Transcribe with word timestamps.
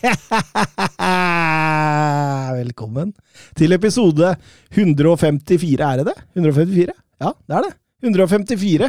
Velkommen 2.60 3.12
til 3.58 3.72
episode 3.76 4.30
154, 4.72 5.84
er 5.84 6.00
det 6.00 6.06
det? 6.08 6.16
154? 6.38 6.94
Ja, 7.20 7.30
det 7.36 7.56
er 7.58 7.62
det. 7.68 7.74
154 8.00 8.88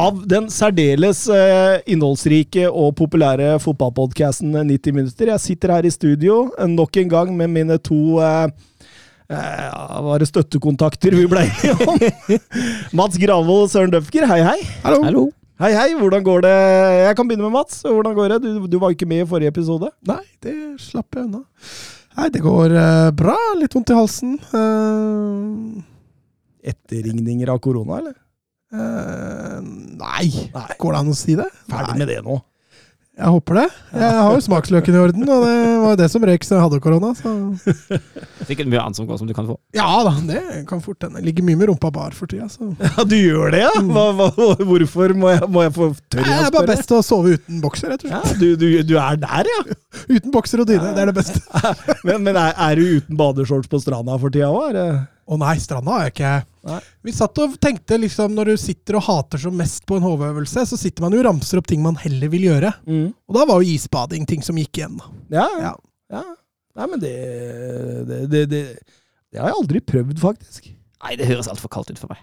av 0.00 0.22
den 0.28 0.46
særdeles 0.52 1.26
eh, 1.28 1.76
innholdsrike 1.92 2.70
og 2.70 2.94
populære 2.96 3.58
fotballpodkasten 3.60 4.56
90 4.56 4.92
minutter. 4.96 5.28
Jeg 5.34 5.40
sitter 5.44 5.74
her 5.76 5.84
i 5.84 5.92
studio 5.92 6.46
eh, 6.56 6.64
nok 6.72 6.96
en 7.02 7.10
gang 7.12 7.36
med 7.36 7.52
mine 7.52 7.76
to 7.76 8.16
eh, 8.24 8.48
eh, 9.28 10.00
var 10.08 10.24
det 10.24 10.30
støttekontakter 10.32 11.12
vi 11.20 11.28
ble 11.28 11.44
enige 11.50 11.76
om? 11.84 12.00
Mats 12.96 13.20
Gravold 13.20 13.68
og 13.68 13.72
Søren 13.74 13.92
Døfker, 13.92 14.24
hei 14.32 14.40
hei. 14.46 14.60
Hallo. 14.86 15.04
Hallo. 15.04 15.28
Hei 15.56 15.70
hei, 15.72 15.92
hvordan 15.96 16.20
går 16.24 16.42
det? 16.44 16.52
Jeg 17.00 17.16
kan 17.16 17.28
begynne 17.28 17.46
med 17.46 17.54
Mats. 17.54 17.78
Hvordan 17.86 18.12
går 18.16 18.34
det? 18.34 18.42
Du, 18.44 18.66
du 18.68 18.76
var 18.82 18.92
ikke 18.92 19.06
med 19.08 19.22
i 19.24 19.28
forrige 19.28 19.48
episode. 19.54 19.88
Nei, 20.04 20.20
det 20.44 20.52
slapp 20.84 21.16
jeg 21.16 21.30
unna. 21.30 21.40
Nei, 22.18 22.26
det 22.34 22.42
går 22.44 22.74
eh, 22.76 23.08
bra. 23.16 23.36
Litt 23.56 23.72
vondt 23.76 23.92
i 23.92 23.96
halsen. 23.96 24.34
Uh, 24.52 25.80
Etterringninger 26.66 27.48
av 27.54 27.62
korona, 27.64 28.02
eller? 28.02 28.16
eh, 28.76 29.58
nei. 29.64 30.28
Nei. 30.52 30.66
Går 30.82 30.92
det 30.92 31.00
an 31.00 31.12
å 31.14 31.16
si 31.16 31.38
det? 31.40 31.48
Ferdig 31.72 31.96
med 32.02 32.12
det 32.12 32.18
nå. 32.26 32.36
Jeg 33.16 33.32
håper 33.32 33.56
det. 33.56 33.62
Jeg 33.96 34.16
har 34.20 34.34
jo 34.34 34.40
smaksløken 34.44 34.92
i 34.92 34.98
orden, 35.00 35.22
og 35.24 35.44
det 35.46 35.52
var 35.80 35.92
jo 35.94 35.98
det 36.02 36.08
som 36.12 36.24
røyk 36.28 36.42
så 36.44 36.58
jeg 36.58 36.64
hadde 36.66 36.80
korona. 36.84 37.14
Så. 37.16 37.30
Sikkert 38.50 38.68
mye 38.68 38.82
annet 38.82 38.98
som 38.98 39.06
går 39.08 39.22
som 39.22 39.30
du 39.30 39.32
kan 39.32 39.48
få. 39.48 39.56
Ja 39.76 39.86
da, 40.04 40.12
det 40.28 40.42
kan 40.68 40.82
fort 40.84 41.00
hende. 41.06 41.22
Ligger 41.24 41.46
mye 41.48 41.56
med 41.56 41.70
rumpa 41.70 41.88
bar 41.94 42.12
for 42.12 42.28
tida. 42.28 42.50
Så. 42.52 42.68
Ja, 42.76 43.06
du 43.08 43.16
gjør 43.16 43.56
det, 43.56 43.62
ja? 43.64 43.72
Hva, 43.88 44.04
hva, 44.18 44.28
hvorfor 44.60 45.16
må 45.16 45.32
jeg, 45.32 45.48
må 45.48 45.64
jeg 45.64 45.72
få 45.78 45.88
tørre 46.12 46.28
Jeg 46.28 46.44
Det 46.44 46.50
er 46.50 46.54
bare 46.58 46.70
best 46.74 46.90
til 46.92 46.98
å 46.98 47.02
sove 47.08 47.34
uten 47.38 47.64
bokser, 47.64 47.94
rett 47.94 48.04
og 48.04 48.12
Ja, 48.12 48.20
du, 48.36 48.46
du, 48.60 48.68
du 48.84 48.94
er 49.00 49.16
der, 49.24 49.48
ja? 49.54 49.64
Uten 50.18 50.36
bokser 50.36 50.60
og 50.60 50.68
dyne. 50.68 50.92
Det 50.92 51.06
er 51.06 51.14
det 51.14 51.16
beste. 51.16 51.40
Men, 52.06 52.20
men 52.26 52.36
er, 52.36 52.52
er 52.52 52.76
du 52.76 52.98
uten 53.00 53.16
badeshorts 53.16 53.72
på 53.72 53.80
stranda 53.80 54.20
for 54.20 54.34
tida 54.34 54.52
òg? 54.52 54.76
Å 55.26 55.38
nei, 55.40 55.56
stranda 55.58 55.94
har 55.96 56.04
jeg 56.06 56.14
ikke. 56.14 56.32
Nei. 56.70 56.80
Vi 57.06 57.14
satt 57.14 57.40
og 57.42 57.56
tenkte 57.62 57.98
liksom, 57.98 58.34
når 58.36 58.52
du 58.52 58.60
sitter 58.62 58.98
og 59.00 59.06
hater 59.08 59.42
som 59.42 59.56
mest 59.58 59.82
på 59.88 59.98
en 59.98 60.06
HV-øvelse, 60.06 60.66
så 60.70 60.78
sitter 60.78 61.02
man 61.02 61.16
jo 61.16 61.22
og 61.22 61.26
ramser 61.26 61.58
opp 61.60 61.66
ting 61.70 61.82
man 61.82 61.98
heller 61.98 62.30
vil 62.30 62.46
gjøre. 62.46 62.70
Mm. 62.86 63.08
Og 63.10 63.38
da 63.38 63.46
var 63.50 63.62
jo 63.62 63.74
isbading 63.74 64.26
ting 64.30 64.44
som 64.46 64.58
gikk 64.60 64.82
igjen. 64.82 65.00
Ja, 65.34 65.48
ja. 65.58 65.72
Ja. 66.14 66.22
ja. 66.22 66.24
Nei, 66.76 66.86
men 66.92 67.02
det 67.02 67.16
det, 68.06 68.20
det, 68.30 68.44
det 68.52 68.62
det 69.36 69.42
har 69.42 69.50
jeg 69.50 69.58
aldri 69.60 69.82
prøvd, 69.84 70.16
faktisk. 70.22 70.70
Nei, 71.04 71.16
det 71.20 71.26
høres 71.28 71.48
altfor 71.50 71.68
kaldt 71.72 71.90
ut 71.92 72.00
for 72.00 72.08
meg. 72.08 72.22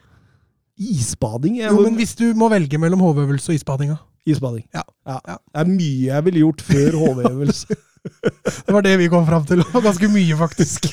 Isbading? 0.82 1.60
Jeg, 1.60 1.70
Jo, 1.70 1.84
men 1.86 1.98
hvis 2.00 2.16
du 2.18 2.26
må 2.38 2.48
velge 2.50 2.80
mellom 2.82 3.04
HV-øvelse 3.06 3.52
og 3.52 3.60
isbadinga. 3.60 4.00
Isbading. 4.26 4.64
Ja. 4.74 4.82
Ja. 5.06 5.20
Det 5.38 5.62
er 5.62 5.70
mye 5.70 6.08
jeg 6.08 6.26
ville 6.26 6.46
gjort 6.46 6.64
før 6.66 6.98
HV-øvelse. 7.04 7.78
Det 8.04 8.74
var 8.76 8.84
det 8.84 8.98
vi 9.00 9.08
kom 9.12 9.26
fram 9.28 9.46
til. 9.48 9.64
Og 9.72 9.86
ganske 9.86 10.10
mye, 10.12 10.36
faktisk. 10.40 10.90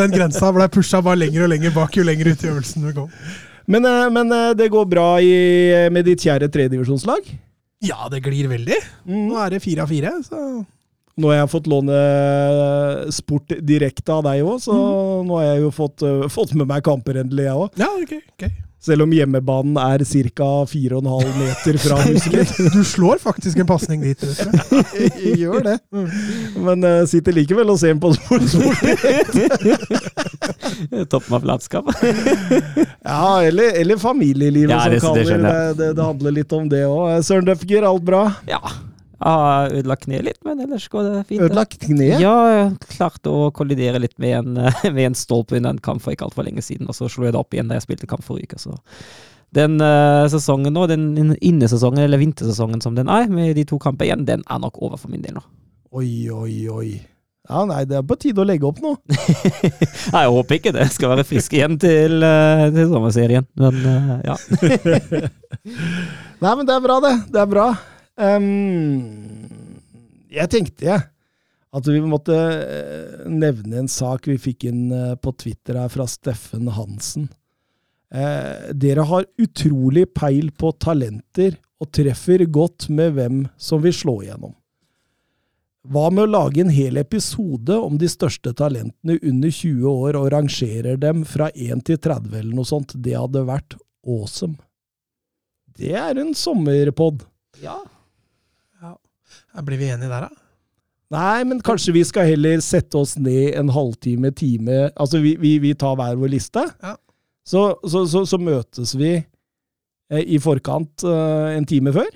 Den 0.00 0.12
grensa 0.14 0.50
ble 0.54 0.66
pusha 0.72 1.02
bare 1.04 1.20
lenger 1.22 1.46
og 1.46 1.52
lenger 1.54 1.74
bak 1.76 1.96
jo 1.96 2.04
lenger 2.06 2.32
ut 2.32 2.44
i 2.44 2.50
øvelsen 2.50 2.86
vi 2.88 2.94
kom. 2.96 3.08
men 3.70 3.86
eh, 3.86 4.10
men 4.10 4.32
eh, 4.34 4.50
det 4.58 4.70
går 4.74 4.86
bra 4.90 5.06
i, 5.22 5.32
med 5.94 6.06
ditt 6.08 6.24
kjære 6.26 6.50
tredivisjonslag? 6.52 7.30
Ja, 7.82 8.08
det 8.10 8.22
glir 8.26 8.50
veldig. 8.50 8.78
Nå 9.10 9.38
er 9.42 9.54
det 9.54 9.62
fire 9.64 9.86
av 9.86 9.90
fire, 9.90 10.14
så 10.26 10.62
Nå 11.20 11.28
har 11.28 11.42
jeg 11.42 11.50
fått 11.52 11.66
låne 11.68 11.92
eh, 11.92 13.08
sport 13.12 13.52
direkte 13.60 14.14
av 14.14 14.22
deg 14.24 14.46
òg, 14.46 14.62
så 14.64 14.74
nå 15.26 15.36
har 15.36 15.50
jeg 15.50 15.64
jo 15.66 15.72
fått, 15.76 16.04
eh, 16.08 16.22
fått 16.32 16.54
med 16.56 16.70
meg 16.70 16.84
kamper 16.86 17.18
endelig, 17.20 17.44
jeg 17.50 17.64
òg. 17.66 17.82
Ja, 17.82 17.90
ok. 18.00 18.14
ok. 18.32 18.46
Selv 18.82 19.04
om 19.04 19.12
hjemmebanen 19.14 19.76
er 19.78 20.02
ca. 20.02 20.66
4,5 20.66 21.36
meter 21.38 21.76
fra 21.78 22.00
huset 22.02 22.32
mitt. 22.34 22.50
Du 22.74 22.82
slår 22.84 23.18
faktisk 23.22 23.58
en 23.62 23.66
pasning 23.68 24.02
dit. 24.02 24.18
vet 24.26 24.42
du. 24.42 24.50
Jeg 25.22 25.36
gjør 25.44 25.62
det. 25.68 25.76
Men 26.58 26.82
uh, 26.82 27.04
sitter 27.06 27.30
likevel 27.36 27.70
og 27.70 27.78
ser 27.78 27.94
på 28.02 28.10
sport. 28.16 28.42
Toppen 31.12 31.34
av 31.38 31.44
latskap. 31.52 31.86
Ja, 33.02 33.42
eller, 33.42 33.74
eller 33.80 33.96
familielivet, 33.98 34.70
Ja, 34.70 35.00
som 35.02 35.16
det 35.16 35.24
kaller 35.26 35.38
det 35.38 35.42
det, 35.42 35.74
det. 35.78 35.88
Det 35.98 36.02
handler 36.06 36.30
litt 36.36 36.52
om 36.54 36.68
det 36.70 36.84
òg. 36.86 37.22
Søren 37.26 37.44
Døfger, 37.48 37.82
alt 37.86 38.04
bra? 38.06 38.20
Ja. 38.48 38.60
Jeg 39.22 39.42
har 39.42 39.74
ødelagt 39.78 40.06
kneet 40.06 40.26
litt, 40.26 40.38
men 40.46 40.62
ellers 40.64 40.88
går 40.90 41.04
det 41.06 41.18
fint. 41.28 41.44
Ødelagt 41.46 41.76
kneet? 41.84 42.18
Ja, 42.22 42.34
jeg 42.50 42.94
klarte 42.96 43.30
å 43.30 43.50
kollidere 43.54 44.00
litt 44.02 44.16
med 44.22 44.38
en, 44.40 44.56
med 44.96 45.04
en 45.06 45.18
stolpe 45.18 45.58
under 45.58 45.76
en 45.76 45.82
kamp 45.82 46.02
for 46.02 46.14
ikke 46.14 46.26
altfor 46.26 46.48
lenge 46.48 46.64
siden, 46.64 46.90
og 46.90 46.98
så 46.98 47.10
slo 47.12 47.28
jeg 47.28 47.36
det 47.36 47.42
opp 47.42 47.54
igjen 47.54 47.70
da 47.70 47.78
jeg 47.78 47.86
spilte 47.86 48.10
kamp 48.10 48.26
forrige 48.26 48.50
uke. 48.50 48.62
Så 48.62 48.74
den 49.54 49.78
uh, 49.84 50.24
sesongen 50.32 50.74
nå, 50.74 50.86
den 50.90 51.36
innesesongen, 51.38 52.02
eller 52.06 52.20
vintersesongen 52.20 52.82
som 52.82 52.96
den 52.98 53.10
er, 53.12 53.28
med 53.30 53.54
de 53.58 53.66
to 53.68 53.78
kamper 53.82 54.08
igjen, 54.08 54.26
den 54.28 54.44
er 54.48 54.62
nok 54.62 54.80
over 54.80 55.00
for 55.00 55.12
min 55.12 55.24
del 55.24 55.36
nå. 55.36 55.44
Oi, 55.92 56.08
oi, 56.32 56.54
oi. 56.72 56.90
Ja, 57.50 57.64
nei, 57.66 57.82
det 57.90 57.98
er 57.98 58.04
på 58.06 58.16
tide 58.22 58.40
å 58.40 58.46
legge 58.46 58.68
opp 58.68 58.78
nå. 58.80 58.94
Nei, 60.14 60.20
jeg 60.22 60.34
håper 60.36 60.56
ikke 60.56 60.72
det. 60.72 60.84
Jeg 60.86 60.94
skal 60.94 61.10
være 61.10 61.24
frisk 61.26 61.56
igjen 61.58 61.74
til, 61.82 62.22
uh, 62.22 62.68
til 62.72 62.86
sommerserien, 62.92 63.48
men 63.58 63.80
uh, 63.82 64.12
ja. 64.24 64.36
Nei, 66.42 66.52
men 66.54 66.68
det 66.68 66.76
er 66.76 66.84
bra, 66.86 67.00
det. 67.02 67.16
Det 67.34 67.42
er 67.42 67.50
bra. 67.50 67.66
Ehm, 68.20 69.78
jeg 70.32 70.50
tenkte, 70.52 70.86
jeg, 70.88 71.04
at 71.72 71.88
vi 71.88 72.00
måtte 72.04 72.36
eh, 72.36 73.28
nevne 73.32 73.82
en 73.82 73.90
sak 73.90 74.28
vi 74.28 74.36
fikk 74.40 74.66
inn 74.68 74.90
eh, 74.92 75.14
på 75.16 75.32
Twitter 75.40 75.78
her 75.80 75.92
fra 75.92 76.06
Steffen 76.10 76.68
Hansen. 76.76 77.30
Eh, 78.12 78.72
dere 78.76 79.06
har 79.08 79.28
utrolig 79.40 80.10
peil 80.12 80.50
på 80.52 80.74
talenter 80.76 81.56
og 81.80 81.88
treffer 81.96 82.44
godt 82.52 82.90
med 82.92 83.16
hvem 83.16 83.38
som 83.56 83.80
vil 83.84 83.96
slå 83.96 84.18
igjennom. 84.26 84.52
Hva 85.82 86.12
med 86.14 86.28
å 86.28 86.30
lage 86.30 86.60
en 86.62 86.70
hel 86.70 87.00
episode 87.00 87.74
om 87.74 87.96
de 87.98 88.06
største 88.06 88.52
talentene 88.54 89.16
under 89.18 89.50
20 89.50 89.88
år 89.88 90.18
og 90.20 90.28
rangerer 90.30 91.00
dem 91.00 91.24
fra 91.26 91.48
1 91.56 91.82
til 91.88 91.98
30 91.98 92.36
eller 92.38 92.52
noe 92.54 92.68
sånt? 92.68 92.94
Det 92.94 93.16
hadde 93.18 93.42
vært 93.48 93.74
awesome. 94.06 94.60
Det 95.74 95.96
er 95.98 96.20
en 96.20 96.36
sommerpod. 96.38 97.24
ja. 97.64 97.80
Ja, 99.52 99.62
Blir 99.62 99.80
vi 99.80 99.90
enige 99.92 100.10
der, 100.10 100.28
da? 100.28 100.42
Nei, 101.12 101.44
men 101.44 101.60
kanskje 101.64 101.92
vi 101.92 102.04
skal 102.08 102.30
heller 102.30 102.60
sette 102.64 102.96
oss 102.96 103.18
ned 103.20 103.52
en 103.58 103.68
halvtime, 103.74 104.30
time 104.32 104.86
Altså, 104.96 105.20
vi, 105.20 105.34
vi, 105.40 105.58
vi 105.60 105.74
tar 105.76 105.98
hver 105.98 106.16
vår 106.16 106.32
liste. 106.32 106.64
Ja. 106.80 106.96
Så, 107.44 107.66
så, 107.84 108.06
så, 108.08 108.22
så 108.28 108.38
møtes 108.40 108.94
vi 108.96 109.16
eh, 109.18 110.22
i 110.22 110.38
forkant 110.40 111.04
eh, 111.04 111.56
en 111.58 111.66
time 111.68 111.92
før. 111.92 112.08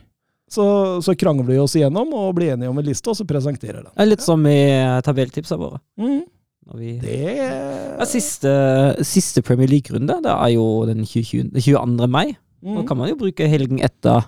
Så, 0.48 0.64
så 1.02 1.16
krangler 1.18 1.48
vi 1.50 1.58
oss 1.58 1.74
igjennom 1.76 2.12
og 2.14 2.36
blir 2.38 2.54
enige 2.54 2.70
om 2.70 2.78
en 2.78 2.86
liste, 2.86 3.10
og 3.10 3.18
så 3.18 3.26
presenterer 3.28 3.82
den. 3.82 3.90
Det 3.90 4.04
er 4.04 4.10
litt 4.12 4.24
som 4.24 4.46
i 4.48 4.56
eh, 4.70 5.00
tabelltipsa 5.04 5.58
våre. 5.60 5.82
Mm. 6.00 6.22
Når 6.66 6.80
vi 6.80 6.92
Det 7.02 7.18
ja, 7.36 8.06
siste, 8.08 8.52
siste 9.06 9.42
Premier 9.46 9.70
League-runde, 9.70 10.16
det 10.24 10.32
er 10.32 10.54
jo 10.54 10.64
den 10.88 11.04
20, 11.06 11.52
22. 11.52 12.08
mai. 12.10 12.30
Da 12.62 12.80
mm. 12.80 12.86
kan 12.88 12.98
man 12.98 13.10
jo 13.12 13.18
bruke 13.20 13.50
helgen 13.50 13.82
etter 13.84 14.24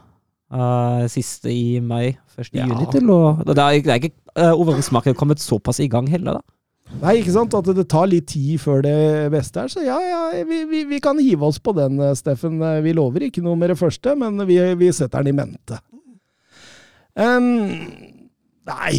eh, 0.52 1.08
siste 1.12 1.50
i 1.52 1.80
mai, 1.80 2.16
1. 2.38 2.52
Ja. 2.54 2.66
juni 2.68 2.86
til 2.92 3.10
å 3.10 3.18
Det 3.42 3.56
er, 3.56 3.80
det 3.82 3.92
er 3.92 4.00
ikke 4.00 4.14
uh, 4.38 4.54
overgangsmarkedet 4.54 5.18
kommet 5.18 5.42
såpass 5.42 5.80
i 5.82 5.88
gang 5.90 6.08
heller, 6.10 6.38
da. 6.38 6.54
Nei, 7.02 7.18
ikke 7.20 7.34
sant? 7.34 7.52
At 7.52 7.68
det 7.76 7.84
tar 7.90 8.08
litt 8.08 8.30
tid 8.32 8.56
før 8.62 8.80
det 8.86 8.94
beste 9.34 9.60
er. 9.60 9.68
Så 9.68 9.82
ja, 9.84 9.98
ja, 10.00 10.20
vi, 10.48 10.62
vi, 10.70 10.84
vi 10.88 11.00
kan 11.04 11.18
hive 11.20 11.44
oss 11.50 11.58
på 11.60 11.74
den, 11.76 11.98
eh, 12.00 12.14
Steffen. 12.16 12.56
Eh, 12.64 12.80
Vi 12.86 12.94
lover 12.96 13.26
ikke 13.26 13.44
noe 13.44 13.58
med 13.60 13.74
det 13.74 13.78
første, 13.80 14.14
men 14.16 14.40
vi, 14.48 14.56
vi 14.80 14.88
setter 14.96 15.26
den 15.26 15.34
i 15.34 15.36
mente. 15.36 15.80
Um, 17.18 17.50
nei. 18.70 18.94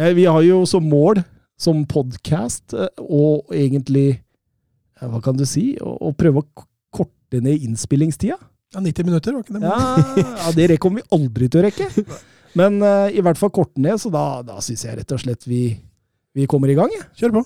Eh, 0.00 0.12
Vi 0.16 0.26
har 0.26 0.42
jo 0.42 0.64
som 0.66 0.86
mål, 0.90 1.22
som 1.60 1.84
podkast, 1.86 2.74
og 2.98 3.52
egentlig 3.54 4.08
eh, 4.16 5.06
Hva 5.06 5.20
kan 5.22 5.38
du 5.38 5.46
si? 5.48 5.74
Å, 5.78 5.96
å 6.10 6.14
prøve 6.16 6.42
å 6.42 6.66
korte 6.90 7.40
ned 7.44 7.62
innspillingstida. 7.62 8.40
Ja, 8.70 8.80
90 8.80 9.06
minutter, 9.06 9.34
var 9.34 9.42
ikke 9.42 9.58
det? 9.58 9.66
Ja, 9.66 10.26
ja, 10.46 10.50
det 10.54 10.76
kommer 10.78 11.02
vi 11.02 11.08
aldri 11.16 11.48
til 11.50 11.58
å 11.58 11.64
rekke. 11.66 11.88
Men 12.58 12.78
uh, 12.82 13.08
i 13.10 13.22
hvert 13.22 13.38
fall 13.38 13.50
korte 13.54 13.82
ned, 13.82 13.98
så 13.98 14.12
da, 14.14 14.24
da 14.46 14.60
syns 14.62 14.84
jeg 14.86 14.94
rett 15.00 15.14
og 15.14 15.22
slett 15.22 15.46
vi, 15.50 15.64
vi 16.38 16.46
kommer 16.50 16.70
i 16.70 16.76
gang. 16.78 16.92
Ja. 16.94 17.08
Kjør 17.18 17.40
på. 17.40 17.42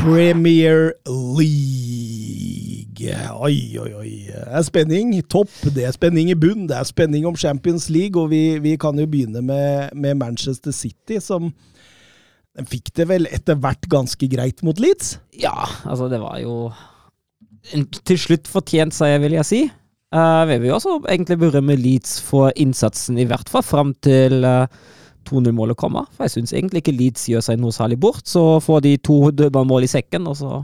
Premier 0.00 0.94
League. 1.36 3.10
Oi, 3.36 3.56
oi, 3.76 3.90
oi. 4.00 4.12
Det 4.32 4.44
er 4.48 4.62
spenning 4.64 5.10
topp, 5.28 5.50
det 5.76 5.84
er 5.84 5.92
spenning 5.92 6.30
i 6.32 6.36
bunn, 6.40 6.64
det 6.70 6.78
er 6.78 6.88
spenning 6.88 7.26
om 7.28 7.36
Champions 7.36 7.90
League, 7.92 8.16
og 8.16 8.30
vi, 8.32 8.56
vi 8.64 8.78
kan 8.80 8.96
jo 8.96 9.04
begynne 9.04 9.42
med, 9.44 9.92
med 9.92 10.16
Manchester 10.22 10.72
City, 10.72 11.18
som 11.20 11.50
den 12.56 12.68
fikk 12.70 12.88
det 12.96 13.10
vel 13.10 13.28
etter 13.28 13.60
hvert 13.60 13.84
ganske 13.92 14.28
greit 14.32 14.64
mot 14.64 14.80
Leeds? 14.80 15.18
Ja, 15.36 15.68
altså 15.84 16.08
det 16.08 16.22
var 16.24 16.40
jo 16.40 16.70
en 17.76 17.84
til 18.00 18.18
slutt 18.24 18.48
fortjent 18.48 18.96
seier, 18.96 19.20
vil 19.20 19.36
jeg 19.36 19.48
si. 19.50 19.60
Uh, 20.16 20.48
vi 20.48 20.56
vil 20.62 20.72
jo 20.72 20.78
også 20.78 20.96
egentlig 21.12 21.42
berømme 21.44 21.76
Leeds 21.76 22.16
for 22.24 22.56
innsatsen, 22.56 23.20
i 23.20 23.28
hvert 23.28 23.52
fall 23.52 23.68
fram 23.68 23.92
til 24.00 24.48
uh, 24.48 24.64
2-0-målet 25.30 25.78
komme. 25.78 26.04
For 26.16 26.26
jeg 26.26 26.34
syns 26.36 26.54
egentlig 26.56 26.84
ikke 26.84 26.96
Leeds 26.98 27.28
gjør 27.30 27.46
seg 27.46 27.62
noe 27.62 27.74
særlig 27.74 28.00
bort. 28.02 28.26
Så 28.28 28.42
får 28.64 28.84
de 28.86 28.96
to 29.06 29.22
dødballmål 29.30 29.86
i 29.86 29.92
sekken, 29.94 30.28
og 30.30 30.36
så 30.40 30.60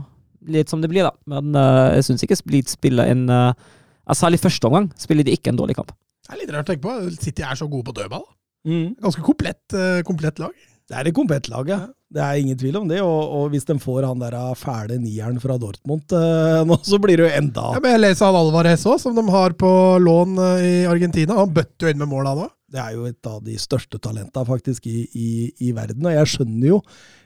litt 0.47 0.71
som 0.71 0.83
det 0.83 0.91
blir, 0.91 1.07
da. 1.07 1.15
Men 1.31 1.55
uh, 1.57 1.95
jeg 1.95 2.09
syns 2.09 2.23
ikke 2.23 2.39
Leeds 2.53 2.77
spiller 2.77 3.09
en 3.11 3.27
uh, 3.31 3.73
Særlig 4.15 4.37
første 4.39 4.63
omgang 4.69 4.85
spiller 4.95 5.25
de 5.27 5.33
ikke 5.35 5.51
en 5.51 5.57
dårlig 5.59 5.75
kamp. 5.75 5.89
Det 6.23 6.31
er 6.31 6.39
litt 6.39 6.51
rart 6.55 6.69
å 6.69 6.71
tenke 6.71 6.83
på. 6.83 6.93
City 7.19 7.43
er 7.43 7.57
så 7.59 7.67
gode 7.67 7.89
på 7.89 7.95
dødball. 7.97 8.23
Mm. 8.67 8.95
Ganske 9.03 9.23
komplett, 9.23 9.63
eh, 9.73 10.01
komplett 10.07 10.39
lag. 10.39 10.55
Det 10.87 10.95
er 10.95 11.07
et 11.07 11.15
komplett 11.15 11.47
lag, 11.51 11.69
ja. 11.69 11.79
Det 12.11 12.21
er 12.23 12.39
ingen 12.39 12.57
tvil 12.57 12.77
om 12.79 12.87
det. 12.87 13.01
Og, 13.03 13.31
og 13.35 13.49
hvis 13.51 13.67
de 13.67 13.75
får 13.79 14.07
han 14.07 14.19
der 14.19 14.35
fæle 14.55 14.99
nieren 14.99 15.39
fra 15.43 15.57
Dortmund 15.59 16.15
eh, 16.15 16.63
nå, 16.67 16.77
så 16.83 16.99
blir 17.03 17.19
det 17.19 17.27
jo 17.27 17.35
enda 17.35 17.73
Ja, 17.75 17.81
men 17.83 17.95
jeg 17.95 18.03
leser 18.05 18.29
han 18.29 18.39
Alvarez 18.39 18.85
òg, 18.87 18.99
som 19.03 19.15
de 19.15 19.23
har 19.31 19.55
på 19.59 19.71
lån 20.03 20.39
i 20.63 20.73
Argentina. 20.87 21.39
Han 21.39 21.51
bøtter 21.55 21.87
jo 21.87 21.95
inn 21.95 22.03
med 22.03 22.11
mål, 22.11 22.31
han 22.31 22.45
òg. 22.47 22.53
Det 22.77 22.83
er 22.83 22.93
jo 22.93 23.07
et 23.09 23.29
av 23.29 23.39
de 23.41 23.55
største 23.57 23.97
talenta 23.97 24.43
faktisk 24.45 24.85
i, 24.85 25.07
i, 25.17 25.29
i 25.65 25.71
verden. 25.73 26.05
Og 26.05 26.13
jeg 26.13 26.33
skjønner 26.35 26.67
jo, 26.69 26.81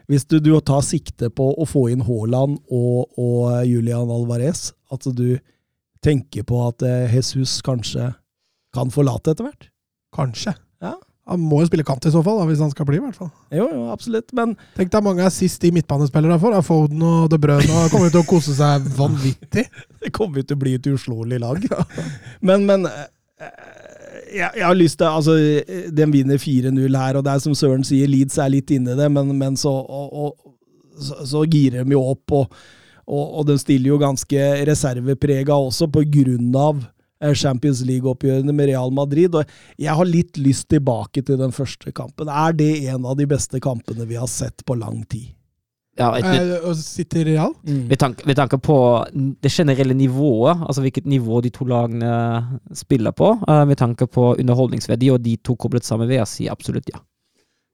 hvis 0.07 0.23
du, 0.23 0.37
du 0.39 0.53
tar 0.63 0.83
sikte 0.87 1.27
på 1.27 1.49
å 1.51 1.67
få 1.67 1.89
inn 1.91 2.05
Haaland 2.07 2.61
og, 2.71 3.11
og 3.19 3.67
Julian 3.67 4.11
Alvarez, 4.11 4.69
at 4.91 5.07
du 5.11 5.41
tenker 6.01 6.47
på 6.47 6.63
at 6.69 6.83
eh, 6.87 7.11
Jesus 7.13 7.59
kanskje 7.65 8.13
kan 8.75 8.91
forlate 8.93 9.33
etter 9.33 9.49
hvert. 9.49 9.67
Kanskje. 10.15 10.55
Ja. 10.83 10.95
Han 11.29 11.43
må 11.45 11.61
jo 11.61 11.69
spille 11.69 11.85
kant 11.85 12.07
i 12.07 12.11
så 12.11 12.23
fall, 12.25 12.39
da, 12.41 12.47
hvis 12.49 12.63
han 12.63 12.71
skal 12.73 12.87
bli, 12.87 12.97
i 12.97 13.03
hvert 13.03 13.19
fall. 13.19 13.29
Jo, 13.53 13.67
jo, 13.69 13.83
absolutt. 13.93 14.31
Men 14.35 14.55
Tenk 14.77 14.91
deg 14.93 15.05
mange 15.05 15.27
assist 15.27 15.61
de 15.61 15.71
midtbanespillere 15.75 16.39
får. 16.41 16.57
Foden 16.65 17.03
og 17.05 17.27
De 17.31 17.39
Brøne 17.43 17.85
kommer 17.93 18.11
til 18.11 18.23
å 18.23 18.27
kose 18.27 18.55
seg 18.57 18.87
vanvittig. 18.97 19.67
det 20.01 20.13
kommer 20.15 20.43
til 20.47 20.57
å 20.57 20.63
bli 20.63 20.75
et 20.79 20.91
uslåelig 20.91 21.43
lag. 21.43 21.67
men, 22.47 22.65
men 22.67 22.89
eh, 22.89 23.05
jeg, 24.31 24.49
jeg 24.57 24.65
har 24.65 24.77
lyst 24.77 24.99
til 25.01 25.09
Altså, 25.09 25.35
den 25.91 26.13
vinner 26.13 26.39
4-0 26.41 26.97
her, 26.97 27.17
og 27.17 27.25
det 27.25 27.33
er 27.33 27.43
som 27.43 27.57
Søren 27.57 27.83
sier, 27.87 28.09
Leeds 28.09 28.39
er 28.41 28.53
litt 28.53 28.71
inni 28.73 28.95
det, 28.97 29.09
men, 29.11 29.33
men 29.37 29.57
så, 29.59 29.71
og, 29.71 30.13
og, 30.13 30.55
så, 31.01 31.21
så 31.33 31.43
girer 31.49 31.83
de 31.83 31.95
jo 31.95 32.03
opp, 32.13 32.35
og, 32.37 32.63
og, 33.07 33.25
og 33.41 33.45
de 33.49 33.57
stiller 33.61 33.93
jo 33.93 33.99
ganske 34.01 34.47
reserveprega 34.69 35.57
også, 35.57 35.89
på 35.91 36.05
grunn 36.13 36.55
av 36.55 36.83
eh, 37.23 37.35
Champions 37.37 37.83
League-oppgjørene 37.87 38.55
med 38.55 38.71
Real 38.71 38.93
Madrid. 38.95 39.35
Og 39.35 39.81
jeg 39.81 39.97
har 39.99 40.09
litt 40.09 40.39
lyst 40.41 40.69
tilbake 40.71 41.25
til 41.27 41.39
den 41.41 41.53
første 41.55 41.93
kampen. 41.95 42.31
Er 42.31 42.55
det 42.57 42.73
en 42.93 43.05
av 43.05 43.19
de 43.19 43.27
beste 43.29 43.61
kampene 43.63 44.07
vi 44.09 44.19
har 44.19 44.31
sett 44.31 44.65
på 44.67 44.79
lang 44.79 45.03
tid? 45.11 45.31
Ja, 45.99 46.13
et, 46.15 46.23
Eh, 46.23 46.63
og 46.63 46.75
City 46.79 47.23
Real. 47.27 47.51
Med 47.67 47.99
tanke, 47.99 48.25
med 48.25 48.37
tanke 48.39 48.57
på 48.57 48.77
det 49.13 49.51
generelle 49.51 49.93
nivået, 49.93 50.63
altså 50.67 50.81
hvilket 50.81 51.05
nivå 51.05 51.41
de 51.41 51.49
to 51.49 51.65
lagene 51.67 52.59
spiller 52.73 53.11
på, 53.11 53.33
uh, 53.47 53.65
med 53.67 53.77
tanke 53.77 54.07
på 54.07 54.35
underholdningsverdi 54.39 55.11
og 55.11 55.21
de 55.21 55.35
to 55.43 55.55
koblet 55.55 55.83
sammen, 55.83 56.07
vil 56.07 56.21
jeg 56.21 56.27
si 56.27 56.47
absolutt 56.49 56.89
ja. 56.93 57.01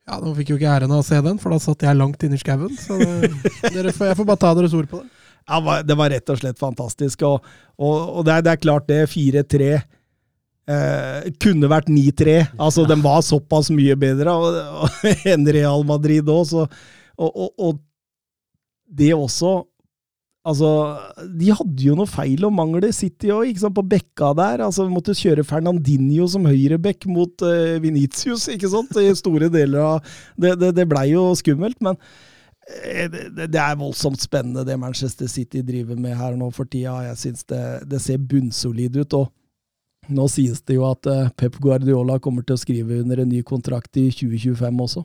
Ja, 0.08 0.22
Nå 0.24 0.34
fikk 0.34 0.54
jo 0.54 0.58
ikke 0.58 0.72
æren 0.72 0.92
av 0.92 1.04
å 1.04 1.06
se 1.06 1.20
den, 1.22 1.38
for 1.38 1.52
da 1.52 1.60
satt 1.60 1.84
jeg 1.84 2.00
langt 2.00 2.22
inne 2.24 2.40
i 2.40 2.42
skauen. 2.42 2.74
Så 2.80 2.98
det, 2.98 3.30
dere 3.76 3.92
får, 3.92 4.08
jeg 4.08 4.18
får 4.18 4.28
bare 4.30 4.42
ta 4.42 4.54
deres 4.56 4.74
ord 4.74 4.88
på 4.90 5.02
det. 5.04 5.10
Ja, 5.48 5.82
det 5.84 5.98
var 6.00 6.12
rett 6.12 6.32
og 6.32 6.40
slett 6.40 6.60
fantastisk. 6.60 7.22
Og, 7.28 7.44
og, 7.76 7.96
og 8.18 8.26
det, 8.26 8.34
er, 8.34 8.46
det 8.46 8.54
er 8.54 8.62
klart 8.64 8.88
det, 8.88 9.02
4-3 9.12 9.68
eh, 9.76 11.28
kunne 11.44 11.72
vært 11.72 11.92
9-3. 11.92 12.38
Altså, 12.56 12.88
den 12.88 13.04
var 13.04 13.20
såpass 13.26 13.70
mye 13.72 13.96
bedre 14.00 14.32
og, 14.32 14.62
og, 14.88 15.04
enn 15.34 15.48
Real 15.48 15.84
Madrid 15.88 16.32
òg, 16.32 16.46
så 16.50 16.66
og, 17.18 17.32
og, 17.34 17.52
og 17.58 17.78
det 18.88 19.14
også 19.16 19.64
Altså, 20.48 20.68
de 21.36 21.50
hadde 21.52 21.84
jo 21.84 21.92
noe 22.00 22.08
feil 22.08 22.46
og 22.48 22.54
mangler, 22.56 22.86
City 22.96 23.28
òg, 23.36 23.50
på 23.76 23.84
bekka 23.84 24.30
der. 24.38 24.62
Altså, 24.64 24.86
vi 24.88 24.94
måtte 24.96 25.12
kjøre 25.12 25.44
Fernandinho 25.44 26.24
som 26.32 26.46
høyrebekk 26.48 27.04
mot 27.12 27.44
uh, 27.44 27.76
Venitius, 27.84 28.46
ikke 28.54 28.70
sant? 28.72 28.96
I 28.96 29.10
store 29.20 29.50
deler 29.52 29.82
av 29.84 30.14
Det, 30.40 30.54
det, 30.62 30.70
det 30.78 30.86
blei 30.88 31.10
jo 31.12 31.26
skummelt, 31.36 31.82
men 31.84 32.00
eh, 32.80 33.10
det- 33.12 33.50
det 33.52 33.60
er 33.60 33.76
voldsomt 33.76 34.24
spennende 34.24 34.64
det 34.64 34.80
Manchester 34.80 35.28
City 35.28 35.60
driver 35.68 36.00
med 36.00 36.16
her 36.16 36.40
nå 36.40 36.48
for 36.56 36.64
tida. 36.64 36.96
Jeg 37.10 37.18
syns 37.26 37.44
det, 37.52 37.62
det 37.92 38.00
ser 38.00 38.18
bunnsolid 38.18 38.96
ut. 39.04 39.14
og 39.20 39.28
Nå 40.08 40.30
sies 40.32 40.62
det 40.64 40.76
jo 40.80 40.88
at 40.88 41.06
eh, 41.12 41.28
Pep 41.36 41.60
Guardiola 41.60 42.22
kommer 42.24 42.48
til 42.48 42.56
å 42.56 42.64
skrive 42.64 43.02
under 43.04 43.20
en 43.20 43.28
ny 43.36 43.44
kontrakt 43.44 44.00
i 44.00 44.08
2025 44.16 44.80
også. 44.88 45.04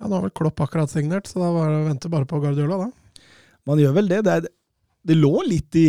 Ja, 0.00 0.08
Nå 0.08 0.18
har 0.18 0.26
vel 0.26 0.34
Klopp 0.36 0.60
akkurat 0.60 0.92
signert, 0.92 1.26
så 1.26 1.40
da 1.40 1.52
var 1.54 1.70
det 1.70 1.78
å 1.80 1.86
vente 1.86 2.10
bare 2.12 2.28
på 2.28 2.40
Guardiola, 2.42 2.86
da. 2.86 3.22
Man 3.66 3.80
gjør 3.80 3.96
vel 3.96 4.10
det. 4.10 4.20
Det, 4.26 4.34
er, 4.34 4.50
det 5.08 5.16
lå 5.16 5.32
litt 5.48 5.78
i, 5.80 5.88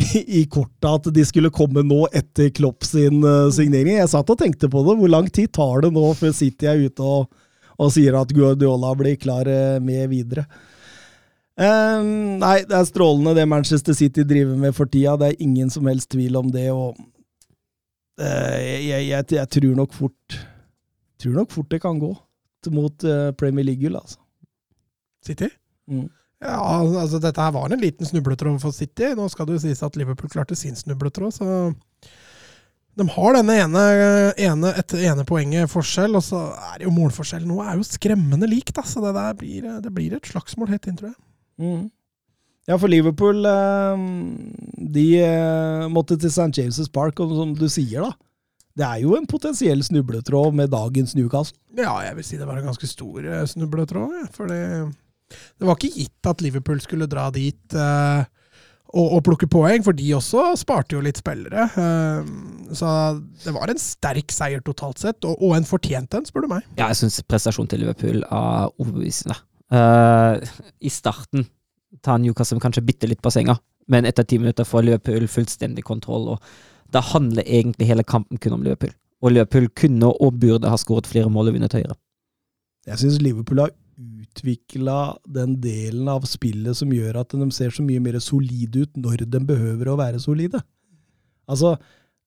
i, 0.00 0.22
i 0.40 0.46
kortet 0.50 0.88
at 0.90 1.10
de 1.14 1.26
skulle 1.28 1.52
komme 1.54 1.84
nå 1.86 2.06
etter 2.16 2.50
Klopp 2.56 2.86
sin 2.88 3.20
uh, 3.26 3.52
signering. 3.54 3.98
Jeg 4.00 4.10
satt 4.14 4.32
og 4.32 4.40
tenkte 4.40 4.70
på 4.72 4.82
det. 4.86 4.96
Hvor 4.98 5.12
lang 5.12 5.28
tid 5.30 5.52
tar 5.54 5.84
det 5.84 5.92
nå 5.94 6.08
før 6.18 6.34
City 6.36 6.70
er 6.70 6.80
ute 6.80 7.06
og, 7.06 7.28
og 7.76 7.92
sier 7.94 8.16
at 8.18 8.32
Guardiola 8.34 8.94
blir 8.98 9.20
klar 9.20 9.48
uh, 9.48 9.78
med 9.84 10.08
videre? 10.10 10.48
Um, 11.60 12.40
nei, 12.40 12.62
det 12.64 12.72
er 12.72 12.86
strålende 12.88 13.34
det 13.36 13.44
Manchester 13.50 13.92
City 13.92 14.24
driver 14.24 14.56
med 14.56 14.72
for 14.72 14.88
tida. 14.88 15.18
Det 15.20 15.28
er 15.28 15.44
ingen 15.44 15.68
som 15.70 15.84
helst 15.90 16.08
tvil 16.14 16.38
om 16.40 16.48
det. 16.54 16.70
og 16.72 16.96
eh, 18.16 18.86
jeg, 18.86 19.10
jeg, 19.10 19.26
jeg 19.36 19.48
tror 19.58 19.76
nok 19.76 19.92
fort 19.92 20.40
tror 21.20 21.36
nok 21.36 21.52
fort 21.52 21.68
det 21.68 21.82
kan 21.82 22.00
gå 22.00 22.14
mot 22.68 23.04
eh, 23.04 23.30
Premier 23.40 23.64
League-gull, 23.64 23.96
altså. 23.96 24.20
City? 25.24 25.48
Mm. 25.90 26.08
Ja, 26.40 26.56
altså 26.80 27.20
Dette 27.20 27.42
her 27.44 27.52
var 27.52 27.72
en 27.72 27.82
liten 27.82 28.08
snubletråd 28.08 28.60
for 28.62 28.72
City. 28.72 29.12
Nå 29.16 29.28
skal 29.28 29.48
det 29.48 29.58
jo 29.58 29.62
sies 29.66 29.82
at 29.84 29.96
Liverpool 30.00 30.32
klarte 30.32 30.56
sin 30.56 30.76
snubletråd, 30.76 31.36
så 31.36 31.46
De 32.96 33.06
har 33.14 33.36
denne 33.36 33.56
ene, 33.62 33.82
ene, 34.40 34.72
ene 34.98 35.24
poenget 35.28 35.70
forskjell, 35.72 36.16
og 36.18 36.24
så 36.24 36.40
er 36.72 36.80
det 36.80 36.88
jo 36.88 36.94
målforskjell. 36.96 37.46
Nå 37.48 37.60
er 37.64 37.78
jo 37.78 37.86
skremmende 37.86 38.48
likt, 38.50 38.74
da, 38.76 38.84
så 38.88 39.04
det 39.04 39.14
der 39.16 39.36
blir, 39.40 39.68
det 39.84 39.92
blir 39.94 40.16
et 40.16 40.32
slagsmål 40.32 40.72
helt 40.72 40.88
inn, 40.88 40.98
tror 40.98 41.12
jeg. 41.12 41.20
Mm. 41.60 41.84
Ja, 42.68 42.76
for 42.78 42.88
Liverpool 42.92 43.44
eh, 43.48 44.02
De 44.94 45.04
eh, 45.20 45.86
måtte 45.92 46.16
til 46.20 46.32
St. 46.32 46.52
James' 46.56 46.92
Park, 46.92 47.20
og 47.20 47.36
som 47.36 47.54
du 47.56 47.68
sier, 47.68 48.08
da 48.08 48.14
Det 48.78 48.86
er 48.86 49.00
jo 49.02 49.16
en 49.18 49.26
potensiell 49.28 49.82
snubletråd 49.84 50.54
med 50.56 50.70
dagens 50.72 51.16
Newcastle. 51.18 51.58
Ja, 51.76 51.96
jeg 52.06 52.18
vil 52.18 52.26
si 52.26 52.38
det 52.38 52.46
var 52.48 52.60
en 52.60 52.68
ganske 52.70 52.88
stor 52.88 53.24
eh, 53.26 53.46
snubletråd. 53.50 54.28
For 54.36 54.50
det, 54.50 54.60
det 55.58 55.66
var 55.66 55.78
ikke 55.78 55.94
gitt 55.96 56.30
at 56.30 56.44
Liverpool 56.44 56.80
skulle 56.82 57.08
dra 57.10 57.28
dit 57.34 57.74
eh, 57.76 58.22
og, 58.90 59.06
og 59.16 59.20
plukke 59.26 59.46
poeng, 59.50 59.84
for 59.86 59.94
de 59.94 60.08
også 60.16 60.48
sparte 60.58 60.96
jo 60.96 61.02
litt 61.04 61.20
spillere. 61.20 61.66
Eh, 61.82 62.30
så 62.78 62.94
det 63.44 63.54
var 63.54 63.70
en 63.70 63.82
sterk 63.82 64.34
seier 64.34 64.62
totalt 64.66 65.02
sett, 65.02 65.26
og, 65.26 65.38
og 65.38 65.54
en 65.58 65.68
fortjent 65.68 66.16
en, 66.18 66.26
spør 66.26 66.46
du 66.46 66.52
meg. 66.54 66.66
Ja, 66.78 66.88
jeg 66.90 67.02
syns 67.02 67.20
prestasjonen 67.26 67.70
til 67.70 67.84
Liverpool 67.84 68.22
er 68.24 68.70
overbevisende. 68.80 69.38
Eh, 69.70 70.50
I 70.82 70.90
starten 70.90 71.46
tar 72.06 72.22
Newcastle 72.22 72.62
kanskje 72.62 72.86
bitte 72.86 73.10
litt 73.10 73.22
på 73.22 73.34
senga, 73.34 73.58
men 73.90 74.06
etter 74.06 74.26
ti 74.26 74.38
minutter 74.38 74.66
får 74.66 74.86
Liverpool 74.86 75.26
fullstendig 75.30 75.86
kontroll, 75.86 76.34
og 76.34 76.50
da 76.94 77.02
handler 77.12 77.46
egentlig 77.46 77.88
hele 77.90 78.04
kampen 78.06 78.40
kun 78.40 78.56
om 78.56 78.64
Liverpool. 78.64 78.92
Og 79.20 79.34
Liverpool 79.34 79.68
kunne 79.76 80.08
og 80.10 80.38
burde 80.40 80.70
ha 80.70 80.78
skåret 80.80 81.08
flere 81.10 81.30
mål 81.30 81.50
og 81.50 81.56
vunnet 81.58 81.76
høyere. 81.76 81.96
Jeg 82.88 82.98
syns 83.02 83.20
Liverpool 83.22 83.60
har 83.62 83.72
utvikla 84.00 84.98
den 85.28 85.58
delen 85.60 86.08
av 86.08 86.24
spillet 86.28 86.78
som 86.78 86.92
gjør 86.94 87.18
at 87.20 87.34
de 87.36 87.48
ser 87.52 87.72
så 87.74 87.84
mye 87.84 88.00
mer 88.00 88.16
solide 88.24 88.86
ut 88.86 88.96
når 88.96 89.26
de 89.28 89.40
behøver 89.44 89.90
å 89.92 89.98
være 90.00 90.22
solide. 90.22 90.62
Altså, 91.50 91.74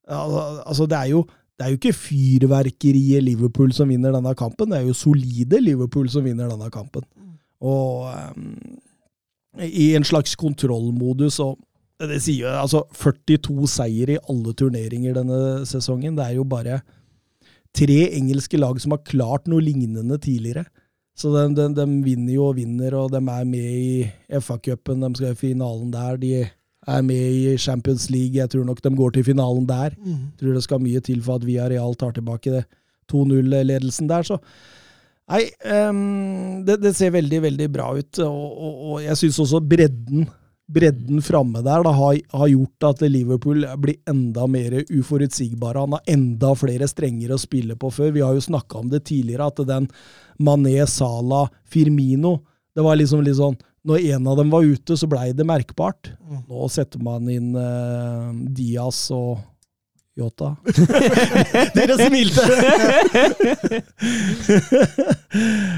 al- 0.05 0.61
altså 0.67 0.85
det, 0.85 0.99
er 0.99 1.09
jo, 1.15 1.23
det 1.57 1.65
er 1.65 1.73
jo 1.73 1.79
ikke 1.79 1.95
fyrverkeriet 1.97 3.25
Liverpool 3.25 3.73
som 3.73 3.89
vinner 3.89 4.13
denne 4.13 4.35
kampen, 4.37 4.69
det 4.69 4.81
er 4.83 4.87
jo 4.91 4.93
solide 4.97 5.61
Liverpool 5.63 6.09
som 6.13 6.25
vinner 6.27 6.51
denne 6.51 6.69
kampen. 6.73 7.07
Og 7.63 8.11
um, 8.37 8.53
i 9.63 9.93
en 9.97 10.05
slags 10.05 10.35
kontrollmodus. 10.35 11.39
og 11.39 11.57
det 12.09 12.19
sier 12.25 12.47
jo, 12.47 12.53
altså 12.57 12.83
42 12.97 13.69
seier 13.71 14.13
i 14.15 14.21
alle 14.29 14.53
turneringer 14.57 15.17
denne 15.17 15.39
sesongen. 15.69 16.17
Det 16.17 16.25
er 16.25 16.37
jo 16.37 16.45
bare 16.47 16.81
tre 17.73 17.99
engelske 18.13 18.59
lag 18.59 18.79
som 18.81 18.95
har 18.95 19.05
klart 19.07 19.49
noe 19.49 19.63
lignende 19.63 20.19
tidligere. 20.21 20.65
Så 21.17 21.29
de, 21.33 21.45
de, 21.57 21.67
de 21.77 21.85
vinner 22.05 22.33
jo 22.33 22.49
og 22.49 22.57
vinner, 22.57 22.95
og 22.97 23.11
de 23.13 23.21
er 23.21 23.47
med 23.47 23.69
i 23.69 24.37
FA-cupen. 24.41 25.03
De 25.05 25.11
skal 25.17 25.35
i 25.35 25.39
finalen 25.39 25.91
der. 25.93 26.17
De 26.21 26.31
er 26.41 27.01
med 27.05 27.35
i 27.37 27.57
Champions 27.57 28.09
League. 28.09 28.37
Jeg 28.37 28.49
tror 28.49 28.65
nok 28.65 28.81
de 28.83 28.93
går 28.97 29.17
til 29.17 29.27
finalen 29.29 29.67
der. 29.69 29.97
Mm. 29.97 30.31
Tror 30.39 30.57
det 30.57 30.63
skal 30.65 30.81
mye 30.81 31.01
til 31.05 31.21
for 31.25 31.37
at 31.37 31.45
Villarreal 31.45 31.93
tar 31.95 32.15
tilbake 32.17 32.55
det 32.55 32.63
2-0-ledelsen 33.11 34.09
der. 34.09 34.25
Så 34.25 34.39
nei, 35.29 35.45
um, 35.89 36.63
det, 36.65 36.79
det 36.81 36.95
ser 36.97 37.13
veldig, 37.13 37.43
veldig 37.45 37.69
bra 37.73 37.91
ut. 37.93 38.23
Og, 38.25 38.57
og, 38.57 38.81
og 38.89 39.03
jeg 39.05 39.21
syns 39.21 39.43
også 39.45 39.61
bredden 39.61 40.25
bredden 40.73 41.21
framme 41.21 41.61
der 41.63 41.83
da, 41.85 41.91
har, 41.93 42.17
har 42.33 42.49
gjort 42.51 42.87
at 42.89 43.03
Liverpool 43.05 43.65
blir 43.77 43.99
enda 44.09 44.47
mer 44.49 44.79
uforutsigbare. 44.89 45.83
Han 45.85 45.97
har 45.97 46.13
enda 46.15 46.53
flere 46.57 46.87
strenger 46.89 47.33
å 47.33 47.41
spille 47.41 47.77
på 47.79 47.91
før. 47.93 48.13
Vi 48.15 48.23
har 48.25 48.33
jo 48.35 48.43
snakka 48.43 48.81
om 48.81 48.89
det 48.91 49.05
tidligere, 49.09 49.49
at 49.49 49.61
den 49.69 49.89
Mané, 50.41 50.79
Salah, 50.89 51.49
Firmino 51.69 52.39
Det 52.73 52.81
var 52.81 52.97
liksom 52.97 53.21
litt 53.21 53.37
sånn 53.37 53.53
Når 53.85 54.05
en 54.15 54.27
av 54.27 54.39
dem 54.39 54.49
var 54.49 54.65
ute, 54.65 54.97
så 54.97 55.07
blei 55.07 55.29
det 55.35 55.45
merkbart. 55.45 56.13
Mm. 56.23 56.45
Nå 56.49 56.69
setter 56.73 57.01
man 57.03 57.27
inn 57.29 57.51
eh, 57.59 58.29
Diaz 58.55 59.05
og 59.13 59.43
Yota. 60.17 60.55
Dere 61.77 61.97
smilte! 61.99 62.45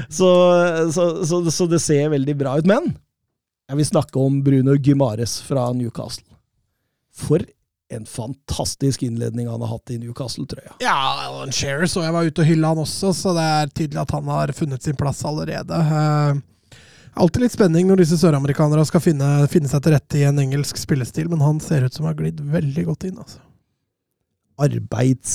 så, 0.18 0.30
så, 0.92 1.04
så, 1.26 1.40
så 1.50 1.66
det 1.72 1.80
ser 1.82 2.12
veldig 2.14 2.36
bra 2.38 2.56
ut. 2.60 2.68
Men 2.68 2.94
jeg 3.68 3.80
vil 3.80 3.88
snakke 3.88 4.22
om 4.22 4.40
Bruno 4.46 4.76
Gymares 4.76 5.40
fra 5.42 5.72
Newcastle. 5.74 6.26
For 7.16 7.42
en 7.88 8.06
fantastisk 8.06 9.02
innledning 9.02 9.48
han 9.48 9.60
har 9.60 9.68
hatt 9.68 9.90
i 9.90 9.98
Newcastle-trøya. 9.98 10.76
Ja, 10.82 11.26
Alan 11.26 11.52
Shearer 11.52 11.86
så 11.86 12.02
jeg 12.02 12.14
var 12.14 12.26
ute 12.26 12.42
og 12.42 12.48
hylla 12.48 12.72
han 12.72 12.82
også, 12.82 13.12
så 13.14 13.34
det 13.36 13.46
er 13.46 13.72
tydelig 13.72 14.02
at 14.02 14.14
han 14.14 14.30
har 14.30 14.52
funnet 14.56 14.82
sin 14.82 14.98
plass 14.98 15.22
allerede. 15.26 15.78
Uh, 15.78 16.78
alltid 17.14 17.46
litt 17.46 17.54
spenning 17.54 17.86
når 17.90 18.02
disse 18.02 18.18
søramerikanerne 18.20 18.86
skal 18.88 19.04
finne, 19.04 19.30
finne 19.52 19.70
seg 19.70 19.84
til 19.84 19.94
rette 19.94 20.18
i 20.18 20.26
en 20.26 20.42
engelsk 20.42 20.78
spillestil, 20.82 21.30
men 21.30 21.44
han 21.46 21.62
ser 21.62 21.86
ut 21.86 21.94
som 21.94 22.10
har 22.10 22.18
glidd 22.18 22.42
veldig 22.42 22.86
godt 22.90 23.08
inn. 23.10 23.18
altså. 23.22 23.42
Arbeids, 24.56 25.32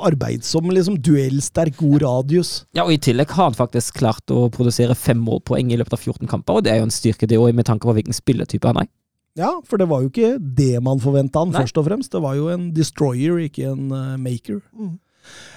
arbeidsom, 0.00 0.70
liksom 0.72 0.96
duellsterk, 1.04 1.76
god 1.76 2.02
radius. 2.06 2.52
Ja, 2.76 2.86
og 2.86 2.94
I 2.94 3.00
tillegg 3.04 3.34
har 3.36 3.50
han 3.50 3.58
faktisk 3.58 3.98
klart 4.00 4.32
å 4.32 4.46
produsere 4.52 4.96
fem 4.96 5.20
målpoeng 5.20 5.74
i 5.74 5.80
løpet 5.80 5.98
av 5.98 6.00
14 6.00 6.30
kamper, 6.30 6.58
og 6.58 6.64
det 6.64 6.72
er 6.72 6.80
jo 6.80 6.86
en 6.88 6.94
styrke 6.94 7.28
det 7.28 7.40
òg, 7.40 7.52
med 7.56 7.68
tanke 7.68 7.88
på 7.88 7.96
hvilken 7.98 8.16
spilletype 8.16 8.72
han 8.72 8.84
er. 8.84 8.92
Ja, 9.36 9.50
for 9.68 9.76
det 9.76 9.90
var 9.90 10.00
jo 10.00 10.08
ikke 10.08 10.36
det 10.40 10.78
man 10.80 11.00
forventa 11.02 11.42
han, 11.42 11.52
Nei. 11.52 11.60
først 11.60 11.76
og 11.76 11.90
fremst. 11.90 12.12
Det 12.14 12.22
var 12.24 12.38
jo 12.38 12.48
en 12.48 12.70
destroyer, 12.72 13.42
ikke 13.44 13.68
en 13.74 13.90
uh, 13.92 14.14
maker. 14.16 14.62
Mm. 14.72 14.94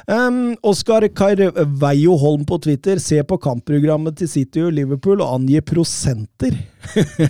Um, 0.09 0.57
Oskar 0.65 1.07
Carveio 1.15 2.17
Holm 2.17 2.45
på 2.45 2.57
Twitter. 2.57 2.99
Se 2.99 3.21
på 3.23 3.37
kampprogrammet 3.39 4.17
til 4.19 4.31
City 4.31 4.63
og 4.65 4.73
Liverpool 4.75 5.21
og 5.21 5.35
angi 5.37 5.61
prosenter 5.61 6.57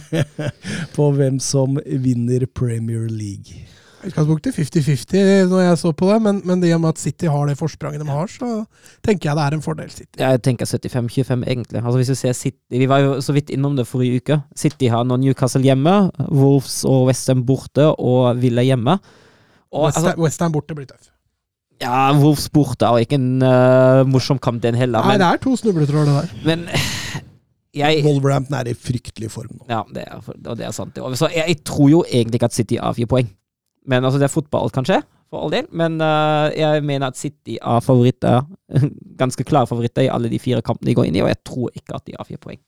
på 0.95 1.09
hvem 1.17 1.37
som 1.43 1.77
vinner 1.85 2.47
Premier 2.47 3.05
League. 3.11 3.65
I 3.99 4.07
utgangspunktet 4.07 4.55
50-50 4.55 5.49
når 5.51 5.63
jeg 5.65 5.79
så 5.81 5.91
på 5.97 6.07
det, 6.07 6.17
men, 6.23 6.39
men 6.47 6.61
det 6.61 6.71
med 6.79 6.93
at 6.93 7.01
City 7.01 7.27
har 7.27 7.49
det 7.49 7.57
forspranget 7.59 7.99
de 7.99 8.07
har, 8.07 8.31
så 8.31 8.63
tenker 9.05 9.29
jeg 9.29 9.37
det 9.39 9.45
er 9.45 9.55
en 9.57 9.63
fordel 9.63 9.91
City. 9.91 10.21
Jeg 10.21 10.41
tenker 10.45 10.69
75-25, 10.69 11.43
egentlig. 11.43 11.81
Altså 11.81 11.97
hvis 11.99 12.11
du 12.13 12.15
ser 12.15 12.33
City 12.37 12.79
Vi 12.79 12.87
var 12.89 13.03
jo 13.03 13.17
så 13.21 13.35
vidt 13.35 13.51
innom 13.51 13.75
det 13.75 13.87
forrige 13.89 14.21
uke. 14.21 14.39
City 14.55 14.87
har 14.93 15.03
nå 15.03 15.17
Newcastle 15.19 15.63
hjemme, 15.65 15.95
Wolves 16.29 16.81
og 16.87 17.09
Westham 17.09 17.43
borte 17.47 17.89
og 17.91 18.39
Villa 18.39 18.63
hjemme. 18.63 18.99
Og, 19.69 19.89
West, 19.89 19.99
altså, 19.99 20.15
West 20.17 20.45
borte 20.53 20.77
blir 20.77 20.87
tøff. 20.89 21.11
ja, 21.81 22.11
Wolves 22.15 22.47
borte 22.49 22.87
er 22.87 23.03
ikke 23.03 23.19
en 23.19 23.43
uh, 23.43 24.05
morsom 24.07 24.39
kamp, 24.39 24.63
den 24.63 24.75
heller. 24.79 25.03
Nei, 25.03 25.17
Men, 25.17 25.19
det 25.21 25.27
er 25.27 25.43
to 25.43 25.55
snubletråder, 25.59 26.13
der. 26.21 26.31
men 26.45 26.65
jeg 27.83 28.05
Wolverhampton 28.05 28.55
er 28.57 28.71
i 28.71 28.73
fryktelig 28.73 29.29
form 29.31 29.51
nå. 29.59 29.67
Ja, 29.69 29.83
det 29.93 30.07
er, 30.07 30.23
og 30.23 30.55
det 30.57 30.65
er 30.65 30.71
sant. 30.71 30.97
Så 31.19 31.29
jeg, 31.35 31.43
jeg 31.51 31.61
tror 31.67 31.89
jo 31.91 32.05
egentlig 32.07 32.39
ikke 32.39 32.49
at 32.49 32.57
City 32.57 32.79
avgir 32.81 33.09
poeng. 33.11 33.29
Men 33.89 34.05
altså, 34.05 34.19
det 34.21 34.27
er 34.29 34.33
fotball, 34.33 34.69
kanskje, 34.73 35.01
for 35.29 35.45
all 35.45 35.53
del. 35.53 35.67
Men 35.73 35.97
uh, 36.03 36.47
jeg 36.53 36.83
mener 36.85 37.09
at 37.11 37.17
City 37.19 37.57
er 37.57 37.83
favoritter, 37.85 38.43
ganske 39.21 39.45
klare 39.49 39.69
favoritter 39.69 40.05
i 40.05 40.11
alle 40.13 40.29
de 40.31 40.39
fire 40.41 40.61
kampene 40.65 40.91
de 40.91 40.97
går 40.99 41.09
inn 41.09 41.17
i, 41.17 41.23
og 41.25 41.31
jeg 41.31 41.41
tror 41.47 41.71
ikke 41.73 41.97
at 41.97 42.05
de 42.09 42.17
har 42.17 42.27
fire 42.29 42.41
poeng. 42.43 42.59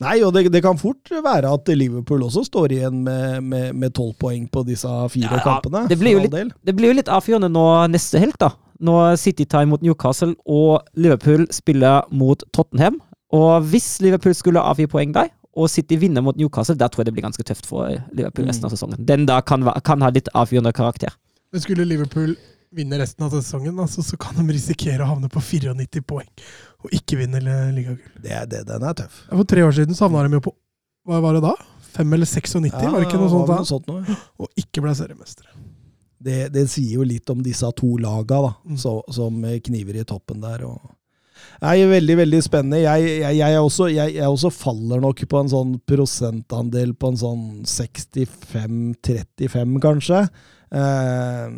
Nei, 0.00 0.14
og 0.24 0.30
det, 0.34 0.46
det 0.54 0.62
kan 0.64 0.78
fort 0.80 1.10
være 1.10 1.50
at 1.54 1.68
Liverpool 1.74 2.22
også 2.24 2.44
står 2.46 2.72
igjen 2.76 3.02
med 3.04 3.90
tolv 3.94 4.14
poeng 4.22 4.46
på 4.50 4.62
disse 4.66 4.88
fire 5.12 5.36
Ja, 5.36 5.42
kampene. 5.44 5.84
det 5.90 5.98
blir 6.00 6.14
jo 6.16 6.22
litt-. 6.24 6.54
Det 6.64 6.74
blir 6.78 6.92
jo 6.92 6.98
litt 7.00 7.10
avgjørende 7.12 7.50
nå 7.52 7.64
neste 7.92 8.22
helg, 8.22 8.38
da. 8.40 8.52
Når 8.84 9.18
City 9.20 9.44
tar 9.46 9.66
imot 9.66 9.84
Newcastle 9.84 10.32
og 10.50 10.86
Liverpool 10.98 11.44
spiller 11.54 12.06
mot 12.14 12.42
Tottenham. 12.54 13.00
Og 13.34 13.66
hvis 13.70 13.96
Liverpool 14.02 14.34
skulle 14.38 14.62
avgi 14.62 14.86
poeng 14.90 15.12
der, 15.14 15.30
og 15.56 15.68
City 15.70 15.96
vinner 16.00 16.22
mot 16.24 16.36
Newcastle, 16.36 16.74
da 16.78 16.88
tror 16.88 17.02
jeg 17.04 17.10
det 17.10 17.14
blir 17.16 17.24
ganske 17.26 17.44
tøft 17.46 17.66
for 17.70 17.88
Liverpool 18.12 18.46
resten 18.48 18.66
av 18.66 18.72
sesongen. 18.74 19.04
Den 19.06 19.26
da 19.26 19.40
kan, 19.42 19.62
kan 19.86 20.02
ha 20.02 20.10
litt 20.10 20.28
avgjørende 20.34 20.72
karakter. 20.74 21.14
Men 21.52 21.62
skulle 21.62 21.84
Liverpool 21.86 22.34
vinne 22.74 22.98
resten 22.98 23.22
av 23.22 23.30
sesongen, 23.30 23.76
altså, 23.78 24.02
så 24.02 24.16
kan 24.18 24.34
de 24.40 24.52
risikere 24.56 25.04
å 25.04 25.12
havne 25.12 25.28
på 25.30 25.38
94 25.40 26.02
poeng 26.10 26.26
og 26.84 26.90
ikke 26.98 27.20
vinne 27.20 27.38
li- 27.40 27.72
ligagull. 27.76 28.08
Det, 28.20 28.32
er- 28.34 28.48
det, 28.50 28.64
den 28.66 28.82
er 28.82 28.96
tøff. 28.98 29.20
For 29.30 29.44
tre 29.46 29.62
år 29.62 29.76
siden 29.76 29.94
så 29.94 30.08
havna 30.08 30.24
de 30.26 30.34
jo 30.40 30.42
på 30.48 30.54
hva 31.06 31.20
var 31.22 31.36
det 31.38 31.44
da? 31.44 31.52
5 31.94 32.12
eller 32.16 32.26
96, 32.26 32.74
var 32.90 32.98
det 32.98 33.06
ikke 33.06 33.20
noe 33.20 33.30
sånt 33.30 33.46
var 33.46 33.54
da? 33.54 33.60
noe 33.62 33.68
sånt 33.70 33.86
noe. 33.92 34.16
Og 34.42 34.48
ikke 34.58 34.82
ble 34.82 34.94
seriemestere. 34.98 35.52
Det, 36.24 36.38
det 36.54 36.62
sier 36.72 36.96
jo 36.96 37.04
litt 37.06 37.28
om 37.30 37.42
disse 37.44 37.68
to 37.78 37.90
laga 38.00 38.38
da, 38.48 38.52
Mm. 38.64 38.78
så, 38.80 38.96
som 39.12 39.36
kniver 39.68 40.00
i 40.00 40.04
toppen 40.08 40.40
der. 40.42 40.64
Og 40.66 40.80
Nei, 41.64 41.78
veldig, 41.88 42.16
veldig 42.18 42.40
spennende. 42.44 42.82
Jeg, 42.82 43.04
jeg, 43.22 43.36
jeg, 43.40 43.60
også, 43.60 43.86
jeg, 43.92 44.26
også 44.26 44.50
faller 44.52 45.00
nok 45.04 45.18
på 45.30 45.40
en 45.40 45.50
sånn 45.52 45.72
prosentandel 45.88 46.94
på 46.98 47.06
en 47.12 47.18
sånn 47.20 47.44
65-35, 47.68 49.78
kanskje. 49.84 50.20
Eh, 50.74 51.48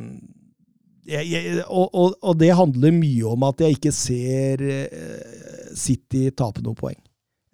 og, 1.66 1.87
og, 1.87 2.14
og 2.21 2.38
det 2.38 2.59
handler 2.59 2.93
mye 2.95 3.25
om 3.31 3.43
at 3.47 3.61
jeg 3.62 3.71
ikke 3.78 3.93
ser 3.95 4.62
eh, 4.66 5.75
City 5.78 6.31
tape 6.35 6.61
noe 6.64 6.75
poeng. 6.78 6.99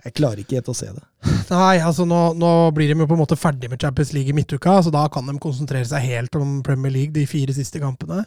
Jeg 0.02 0.16
klarer 0.18 0.40
ikke 0.42 0.56
helt 0.58 0.70
å 0.72 0.74
se 0.74 0.88
det. 0.90 1.04
Nei, 1.52 1.78
altså 1.78 2.04
nå, 2.08 2.32
nå 2.34 2.50
blir 2.74 2.90
de 2.90 2.98
jo 2.98 3.06
på 3.06 3.14
en 3.14 3.22
måte 3.22 3.38
ferdig 3.38 3.70
med 3.70 3.82
Champions 3.82 4.12
League 4.16 4.32
i 4.32 4.36
midtuka, 4.36 4.80
så 4.82 4.90
da 4.94 5.06
kan 5.12 5.28
de 5.28 5.36
konsentrere 5.42 5.86
seg 5.88 6.02
helt 6.08 6.38
om 6.38 6.62
Premier 6.66 6.94
League 6.94 7.14
de 7.14 7.26
fire 7.30 7.54
siste 7.54 7.78
kampene. 7.82 8.24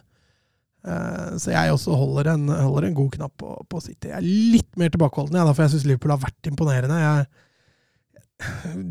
Eh, 0.86 1.38
Så 1.42 1.52
jeg 1.52 1.74
også 1.74 1.96
holder 1.98 2.34
en, 2.36 2.48
holder 2.50 2.90
en 2.90 2.98
god 2.98 3.12
knapp 3.18 3.34
på, 3.42 3.56
på 3.70 3.82
City. 3.82 4.12
Jeg 4.12 4.20
er 4.20 4.28
litt 4.56 4.70
mer 4.78 4.94
tilbakeholden, 4.94 5.40
jeg, 5.40 5.56
for 5.56 5.66
jeg 5.66 5.74
syns 5.76 5.88
Liverpool 5.90 6.14
har 6.14 6.24
vært 6.26 6.52
imponerende. 6.52 7.00
Jeg, 7.02 7.28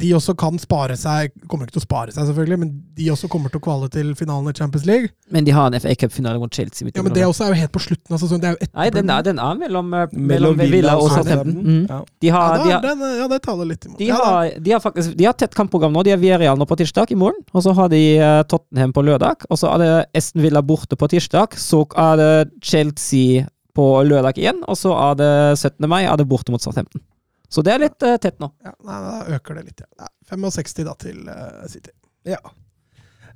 de 0.00 0.08
også 0.16 0.32
kan 0.40 0.56
spare 0.56 0.94
seg 0.96 1.34
Kommer 1.50 1.66
ikke 1.66 1.74
til 1.76 1.82
å 1.82 1.84
spare 1.84 2.12
seg, 2.14 2.24
selvfølgelig, 2.30 2.56
men 2.62 2.70
de 2.96 3.10
også 3.12 3.28
kommer 3.28 3.52
til 3.52 3.60
å 3.60 3.64
kvale 3.66 3.90
til 3.92 4.14
finalen 4.16 4.48
i 4.48 4.54
Champions 4.56 4.86
League. 4.88 5.10
Men 5.34 5.44
de 5.44 5.52
har 5.52 5.68
en 5.68 5.76
FA 5.84 5.92
Cup-finale 6.00 6.40
mot 6.40 6.48
Chelsea. 6.54 6.88
Ja, 6.88 7.04
Men 7.04 7.12
det 7.12 7.26
også 7.26 7.44
er 7.44 7.52
jo 7.52 7.58
helt 7.60 7.74
på 7.74 7.82
slutten 7.84 8.16
av 8.16 8.22
sesongen. 8.22 8.40
Det 8.40 8.48
er 8.48 8.56
jo 8.56 8.70
Nei, 8.72 8.88
den 8.94 9.12
er, 9.12 9.26
den 9.26 9.42
er 9.44 9.60
mellom, 9.60 9.92
eh, 9.92 10.06
Mellom 10.14 10.26
mellom 10.32 10.62
Villa 10.62 10.72
Villa 10.76 10.96
og 10.96 11.12
Southampton. 11.12 11.60
Mm. 11.60 11.84
Ja. 11.92 12.00
De 12.24 12.32
har, 12.32 12.56
ja, 12.56 12.64
de 12.64 12.72
har, 12.72 12.88
den, 12.88 13.06
ja, 13.20 13.28
det 13.34 13.40
taler 13.44 13.70
litt 13.74 13.84
imot. 13.84 14.00
de 14.00 14.08
Ja, 14.08 14.20
har, 14.24 14.50
de 14.64 14.76
har 14.76 14.84
faktisk 14.84 15.16
De 15.20 15.28
har 15.28 15.36
tett 15.36 15.56
kampprogram 15.60 15.92
nå. 15.92 16.06
De 16.08 16.16
har 16.16 16.24
Villarreal 16.24 16.60
nå 16.60 16.68
på 16.70 16.80
tirsdag 16.80 17.12
i 17.12 17.20
morgen. 17.20 17.44
Og 17.52 17.66
så 17.68 17.76
har 17.76 17.92
de 17.92 18.02
eh, 18.16 18.42
Tottenham 18.48 18.96
på 18.96 19.04
lørdag. 19.04 19.44
Og 19.50 19.60
så 19.60 19.74
er 19.74 19.84
det 19.84 19.92
Esten 20.24 20.40
Villa 20.44 20.64
borte 20.64 20.96
på 20.96 21.10
tirsdag. 21.12 21.58
Så 21.60 21.84
er 22.00 22.20
det 22.22 22.34
Chelsea 22.64 23.44
på 23.76 23.90
lørdag 24.08 24.38
igjen. 24.40 24.64
Og 24.70 24.78
så 24.80 24.94
er 25.10 25.18
det 25.20 25.32
17. 25.58 25.84
mai 25.90 26.06
er 26.06 26.16
det 26.16 26.30
borte 26.30 26.54
mot 26.54 26.64
Southampton. 26.64 27.04
Så 27.52 27.62
det 27.64 27.74
er 27.74 27.84
litt 27.84 28.06
uh, 28.06 28.16
tett 28.20 28.40
nå. 28.42 28.50
Ja, 28.64 28.74
nei, 28.86 28.98
da 29.04 29.36
øker 29.36 29.58
det 29.58 29.66
litt. 29.68 29.84
Ja. 29.84 29.90
Nei, 30.04 30.10
65 30.32 30.86
da 30.88 30.94
til 31.00 31.24
uh, 31.28 31.64
City. 31.70 31.94
Ja. 32.28 32.40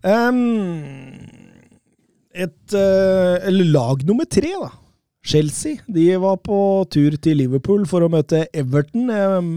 Um, 0.03 1.19
et 2.33 2.77
uh, 2.77 3.37
Eller 3.49 3.73
lag 3.75 4.05
nummer 4.09 4.29
tre, 4.31 4.55
da. 4.55 4.71
Chelsea. 5.29 5.83
De 5.87 6.07
var 6.23 6.39
på 6.41 6.59
tur 6.93 7.19
til 7.21 7.43
Liverpool 7.43 7.85
for 7.91 8.05
å 8.05 8.11
møte 8.13 8.47
Everton. 8.57 9.11
Um, 9.13 9.53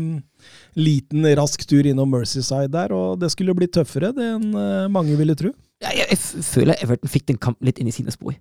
liten, 0.80 1.26
rask 1.38 1.64
tur 1.70 1.88
innom 1.88 2.12
Mercyside 2.12 2.72
der, 2.74 2.94
og 2.96 3.20
det 3.22 3.32
skulle 3.34 3.56
bli 3.58 3.68
tøffere 3.72 4.12
enn 4.16 4.56
eh, 4.56 4.88
mange 4.92 5.18
ville 5.20 5.36
tro. 5.38 5.52
Jeg, 5.82 5.98
jeg, 5.98 6.08
jeg 6.14 6.46
føler 6.46 6.80
Everton 6.84 7.12
fikk 7.12 7.28
den 7.32 7.42
kampen 7.42 7.68
litt 7.68 7.82
inn 7.82 7.90
i 7.92 7.96
sine 7.96 8.14
spor. 8.14 8.36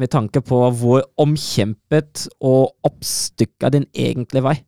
Med 0.00 0.12
tanke 0.12 0.40
på 0.44 0.58
hvor 0.78 1.04
omkjempet 1.20 2.26
og 2.40 2.72
oppstykka 2.88 3.72
den 3.74 3.86
egentlig 3.92 4.44
var. 4.44 4.60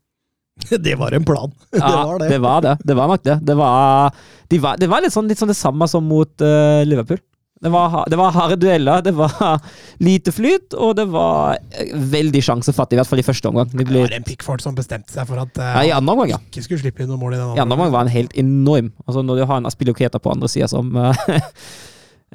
det 0.86 0.94
var 0.94 1.12
en 1.12 1.24
plan. 1.24 1.52
det 1.70 1.80
var 1.80 2.18
det. 2.18 2.28
Det 2.28 2.38
var 2.38 2.62
det. 2.62 2.78
Det 2.84 2.94
var 2.94 3.08
nok 3.08 3.22
det. 3.22 3.38
Det 3.42 3.54
var, 3.54 4.16
de 4.48 4.58
var, 4.58 4.76
det 4.80 4.90
var 4.90 5.04
litt, 5.04 5.14
sånn, 5.14 5.28
litt 5.28 5.40
sånn 5.40 5.52
det 5.52 5.58
samme 5.58 5.88
som 5.90 6.04
mot 6.06 6.44
uh, 6.44 6.82
Liverpool. 6.86 7.20
Det 7.64 7.70
var, 7.72 7.94
det 8.10 8.16
var 8.20 8.34
harde 8.34 8.56
dueller, 8.60 9.00
det 9.00 9.14
var 9.16 9.32
lite 10.04 10.32
flyt, 10.36 10.74
og 10.76 10.98
det 10.98 11.06
var 11.08 11.54
eh, 11.56 11.94
veldig 12.12 12.42
sjansefattig, 12.44 12.98
i 12.98 13.00
hvert 13.00 13.08
fall 13.08 13.22
i 13.22 13.24
første 13.24 13.48
omgang. 13.48 13.70
Det 13.72 13.86
Det 13.88 14.02
var 14.02 14.16
en 14.18 14.26
Pickford 14.26 14.60
som 14.60 14.76
bestemte 14.76 15.14
seg 15.14 15.24
for 15.30 15.40
at 15.40 15.56
uh, 15.56 15.70
ja, 15.78 15.84
I 15.88 15.94
andre 15.96 16.12
omgang, 16.12 16.34
ja. 16.34 16.40
ikke 16.50 16.66
skulle 16.66 16.82
slippe 16.82 17.04
inn 17.04 17.08
noe 17.08 17.22
mål 17.22 17.38
i 17.38 17.40
den 17.40 17.54
I 17.56 17.62
andre 17.64 17.78
omgang 17.78 17.94
var 17.94 18.04
han 18.04 18.12
helt 18.12 18.36
enorm. 18.36 18.92
Altså 19.06 19.24
Når 19.24 19.40
du 19.40 19.46
har 19.48 19.62
en 19.62 19.70
Aspiloketa 19.70 20.20
på 20.20 20.34
andre 20.34 20.50
sida 20.52 20.68
som 20.68 20.92
uh, 20.92 21.24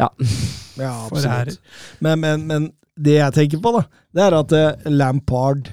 Ja, 0.01 0.09
det 0.17 0.87
absolutt. 0.87 1.61
Men, 1.99 2.23
men, 2.23 2.47
men 2.49 2.67
det 2.97 3.19
jeg 3.19 3.35
tenker 3.35 3.61
på, 3.61 3.75
da, 3.75 3.85
det 4.15 4.25
er 4.25 4.39
at 4.39 4.57
uh, 4.57 4.89
Lampard 4.89 5.69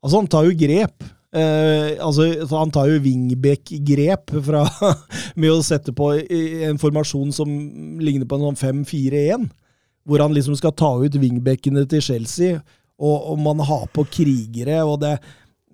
Altså, 0.00 0.16
han 0.16 0.30
tar 0.32 0.46
jo 0.48 0.56
grep. 0.56 1.04
Eh, 1.30 1.94
altså, 2.02 2.26
han 2.50 2.72
tar 2.74 2.88
jo 2.90 3.02
wingback-grep 3.04 4.32
fra- 4.46 4.66
med 5.40 5.52
å 5.52 5.62
sette 5.62 5.94
på 5.94 6.12
en 6.18 6.80
formasjon 6.82 7.30
som 7.34 7.52
ligner 8.02 8.26
på 8.26 8.38
en 8.40 8.48
sånn 8.50 8.84
5-4-1. 8.84 9.48
Hvor 10.08 10.24
han 10.24 10.34
liksom 10.34 10.56
skal 10.58 10.74
ta 10.74 10.94
ut 11.02 11.18
wingbackene 11.20 11.84
til 11.90 12.02
Chelsea, 12.02 12.58
og, 13.00 13.16
og 13.32 13.38
man 13.40 13.60
har 13.64 13.86
på 13.94 14.04
krigere. 14.10 14.82
og 14.84 14.98
det 15.04 15.18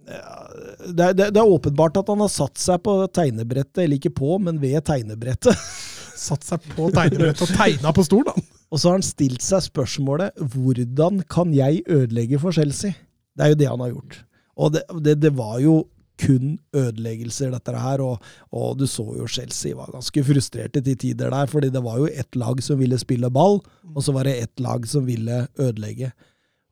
det 0.06 1.02
er, 1.02 1.14
det, 1.18 1.25
det 1.34 1.40
er 1.40 1.50
åpenbart 1.50 1.96
at 1.98 2.10
han 2.12 2.20
har 2.22 2.30
satt 2.30 2.60
seg 2.62 2.78
på 2.84 2.92
tegnebrettet, 3.10 3.80
eller 3.82 3.98
ikke 3.98 4.12
på, 4.14 4.36
men 4.38 4.60
ved 4.62 4.78
tegnebrettet. 4.86 5.56
Satt 6.26 6.46
seg 6.46 6.62
på 6.76 6.86
tegnebrettet 6.94 7.42
og 7.44 7.50
tegna 7.58 7.90
på 7.92 8.04
stolen, 8.06 8.30
da. 8.30 8.60
Og 8.70 8.80
så 8.80 8.88
har 8.88 8.96
han 8.96 9.04
stilt 9.04 9.42
seg 9.44 9.62
spørsmålet 9.66 10.38
hvordan 10.54 11.20
kan 11.30 11.52
jeg 11.54 11.82
ødelegge 11.90 12.38
for 12.42 12.54
Chelsea? 12.56 12.94
Det 13.36 13.44
er 13.44 13.52
jo 13.52 13.58
det 13.60 13.68
han 13.68 13.82
har 13.84 13.92
gjort. 13.92 14.16
Og 14.56 14.72
det, 14.76 14.86
det, 15.04 15.18
det 15.22 15.32
var 15.36 15.58
jo 15.60 15.82
kun 16.20 16.54
ødeleggelser, 16.76 17.50
dette 17.52 17.75
her. 17.80 18.00
Og, 18.04 18.22
og 18.56 18.78
du 18.80 18.86
så 18.88 19.04
jo 19.18 19.26
Chelsea 19.28 19.76
var 19.76 19.92
ganske 19.92 20.25
frustrerte 20.25 20.80
til 20.84 20.96
tider 21.02 21.32
der, 21.34 21.50
fordi 21.50 21.72
det 21.75 21.82
var 21.84 22.00
jo 22.00 22.08
ett 22.08 22.38
lag 22.40 22.62
som 22.64 22.80
ville 22.80 22.98
spille 23.00 23.30
ball, 23.32 23.60
og 23.92 24.00
så 24.04 24.14
var 24.16 24.28
det 24.28 24.38
ett 24.46 24.64
lag 24.64 24.88
som 24.88 25.04
ville 25.08 25.44
ødelegge. 25.60 26.12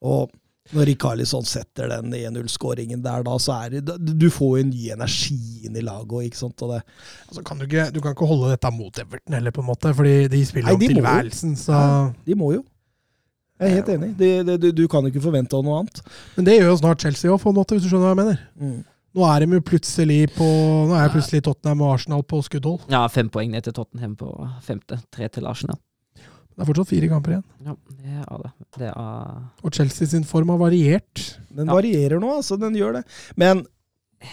Og 0.05 0.33
når 0.73 0.89
Rikarlisson 0.89 1.45
setter 1.45 1.91
den 1.93 2.15
1-0-skåringen 2.17 3.03
der, 3.05 3.25
da, 3.27 3.35
så 3.43 3.53
er 3.67 3.75
det 3.75 3.99
Du 4.01 4.31
får 4.33 4.55
jo 4.55 4.63
en 4.63 4.71
ny 4.73 4.87
energi 4.95 5.67
inn 5.69 5.77
i 5.77 5.83
laget 5.85 6.09
òg, 6.09 6.23
ikke 6.25 6.41
sant. 6.41 6.63
Og 6.65 6.73
det, 6.73 6.79
Altså, 7.29 7.43
kan 7.45 7.61
du, 7.61 7.67
ikke, 7.69 7.91
du 7.93 8.01
kan 8.01 8.15
ikke 8.17 8.29
holde 8.31 8.55
dette 8.55 8.71
mot 8.73 9.01
Everton 9.03 9.37
heller, 9.37 9.53
på 9.53 9.61
en 9.61 9.69
måte, 9.69 9.93
fordi 9.93 10.15
de 10.33 10.41
spiller 10.49 10.73
Nei, 10.73 10.79
de 10.81 10.89
om 10.89 10.95
tilværelsen. 10.95 11.53
Så. 11.61 11.83
de 12.25 12.39
må 12.41 12.55
jo. 12.57 12.65
Jeg 13.61 13.71
er 13.71 13.75
helt 13.79 13.89
enig. 13.95 14.09
Det, 14.19 14.31
det, 14.49 14.57
du, 14.61 14.69
du 14.75 14.89
kan 14.91 15.07
ikke 15.07 15.23
forvente 15.23 15.61
noe 15.63 15.79
annet. 15.85 16.01
Men 16.37 16.49
det 16.49 16.57
gjør 16.59 16.73
jo 16.73 16.81
snart 16.81 17.05
Chelsea 17.07 17.31
òg, 17.31 17.39
på 17.43 17.53
en 17.53 17.59
måte, 17.61 17.77
hvis 17.77 17.85
du 17.87 17.91
skjønner 17.93 18.11
hva 18.11 18.15
jeg 18.17 18.21
mener. 18.25 18.41
Mm. 18.59 18.81
Nå 19.15 19.27
er 19.31 19.45
de 19.45 19.55
jo 19.55 19.63
plutselig 19.63 20.21
på 20.35 20.47
Nå 20.91 20.97
er 20.99 21.13
plutselig 21.15 21.45
Tottenham 21.47 21.85
og 21.87 21.93
Arsenal 21.95 22.25
på 22.27 22.41
skuddhold. 22.43 22.81
Ja, 22.91 23.05
fem 23.15 23.29
poeng 23.31 23.53
ned 23.55 23.63
til 23.69 23.77
Tottenham 23.77 24.17
på 24.19 24.33
femte. 24.67 24.99
Tre 25.15 25.29
til 25.31 25.47
Arsenal. 25.47 25.79
Det 26.55 26.63
er 26.63 26.69
fortsatt 26.69 26.91
fire 26.91 27.09
kamper 27.11 27.33
igjen. 27.37 27.45
Ja, 27.67 27.73
det 28.03 28.17
er 28.25 28.43
det. 28.43 28.51
Det 28.79 28.89
er 28.91 29.39
Og 29.67 29.73
Chelsea 29.75 30.07
sin 30.11 30.27
form 30.27 30.51
har 30.55 30.59
variert. 30.61 31.23
Den 31.51 31.67
Ja. 31.71 31.75
varierer 31.79 32.19
nå, 32.23 32.35
altså. 32.41 32.59
Den 32.59 32.75
gjør 32.79 32.99
det. 33.01 33.05
Men 33.37 33.65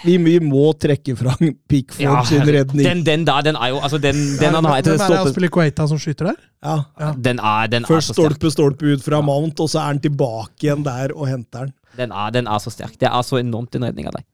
vi, 0.06 0.16
vi 0.24 0.36
må 0.44 0.72
trekke 0.80 1.16
fram 1.20 1.52
Pickford 1.70 2.04
Ja, 2.04 2.22
sin 2.28 2.42
redning. 2.48 2.84
Den, 2.86 3.04
den 3.08 3.26
da, 3.28 3.40
den 3.46 3.56
er 3.60 3.74
jo 3.74 3.80
Altså, 3.84 4.00
den, 4.02 4.16
den 4.40 4.56
han 4.58 4.66
har 4.68 4.82
Hvem 4.82 4.94
er 4.96 4.98
det 4.98 5.20
stolpen 5.22 5.50
Kuwaita 5.54 5.88
som 5.92 6.00
skyter 6.02 6.32
der? 6.32 6.40
ja. 6.64 6.76
Ja. 7.02 7.12
Den 7.18 7.40
er, 7.40 7.68
den 7.74 7.84
er 7.84 7.92
Først 7.92 8.14
sterk. 8.14 8.20
stolpe, 8.38 8.52
stolpe 8.54 8.92
ut 8.96 9.04
fra 9.06 9.22
Mount, 9.26 9.60
og 9.60 9.70
så 9.72 9.80
er 9.84 9.92
han 9.94 10.00
tilbake 10.04 10.68
igjen 10.68 10.84
der 10.86 11.14
og 11.16 11.28
henter 11.32 11.68
den. 11.70 11.74
Den 11.98 12.12
er, 12.16 12.30
den 12.32 12.48
er 12.48 12.62
så 12.64 12.72
sterk. 12.72 12.94
Det 13.02 13.10
er 13.10 13.22
så 13.28 13.42
enormt 13.42 13.76
en 13.76 13.84
redning 13.90 14.08
av 14.08 14.16
deg. 14.20 14.28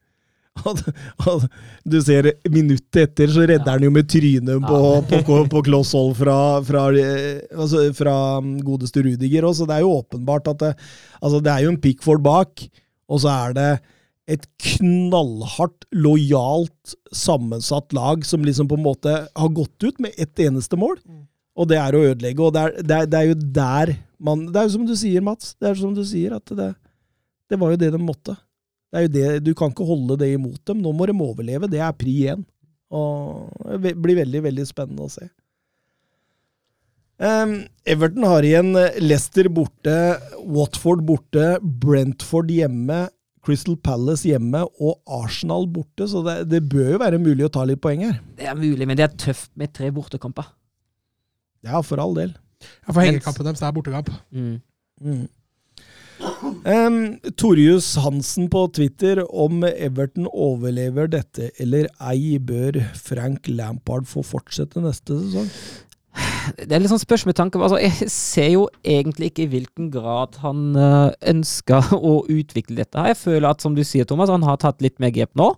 Du 1.86 1.96
ser 2.02 2.32
minuttet 2.50 2.98
etter, 3.04 3.30
så 3.30 3.44
redder 3.46 3.76
han 3.76 3.84
jo 3.86 3.90
med 3.94 4.08
trynet 4.10 4.64
på, 4.64 4.78
på, 5.10 5.20
på, 5.28 5.36
på 5.52 5.62
kloss 5.68 5.92
hold 5.96 6.16
fra, 6.18 6.34
fra, 6.66 6.86
altså 7.54 7.84
fra 7.96 8.14
godeste 8.66 9.04
Rudiger 9.06 9.46
òg, 9.48 9.54
så 9.54 9.68
det 9.70 9.76
er 9.78 9.84
jo 9.86 9.92
åpenbart 10.00 10.50
at 10.52 10.64
det, 10.64 10.72
altså 11.22 11.40
det 11.44 11.52
er 11.54 11.62
jo 11.66 11.72
en 11.74 11.80
Pickford 11.84 12.24
bak, 12.26 12.64
og 13.08 13.22
så 13.22 13.30
er 13.46 13.54
det 13.58 13.68
et 14.28 14.44
knallhardt, 14.60 15.86
lojalt 15.96 16.94
sammensatt 17.16 17.94
lag 17.96 18.26
som 18.28 18.44
liksom 18.44 18.68
på 18.68 18.76
en 18.76 18.84
måte 18.84 19.14
har 19.24 19.54
gått 19.56 19.86
ut 19.86 20.02
med 20.04 20.12
ett 20.20 20.38
eneste 20.44 20.76
mål. 20.76 20.98
Og 21.58 21.70
det 21.70 21.78
er 21.80 21.96
å 21.96 22.02
ødelegge. 22.10 22.44
Og 22.44 22.52
det 22.54 22.66
er, 22.66 22.76
det 22.82 22.98
er, 22.98 23.08
det 23.08 23.18
er 23.20 23.30
jo 23.30 23.38
der 23.62 23.94
man 24.18 24.48
Det 24.50 24.58
er 24.58 24.66
jo 24.66 24.74
som 24.74 24.86
du 24.86 24.94
sier, 24.98 25.22
Mats. 25.22 25.52
Det 25.54 25.68
er 25.70 25.76
som 25.78 25.94
du 25.94 26.02
sier, 26.06 26.34
at 26.34 26.54
det, 26.58 26.72
det 27.50 27.58
var 27.60 27.70
jo 27.72 27.80
det 27.80 27.92
de 27.94 28.00
måtte. 28.02 28.34
Det 28.90 28.98
er 28.98 29.04
jo 29.06 29.12
det, 29.14 29.26
Du 29.46 29.52
kan 29.54 29.70
ikke 29.70 29.86
holde 29.86 30.18
det 30.18 30.32
imot 30.34 30.60
dem. 30.66 30.80
Nå 30.82 30.92
må 30.92 31.06
de 31.06 31.14
overleve. 31.14 31.70
Det 31.70 31.80
er 31.82 31.94
pri 31.96 32.14
én. 32.34 32.42
Og 32.90 33.52
det 33.84 33.94
blir 34.00 34.18
veldig, 34.18 34.42
veldig 34.48 34.66
spennende 34.66 35.06
å 35.06 35.12
se. 35.12 35.28
Um, 37.18 37.64
Everton 37.82 38.26
har 38.30 38.46
igjen 38.46 38.76
eh, 38.78 38.98
Leicester 39.02 39.48
borte, 39.50 39.94
Watford 40.38 41.00
borte, 41.02 41.56
Brentford 41.82 42.52
hjemme, 42.54 43.08
Crystal 43.48 43.78
Palace 43.80 44.28
hjemme 44.28 44.60
og 44.76 44.98
Arsenal 45.08 45.64
borte, 45.72 46.04
så 46.10 46.20
det, 46.26 46.36
det 46.52 46.60
bør 46.68 46.92
jo 46.94 47.00
være 47.00 47.20
mulig 47.22 47.46
å 47.46 47.52
ta 47.54 47.64
litt 47.68 47.80
poeng 47.80 48.04
her. 48.04 48.20
Det 48.36 48.50
er 48.50 48.58
mulig, 48.58 48.84
men 48.84 48.98
det 48.98 49.08
er 49.08 49.16
tøft 49.24 49.54
med 49.56 49.72
tre 49.76 49.88
bortekamper. 49.94 50.52
Ja, 51.64 51.80
for 51.80 52.00
all 52.02 52.12
del. 52.18 52.36
Ja, 52.60 52.92
for 52.92 53.02
hengekampen 53.02 53.48
deres 53.48 53.64
er 53.64 53.74
bortekamp. 53.74 54.12
Mm. 54.34 54.58
Mm. 55.00 55.26
Um, 56.66 56.96
Torjus 57.38 57.92
Hansen 58.02 58.48
på 58.50 58.64
Twitter 58.74 59.20
om 59.30 59.62
Everton 59.68 60.26
overlever 60.26 61.06
dette 61.10 61.52
eller 61.62 61.86
ei, 62.02 62.38
bør 62.42 62.80
Frank 62.98 63.46
Lampard 63.50 64.08
få 64.10 64.24
fortsette 64.26 64.82
neste 64.82 65.20
sesong? 65.22 65.46
Det 66.58 66.72
er 66.72 66.80
litt 66.80 66.90
sånn 66.90 67.02
spørsmål 67.02 67.30
med 67.30 67.36
tanke 67.38 67.60
altså, 67.60 67.78
Jeg 67.82 68.08
ser 68.12 68.48
jo 68.54 68.64
egentlig 68.80 69.30
ikke 69.30 69.44
i 69.44 69.50
hvilken 69.52 69.90
grad 69.92 70.38
han 70.42 70.72
eh, 70.78 71.12
ønsker 71.34 71.92
å 71.98 72.14
utvikle 72.24 72.80
dette. 72.80 72.96
her. 72.96 73.12
Jeg 73.12 73.20
føler 73.20 73.48
at, 73.50 73.62
som 73.64 73.76
du 73.76 73.84
sier, 73.86 74.08
Thomas, 74.08 74.32
han 74.32 74.46
har 74.46 74.60
tatt 74.62 74.82
litt 74.84 74.98
mer 75.02 75.12
grep 75.14 75.34
nå. 75.38 75.52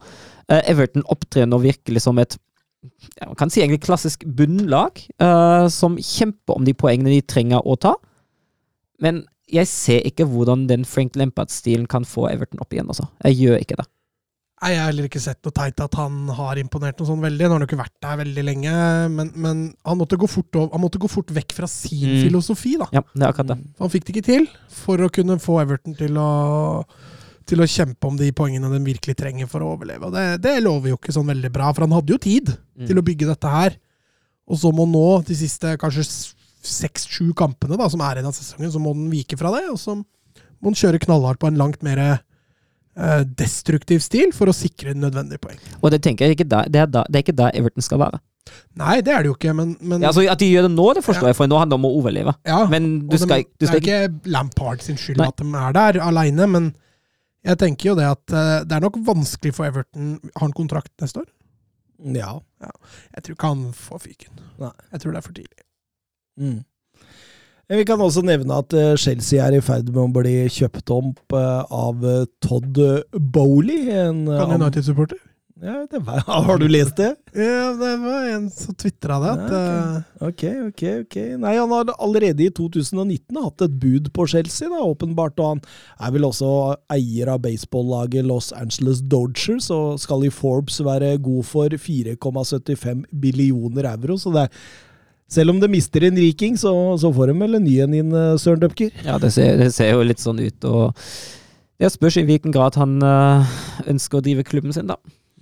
Eh, 0.51 0.63
Everton 0.73 1.07
opptrer 1.13 1.49
nå 1.49 1.61
virkelig 1.63 2.05
som 2.07 2.21
et 2.21 2.39
man 3.21 3.37
kan 3.37 3.51
si 3.53 3.61
egentlig 3.61 3.83
klassisk 3.85 4.23
bunnlag, 4.25 5.03
eh, 5.21 5.67
som 5.69 5.99
kjemper 6.01 6.57
om 6.57 6.65
de 6.65 6.73
poengene 6.73 7.13
de 7.13 7.21
trenger 7.21 7.61
å 7.61 7.77
ta. 7.77 7.93
Men 9.05 9.27
jeg 9.53 9.69
ser 9.69 10.07
ikke 10.09 10.25
hvordan 10.29 10.67
den 10.71 10.87
Frank 10.89 11.17
Lampard-stilen 11.19 11.89
kan 11.91 12.07
få 12.09 12.31
Everton 12.31 12.63
opp 12.63 12.73
igjen. 12.73 12.89
Altså. 12.89 13.09
Jeg 13.27 13.37
gjør 13.37 13.61
ikke 13.61 13.81
det. 13.83 13.87
Nei, 14.61 14.73
Jeg 14.75 14.81
har 14.83 14.91
heller 14.91 15.07
ikke 15.09 15.21
sett 15.25 15.39
noe 15.47 15.55
tegn 15.57 15.73
til 15.73 15.85
at 15.87 15.95
han 15.97 16.17
har 16.37 16.59
imponert 16.61 16.99
noe 17.01 17.09
sånn 17.09 17.23
veldig. 17.25 17.47
Nå 17.47 17.49
har 17.49 17.55
han 17.57 17.63
jo 17.65 17.69
ikke 17.71 17.79
vært 17.81 17.95
der 18.05 18.19
veldig 18.21 18.43
lenge, 18.45 18.73
men, 19.15 19.31
men 19.41 19.63
han, 19.89 19.97
måtte 19.97 20.19
gå 20.21 20.29
fort, 20.29 20.53
ov- 20.61 20.69
han 20.75 20.83
måtte 20.83 21.01
gå 21.01 21.09
fort 21.09 21.33
vekk 21.33 21.55
fra 21.57 21.69
sin 21.71 22.03
Mm. 22.11 22.19
filosofi, 22.27 22.75
da. 22.83 22.89
Ja, 22.93 23.01
det 23.15 23.23
er 23.25 23.31
akkurat 23.33 23.55
det. 23.55 23.59
Han 23.81 23.89
fikk 23.95 24.05
det 24.05 24.17
ikke 24.17 24.27
til 24.27 24.45
for 24.83 24.99
å 25.01 25.09
kunne 25.11 25.39
få 25.41 25.57
Everton 25.63 25.97
til 25.97 26.13
å, 26.21 26.85
til 27.49 27.65
å 27.65 27.69
kjempe 27.73 28.05
om 28.11 28.19
de 28.21 28.29
poengene 28.37 28.69
de 28.75 28.83
virkelig 28.85 29.17
trenger 29.17 29.49
for 29.49 29.65
å 29.65 29.73
overleve. 29.79 30.11
Og 30.11 30.13
det, 30.13 30.27
det 30.45 30.59
lover 30.63 30.93
jo 30.93 30.99
ikke 31.01 31.17
sånn 31.17 31.33
veldig 31.33 31.51
bra, 31.57 31.73
for 31.73 31.87
han 31.89 31.97
hadde 31.97 32.13
jo 32.13 32.19
tid 32.21 32.53
Mm. 32.81 32.87
til 32.87 32.97
å 33.01 33.03
bygge 33.05 33.27
dette 33.33 33.49
her. 33.53 33.75
Og 34.49 34.57
så 34.61 34.71
må 34.77 34.85
nå, 34.89 35.23
de 35.25 35.35
siste 35.37 35.77
kanskje 35.81 36.05
seks-sju 36.63 37.33
kampene 37.37 37.77
da, 37.81 37.89
som 37.89 38.01
er 38.05 38.19
igjen 38.21 38.29
av 38.29 38.37
sesongen, 38.37 38.71
så 38.73 38.81
må 38.83 38.93
den 38.97 39.09
vike 39.13 39.37
fra 39.41 39.51
det. 39.57 39.67
Og 39.73 39.79
så 39.81 39.97
må 39.97 40.69
den 40.69 40.77
kjøre 40.81 41.01
knallhardt 41.01 41.41
på 41.41 41.49
en 41.49 41.57
langt 41.61 41.83
mer 41.83 42.21
destruktiv 43.39 44.03
stil 44.05 44.33
for 44.37 44.51
å 44.51 44.55
sikre 44.57 44.93
nødvendige 44.99 45.41
poeng. 45.41 45.61
Og 45.81 45.93
det 45.95 46.03
tenker 46.05 46.27
jeg 46.27 46.37
ikke 46.37 46.49
da, 46.51 46.65
det, 46.67 46.83
er 46.83 46.91
da, 46.91 47.05
det 47.09 47.21
er 47.21 47.25
ikke 47.25 47.37
der 47.39 47.55
Everton 47.57 47.87
skal 47.87 48.01
være. 48.03 48.19
Nei, 48.81 49.01
det 49.05 49.13
er 49.13 49.25
det 49.25 49.31
jo 49.31 49.37
ikke, 49.37 49.53
men, 49.55 49.73
men 49.81 50.03
Ja, 50.03 50.11
altså 50.11 50.25
At 50.31 50.41
de 50.41 50.49
gjør 50.49 50.67
det 50.67 50.73
nå, 50.73 50.87
det 50.97 51.03
forstår 51.05 51.31
jeg, 51.31 51.37
for 51.39 51.51
nå 51.51 51.59
handler 51.61 51.77
det 51.77 51.81
om 51.81 51.89
å 51.89 51.91
overleve. 52.01 52.35
ja, 52.49 52.61
Men 52.71 52.89
du 53.07 53.17
og 53.17 53.23
skal, 53.23 53.45
de, 53.45 53.61
du 53.61 53.67
skal 53.69 53.83
Det 53.83 53.93
er 53.93 54.07
ikke 54.09 54.33
Lampard 54.33 54.85
sin 54.85 54.99
skyld 55.01 55.21
Nei. 55.21 55.29
at 55.31 55.43
de 55.43 55.49
er 55.61 55.77
der 55.77 55.99
aleine, 56.07 56.47
men 56.51 56.71
jeg 57.47 57.61
tenker 57.61 57.93
jo 57.93 57.97
det 57.99 58.09
at 58.09 58.35
uh, 58.35 58.63
det 58.69 58.77
er 58.77 58.85
nok 58.85 58.99
vanskelig 59.07 59.55
for 59.57 59.69
Everton 59.69 60.17
Har 60.35 60.43
han 60.45 60.57
kontrakt 60.57 60.93
neste 61.01 61.23
år? 61.23 61.29
Ja. 62.17 62.35
Jeg 62.61 63.25
tror 63.25 63.37
ikke 63.37 63.49
han 63.53 63.65
får 63.77 64.03
fyken. 64.07 64.43
Nei. 64.61 64.73
Jeg 64.93 65.03
tror 65.03 65.13
det 65.13 65.21
er 65.21 65.25
for 65.27 65.37
tidlig. 65.37 65.65
Mm. 66.41 66.59
Vi 67.71 67.85
kan 67.87 68.01
også 68.03 68.25
nevne 68.27 68.57
at 68.65 68.75
eh, 68.75 68.97
Chelsea 68.99 69.39
er 69.45 69.55
i 69.55 69.63
ferd 69.63 69.93
med 69.95 70.03
å 70.03 70.11
bli 70.21 70.37
kjøpt 70.51 70.91
opp 70.91 71.35
eh, 71.39 71.61
av 71.71 72.03
eh, 72.03 72.25
Todd 72.43 72.81
Bowley. 73.15 73.85
En, 73.95 74.25
Kan 74.27 74.57
United-supporter? 74.59 75.21
ja, 75.61 75.85
det 75.93 76.01
var, 76.07 76.23
har 76.49 76.59
du 76.59 76.65
lest 76.67 76.97
det? 76.97 77.11
Ja, 77.37 77.69
det 77.77 77.93
var 78.03 78.27
en 78.33 78.49
som 78.51 78.75
tvitra 78.75 79.21
det. 79.23 79.37
At, 79.37 79.55
eh, 79.55 80.27
Ok, 80.31 80.43
ok, 80.71 80.83
ok. 81.05 81.17
Nei, 81.45 81.55
han 81.61 81.71
har 81.77 81.95
allerede 82.01 82.47
i 82.49 82.51
2019 82.59 83.39
hatt 83.45 83.63
et 83.69 83.79
bud 83.83 84.11
på 84.17 84.27
Chelsea, 84.35 84.67
da, 84.73 84.83
åpenbart. 84.91 85.39
Og 85.39 85.53
han 85.55 85.63
er 86.01 86.17
vel 86.19 86.27
også 86.27 86.51
eier 86.97 87.31
av 87.37 87.45
baseballaget 87.47 88.27
Los 88.27 88.51
Angeles 88.57 89.05
Dodgers, 89.07 89.71
og 89.71 90.01
skal 90.03 90.27
i 90.27 90.35
Forbes 90.35 90.83
være 90.83 91.15
god 91.23 91.47
for 91.47 91.79
4,75 91.87 93.07
billioner 93.23 93.93
euro. 93.95 94.19
Så 94.19 94.35
det 94.35 94.49
er 94.49 94.65
selv 95.31 95.55
om 95.55 95.61
de 95.63 95.69
mister 95.71 96.05
en 96.09 96.19
riking, 96.19 96.57
så, 96.61 96.73
så 97.01 97.11
får 97.15 97.31
de 97.33 97.37
vel 97.41 97.59
en 97.61 97.65
ny 97.67 97.77
en 97.85 97.95
inn, 98.01 98.11
eh, 98.17 98.33
Søren 98.41 98.63
Dupker. 98.63 98.91
Ja, 99.07 99.19
det 99.23 99.33
ser, 99.37 99.57
det 99.61 99.71
ser 99.77 99.93
jo 99.95 100.03
litt 100.07 100.23
sånn 100.23 100.41
ut. 100.43 100.67
og 100.69 100.99
Det 101.81 101.93
spørs 101.95 102.19
i 102.21 102.27
hvilken 102.29 102.55
grad 102.55 102.79
han 102.81 102.99
øh, 103.03 103.55
ønsker 103.95 104.19
å 104.21 104.25
drive 104.27 104.45
klubben 104.49 104.75
sin, 104.77 104.91
da. 104.91 104.99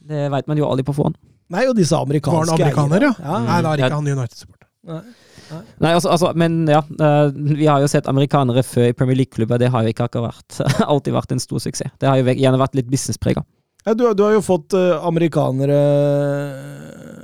Det 0.09 0.29
veit 0.33 0.47
man 0.49 0.61
jo 0.61 0.69
aldri 0.69 0.85
på 0.89 0.95
forhånd. 0.97 1.17
Nei, 1.53 1.65
og 1.69 1.77
disse 1.79 1.97
var 1.97 2.05
amerikanske 2.05 2.45
han 2.45 2.55
amerikaner, 2.61 3.09
ja? 3.09 3.15
ja? 3.25 3.41
Nei, 3.49 3.59
da 3.65 3.73
er 3.73 3.83
ikke 3.89 3.97
han 4.03 4.13
United-supporter. 4.13 4.69
Nei. 4.89 5.01
Nei, 5.81 5.93
altså, 5.97 6.11
altså, 6.13 6.33
men 6.37 6.59
ja. 6.69 6.83
øh, 6.85 7.31
vi 7.57 7.65
har 7.69 7.81
jo 7.81 7.89
sett 7.89 8.09
amerikanere 8.11 8.61
før 8.67 8.91
i 8.91 8.97
Premier 8.97 9.17
League-klubber. 9.23 9.57
Det 9.61 9.71
har 9.73 9.87
jo 9.87 9.93
ikke 9.95 10.09
akkurat 10.09 10.35
vært, 10.37 10.59
alltid 10.93 11.17
vært 11.17 11.33
en 11.33 11.41
stor 11.41 11.63
suksess. 11.65 11.95
Det 12.01 12.11
har 12.11 12.21
jo 12.21 12.35
gjerne 12.37 12.61
vært 12.61 12.77
litt 12.77 12.91
businessprega. 12.93 13.45
Ja, 13.87 13.95
du, 13.97 14.05
har- 14.05 14.17
du 14.19 14.23
har 14.27 14.35
jo 14.37 14.43
fått 14.45 14.77
eh, 14.77 15.07
amerikanere, 15.09 15.79
eh, 15.81 17.18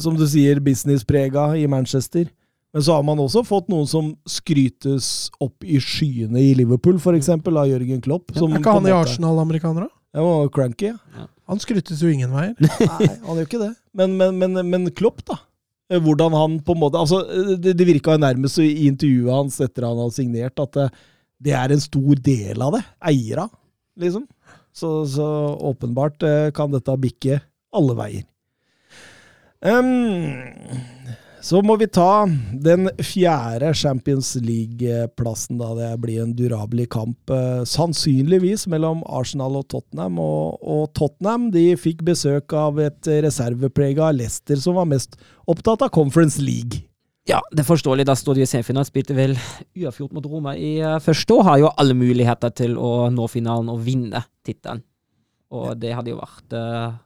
som 0.00 0.16
du 0.18 0.24
sier, 0.28 0.60
businessprega 0.64 1.52
i 1.58 1.66
Manchester. 1.70 2.28
Men 2.74 2.82
så 2.82 2.96
har 2.96 3.04
man 3.06 3.20
også 3.22 3.44
fått 3.46 3.68
noen 3.70 3.86
som 3.86 4.10
skrytes 4.26 5.30
opp 5.42 5.62
i 5.62 5.78
skyene 5.78 6.40
i 6.42 6.54
Liverpool, 6.58 6.98
f.eks. 6.98 7.30
av 7.30 7.68
Jørgen 7.70 8.00
Klopp. 8.02 8.34
Som 8.34 8.50
er 8.50 8.62
ikke 8.62 8.74
han 8.80 8.88
i 8.90 8.94
Arsenal 8.96 9.38
amerikaner, 9.38 9.86
da? 9.86 10.00
Det 10.14 10.24
var 10.26 10.50
cranky, 10.54 10.90
ja. 10.90 11.28
Han 11.50 11.60
skrytes 11.60 12.00
jo 12.02 12.10
ingen 12.10 12.32
veier. 12.34 12.54
Nei, 12.62 13.08
han 13.26 13.38
gjør 13.38 13.46
ikke 13.46 13.62
det. 13.62 13.72
Men, 13.94 14.16
men, 14.18 14.38
men, 14.40 14.58
men 14.70 14.90
Klopp, 14.96 15.22
da? 15.28 15.38
Eh, 15.92 16.00
Hvordan 16.02 16.34
han 16.34 16.58
på 16.64 16.74
en 16.74 16.80
måte 16.80 16.96
altså, 16.96 17.20
Det, 17.60 17.74
det 17.76 17.86
virka 17.86 18.16
nærmest 18.16 18.58
i 18.62 18.86
intervjuet 18.88 19.34
hans 19.34 19.58
etter 19.62 19.86
han 19.86 20.00
hadde 20.00 20.16
signert, 20.16 20.58
at 20.58 20.78
det, 20.78 20.88
det 21.44 21.54
er 21.58 21.74
en 21.74 21.82
stor 21.82 22.22
del 22.26 22.64
av 22.64 22.78
det. 22.78 22.84
Eiera, 23.12 23.46
liksom. 24.00 24.26
Så, 24.74 24.96
så 25.06 25.26
åpenbart 25.70 26.26
eh, 26.26 26.48
kan 26.56 26.72
dette 26.74 26.98
bikke 26.98 27.38
alle 27.74 27.98
veier. 27.98 28.24
Ehm, 29.64 30.76
så 31.44 31.60
må 31.64 31.76
vi 31.80 31.88
ta 31.92 32.24
den 32.64 32.88
fjerde 33.04 33.72
Champions 33.76 34.34
League-plassen, 34.40 35.58
da. 35.60 35.72
Det 35.76 35.90
blir 36.00 36.22
en 36.22 36.32
durabelig 36.36 36.90
kamp, 36.92 37.30
eh, 37.32 37.64
sannsynligvis 37.68 38.66
mellom 38.72 39.02
Arsenal 39.08 39.56
og 39.60 39.68
Tottenham. 39.72 40.18
Og, 40.20 40.60
og 40.60 40.88
Tottenham 40.96 41.50
de 41.52 41.70
fikk 41.80 42.04
besøk 42.04 42.52
av 42.56 42.80
et 42.80 43.12
reserveprega 43.26 44.12
Leicester, 44.16 44.60
som 44.60 44.76
var 44.80 44.88
mest 44.88 45.16
opptatt 45.48 45.84
av 45.84 45.92
Conference 45.96 46.40
League. 46.40 46.84
Ja, 47.24 47.40
det 47.52 47.62
er 47.62 47.68
forståelig. 47.68 48.04
Da 48.04 48.16
står 48.16 48.36
de 48.36 48.44
i 48.44 48.48
semifinalen. 48.48 48.88
Spilte 48.88 49.16
vel 49.16 49.32
uavgjort 49.80 50.12
mot 50.12 50.26
Roma 50.28 50.52
i 50.60 50.76
uh, 50.84 50.98
første 51.00 51.32
og 51.32 51.46
har 51.48 51.62
jo 51.62 51.72
alle 51.80 51.96
muligheter 51.96 52.52
til 52.52 52.76
å 52.76 53.08
nå 53.12 53.28
finalen 53.32 53.72
og 53.72 53.80
vinne 53.86 54.20
tittelen. 54.44 54.84
Og 55.54 55.72
det 55.80 55.94
hadde 55.96 56.12
jo 56.12 56.20
vært 56.20 56.56
uh, 56.58 56.98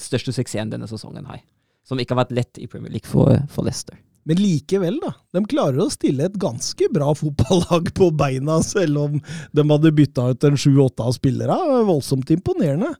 største 0.00 0.34
suksessen 0.34 0.72
denne 0.74 0.88
sesongen 0.90 1.24
her. 1.30 1.40
Som 1.84 2.00
ikke 2.00 2.16
har 2.16 2.24
vært 2.24 2.36
lett 2.36 2.60
i 2.62 2.68
Premier 2.70 2.94
League 2.94 3.08
for, 3.08 3.36
for 3.52 3.66
Leicester. 3.66 3.98
Men 4.24 4.40
likevel, 4.40 4.96
da. 5.02 5.12
De 5.36 5.42
klarer 5.48 5.82
å 5.84 5.90
stille 5.92 6.24
et 6.24 6.38
ganske 6.40 6.88
bra 6.92 7.10
fotballag 7.16 7.90
på 7.96 8.08
beina, 8.16 8.56
selv 8.64 9.02
om 9.02 9.18
de 9.20 9.66
hadde 9.68 9.92
bytta 9.98 10.30
ut 10.32 10.46
en 10.48 10.56
sju-åtte 10.56 11.04
av 11.04 11.12
spillere. 11.16 11.58
Voldsomt 11.84 12.32
imponerende. 12.32 12.94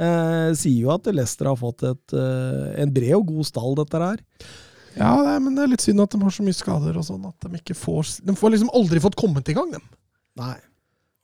Eh, 0.00 0.48
sier 0.56 0.86
jo 0.86 0.92
at 0.94 1.10
Leicester 1.10 1.50
har 1.50 1.58
fått 1.60 1.82
et, 1.84 2.14
eh, 2.16 2.82
en 2.84 2.92
bred 2.94 3.18
og 3.18 3.26
god 3.34 3.48
stall, 3.50 3.74
dette 3.82 3.98
her. 4.00 4.22
Ja, 4.94 5.10
det 5.22 5.34
er, 5.34 5.42
men 5.42 5.54
det 5.54 5.64
er 5.64 5.72
litt 5.74 5.84
synd 5.84 6.02
at 6.02 6.14
de 6.14 6.22
har 6.22 6.32
så 6.34 6.46
mye 6.46 6.56
skader 6.56 6.96
og 6.98 7.04
sånn 7.06 7.26
at 7.28 7.46
de 7.46 7.60
ikke 7.60 7.76
får 7.78 8.08
De 8.26 8.34
får 8.34 8.50
liksom 8.56 8.72
aldri 8.74 8.98
fått 9.02 9.18
kommet 9.18 9.50
i 9.50 9.54
gang, 9.54 9.70
dem. 9.74 9.84
Nei. 10.40 10.56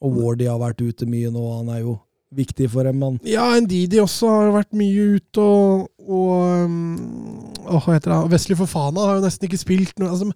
Og 0.04 0.12
Wardy 0.18 0.46
har 0.46 0.60
vært 0.60 0.82
ute 0.84 1.08
mye 1.08 1.30
nå, 1.32 1.42
han 1.56 1.70
er 1.72 1.80
jo 1.86 1.96
viktig 2.34 2.70
for 2.72 2.86
dem. 2.88 2.98
mann 2.98 3.18
Ja, 3.26 3.44
Ndidi 3.60 4.00
også 4.02 4.30
har 4.32 4.50
vært 4.54 4.72
mye 4.76 5.04
ute, 5.16 5.42
og, 5.42 5.86
og 6.06 6.64
um, 6.66 7.52
Hva 7.66 7.94
heter 7.94 8.12
det? 8.12 8.18
Wesley 8.32 8.58
Fofana 8.58 9.04
har 9.06 9.20
jo 9.20 9.26
nesten 9.26 9.46
ikke 9.48 9.60
spilt 9.60 9.94
noe. 10.02 10.10
Altså, 10.14 10.30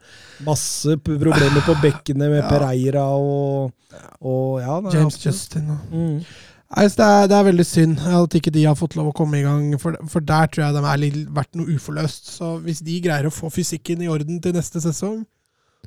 Masse 0.47 0.97
problemer 1.07 1.65
på 1.67 1.77
bekkene 1.83 2.31
med 2.31 2.43
Ja. 2.43 2.47
Pereira 2.51 3.09
og, 3.17 3.73
og 4.21 4.61
ja, 4.63 4.79
er 4.79 4.97
James 5.01 5.21
Justin 5.25 5.75
og 5.75 5.91
Mm. 5.91 6.23
Nei, 6.71 6.85
det, 6.87 7.03
er, 7.03 7.25
det 7.27 7.35
er 7.35 7.47
veldig 7.49 7.65
synd 7.67 7.99
at 8.07 8.35
ikke 8.39 8.53
de 8.55 8.61
har 8.63 8.77
fått 8.79 8.95
lov 8.95 9.09
å 9.11 9.15
komme 9.17 9.41
i 9.41 9.43
gang, 9.43 9.73
for, 9.83 9.97
for 10.07 10.23
der 10.23 10.47
tror 10.47 10.69
jeg 10.69 10.77
de 10.77 10.83
har 10.85 11.01
vært 11.35 11.57
noe 11.59 11.75
uforløst. 11.75 12.29
Så 12.37 12.53
hvis 12.63 12.79
de 12.87 13.01
greier 13.03 13.27
å 13.27 13.33
få 13.35 13.51
fysikken 13.51 14.05
i 14.05 14.11
orden 14.13 14.39
til 14.39 14.55
neste 14.55 14.79
sesong, 14.79 15.25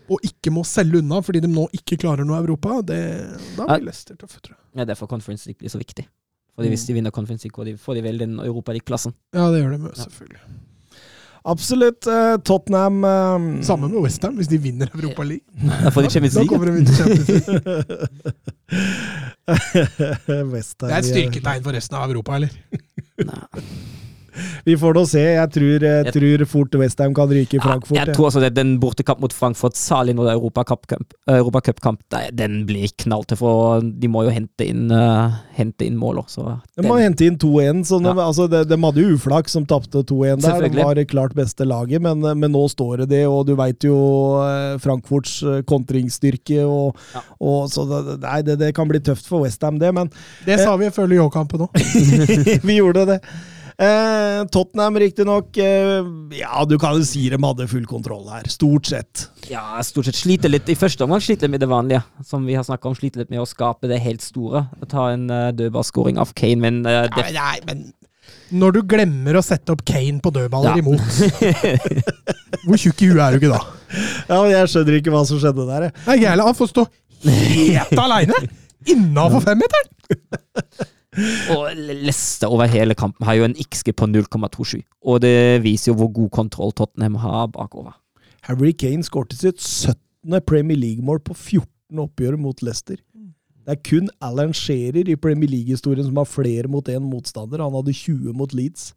og 0.09 0.19
ikke 0.27 0.51
må 0.51 0.63
selge 0.67 0.99
unna 0.99 1.21
fordi 1.23 1.39
de 1.43 1.49
nå 1.51 1.67
ikke 1.77 1.97
klarer 2.01 2.27
noe 2.27 2.39
i 2.39 2.43
Europa, 2.43 2.81
det, 2.85 2.99
da 3.57 3.67
blir 3.69 3.87
Leicester 3.87 4.17
tøffe, 4.19 4.41
tror 4.43 4.57
jeg. 4.57 4.61
Ja, 4.81 4.87
Derfor 4.89 5.07
Conference 5.11 5.47
League 5.47 5.61
blir 5.61 5.71
så 5.71 5.79
viktig. 5.81 6.05
Fordi 6.53 6.69
Hvis 6.69 6.85
de 6.85 6.93
vinner 6.93 7.11
Conference 7.13 7.47
League, 7.47 7.77
får 7.81 7.95
de, 7.97 8.03
vel 8.05 8.19
den 8.21 8.35
Europaliga-plassen. 8.39 9.13
Ja, 9.33 9.47
det 9.49 9.63
gjør 9.63 9.71
de 9.77 9.95
selvfølgelig. 9.97 10.41
Ja. 10.43 10.59
Absolutt. 11.45 12.07
eh, 12.07 12.37
Tottenham 12.45 13.03
eh, 13.03 13.63
Samme 13.67 13.89
med 13.89 13.99
Westham, 14.05 14.35
hvis 14.39 14.47
de 14.47 14.57
vinner 14.57 14.87
Europa 14.95 15.23
League. 15.23 15.43
Da 15.83 15.89
får 15.91 16.01
de 16.05 16.09
Champions 16.13 16.37
Da 16.37 16.45
kommer 16.47 16.71
de 16.71 16.85
til 16.85 16.95
Champions 16.95 17.29
League. 17.29 17.63
Det 19.43 20.87
er 20.87 20.97
et 20.97 21.09
styrketegn 21.09 21.65
for 21.65 21.75
resten 21.75 21.97
av 21.99 22.07
Europa, 22.11 22.37
eller? 22.39 22.49
Nei. 23.27 23.63
Vi 24.67 24.77
får 24.79 24.97
nå 24.97 25.05
se. 25.09 25.23
Jeg 25.35 25.53
tror, 25.55 25.87
jeg 25.87 26.13
tror 26.15 26.45
fort 26.49 26.79
Westham 26.81 27.13
kan 27.17 27.29
ryke 27.31 27.59
i 27.59 27.63
Frankfurt. 27.63 27.97
Ja, 27.97 28.05
jeg 28.07 28.17
tror 28.17 28.29
også 28.29 28.43
det, 28.43 28.53
Den 28.57 28.75
bortekamp 28.81 29.21
mot 29.23 29.33
Frankfurt, 29.35 29.77
særlig 29.79 30.15
når 30.17 30.27
det 30.29 30.33
er 30.33 30.41
Europacup-kamp, 30.41 31.13
Europa 31.29 31.61
den 32.33 32.63
blir 32.67 32.91
knalltøff. 33.03 33.41
For 33.43 33.81
de 33.83 34.09
må 34.11 34.23
jo 34.27 34.31
hente 34.33 34.65
inn, 34.69 34.87
uh, 34.93 35.33
hente 35.57 35.85
inn 35.87 35.97
mål 35.99 36.21
også. 36.23 36.45
De 36.77 36.85
må 36.87 36.97
hente 37.01 37.25
inn 37.27 37.37
2-1. 37.41 37.83
så 37.89 37.99
de, 37.99 38.11
Ja. 38.11 38.27
altså, 38.27 38.47
de, 38.51 38.63
de 38.69 38.77
hadde 38.85 39.03
jo 39.03 39.17
uflaks 39.17 39.55
som 39.57 39.65
tapte 39.69 40.03
2-1 40.03 40.41
der. 40.43 40.67
De 40.69 40.83
var 40.83 41.01
klart 41.09 41.35
beste 41.35 41.67
laget, 41.67 42.01
men, 42.01 42.21
men 42.21 42.51
nå 42.53 42.63
står 42.71 43.03
det 43.03 43.09
det, 43.13 43.23
og 43.27 43.45
du 43.47 43.55
veit 43.59 43.83
jo 43.83 43.97
eh, 44.43 44.77
Frankfurts 44.83 45.41
eh, 45.43 45.61
kontringsstyrke. 45.69 46.63
Og, 46.63 46.95
Ja. 47.13 47.21
og, 47.39 47.67
så 47.73 47.83
det, 47.89 48.19
nei, 48.23 48.41
det, 48.45 48.57
det 48.61 48.73
kan 48.75 48.87
bli 48.89 49.01
tøft 49.03 49.27
for 49.27 49.43
Westham, 49.43 49.79
det, 49.81 49.91
men 49.93 50.09
Det 50.45 50.59
sa 50.61 50.75
vi 50.79 50.89
før 50.93 51.09
Lyon-kampen 51.11 51.67
òg. 51.67 51.83
vi 52.67 52.79
gjorde 52.79 53.05
det. 53.13 53.19
Eh, 53.81 54.43
Tottenham 54.53 54.97
riktignok 55.01 55.57
eh, 55.57 56.03
Ja, 56.37 56.61
du 56.69 56.75
kan 56.77 56.93
jo 56.99 57.05
si 57.07 57.23
de 57.31 57.39
hadde 57.41 57.65
full 57.71 57.87
kontroll 57.89 58.27
her. 58.29 58.45
Stort 58.51 58.85
sett. 58.91 59.23
Ja, 59.49 59.79
stort 59.85 60.05
sett 60.09 60.19
sliter 60.19 60.51
litt 60.53 60.69
I 60.69 60.75
første 60.77 61.05
omgang 61.07 61.23
sliter 61.25 61.47
litt 61.47 61.55
med 61.55 61.63
det 61.65 61.71
vanlige, 61.71 62.03
som 62.27 62.45
vi 62.45 62.53
har 62.57 62.65
snakka 62.67 62.91
om. 62.91 62.95
Sliter 62.97 63.23
litt 63.23 63.33
med 63.33 63.41
å 63.41 63.47
skape 63.49 63.89
det 63.89 63.97
helt 64.03 64.21
store. 64.21 64.67
Ta 64.91 65.07
en 65.15 65.25
uh, 65.31 65.49
dødballskåring 65.57 66.21
av 66.21 66.35
Kane, 66.37 66.61
men 66.61 66.83
uh, 66.85 67.07
Nei, 67.09 67.25
men 67.25 67.33
nei, 67.39 67.59
men 67.69 67.83
når 68.53 68.75
du 68.77 68.81
glemmer 68.87 69.35
å 69.35 69.41
sette 69.43 69.73
opp 69.73 69.81
Kane 69.87 70.21
på 70.23 70.29
dødballer 70.31 70.77
Ja. 70.77 70.79
imot 70.79 71.01
Hvor 72.63 72.77
tjukk 72.79 73.01
i 73.03 73.09
huet 73.09 73.19
er 73.25 73.33
du 73.35 73.41
ikke 73.41 73.51
da? 73.51 73.59
Ja, 74.29 74.37
men 74.37 74.51
Jeg 74.53 74.69
skjønner 74.71 74.97
ikke 75.01 75.11
hva 75.15 75.23
som 75.27 75.41
skjedde 75.41 75.65
der. 75.67 75.87
jeg. 75.89 75.95
Nei, 76.07 76.15
gjerne, 76.21 76.45
han 76.47 76.55
får 76.57 76.69
stå 76.71 76.85
helt 77.25 77.99
aleine 78.05 78.39
innafor 78.93 79.43
femmeteren! 79.43 79.91
Og 81.53 81.77
Leste 81.77 82.49
over 82.49 82.69
hele 82.71 82.95
kampen 82.97 83.25
har 83.27 83.37
jo 83.37 83.47
en 83.47 83.55
XG 83.57 83.93
på 83.97 84.07
0,27. 84.09 84.81
Og 85.05 85.21
det 85.21 85.63
viser 85.63 85.91
jo 85.91 85.99
hvor 86.01 86.11
god 86.13 86.31
kontroll 86.33 86.73
Tottenham 86.73 87.19
har 87.21 87.51
bakover. 87.53 87.93
Harry 88.47 88.73
Kane 88.75 89.05
skårte 89.05 89.37
sitt 89.37 89.61
17. 89.61 90.41
Premier 90.47 90.77
League-mål 90.79 91.21
på 91.23 91.35
14 91.35 92.03
oppgjør 92.03 92.37
mot 92.39 92.63
Leicester. 92.63 92.97
Det 93.63 93.77
er 93.77 93.83
kun 93.87 94.09
Alan 94.23 94.51
Shearer 94.55 95.07
i 95.07 95.15
Premier 95.15 95.49
League-historien 95.49 96.03
som 96.03 96.17
har 96.19 96.27
flere 96.27 96.67
mot 96.67 96.87
én 96.91 97.05
motstander. 97.07 97.63
Han 97.63 97.75
hadde 97.77 97.95
20 97.95 98.33
mot 98.35 98.51
Leeds. 98.53 98.91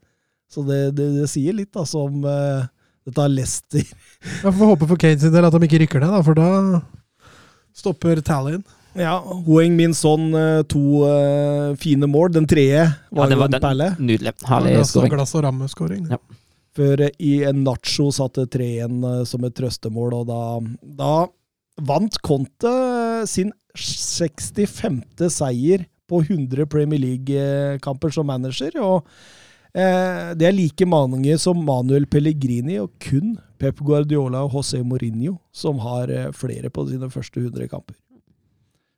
Så 0.51 0.63
det, 0.67 0.97
det, 0.99 1.07
det 1.21 1.29
sier 1.31 1.55
litt 1.55 1.77
altså, 1.79 2.07
om 2.09 2.25
uh, 2.27 2.67
dette 3.07 3.29
Leicester. 3.31 3.85
Jeg 4.43 4.57
får 4.59 4.73
håpe 4.73 4.89
for 4.91 4.99
Kane 4.99 5.23
sin 5.23 5.35
del 5.35 5.47
at 5.47 5.55
de 5.55 5.69
ikke 5.69 5.83
rykker 5.85 6.03
ned, 6.03 6.15
da, 6.17 6.23
for 6.27 6.39
da 6.39 6.81
stopper 7.77 8.23
tallyen. 8.25 8.65
Ja, 8.97 9.19
Hoeng 9.21 9.77
Min 9.77 9.93
Son, 9.95 10.31
eh, 10.35 10.63
to 10.71 11.05
uh, 11.05 11.75
fine 11.77 12.07
mål. 12.09 12.31
Den 12.33 12.47
tredje 12.49 12.87
var, 13.11 13.25
Ja, 13.25 13.29
det 13.29 13.37
jo 13.37 13.39
var 13.43 13.45
en 13.51 13.51
den- 13.57 13.61
perle. 13.67 13.89
Nydelig. 13.99 14.33
Herlig 14.49 14.87
skåring. 14.89 15.11
glass 15.13 15.35
og 15.35 15.45
rammeskåring. 15.45 16.07
Ja. 16.11 16.19
Før 16.77 17.01
eh, 17.07 17.11
i 17.21 17.43
en 17.49 17.63
Nacho 17.65 18.11
satte 18.13 18.47
3-1 18.47 19.05
eh, 19.21 19.25
som 19.25 19.45
et 19.45 19.55
trøstemål, 19.55 20.15
og 20.23 20.27
da, 20.29 20.41
da 21.03 21.27
vant 21.87 22.17
Conte 22.25 23.27
sin 23.29 23.53
65. 23.77 25.03
seier 25.31 25.85
på 26.09 26.21
100 26.23 26.67
Premier 26.71 27.01
League-kamper 27.03 28.13
som 28.15 28.27
manager. 28.31 28.71
og 28.81 29.05
eh, 29.75 30.35
Det 30.39 30.47
er 30.49 30.53
like 30.57 30.87
mange 30.89 31.37
som 31.43 31.59
Manuel 31.65 32.07
Pellegrini, 32.07 32.79
og 32.81 32.93
kun 33.03 33.37
Pep 33.59 33.81
Guardiola 33.81 34.45
og 34.45 34.53
José 34.53 34.83
Mourinho 34.85 35.39
som 35.53 35.79
har 35.85 36.09
eh, 36.13 36.31
flere 36.37 36.71
på 36.71 36.87
sine 36.89 37.09
første 37.13 37.41
100 37.41 37.69
kamper. 37.73 37.97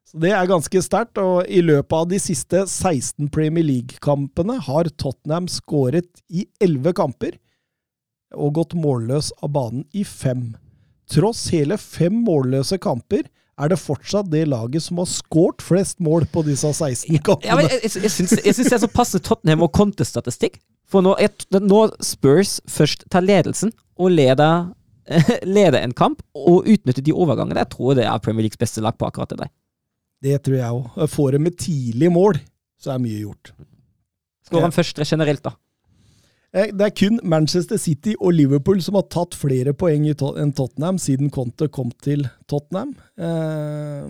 Så 0.08 0.18
Det 0.22 0.30
er 0.32 0.46
ganske 0.48 0.80
sterkt, 0.80 1.18
og 1.20 1.44
i 1.52 1.60
løpet 1.60 1.92
av 1.92 2.06
de 2.08 2.18
siste 2.22 2.62
16 2.64 3.28
Premier 3.34 3.66
League-kampene 3.66 4.56
har 4.64 4.88
Tottenham 4.96 5.48
skåret 5.52 6.22
i 6.32 6.46
11 6.64 6.94
kamper 6.96 7.36
og 8.32 8.54
gått 8.56 8.72
målløs 8.76 9.34
av 9.44 9.52
banen 9.52 9.84
i 9.92 10.06
fem. 10.08 10.54
Tross 11.12 11.50
hele 11.52 11.76
fem 11.80 12.22
målløse 12.24 12.78
kamper 12.80 13.28
er 13.58 13.72
det 13.72 13.80
fortsatt 13.82 14.30
det 14.32 14.46
laget 14.48 14.86
som 14.86 15.00
har 15.02 15.10
skåret 15.10 15.64
flest 15.64 16.00
mål 16.00 16.24
på 16.32 16.44
disse 16.46 16.70
16 16.72 17.12
Ja, 17.12 17.22
kampene. 17.28 17.60
men 17.60 17.68
jeg, 17.68 17.84
jeg, 17.84 18.04
jeg, 18.06 18.14
syns, 18.14 18.34
det 18.38 18.72
er 18.78 18.82
så 18.86 18.90
passe 18.92 19.20
Tottenham 19.20 19.66
og 19.66 19.72
Conte-statistikk. 19.76 20.60
For 20.88 21.04
nå, 21.04 21.18
jeg, 21.20 21.34
nå, 21.52 21.84
Spurs 22.00 22.58
først 22.70 23.04
tar 23.12 23.28
ledelsen 23.28 23.76
og 24.00 24.14
leder, 24.14 24.70
leder 25.58 25.82
en 25.82 25.96
kamp, 25.96 26.24
og 26.32 26.64
utnytter 26.64 27.04
de 27.04 27.12
overgangene, 27.12 27.60
jeg 27.60 27.74
tror 27.76 27.98
det 27.98 28.08
er 28.08 28.24
Premier 28.24 28.46
Leagues 28.46 28.60
beste 28.60 28.80
lag 28.84 28.96
på 28.96 29.10
akkurat 29.10 29.34
det 29.34 29.42
der. 29.44 29.56
Det 30.22 30.36
tror 30.42 30.58
jeg 30.58 30.74
òg. 30.80 31.08
Får 31.12 31.32
de 31.36 31.38
med 31.46 31.56
tidlig 31.60 32.10
mål, 32.12 32.40
så 32.80 32.94
er 32.94 33.02
mye 33.02 33.22
gjort. 33.22 33.52
Skårer 34.48 34.68
han 34.68 34.74
først 34.74 35.02
generelt, 35.04 35.42
da. 35.44 35.54
Eh, 36.52 36.70
Det 36.72 36.80
er 36.80 36.90
kun 36.96 37.20
Manchester 37.22 37.76
City 37.76 38.14
og 38.18 38.32
Liverpool 38.32 38.80
som 38.80 38.96
har 38.96 39.04
tatt 39.12 39.34
flere 39.36 39.74
poeng 39.76 40.06
enn 40.08 40.52
Tottenham 40.56 40.96
siden 40.98 41.30
Conte 41.30 41.68
kom 41.68 41.90
til 42.02 42.24
Tottenham. 42.48 42.94
Eh, 43.18 44.08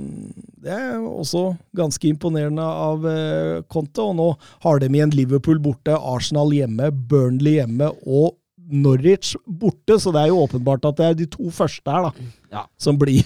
Det 0.62 0.70
er 0.70 0.98
også 1.02 1.58
ganske 1.74 2.08
imponerende 2.08 2.62
av 2.62 3.04
eh, 3.06 3.62
Conte, 3.68 4.00
og 4.00 4.16
nå 4.16 4.28
har 4.62 4.78
de 4.78 4.86
igjen 4.88 5.14
Liverpool 5.14 5.58
borte, 5.58 5.98
Arsenal 5.98 6.50
hjemme, 6.54 6.90
Burnley 6.90 7.58
hjemme 7.58 7.90
og 8.06 8.38
Norwich 8.68 9.33
borte, 9.46 9.96
så 10.00 10.12
det 10.12 10.22
er 10.26 10.31
jo 10.33 10.42
åpenbart 10.44 10.85
at 10.90 10.98
det 11.00 11.07
er 11.09 11.18
de 11.22 11.26
to 11.33 11.48
første 11.54 11.88
her 11.88 12.09
da, 12.09 12.28
Ja. 12.52 12.62
som 12.81 12.98
blir 13.00 13.24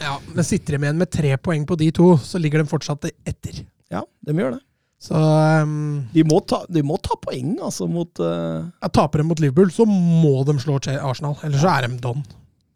Ja, 0.00 0.18
men 0.32 0.44
sitter 0.48 0.76
de 0.78 0.86
igjen 0.86 1.00
med 1.00 1.10
tre 1.12 1.34
poeng 1.36 1.66
på 1.68 1.76
de 1.80 1.90
to, 1.92 2.14
så 2.20 2.40
ligger 2.40 2.62
de 2.62 2.70
fortsatt 2.70 3.08
etter. 3.28 3.62
Ja, 3.92 4.04
de 4.24 4.36
gjør 4.36 4.56
det. 4.56 4.62
Så 5.02 5.18
um, 5.18 6.04
De 6.14 6.22
må 6.24 6.38
ta, 6.46 6.60
de 6.70 6.82
må 6.86 6.96
ta 7.02 7.16
poeng, 7.18 7.56
altså, 7.60 7.88
mot 7.90 8.20
uh, 8.22 8.62
ja, 8.70 8.88
Taper 8.88 9.22
de 9.22 9.26
mot 9.26 9.40
Liverpool, 9.42 9.72
så 9.74 9.86
må 9.88 10.44
de 10.46 10.54
slå 10.62 10.78
Arsenal. 10.78 11.34
Ellers 11.42 11.64
så 11.64 11.72
er 11.74 11.88
de 11.88 11.98
don. 12.04 12.22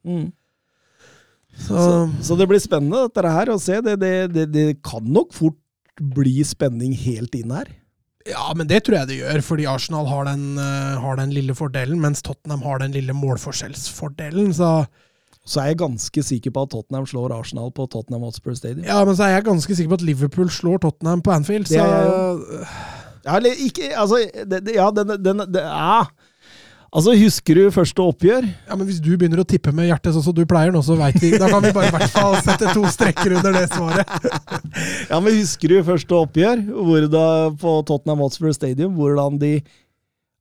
mm. 0.05 0.27
Så, 1.57 1.73
så, 1.73 1.93
så 2.21 2.37
det 2.37 2.45
blir 2.51 2.61
spennende, 2.61 3.07
dette 3.07 3.31
her, 3.33 3.49
å 3.49 3.57
se. 3.63 3.79
Det, 3.81 3.95
det, 4.03 4.11
det, 4.35 4.43
det 4.53 4.65
kan 4.85 5.07
nok 5.09 5.31
fort 5.33 5.57
bli 5.97 6.43
spenning 6.45 6.93
helt 7.07 7.33
inn 7.39 7.55
her. 7.55 7.71
Ja, 8.31 8.47
men 8.59 8.69
det 8.71 8.83
tror 8.85 9.01
jeg 9.01 9.11
det 9.11 9.19
gjør, 9.21 9.43
fordi 9.47 9.67
Arsenal 9.71 10.09
har 10.11 10.29
den, 10.29 10.45
uh, 10.59 10.97
har 11.03 11.19
den 11.21 11.35
lille 11.35 11.55
fordelen, 11.55 12.01
mens 12.03 12.23
Tottenham 12.27 12.65
har 12.67 12.83
den 12.83 12.95
lille 12.97 13.15
målforskjellsfordelen. 13.17 14.55
Så 14.57 14.87
Så 15.47 15.61
er 15.62 15.67
jeg 15.71 15.79
ganske 15.79 16.23
sikker 16.27 16.51
på 16.51 16.62
at 16.67 16.71
Tottenham 16.75 17.05
slår 17.07 17.31
Arsenal 17.37 17.71
på 17.71 17.87
Tottenham 17.87 18.25
Hotspur 18.27 18.55
Stadium. 18.59 18.85
ja, 18.85 19.05
men 19.05 19.15
så 19.15 19.29
er 19.29 19.37
jeg 19.37 19.45
ganske 19.47 19.77
sikker 19.79 19.93
på 19.93 20.01
at 20.01 20.03
Liverpool 20.03 20.51
slår 20.51 20.81
Tottenham 20.83 21.23
på 21.23 21.31
Anfield. 21.31 21.69
Det 21.69 21.79
Så 21.79 21.85
er 21.85 22.67
Ja, 23.27 23.37
eller 23.37 23.51
ikke 23.59 23.93
Altså, 23.99 24.19
det, 24.51 24.67
det, 24.67 24.75
ja, 24.75 24.91
den, 24.91 25.25
den, 25.25 25.39
det, 25.55 25.62
ja. 25.62 26.03
Altså, 26.97 27.13
husker 27.21 27.59
du 27.59 27.67
første 27.75 28.01
oppgjør? 28.01 28.47
ja, 28.47 28.77
men 28.77 28.87
hvis 28.89 29.03
du 29.05 29.11
begynner 29.19 29.43
å 29.43 29.49
tippe 29.49 29.73
med 29.77 29.91
hjertet 29.91 30.15
sånn 30.15 30.25
som 30.25 30.37
du 30.37 30.47
pleier 30.49 30.73
nå, 30.73 30.81
så 30.85 30.97
veit 30.97 31.19
vi 31.21 31.35
Da 31.37 31.51
kan 31.51 31.61
vi 31.65 31.73
bare 31.77 31.91
i 31.91 31.93
hvert 31.93 32.15
fall 32.15 32.39
sette 32.41 32.73
to 32.73 32.89
strekker 32.95 33.37
under 33.37 33.53
det 33.59 33.67
svaret. 33.69 34.09
Ja, 35.11 35.19
men 35.21 35.37
husker 35.37 35.73
du 35.73 35.77
første 35.87 36.17
oppgjør 36.17 36.63
hvor 36.73 37.07
da, 37.13 37.27
på 37.61 37.75
Tottenham 37.89 38.25
Hotspur 38.25 38.55
Stadium? 38.57 38.97
Hvordan 38.97 39.39
de 39.43 39.53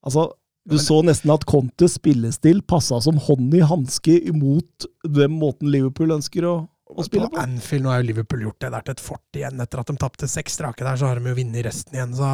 Altså, 0.06 0.30
du 0.70 0.78
så 0.82 1.00
nesten 1.06 1.32
at 1.34 1.46
Contes 1.50 1.96
spillestil 2.00 2.62
passa 2.66 3.00
som 3.02 3.18
hånd 3.22 3.54
i 3.58 3.64
hanske 3.66 4.16
imot 4.30 4.88
den 5.04 5.34
måten 5.40 5.72
Liverpool 5.74 6.14
ønsker 6.16 6.46
å, 6.46 6.56
å 6.66 7.06
spille 7.06 7.30
På. 7.34 7.42
Anfield 7.42 7.86
nå 7.86 7.92
har 7.92 8.04
jo 8.04 8.10
Liverpool 8.12 8.46
gjort 8.46 8.62
det 8.64 8.72
der 8.74 8.86
til 8.86 8.96
et 8.96 9.04
fort 9.04 9.40
igjen. 9.40 9.62
Etter 9.62 9.82
at 9.82 9.90
de 9.90 9.98
tapte 10.02 10.30
seks 10.30 10.58
strake 10.60 10.86
der, 10.86 10.98
så 11.02 11.10
har 11.10 11.20
de 11.20 11.34
jo 11.34 11.38
vunnet 11.38 11.66
resten 11.68 11.98
igjen, 11.98 12.14
så 12.18 12.32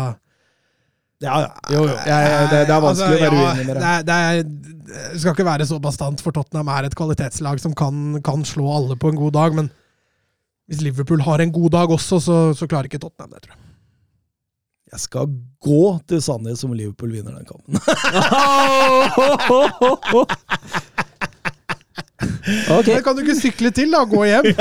Ja. 1.21 1.35
Jo, 1.69 1.83
jo. 1.85 1.95
Jeg, 2.07 2.47
det, 2.51 2.59
det 2.65 2.73
er 2.75 2.81
vanskelig 2.81 3.13
Altså, 3.13 3.13
å 3.13 3.21
være 3.21 3.35
ja, 3.37 3.49
uenig 3.51 3.65
med 3.67 3.75
det. 3.75 3.81
deg. 3.83 4.05
Det, 4.07 4.15
er, 4.17 4.43
det 5.13 5.21
skal 5.21 5.35
ikke 5.35 5.45
være 5.47 5.65
så 5.69 5.77
bastant, 5.83 6.19
for 6.25 6.31
Tottenham 6.35 6.71
er 6.73 6.87
et 6.89 6.97
kvalitetslag 6.97 7.61
som 7.61 7.75
kan, 7.77 7.93
kan 8.25 8.45
slå 8.47 8.65
alle 8.73 8.95
på 8.99 9.07
en 9.11 9.19
god 9.19 9.33
dag. 9.37 9.49
Men 9.59 9.67
hvis 10.71 10.81
Liverpool 10.85 11.21
har 11.27 11.37
en 11.43 11.53
god 11.53 11.69
dag 11.77 11.87
også, 11.93 12.19
så, 12.23 12.37
så 12.57 12.67
klarer 12.69 12.89
ikke 12.89 13.01
Tottenham 13.03 13.31
det, 13.35 13.41
tror 13.45 13.53
jeg. 13.55 13.61
Jeg 14.91 14.99
skal 15.05 15.25
gå 15.63 15.83
til 16.11 16.19
Sandnes 16.19 16.59
som 16.59 16.73
Liverpool 16.75 17.13
vinner 17.13 17.31
den 17.37 17.47
kampen. 17.47 17.71
okay. 22.79 22.93
Men 22.97 23.03
kan 23.05 23.15
du 23.15 23.21
ikke 23.23 23.37
sykle 23.39 23.71
til, 23.71 23.93
da? 23.95 24.03
Gå 24.03 24.25
hjem? 24.27 24.45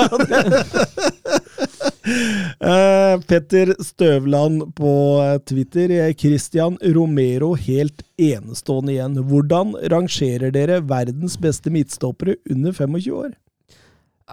Eh, 2.04 3.20
Petter 3.28 3.74
Støvland 3.84 4.74
på 4.78 4.92
eh, 5.22 5.38
Twitter. 5.44 5.92
Christian 6.18 6.78
Romero 6.80 7.54
helt 7.54 8.02
enestående 8.16 8.94
igjen. 8.94 9.18
Hvordan 9.28 9.74
rangerer 9.92 10.52
dere 10.54 10.80
verdens 10.80 11.36
beste 11.40 11.72
midtstoppere 11.72 12.38
under 12.50 12.72
25 12.72 13.14
år? 13.16 13.32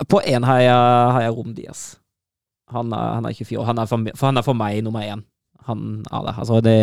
På 0.08 0.22
én 0.22 0.46
har 0.46 0.62
jeg, 0.62 0.74
har 1.18 1.22
jeg 1.26 1.36
Rom 1.38 1.54
Diaz. 1.58 1.86
Han 2.72 2.92
er, 2.94 3.14
han 3.18 3.26
er 3.26 3.34
24 3.34 3.62
år. 3.62 3.70
Han 3.72 3.80
er 3.82 3.90
for, 3.90 4.12
for 4.16 4.32
han 4.32 4.40
er 4.40 4.46
for 4.46 4.58
meg 4.58 4.82
nummer 4.86 5.06
én. 5.06 5.24
Han 5.68 6.04
er 6.12 6.28
det. 6.28 6.36
Altså, 6.38 6.60
det, 6.64 6.78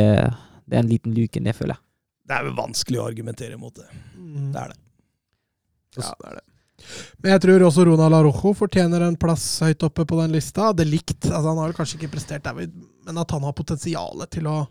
det 0.64 0.78
er 0.78 0.84
en 0.84 0.90
liten 0.90 1.14
luke 1.16 1.40
ned, 1.40 1.52
det 1.52 1.58
føler 1.60 1.76
jeg. 1.76 1.84
Det 2.24 2.38
er 2.38 2.46
vel 2.46 2.56
vanskelig 2.56 3.00
å 3.00 3.06
argumentere 3.06 3.60
mot 3.60 3.74
det. 3.76 3.86
Mm. 4.16 4.50
Det 4.52 4.60
er 4.62 4.72
det. 4.72 4.80
Ja, 5.98 6.10
det 6.10 6.30
er 6.30 6.38
det. 6.40 6.46
Men 7.22 7.34
jeg 7.34 7.44
tror 7.46 7.66
også 7.66 7.86
Ronald 7.88 8.18
Arrojo 8.18 8.54
fortjener 8.56 9.06
en 9.06 9.18
plass 9.20 9.46
høyt 9.64 9.82
oppe 9.86 10.06
på 10.08 10.18
den 10.20 10.34
lista. 10.36 10.72
Det 10.76 10.86
likt. 10.88 11.20
Altså, 11.24 11.48
han 11.50 11.60
har 11.60 11.70
vel 11.70 11.78
kanskje 11.78 11.98
ikke 12.00 12.14
prestert 12.16 12.46
der, 12.46 12.68
men 13.04 13.20
at 13.20 13.34
han 13.34 13.46
har 13.46 13.56
potensial 13.56 14.26
til 14.32 14.50
å 14.50 14.62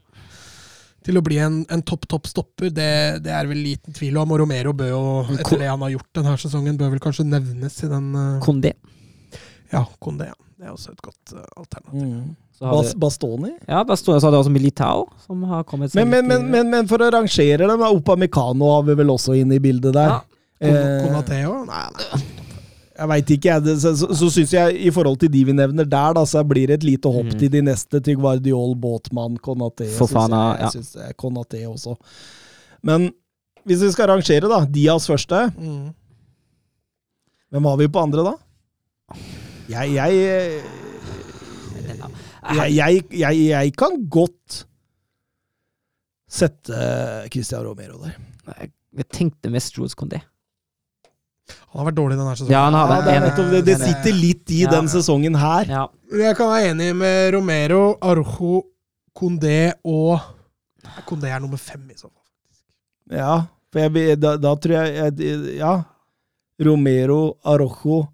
til 1.04 1.20
å 1.20 1.24
bli 1.26 1.36
en, 1.44 1.58
en 1.74 1.82
topp, 1.84 2.06
topp 2.08 2.30
stopper, 2.32 2.70
det, 2.72 2.92
det 3.26 3.34
er 3.36 3.50
vel 3.50 3.60
liten 3.60 3.96
tvil 3.96 4.22
om. 4.22 4.32
Og 4.32 4.40
Romero 4.44 4.72
bør 4.78 4.94
jo, 4.94 5.02
etter 5.36 5.60
det 5.60 5.68
han 5.68 5.84
har 5.84 5.92
gjort 5.98 6.20
denne 6.20 6.36
sesongen, 6.40 6.78
bør 6.80 6.94
vel 6.94 7.04
kanskje 7.04 7.26
nevnes 7.28 7.76
i 7.84 7.90
den 7.92 8.08
uh... 8.16 8.38
Kondé. 8.44 8.72
Ja, 9.74 9.84
Kondé. 10.04 10.30
Ja. 10.32 10.40
Det 10.64 10.70
er 10.70 10.76
også 10.78 10.94
et 10.94 11.02
godt 11.04 11.34
uh, 11.36 11.44
alternativ. 11.60 12.36
Så 12.56 12.68
har 12.70 12.78
Bas 12.78 12.94
Bastoni? 12.96 13.50
ja, 13.68 13.82
Bastoni, 13.84 14.22
så 14.22 14.30
hadde 14.30 14.40
også 14.40 14.54
Militao, 14.54 15.08
som 15.26 15.42
har 15.50 15.66
kommet 15.68 15.96
Men, 15.98 16.08
men, 16.08 16.28
men, 16.30 16.46
men, 16.54 16.70
men 16.72 16.88
for 16.88 17.04
å 17.04 17.10
rangere 17.12 17.68
dem, 17.68 17.84
Opa 17.84 18.16
Mikano 18.16 18.70
har 18.78 18.86
vi 18.88 18.96
vel 19.02 19.12
også 19.12 19.36
inne 19.36 19.58
i 19.58 19.64
bildet 19.64 19.98
der. 19.98 20.14
Ja. 20.14 20.22
Kon- 20.64 21.34
Eh? 21.34 21.66
Nei, 21.68 21.84
nei. 21.98 22.22
Jeg 22.94 23.10
veit 23.10 23.32
ikke, 23.34 23.50
jeg. 23.50 23.78
Så, 23.82 23.92
så, 23.98 24.10
så 24.14 24.30
syns 24.30 24.54
jeg 24.54 24.76
i 24.86 24.92
forhold 24.94 25.18
til 25.24 25.32
de 25.34 25.42
vi 25.48 25.56
nevner 25.56 25.88
der, 25.90 26.14
da, 26.14 26.24
så 26.30 26.44
blir 26.46 26.70
det 26.70 26.82
et 26.82 26.86
lite 26.86 27.10
hopp 27.10 27.32
mm. 27.32 27.38
til 27.42 27.50
de 27.56 27.64
neste. 27.66 28.02
Til 28.06 28.20
Guardiol, 28.22 28.76
Båtmann, 28.80 29.40
Konaté. 29.42 29.88
For 29.98 30.12
faen, 30.12 30.36
jeg, 30.36 30.60
jeg 30.62 30.76
synes 30.78 30.92
det 30.94 31.08
er 31.08 31.16
Konaté 31.18 31.64
også. 31.70 31.96
Men 32.86 33.10
hvis 33.66 33.82
vi 33.82 33.92
skal 33.96 34.12
rangere, 34.12 34.50
da. 34.52 34.62
Dias 34.70 35.08
første. 35.10 35.48
Mm. 35.58 35.90
Hvem 37.54 37.70
har 37.70 37.80
vi 37.82 37.88
på 37.88 38.04
andre, 38.04 38.28
da? 38.30 38.36
Jeg 39.70 39.96
Jeg, 39.96 40.22
jeg, 42.76 43.04
jeg, 43.16 43.38
jeg, 43.48 43.74
kan 43.80 43.98
godt 44.12 44.66
sette 46.30 46.76
Christian 47.32 47.64
Romero 47.66 48.02
der. 48.04 48.18
Jeg 48.98 49.10
tenkte 49.10 49.50
mest 49.50 49.78
Jules 49.78 49.96
Condé. 49.98 50.20
Han 51.74 51.80
har 51.82 51.88
vært 51.92 51.98
dårlig 51.98 52.18
denne 52.20 52.34
sesongen. 52.36 52.52
Ja, 52.52 52.64
han 52.66 52.74
har 52.74 52.88
Ja, 52.90 53.02
det. 53.02 53.14
det, 53.14 53.22
nettopp 53.28 53.52
det, 53.52 53.62
det 53.66 53.78
sitter 53.82 54.14
litt 54.14 54.52
i 54.52 54.62
Ja. 54.64 54.70
den 54.72 54.88
sesongen 54.88 55.36
her. 55.36 55.66
Ja. 55.70 55.88
Jeg 56.14 56.36
kan 56.38 56.50
være 56.50 56.70
enig 56.74 56.96
med 56.96 57.34
Romero, 57.34 57.98
Arojo, 58.02 58.64
Kondé 59.18 59.74
og 59.86 60.20
Kondé 61.08 61.30
er 61.32 61.40
nummer 61.40 61.58
fem, 61.58 61.82
i 61.90 61.96
så 61.96 62.10
fall. 62.10 63.18
Ja, 63.18 63.46
for 63.72 63.80
jeg, 63.80 64.20
da, 64.22 64.36
da 64.38 64.56
tror 64.56 64.84
jeg, 64.84 65.18
jeg 65.18 65.58
Ja. 65.58 65.82
Romero, 66.64 67.38
Arojo 67.46 68.08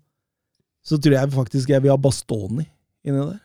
Så 0.84 0.98
tror 0.98 1.12
jeg 1.14 1.30
faktisk 1.32 1.70
jeg 1.70 1.82
vil 1.84 1.92
ha 1.92 1.98
Bastoni 1.98 2.64
inni 3.06 3.20
der. 3.20 3.40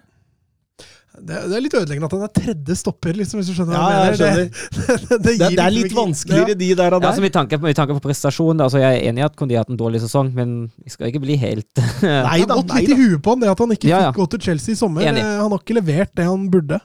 Det, 1.15 1.37
det 1.49 1.55
er 1.57 1.63
litt 1.63 1.75
ødeleggende 1.79 2.09
at 2.11 2.15
han 2.17 2.23
er 2.27 2.31
tredje 2.35 2.75
stopper, 2.81 3.13
liksom, 3.15 3.39
hvis 3.39 3.51
du 3.53 3.55
skjønner 3.55 3.77
Ja, 3.77 3.83
hva 3.87 3.99
jeg 4.09 4.19
mener. 4.19 4.49
Det, 4.75 4.97
det, 5.09 5.19
Det, 5.23 5.35
gir 5.39 5.55
det 5.55 5.63
er 5.63 5.71
liksom 5.71 5.85
litt 5.85 5.95
vanskeligere, 5.99 6.57
de 6.59 6.69
der 6.75 6.89
og 6.89 6.99
Ja, 6.99 6.99
der. 6.99 7.07
altså, 7.13 7.23
med, 7.23 7.33
tanke 7.37 7.59
på, 7.61 7.69
med 7.69 7.77
tanke 7.79 7.95
på 7.95 8.03
prestasjon, 8.09 8.61
altså, 8.65 8.81
jeg 8.83 8.99
er 8.99 9.09
enig 9.13 9.23
i 9.23 9.27
at 9.29 9.37
Kondi 9.39 9.55
har 9.55 9.63
hatt 9.63 9.71
en 9.71 9.79
dårlig 9.79 10.01
sesong, 10.03 10.33
men 10.35 10.57
vi 10.83 10.91
skal 10.91 11.13
ikke 11.13 11.23
bli 11.23 11.37
helt 11.39 11.71
Nei, 12.03 12.41
Det 12.43 12.51
har 12.51 12.59
gått 12.59 12.75
litt 12.81 12.91
i 12.91 12.99
huet 12.99 13.23
på 13.23 13.31
han, 13.37 13.45
det 13.47 13.53
at 13.55 13.63
han 13.63 13.77
ikke 13.77 13.89
Ja, 13.93 14.01
ja. 14.09 14.11
fikk 14.11 14.19
gå 14.25 14.27
til 14.35 14.43
Chelsea 14.49 14.75
i 14.75 14.81
sommer. 14.83 15.07
Enig. 15.07 15.23
Eh, 15.23 15.39
Han 15.45 15.55
har 15.55 15.63
ikke 15.63 15.79
levert 15.79 16.13
det 16.19 16.27
han 16.27 16.49
burde. 16.51 16.81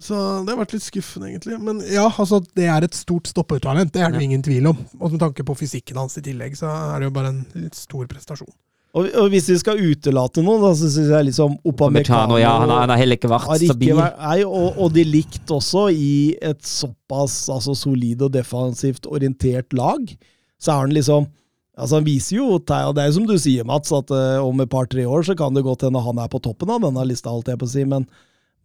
Så 0.00 0.16
det 0.46 0.52
har 0.54 0.60
vært 0.62 0.72
litt 0.72 0.84
skuffende, 0.86 1.28
egentlig. 1.28 1.58
Men 1.60 1.80
ja, 1.84 2.06
altså, 2.08 2.38
det 2.56 2.68
er 2.72 2.86
et 2.86 2.96
stort 2.96 3.28
stoppertalent, 3.28 3.92
det 3.92 4.00
er 4.00 4.12
det 4.14 4.20
Ja. 4.22 4.28
ingen 4.30 4.42
tvil 4.44 4.70
om. 4.70 4.78
Og 5.00 5.12
med 5.12 5.20
tanke 5.20 5.44
på 5.44 5.56
fysikken 5.60 5.96
hans 6.00 6.16
i 6.16 6.22
tillegg, 6.24 6.56
så 6.56 6.70
er 6.94 7.00
det 7.00 7.10
jo 7.10 7.16
bare 7.16 7.32
en 7.34 7.42
litt 7.54 7.76
stor 7.76 8.06
prestasjon. 8.08 8.48
Og, 8.90 9.06
og 9.06 9.28
hvis 9.30 9.46
vi 9.52 9.56
skal 9.60 9.78
utelate 9.78 10.42
noen, 10.42 10.64
da, 10.64 10.70
så 10.74 10.88
syns 10.90 11.12
jeg 11.12 11.26
liksom 11.28 11.52
Opamecano 11.70 12.40
ja, 12.40 12.56
han, 12.58 12.72
har, 12.72 12.82
han 12.82 12.90
har 12.90 12.98
heller 12.98 13.20
ikke 13.20 13.30
vært 13.30 13.46
stabil. 13.62 13.92
vært, 13.94 14.16
nei, 14.18 14.40
og, 14.42 14.80
og 14.82 14.94
de 14.96 15.04
likt 15.06 15.52
også 15.54 15.84
i 15.94 16.14
et 16.42 16.62
såpass 16.66 17.44
altså, 17.54 17.76
solid 17.78 18.24
og 18.26 18.32
defensivt 18.34 19.06
orientert 19.06 19.70
lag. 19.78 20.10
Så 20.60 20.74
er 20.74 20.82
han 20.86 20.96
liksom 20.96 21.30
Altså 21.80 21.96
Han 21.96 22.04
viser 22.04 22.34
jo 22.36 22.58
det 22.58 22.76
er 22.76 23.06
jo 23.06 23.14
som 23.14 23.28
du 23.28 23.38
sier, 23.40 23.64
Mats, 23.64 23.88
at 23.94 24.10
uh, 24.12 24.42
om 24.44 24.58
et 24.60 24.68
par-tre 24.68 25.06
år 25.08 25.22
så 25.24 25.36
kan 25.38 25.54
det 25.56 25.62
godt 25.64 25.86
hende 25.86 26.02
han 26.04 26.18
er 26.20 26.28
på 26.28 26.40
toppen 26.42 26.68
av 26.74 26.82
denne 26.82 27.06
lista, 27.08 27.30
holdt 27.32 27.48
jeg 27.48 27.60
på 27.60 27.64
å 27.64 27.70
si. 27.70 27.86
Men, 27.88 28.04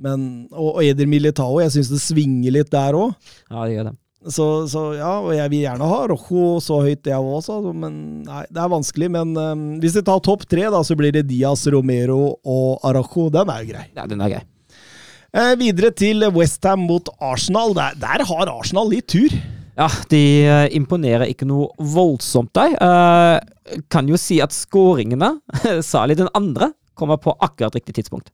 men, 0.03 0.25
og, 0.51 0.73
og 0.73 0.81
Eder 0.83 1.07
Militao, 1.07 1.61
jeg 1.63 1.71
syns 1.77 1.93
det 1.93 2.01
svinger 2.03 2.57
litt 2.57 2.73
der 2.73 2.97
òg. 2.97 3.13
Ja, 3.47 3.61
det 3.61 3.77
gjør 3.77 3.87
det. 3.87 3.95
Så, 4.25 4.45
så 4.71 4.87
ja, 4.97 5.11
og 5.21 5.35
jeg 5.35 5.51
vil 5.53 5.61
gjerne 5.67 5.87
ha 5.89 5.99
Rojo 6.09 6.57
så 6.63 6.79
høyt, 6.81 7.05
jeg 7.05 7.19
også, 7.19 7.59
altså, 7.59 7.73
men 7.77 8.23
nei, 8.25 8.41
det 8.49 8.61
er 8.63 8.71
vanskelig. 8.73 9.09
Men 9.13 9.35
um, 9.37 9.65
hvis 9.83 9.99
vi 9.99 10.05
tar 10.07 10.23
topp 10.25 10.47
tre, 10.49 10.65
da, 10.73 10.81
så 10.85 10.97
blir 10.97 11.13
det 11.13 11.27
Diaz, 11.29 11.67
Romero 11.69 12.35
og 12.41 12.85
Arajo. 12.87 13.29
Den 13.33 13.51
er 13.53 13.61
jo 13.61 13.73
grei. 13.73 13.85
Ja, 13.93 14.07
den 14.09 14.23
er 14.25 14.33
grei. 14.37 14.43
Eh, 15.35 15.51
videre 15.59 15.91
til 15.91 16.23
Westham 16.31 16.85
mot 16.87 17.11
Arsenal. 17.19 17.75
Der, 17.75 17.97
der 17.99 18.23
har 18.25 18.51
Arsenal 18.53 18.89
litt 18.91 19.09
tur. 19.11 19.33
Ja, 19.75 19.89
de 20.09 20.23
eh, 20.47 20.69
imponerer 20.77 21.27
ikke 21.27 21.47
noe 21.49 21.67
voldsomt 21.91 22.53
de. 22.55 22.71
Eh, 22.79 23.81
kan 23.91 24.07
jo 24.07 24.19
si 24.19 24.39
at 24.43 24.55
skåringene, 24.55 25.33
særlig 25.93 26.21
den 26.21 26.31
andre, 26.37 26.71
kommer 26.95 27.19
på 27.19 27.35
akkurat 27.43 27.75
riktig 27.75 27.97
tidspunkt. 27.99 28.31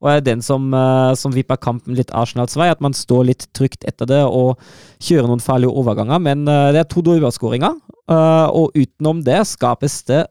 Og 0.00 0.08
er 0.08 0.22
den 0.24 0.40
som, 0.44 0.70
uh, 0.72 1.12
som 1.18 1.34
vipper 1.34 1.60
kampen 1.60 1.96
litt 1.98 2.12
Arsenals 2.16 2.56
vei, 2.56 2.70
at 2.72 2.80
man 2.80 2.96
står 2.96 3.26
litt 3.28 3.46
trygt 3.56 3.84
etter 3.88 4.08
det 4.08 4.22
og 4.24 4.60
kjører 5.04 5.28
noen 5.28 5.44
farlige 5.44 5.74
overganger. 5.76 6.22
Men 6.24 6.48
eh, 6.48 6.70
det 6.74 6.82
er 6.82 6.88
to 6.88 7.04
dødballskåringer, 7.04 7.76
uh, 8.12 8.48
og 8.48 8.76
utenom 8.78 9.20
det 9.26 9.42
skapes 9.50 10.00
det 10.08 10.24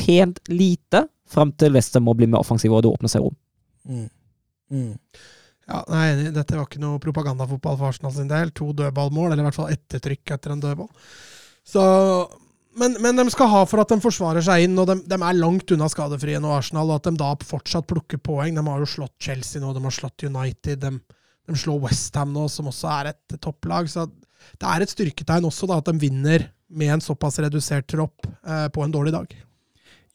pent 0.00 0.42
lite 0.50 1.06
fram 1.30 1.52
til 1.58 1.74
Western 1.74 2.06
må 2.06 2.14
bli 2.18 2.28
mer 2.30 2.42
offensive 2.42 2.74
og 2.74 2.84
det 2.86 2.92
åpner 2.92 3.12
seg 3.12 3.24
rom. 3.26 3.36
Mm. 3.86 4.08
Mm. 4.74 4.92
Ja, 5.66 5.82
nei. 5.90 6.06
Dette 6.34 6.58
var 6.58 6.66
ikke 6.68 6.82
noe 6.82 7.02
propagandafotball 7.02 7.78
for 7.78 7.90
Arsenal 7.90 8.14
sin 8.14 8.30
del. 8.30 8.52
To 8.58 8.72
dødballmål, 8.76 9.32
eller 9.32 9.42
i 9.42 9.48
hvert 9.48 9.58
fall 9.58 9.72
ettertrykk 9.74 10.34
etter 10.36 10.54
en 10.54 10.62
dødball. 10.62 10.90
Så 11.66 11.84
Men, 12.76 12.96
men 13.00 13.16
de 13.16 13.24
skal 13.32 13.48
ha 13.48 13.62
for 13.68 13.80
at 13.80 13.92
de 13.92 13.96
forsvarer 14.04 14.44
seg 14.44 14.66
inn, 14.66 14.76
og 14.80 14.90
de, 14.90 14.98
de 15.08 15.16
er 15.16 15.38
langt 15.38 15.72
unna 15.72 15.88
skadefrie 15.88 16.40
nå, 16.42 16.50
Arsenal. 16.52 16.90
Og 16.92 16.98
at 16.98 17.08
de 17.08 17.16
da 17.20 17.32
fortsatt 17.48 17.88
plukker 17.88 18.20
poeng. 18.20 18.56
De 18.58 18.64
har 18.66 18.82
jo 18.82 18.90
slått 18.96 19.16
Chelsea 19.22 19.62
nå, 19.62 19.72
de 19.72 19.84
har 19.86 19.96
slått 19.96 20.26
United. 20.28 20.84
De, 20.84 20.92
de 21.48 21.56
slår 21.56 21.80
Westham 21.86 22.34
nå, 22.36 22.44
som 22.52 22.68
også 22.72 22.92
er 22.98 23.12
et 23.14 23.38
topplag. 23.40 23.88
Så 23.92 24.04
det 24.60 24.68
er 24.68 24.84
et 24.84 24.92
styrketegn 24.92 25.48
også 25.48 25.70
da, 25.70 25.80
at 25.80 25.88
de 25.88 25.96
vinner 26.04 26.50
med 26.66 26.96
en 26.96 27.02
såpass 27.02 27.38
redusert 27.40 27.88
tropp 27.88 28.26
eh, 28.26 28.68
på 28.74 28.84
en 28.84 28.92
dårlig 28.92 29.14
dag. 29.14 29.36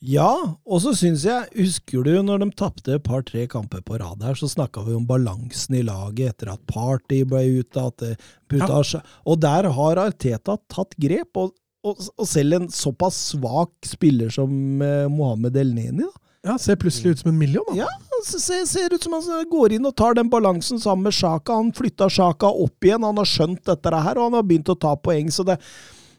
Ja, 0.01 0.31
og 0.65 0.79
så 0.81 0.95
syns 0.97 1.27
jeg 1.27 1.45
Husker 1.53 2.01
du 2.07 2.15
når 2.25 2.41
de 2.41 2.47
tapte 2.57 2.95
et 2.97 3.03
par-tre 3.05 3.43
kamper 3.49 3.83
på 3.85 3.99
rad 4.01 4.23
her, 4.25 4.37
så 4.37 4.49
snakka 4.49 4.81
vi 4.87 4.95
om 4.97 5.05
balansen 5.05 5.77
i 5.77 5.83
laget 5.85 6.33
etter 6.33 6.49
at 6.55 6.63
Party 6.69 7.21
ble 7.29 7.43
ute, 7.61 7.83
at 7.85 8.01
det 8.01 8.15
ja. 8.57 8.81
Og 9.29 9.37
der 9.39 9.69
har 9.77 10.01
Arteta 10.01 10.57
tatt 10.73 10.97
grep. 10.99 11.37
Og, 11.37 11.53
og, 11.85 12.01
og 12.17 12.27
selv 12.29 12.57
en 12.57 12.67
såpass 12.73 13.17
svak 13.31 13.87
spiller 13.87 14.29
som 14.33 14.51
eh, 14.85 15.07
Mohammed 15.09 15.57
El-Neni, 15.57 16.05
da. 16.05 16.17
Ja, 16.41 16.55
Ser 16.57 16.77
plutselig 16.81 17.11
ut 17.13 17.19
som 17.21 17.29
en 17.29 17.37
million, 17.37 17.65
da. 17.69 17.83
Ja, 17.83 18.21
ser, 18.25 18.63
ser 18.65 18.93
ut 18.93 19.03
som 19.03 19.13
han 19.13 19.49
går 19.49 19.75
inn 19.75 19.85
og 19.85 19.93
tar 19.97 20.15
den 20.17 20.29
balansen 20.29 20.79
sammen 20.81 21.05
med 21.05 21.13
Sjaka. 21.13 21.53
Han 21.53 21.69
flytta 21.77 22.07
Sjaka 22.09 22.49
opp 22.49 22.85
igjen, 22.85 23.05
han 23.05 23.19
har 23.21 23.29
skjønt 23.29 23.61
dette 23.69 23.91
her, 23.93 24.17
og 24.17 24.29
han 24.29 24.39
har 24.39 24.47
begynt 24.49 24.71
å 24.73 24.77
ta 24.77 24.95
poeng. 24.97 25.29
Så 25.29 25.45
det, 25.45 25.59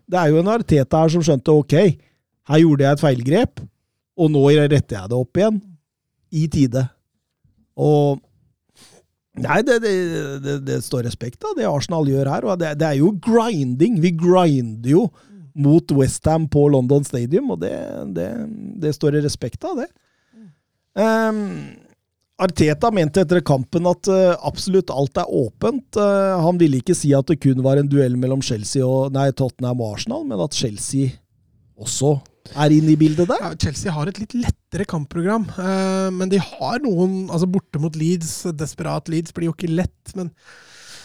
det 0.07 0.21
er 0.21 0.31
jo 0.31 0.39
en 0.39 0.51
Arteta 0.53 1.03
her 1.03 1.11
som 1.11 1.25
skjønte 1.27 1.57
ok, 1.59 1.75
her 2.53 2.63
gjorde 2.63 2.87
jeg 2.87 2.99
et 2.99 3.03
feilgrep, 3.03 3.65
og 4.19 4.31
nå 4.31 4.45
retter 4.61 5.01
jeg 5.01 5.11
det 5.11 5.19
opp 5.19 5.41
igjen. 5.43 5.59
I 6.33 6.47
tide. 6.49 6.87
Og 7.77 8.23
Nei, 9.43 9.63
det, 9.65 9.79
det, 9.81 9.93
det, 10.45 10.55
det 10.67 10.79
står 10.85 11.07
respekt 11.07 11.45
av 11.49 11.55
det 11.57 11.65
Arsenal 11.65 12.05
gjør 12.09 12.29
her. 12.29 12.45
og 12.45 12.59
det, 12.61 12.75
er 12.85 12.99
jo 12.99 13.15
grinding. 13.25 13.97
Vi 14.05 14.11
grinder 14.21 14.91
jo 14.93 15.07
mot 15.55 15.95
Westham 15.97 16.49
på 16.49 16.67
London 16.73 17.05
Stadium, 17.05 17.51
og 17.55 17.63
det, 17.63 18.95
står 18.97 19.19
i 19.19 19.25
respekt 19.25 19.65
av, 19.69 19.83
det. 19.83 19.89
Um, 20.93 21.73
Arteta 22.43 22.91
mente 22.93 23.23
etter 23.23 23.43
kampen 23.45 23.87
at 23.89 24.09
uh, 24.11 24.35
absolutt 24.45 24.91
alt 24.93 25.21
er 25.21 25.31
åpent. 25.31 25.99
Uh, 25.99 26.41
han 26.43 26.59
ville 26.61 26.81
ikke 26.81 26.97
si 26.97 27.13
at 27.17 27.29
det 27.31 27.39
kun 27.43 27.63
var 27.65 27.79
en 27.79 27.89
duell 27.91 28.17
mellom 28.19 28.43
Chelsea 28.45 28.85
og, 28.85 29.13
nei, 29.15 29.29
Tottenham 29.37 29.83
og 29.85 29.97
Arsenal, 29.99 30.27
men 30.29 30.43
at 30.43 30.57
Chelsea 30.57 31.13
også 31.79 32.17
er 32.59 32.75
inne 32.75 32.95
i 32.95 32.99
bildet 32.99 33.31
der? 33.31 33.45
Ja, 33.45 33.53
Chelsea 33.61 33.95
har 33.95 34.11
et 34.11 34.19
litt 34.21 34.35
lettere 34.35 34.89
kampprogram, 34.89 35.47
uh, 35.55 36.11
men 36.15 36.33
de 36.33 36.41
har 36.43 36.83
noen 36.85 37.31
altså 37.31 37.49
Borte 37.51 37.81
mot 37.83 37.97
Leeds, 37.99 38.43
desperat 38.59 39.13
Leeds 39.13 39.37
blir 39.37 39.51
jo 39.51 39.57
ikke 39.57 39.73
lett, 39.73 40.17
men 40.19 40.33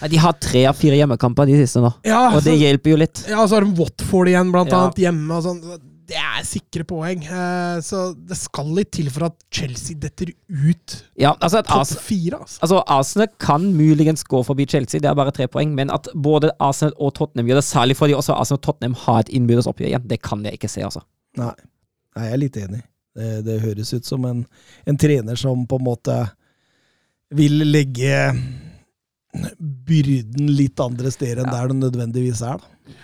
Nei, 0.01 0.09
De 0.13 0.21
har 0.21 0.37
tre 0.41 0.63
av 0.69 0.77
fire 0.77 0.97
hjemmekamper 0.99 1.49
de 1.49 1.59
siste 1.59 1.81
nå, 1.83 1.91
ja, 2.07 2.27
og 2.31 2.41
det 2.45 2.55
hjelper 2.59 2.93
jo 2.93 3.03
litt. 3.03 3.21
Ja, 3.29 3.43
så 3.45 3.57
har 3.57 3.65
de 3.65 3.77
Watford 3.77 4.31
igjen, 4.31 4.51
blant 4.53 4.73
ja. 4.73 4.81
annet, 4.83 5.05
hjemme. 5.07 5.37
og 5.37 5.45
sånn. 5.45 5.61
Det 6.07 6.15
er 6.15 6.43
sikre 6.47 6.85
poeng. 6.87 7.23
Uh, 7.27 7.81
så 7.83 8.03
det 8.15 8.37
skal 8.39 8.69
litt 8.77 8.93
til 8.95 9.09
for 9.11 9.27
at 9.27 9.35
Chelsea 9.51 9.97
detter 9.99 10.29
ut 10.47 10.93
ja, 11.19 11.33
altså 11.33 11.59
topp 11.67 11.91
fire. 11.99 12.39
Altså. 12.39 12.61
altså 12.63 12.83
Arsenal 12.95 13.31
kan 13.43 13.65
muligens 13.75 14.23
gå 14.23 14.39
forbi 14.47 14.69
Chelsea, 14.71 15.03
det 15.03 15.11
er 15.11 15.17
bare 15.19 15.33
tre 15.35 15.49
poeng, 15.51 15.73
men 15.75 15.91
at 15.91 16.07
både 16.15 16.53
Arsenal 16.63 16.95
og 16.95 17.15
Tottenham 17.17 17.51
gjør 17.51 17.59
det, 17.59 17.65
særlig 17.67 17.97
fordi 17.99 18.15
også 18.15 18.37
Arsenal 18.37 18.61
og 18.61 18.67
Tottenham 18.69 18.99
har 19.03 19.25
et 19.25 19.33
innbyrdes 19.35 19.67
oppgjør 19.67 19.91
igjen, 19.91 20.07
det 20.07 20.21
kan 20.23 20.45
jeg 20.47 20.61
ikke 20.61 20.71
se, 20.71 20.85
altså. 20.87 21.03
Nei. 21.41 21.51
Nei, 22.17 22.25
jeg 22.25 22.33
er 22.33 22.41
litt 22.41 22.57
enig. 22.57 22.81
Det, 23.17 23.29
det 23.45 23.59
høres 23.61 23.93
ut 23.93 24.05
som 24.05 24.25
en, 24.29 24.43
en, 24.85 24.97
trener 24.97 25.37
som 25.37 25.65
på 25.69 25.79
en 25.79 25.85
måte 25.85 26.15
vil 27.37 27.63
legge 27.65 28.13
byrden 29.59 30.51
litt 30.57 30.79
andre 30.83 31.11
steder 31.13 31.43
enn 31.43 31.51
ja. 31.51 31.59
der 31.59 31.71
det 31.71 31.79
nødvendigvis 31.83 32.43
er. 32.45 32.61
da. 32.61 32.95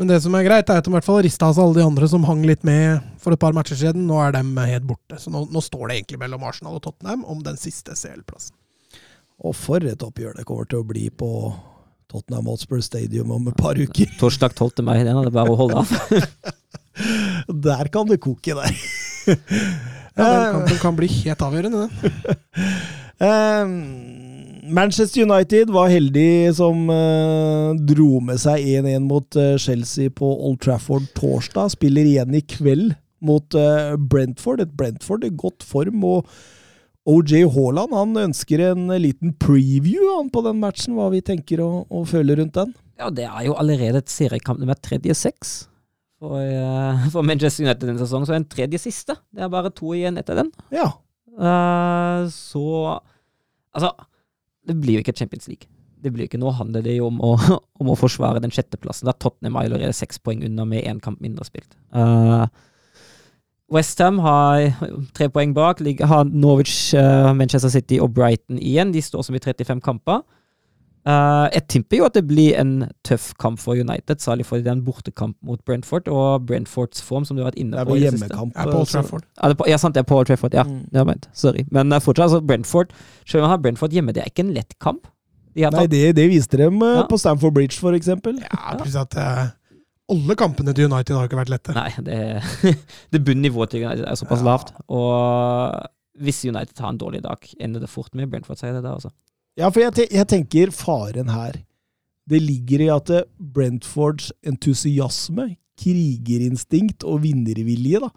Men 0.00 0.08
det 0.08 0.20
som 0.24 0.34
er 0.36 0.46
greit, 0.46 0.70
er 0.72 0.80
at 0.80 0.86
de 0.86 0.88
i 0.88 0.94
hvert 0.94 1.04
fall 1.04 1.20
rista 1.24 1.50
av 1.50 1.56
seg 1.56 1.66
alle 1.66 1.76
de 1.76 1.84
andre 1.84 2.06
som 2.08 2.22
hang 2.24 2.40
litt 2.48 2.62
med 2.64 3.02
for 3.20 3.36
et 3.36 3.40
par 3.40 3.52
matcher 3.56 3.76
siden. 3.76 4.06
Nå 4.08 4.16
er 4.24 4.32
de 4.32 4.40
helt 4.70 4.86
borte. 4.88 5.18
Så 5.20 5.32
nå, 5.32 5.44
nå 5.52 5.60
står 5.64 5.90
det 5.90 5.98
egentlig 5.98 6.20
mellom 6.22 6.46
Arsenal 6.48 6.78
og 6.78 6.84
Tottenham 6.86 7.26
om 7.28 7.42
den 7.44 7.60
siste 7.60 7.96
CL-plassen. 7.98 8.56
Og 9.44 9.52
for 9.56 9.84
et 9.84 10.04
oppgjør 10.04 10.38
det 10.38 10.46
kommer 10.48 10.68
til 10.68 10.80
å 10.82 10.88
bli 10.88 11.06
på 11.12 11.30
Tottenham 12.10 12.48
Hotspur 12.50 12.80
Stadium 12.84 13.32
om 13.36 13.52
et 13.52 13.60
par 13.60 13.76
uker. 13.76 14.08
Torsdag 14.20 14.56
12. 14.56 14.84
mai, 14.88 15.02
den 15.04 15.16
er 15.16 15.28
det 15.28 15.36
bare 15.36 15.52
å 15.52 15.60
holde 15.60 15.84
av. 15.84 15.92
der 17.68 17.92
kan 17.92 18.08
det 18.08 18.20
koke, 18.24 18.56
der. 18.56 18.82
ja, 19.28 19.36
den 20.16 20.56
kampen 20.56 20.80
kan 20.80 20.96
bli 20.96 21.12
helt 21.20 21.44
avgjørende, 21.44 21.86
den. 21.86 22.10
um, 23.28 24.29
Manchester 24.70 25.24
United 25.26 25.70
var 25.74 25.90
heldig 25.90 26.54
som 26.54 26.86
uh, 26.90 27.74
dro 27.74 28.20
med 28.22 28.38
seg 28.38 28.62
1-1 28.62 29.06
mot 29.08 29.38
uh, 29.38 29.56
Chelsea 29.58 30.12
på 30.14 30.28
Old 30.46 30.60
Trafford 30.62 31.08
torsdag. 31.18 31.72
Spiller 31.74 32.06
igjen 32.06 32.36
i 32.38 32.42
kveld 32.46 32.94
mot 33.24 33.56
uh, 33.58 33.96
Brentford. 33.98 34.62
Et 34.62 34.70
Brentford 34.78 35.26
i 35.26 35.32
godt 35.34 35.66
form. 35.66 36.04
og 36.06 36.28
OJ 37.10 37.48
Haaland 37.50 37.96
han 37.96 38.22
ønsker 38.28 38.62
en 38.68 38.92
liten 39.02 39.32
preview 39.40 40.04
han, 40.12 40.30
på 40.30 40.44
den 40.46 40.60
matchen, 40.62 40.94
hva 40.94 41.08
vi 41.10 41.22
tenker 41.24 41.64
og, 41.64 41.88
og 41.90 42.06
føler 42.12 42.38
rundt 42.38 42.58
den. 42.60 42.74
Ja, 43.00 43.10
Det 43.10 43.26
er 43.26 43.46
jo 43.48 43.56
allerede 43.58 44.04
et 44.04 44.12
seriekamp 44.12 44.60
nummer 44.60 44.78
tredje 44.78 45.16
seks 45.18 45.54
for, 46.20 46.36
uh, 46.36 47.08
for, 47.10 47.26
Manchester 47.26 47.64
United 47.64 47.88
denne 47.88 48.02
sesongen. 48.02 48.28
Så 48.28 48.38
en 48.38 48.46
tredje 48.46 48.78
siste. 48.78 49.18
Det 49.34 49.42
er 49.42 49.50
bare 49.50 49.72
to 49.74 49.96
igjen 49.96 50.20
etter 50.20 50.44
den. 50.44 50.52
Ja. 50.70 50.92
Uh, 51.34 52.28
så 52.30 53.00
Altså, 53.70 53.92
det 54.70 54.78
blir 54.80 54.98
jo 54.98 55.04
ikke 55.04 55.16
Champions 55.18 55.50
League. 55.50 55.68
Det 56.00 56.12
blir 56.12 56.24
jo 56.24 56.30
ikke 56.30 56.40
Nå 56.40 56.54
handler 56.56 56.84
det 56.86 56.96
jo 56.96 57.10
om 57.10 57.20
å, 57.24 57.34
om 57.82 57.92
å 57.92 57.98
forsvare 57.98 58.42
den 58.42 58.54
sjetteplassen. 58.54 59.08
Da 59.10 59.16
Tottenham 59.16 59.58
er 59.58 59.68
allerede 59.68 59.96
seks 59.96 60.20
poeng 60.22 60.44
unna 60.46 60.66
med 60.68 60.86
én 60.88 61.02
kamp 61.02 61.20
mindre 61.24 61.46
spilt. 61.48 61.74
Uh, 61.92 62.46
Westham 63.70 64.18
har 64.24 64.72
tre 65.14 65.28
poeng 65.30 65.52
bak. 65.54 65.82
Har 66.10 66.26
Norwich, 66.30 66.94
uh, 66.96 67.30
Manchester 67.36 67.70
City 67.70 68.00
og 68.02 68.14
Brighton 68.16 68.58
igjen. 68.58 68.94
De 68.94 69.02
står 69.04 69.26
som 69.26 69.36
i 69.36 69.42
35 69.42 69.82
kamper. 69.84 70.24
Uh, 71.00 71.48
jeg 71.54 71.64
tipper 71.72 71.96
jo 71.96 72.06
at 72.10 72.16
det 72.18 72.22
blir 72.28 72.58
en 72.60 72.72
tøff 73.08 73.30
kamp 73.40 73.60
for 73.62 73.78
United, 73.80 74.20
særlig 74.20 74.44
fordi 74.44 74.66
det 74.66 74.72
er 74.72 74.76
en 74.76 74.82
bortekamp 74.84 75.36
mot 75.46 75.60
Brentford, 75.64 76.10
og 76.12 76.44
Brentfords 76.46 77.00
form, 77.02 77.24
som 77.24 77.38
du 77.38 77.40
har 77.42 77.48
vært 77.48 77.60
inne 77.62 77.72
på. 77.72 77.78
Det 77.78 77.80
er 77.80 77.90
på 77.90 78.18
hjemmekamp. 78.18 78.52
Ja, 78.58 78.66
Paul 78.68 78.88
Trafford. 78.90 79.24
Ja, 79.40 79.54
ja, 79.72 79.78
sant, 79.80 79.96
det 79.96 80.04
er 80.04 80.10
Paul 80.10 80.26
Trafford. 80.28 80.56
Ja, 80.56 80.66
mm. 80.68 80.82
ja 80.92 81.04
men, 81.08 81.22
sorry. 81.32 81.64
Men 81.72 81.94
uh, 81.94 82.02
fortsatt, 82.04 82.28
altså, 82.28 82.42
Brentford 82.44 82.92
Selv 83.24 83.40
om 83.40 83.48
han 83.48 83.56
har 83.56 83.62
Brentford 83.64 83.96
hjemme, 83.96 84.12
det 84.12 84.24
er 84.24 84.28
ikke 84.28 84.44
en 84.44 84.52
lett 84.56 84.76
kamp. 84.82 85.08
De 85.56 85.64
Nei, 85.72 85.86
det, 85.90 86.02
det, 86.18 86.26
viste 86.30 86.60
dem 86.60 86.76
uh, 86.82 87.00
ja. 87.00 87.06
på 87.08 87.18
Stamford 87.18 87.56
Bridge, 87.56 87.80
for 87.80 87.96
eksempel. 87.96 88.36
Ja, 88.44 88.76
pluss 88.78 88.98
at 89.00 89.16
alle 90.10 90.34
kampene 90.38 90.74
til 90.74 90.90
United 90.90 91.16
har 91.16 91.30
ikke 91.30 91.38
vært 91.38 91.52
lette. 91.52 91.74
Nei, 91.76 91.88
det, 92.04 92.20
det 93.14 93.24
bunnivået 93.24 93.72
til 93.72 93.86
United 93.86 94.04
er 94.04 94.20
såpass 94.20 94.44
lavt. 94.44 94.74
Og 94.90 95.80
hvis 96.20 96.44
United 96.44 96.76
har 96.82 96.92
en 96.92 97.00
dårlig 97.00 97.22
dag, 97.24 97.50
ender 97.60 97.80
det 97.80 97.90
fort 97.90 98.12
med 98.18 98.28
Brentford 98.30 98.60
sier 98.60 98.76
det 98.76 98.84
da, 98.84 98.98
altså. 98.98 99.14
Ja, 99.60 99.68
for 99.68 99.82
jeg, 99.84 100.08
jeg, 100.08 100.26
tenker 100.30 100.72
faren 100.72 101.30
her 101.32 101.58
Det 102.30 102.40
ligger 102.40 102.84
i 102.84 102.90
at 102.94 103.10
Brentfords 103.36 104.30
entusiasme, 104.46 105.54
krigerinstinkt 105.80 107.04
og 107.08 107.22
vinnervilje 107.24 108.02
da, 108.02 108.10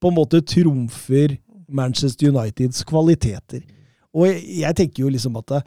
på 0.00 0.10
en 0.10 0.16
måte 0.16 0.40
trumfer 0.46 1.36
Manchester 1.70 2.30
Uniteds 2.30 2.84
kvaliteter. 2.86 3.64
Og 4.14 4.26
jeg, 4.28 4.44
jeg 4.62 4.78
tenker 4.78 5.04
jo 5.04 5.10
liksom 5.12 5.36
at, 5.38 5.50
det, 5.50 5.60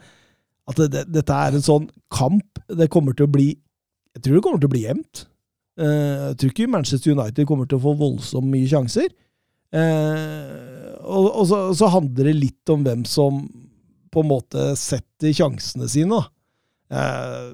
at 0.72 0.80
det, 0.92 1.04
dette 1.14 1.36
er 1.46 1.56
en 1.56 1.64
sånn 1.64 1.86
kamp 2.12 2.58
Det 2.68 2.90
kommer 2.92 3.16
til 3.16 3.28
å 3.28 3.32
bli 3.32 3.46
Jeg 3.54 4.24
tror 4.24 4.36
det 4.36 4.42
kommer 4.44 4.60
til 4.60 4.68
å 4.68 4.74
bli 4.74 4.82
jevnt. 4.84 5.24
Uh, 5.80 6.32
jeg 6.32 6.40
tror 6.40 6.52
ikke 6.52 6.72
Manchester 6.74 7.14
United 7.14 7.48
kommer 7.48 7.68
til 7.70 7.80
å 7.80 7.84
få 7.86 7.94
voldsomt 8.00 8.50
mye 8.50 8.68
sjanser. 8.70 9.08
Og, 9.74 11.24
og 11.26 11.46
så, 11.50 11.56
så, 11.74 11.88
handler 11.90 12.28
det 12.28 12.34
litt 12.36 12.70
om 12.70 12.84
hvem 12.86 13.00
som 13.10 13.40
på 14.14 14.22
en 14.22 14.30
måte 14.30 14.70
setter 14.78 15.34
sjansene 15.34 15.88
sine. 15.90 16.20
Eh, 16.94 17.50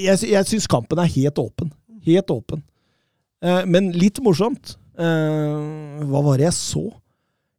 jeg 0.00 0.30
jeg 0.30 0.48
syns 0.48 0.68
kampen 0.70 1.00
er 1.02 1.10
helt 1.12 1.40
åpen. 1.40 1.72
Helt 2.06 2.30
åpen. 2.32 2.62
Eh, 3.44 3.64
men 3.68 3.92
litt 3.96 4.20
morsomt. 4.24 4.76
Eh, 4.98 6.06
hva 6.08 6.24
var 6.24 6.40
det 6.40 6.48
jeg 6.48 6.56
så? 6.58 6.86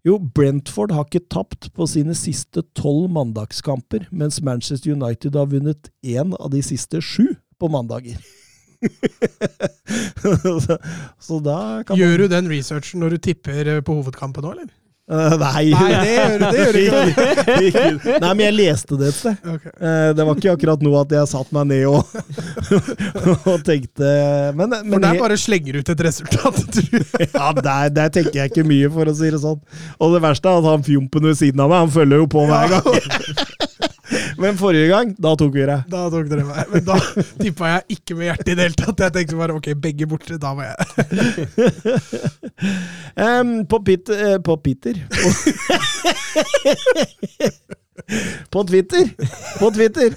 Jo, 0.07 0.15
Brentford 0.17 0.93
har 0.95 1.05
ikke 1.05 1.27
tapt 1.31 1.69
på 1.75 1.85
sine 1.91 2.15
siste 2.15 2.63
tolv 2.77 3.09
mandagskamper, 3.11 4.07
mens 4.15 4.39
Manchester 4.41 4.95
United 4.95 5.35
har 5.35 5.49
vunnet 5.51 5.91
én 6.01 6.31
av 6.39 6.53
de 6.53 6.61
siste 6.63 7.01
sju 7.03 7.35
på 7.59 7.69
mandager. 7.71 8.19
så, 10.23 10.77
så 11.19 11.39
da 11.43 11.57
kan 11.83 11.99
Gjør 11.99 12.23
du 12.23 12.27
den 12.31 12.47
researchen 12.47 13.03
når 13.03 13.17
du 13.17 13.23
tipper 13.27 13.73
på 13.83 13.97
hovedkampen 13.97 14.47
nå, 14.47 14.53
eller? 14.55 14.71
Uh, 15.09 15.33
nei. 15.41 15.71
nei, 15.73 15.87
det 15.97 16.09
gjør 16.13 16.43
det, 16.43 16.81
gjør 16.83 17.07
ikke. 17.69 17.85
nei, 18.21 18.29
men 18.29 18.43
jeg 18.43 18.55
leste 18.59 18.97
det 18.99 19.07
et 19.09 19.15
sted. 19.17 19.39
Okay. 19.55 19.71
Uh, 19.81 20.11
det 20.13 20.27
var 20.27 20.37
ikke 20.37 20.53
akkurat 20.53 20.83
nå 20.85 20.91
at 20.99 21.15
jeg 21.17 21.31
satte 21.31 21.55
meg 21.57 21.71
ned 21.71 21.87
og, 21.89 22.03
og 23.49 23.63
tenkte 23.65 24.11
men, 24.53 24.69
men, 24.69 24.91
For 24.93 25.05
der 25.07 25.21
bare 25.23 25.39
slenger 25.41 25.79
ut 25.81 25.89
et 25.95 26.03
resultat, 26.05 26.61
ja, 27.25 27.49
der, 27.57 27.89
der, 27.95 28.13
tenker 28.13 28.43
jeg 28.43 28.53
ikke 28.53 28.67
mye, 28.69 28.91
for 28.93 29.09
å 29.09 29.15
si 29.17 29.33
det 29.33 29.41
sånn. 29.41 29.57
Og 29.97 30.13
det 30.13 30.21
verste 30.27 30.51
er 30.51 30.61
at 30.61 30.69
han 30.75 30.85
fjompen 30.85 31.25
ved 31.31 31.41
siden 31.41 31.65
av 31.65 31.73
meg, 31.73 31.87
han 31.87 31.95
følger 31.97 32.21
jo 32.21 32.29
på 32.29 32.45
hver 32.49 32.75
gang. 32.75 33.57
Men 34.39 34.57
forrige 34.59 34.87
gang, 34.87 35.11
da 35.19 35.33
tok 35.39 35.53
vi 35.55 35.65
deg. 35.67 35.87
Da 35.91 36.05
tok 36.11 36.29
dere 36.31 36.45
meg. 36.47 36.69
Men 36.71 36.85
da 36.87 36.97
tippa 37.41 37.73
jeg 37.73 37.97
ikke 37.97 38.15
med 38.15 38.29
hjertet 38.29 38.51
i 38.51 38.55
det 38.55 38.67
hele 38.67 38.79
tatt. 38.79 39.03
Jeg 39.05 39.15
tenkte 39.17 39.39
bare 39.39 39.57
ok, 39.57 39.67
begge 39.83 40.07
borte, 40.09 40.37
da 40.39 40.53
var 40.55 40.65
jeg 40.69 40.77
um, 43.25 43.51
på, 43.67 43.77
Pit, 43.85 44.11
uh, 44.13 44.37
på 44.43 44.55
Peter 44.63 44.95
på, 48.53 48.63
Twitter. 48.63 49.05
På 49.59 49.69
Twitter. 49.75 50.15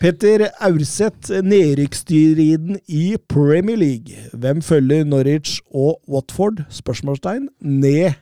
Petter 0.00 0.46
Aurseth, 0.64 1.42
nedrykksstriden 1.44 2.78
i 2.88 3.16
Premier 3.28 3.76
League. 3.76 4.16
Hvem 4.32 4.62
følger 4.64 5.04
Norwich 5.04 5.60
og 5.76 6.00
Watford? 6.08 6.64
Spørsmålstegn. 6.72 7.48
Ned 7.60 8.16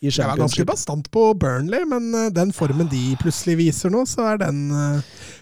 i 0.00 0.10
Jeg 0.12 0.28
var 0.28 0.38
ganske 0.38 0.64
bastant 0.68 1.08
på 1.10 1.24
Burnley, 1.34 1.82
men 1.90 2.12
eh, 2.14 2.28
den 2.34 2.52
formen 2.54 2.86
de 2.90 3.16
plutselig 3.18 3.56
viser 3.58 3.90
nå, 3.90 4.04
så 4.06 4.28
er 4.34 4.38
den 4.44 4.60
eh, 4.70 5.00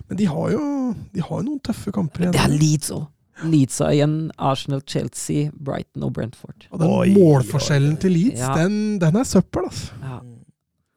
Men 0.09 0.21
de 0.21 0.29
har 0.31 0.55
jo 0.55 0.63
de 1.13 1.21
har 1.21 1.43
jo 1.43 1.45
noen 1.51 1.61
tøffe 1.67 1.93
kamper 1.93 2.25
igjen. 2.27 2.33
Det 2.37 2.45
er 2.47 2.55
Leeds 2.57 2.93
òg. 2.97 3.05
Leeds 3.45 3.79
har 3.85 3.93
igjen 3.93 4.15
Arsenal, 4.41 4.81
Chelsea, 4.89 5.51
Brighton 5.53 6.07
og 6.07 6.15
Brentford. 6.17 6.69
Og 6.71 6.81
den 6.81 6.89
Oi, 6.89 7.11
målforskjellen 7.19 7.99
til 8.01 8.15
Leeds, 8.17 8.41
Ja. 8.41 8.55
den, 8.57 8.97
den 9.03 9.19
er 9.21 9.29
søppel, 9.29 9.67
altså. 9.69 9.93
Ja. 10.01 10.21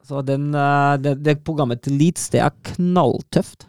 Så 0.08 0.22
den, 0.26 0.54
eh, 0.56 0.94
det, 1.04 1.18
det 1.24 1.36
programmet 1.44 1.82
til 1.84 1.98
Leeds, 2.00 2.30
det 2.32 2.40
er 2.40 2.54
knalltøft. 2.72 3.66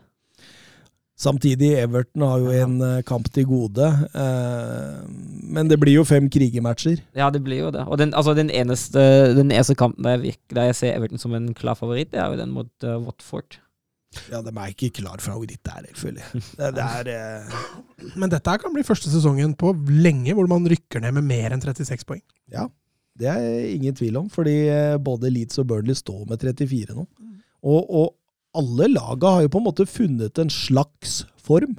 Samtidig, 1.22 1.76
Everton 1.78 2.24
har 2.26 2.40
jo 2.42 2.54
en 2.64 2.80
eh, 2.82 3.02
kamp 3.06 3.28
til 3.34 3.46
gode. 3.46 3.88
eh, 4.18 5.02
men 5.54 5.70
det 5.70 5.78
blir 5.82 6.00
jo 6.00 6.06
fem 6.08 6.30
krigematcher. 6.34 7.04
Ja, 7.18 7.30
det 7.30 7.44
blir 7.46 7.68
jo 7.68 7.72
det. 7.74 7.84
Og 7.86 8.00
den, 8.02 8.16
altså, 8.18 8.34
den, 8.34 8.50
eneste, 8.50 9.02
den 9.38 9.52
eneste 9.52 9.76
kampen 9.78 10.08
der 10.08 10.16
jeg, 10.18 10.24
virker, 10.24 10.56
der 10.58 10.72
jeg 10.72 10.80
ser 10.80 10.96
Everton 10.98 11.22
som 11.22 11.36
en 11.38 11.52
klar 11.54 11.78
favoritt, 11.78 12.10
det 12.14 12.24
er 12.24 12.32
jo 12.32 12.40
den 12.40 12.56
mot 12.56 12.72
uh, 12.88 12.98
Watford. 13.06 13.60
Ja, 14.32 14.42
de 14.42 14.50
er 14.50 14.74
ikke 14.74 14.90
klar 14.98 15.22
favoritt 15.24 15.62
der, 15.68 15.86
føler 15.96 16.24
jeg. 16.24 16.42
Det, 16.58 16.72
det 16.80 16.88
er 16.88 17.12
uh... 17.14 17.60
Men 18.18 18.34
dette 18.34 18.58
kan 18.64 18.74
bli 18.74 18.84
første 18.88 19.14
sesongen 19.14 19.54
på 19.60 19.76
lenge 19.94 20.34
hvor 20.36 20.50
man 20.50 20.66
rykker 20.68 21.04
ned 21.06 21.20
med 21.20 21.28
mer 21.30 21.54
enn 21.54 21.62
36 21.62 22.08
poeng. 22.10 22.24
Ja, 22.52 22.66
det 23.22 23.30
er 23.30 23.70
ingen 23.76 23.94
tvil 23.96 24.18
om, 24.18 24.32
fordi 24.32 24.58
både 25.06 25.30
Leeds 25.30 25.62
og 25.62 25.70
Burnley 25.70 25.96
står 25.96 26.26
med 26.32 26.42
34 26.42 26.98
nå. 26.98 27.06
Og, 27.62 27.82
og 27.86 28.10
alle 28.58 28.88
laga 28.92 29.38
har 29.38 29.46
jo 29.46 29.54
på 29.54 29.62
en 29.62 29.68
måte 29.70 29.86
funnet 29.88 30.40
en 30.42 30.50
slags 30.52 31.22
form. 31.42 31.78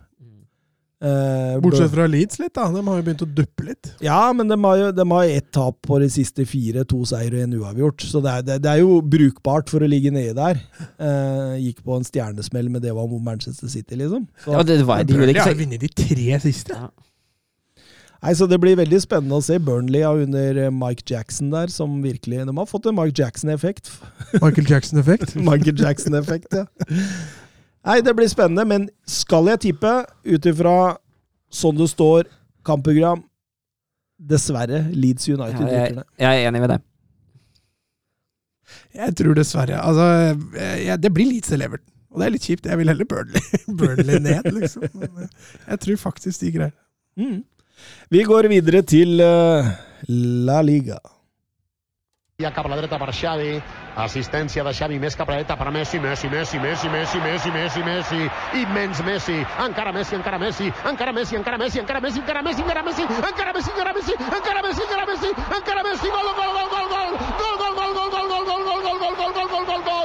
Eh, 1.02 1.56
Bortsett 1.58 1.90
fra 1.90 2.04
Leeds 2.06 2.38
litt, 2.38 2.52
da. 2.54 2.68
De 2.70 2.78
har 2.86 2.98
jo 3.00 3.02
begynt 3.02 3.24
å 3.24 3.26
duppe 3.26 3.64
litt. 3.66 3.88
Ja, 4.04 4.20
men 4.38 4.46
de 4.46 4.54
har 4.62 4.76
jo 4.78 4.90
de 4.94 5.06
har 5.10 5.24
ett 5.34 5.48
tap 5.50 5.80
på 5.82 5.98
de 5.98 6.06
siste 6.14 6.44
fire, 6.46 6.84
to 6.86 7.00
seier 7.10 7.34
og 7.34 7.42
en 7.42 7.56
uavgjort. 7.58 8.04
Så 8.06 8.20
det 8.22 8.30
er, 8.36 8.44
det, 8.46 8.58
det 8.62 8.70
er 8.70 8.82
jo 8.84 9.00
brukbart 9.02 9.72
for 9.72 9.82
å 9.82 9.88
ligge 9.90 10.12
nede 10.14 10.36
der. 10.38 10.60
Eh, 11.02 11.56
gikk 11.64 11.82
på 11.82 11.98
en 11.98 12.06
stjernesmell, 12.06 12.70
med 12.70 12.86
det 12.86 12.94
var 12.94 13.10
mot 13.10 13.22
Manchester 13.26 13.66
City, 13.72 13.98
liksom. 13.98 14.28
Så, 14.44 14.54
Ja, 14.54 14.62
det, 14.62 14.78
det 14.84 14.86
var, 14.86 15.02
de 15.02 15.18
de, 15.18 15.26
de 15.32 15.40
har 15.42 15.58
vunnet 15.58 15.82
de 15.82 15.90
tre 16.04 16.38
siste. 16.46 16.78
ja. 16.78 16.92
Nei, 18.22 18.34
så 18.38 18.46
det 18.50 18.58
blir 18.62 18.78
veldig 18.78 19.00
spennende 19.02 19.38
å 19.38 19.44
se 19.44 19.58
Burnley 19.62 20.04
under 20.06 20.60
eh, 20.64 20.72
Mike 20.74 21.06
Jackson 21.08 21.50
der, 21.52 21.72
som 21.72 22.00
virkelig 22.04 22.44
De 22.48 22.56
har 22.56 22.68
fått 22.70 22.86
en 22.86 22.96
Mike 22.98 23.18
Jackson-effekt. 23.18 23.90
Michael 24.42 24.70
Jackson-effekt. 24.70 25.34
Michael 25.48 25.80
Jackson-effekt, 25.80 26.54
ja. 26.54 26.66
Nei, 27.82 27.98
det 28.06 28.14
blir 28.14 28.30
spennende, 28.30 28.64
men 28.68 28.86
skal 29.10 29.50
jeg 29.50 29.64
tippe, 29.66 29.92
ut 30.24 30.46
ifra 30.46 30.76
sånn 31.52 31.76
det 31.76 31.90
står, 31.90 32.30
kampprogram 32.64 33.24
Dessverre, 34.22 34.84
Leeds 34.94 35.26
United 35.26 35.66
Ja, 35.66 35.70
jeg, 35.88 36.02
jeg 36.22 36.42
er 36.44 36.46
enig 36.46 36.60
med 36.62 36.70
deg. 36.76 36.84
Jeg 38.94 39.16
tror 39.18 39.34
dessverre 39.36 39.80
Altså, 39.82 40.04
jeg, 40.54 41.00
det 41.02 41.10
blir 41.14 41.26
Leeds 41.32 41.50
eller 41.52 41.72
Everton. 41.72 41.88
Og 42.12 42.20
det 42.20 42.26
er 42.26 42.34
litt 42.34 42.46
kjipt. 42.46 42.68
Jeg 42.68 42.78
vil 42.78 42.92
heller 42.92 43.08
Burnley, 43.08 43.40
Burnley 43.80 44.20
ned, 44.20 44.48
liksom. 44.52 44.84
Men 44.92 45.24
eh, 45.24 45.36
jeg 45.70 45.82
tror 45.86 46.00
faktisk 46.02 46.44
de 46.44 46.52
greier 46.54 46.72
det. 46.72 46.78
Mm. 47.22 47.38
Vi 48.12 48.22
går 48.28 48.48
videre 48.52 48.82
til 48.82 49.20
eh, 49.20 49.72
La 50.08 50.60
Liga. 50.62 50.98
Ja 52.42 52.50
cap 52.50 52.66
a 52.66 52.72
la 52.72 52.76
dreta 52.80 52.98
para 52.98 53.12
Xavi, 53.12 53.60
assistència 53.96 54.64
de 54.64 54.72
Xavi 54.72 54.98
més 55.02 55.16
cap 55.16 55.28
a 55.28 55.36
dreta 55.36 55.56
per 55.56 55.70
Messi, 55.74 56.00
Messi, 56.00 56.28
Messi, 56.32 56.58
Messi, 56.58 56.88
Messi, 56.88 57.18
Messi, 57.20 57.50
Messi, 57.52 57.82
Messi, 57.86 58.20
immens 58.62 59.02
Messi, 59.04 59.38
encara 59.64 59.92
Messi, 59.92 60.16
encara 60.16 60.38
Messi, 60.38 60.70
encara 60.88 61.12
Messi, 61.12 61.36
encara 61.36 61.58
Messi, 61.58 61.80
encara 61.80 62.00
Messi, 62.00 62.20
encara 62.22 62.42
Messi, 62.42 62.62
encara 62.62 62.82
Messi, 62.82 63.02
encara 63.02 63.52
Messi, 63.52 63.72
encara 63.72 63.92
Messi, 63.92 64.12
encara 64.32 64.62
Messi, 64.62 64.82
encara 64.82 65.06
Messi, 65.06 65.30
encara 65.58 65.82
Messi, 65.82 66.08
gol, 66.08 66.28
gol, 66.38 66.52
gol, 66.56 66.68
gol, 66.72 66.86
gol, 66.92 67.12
gol, 67.38 67.54
gol, 67.60 67.74
gol, 67.76 67.92
gol, 67.92 68.08
gol, 68.08 68.22
gol, 68.22 68.62
gol, 68.62 68.74
gol, 68.74 68.76
gol, 68.78 68.86
gol, 68.92 68.94
gol, 69.14 69.32
gol, 69.32 69.64
gol, 69.66 69.82
gol, 69.82 70.02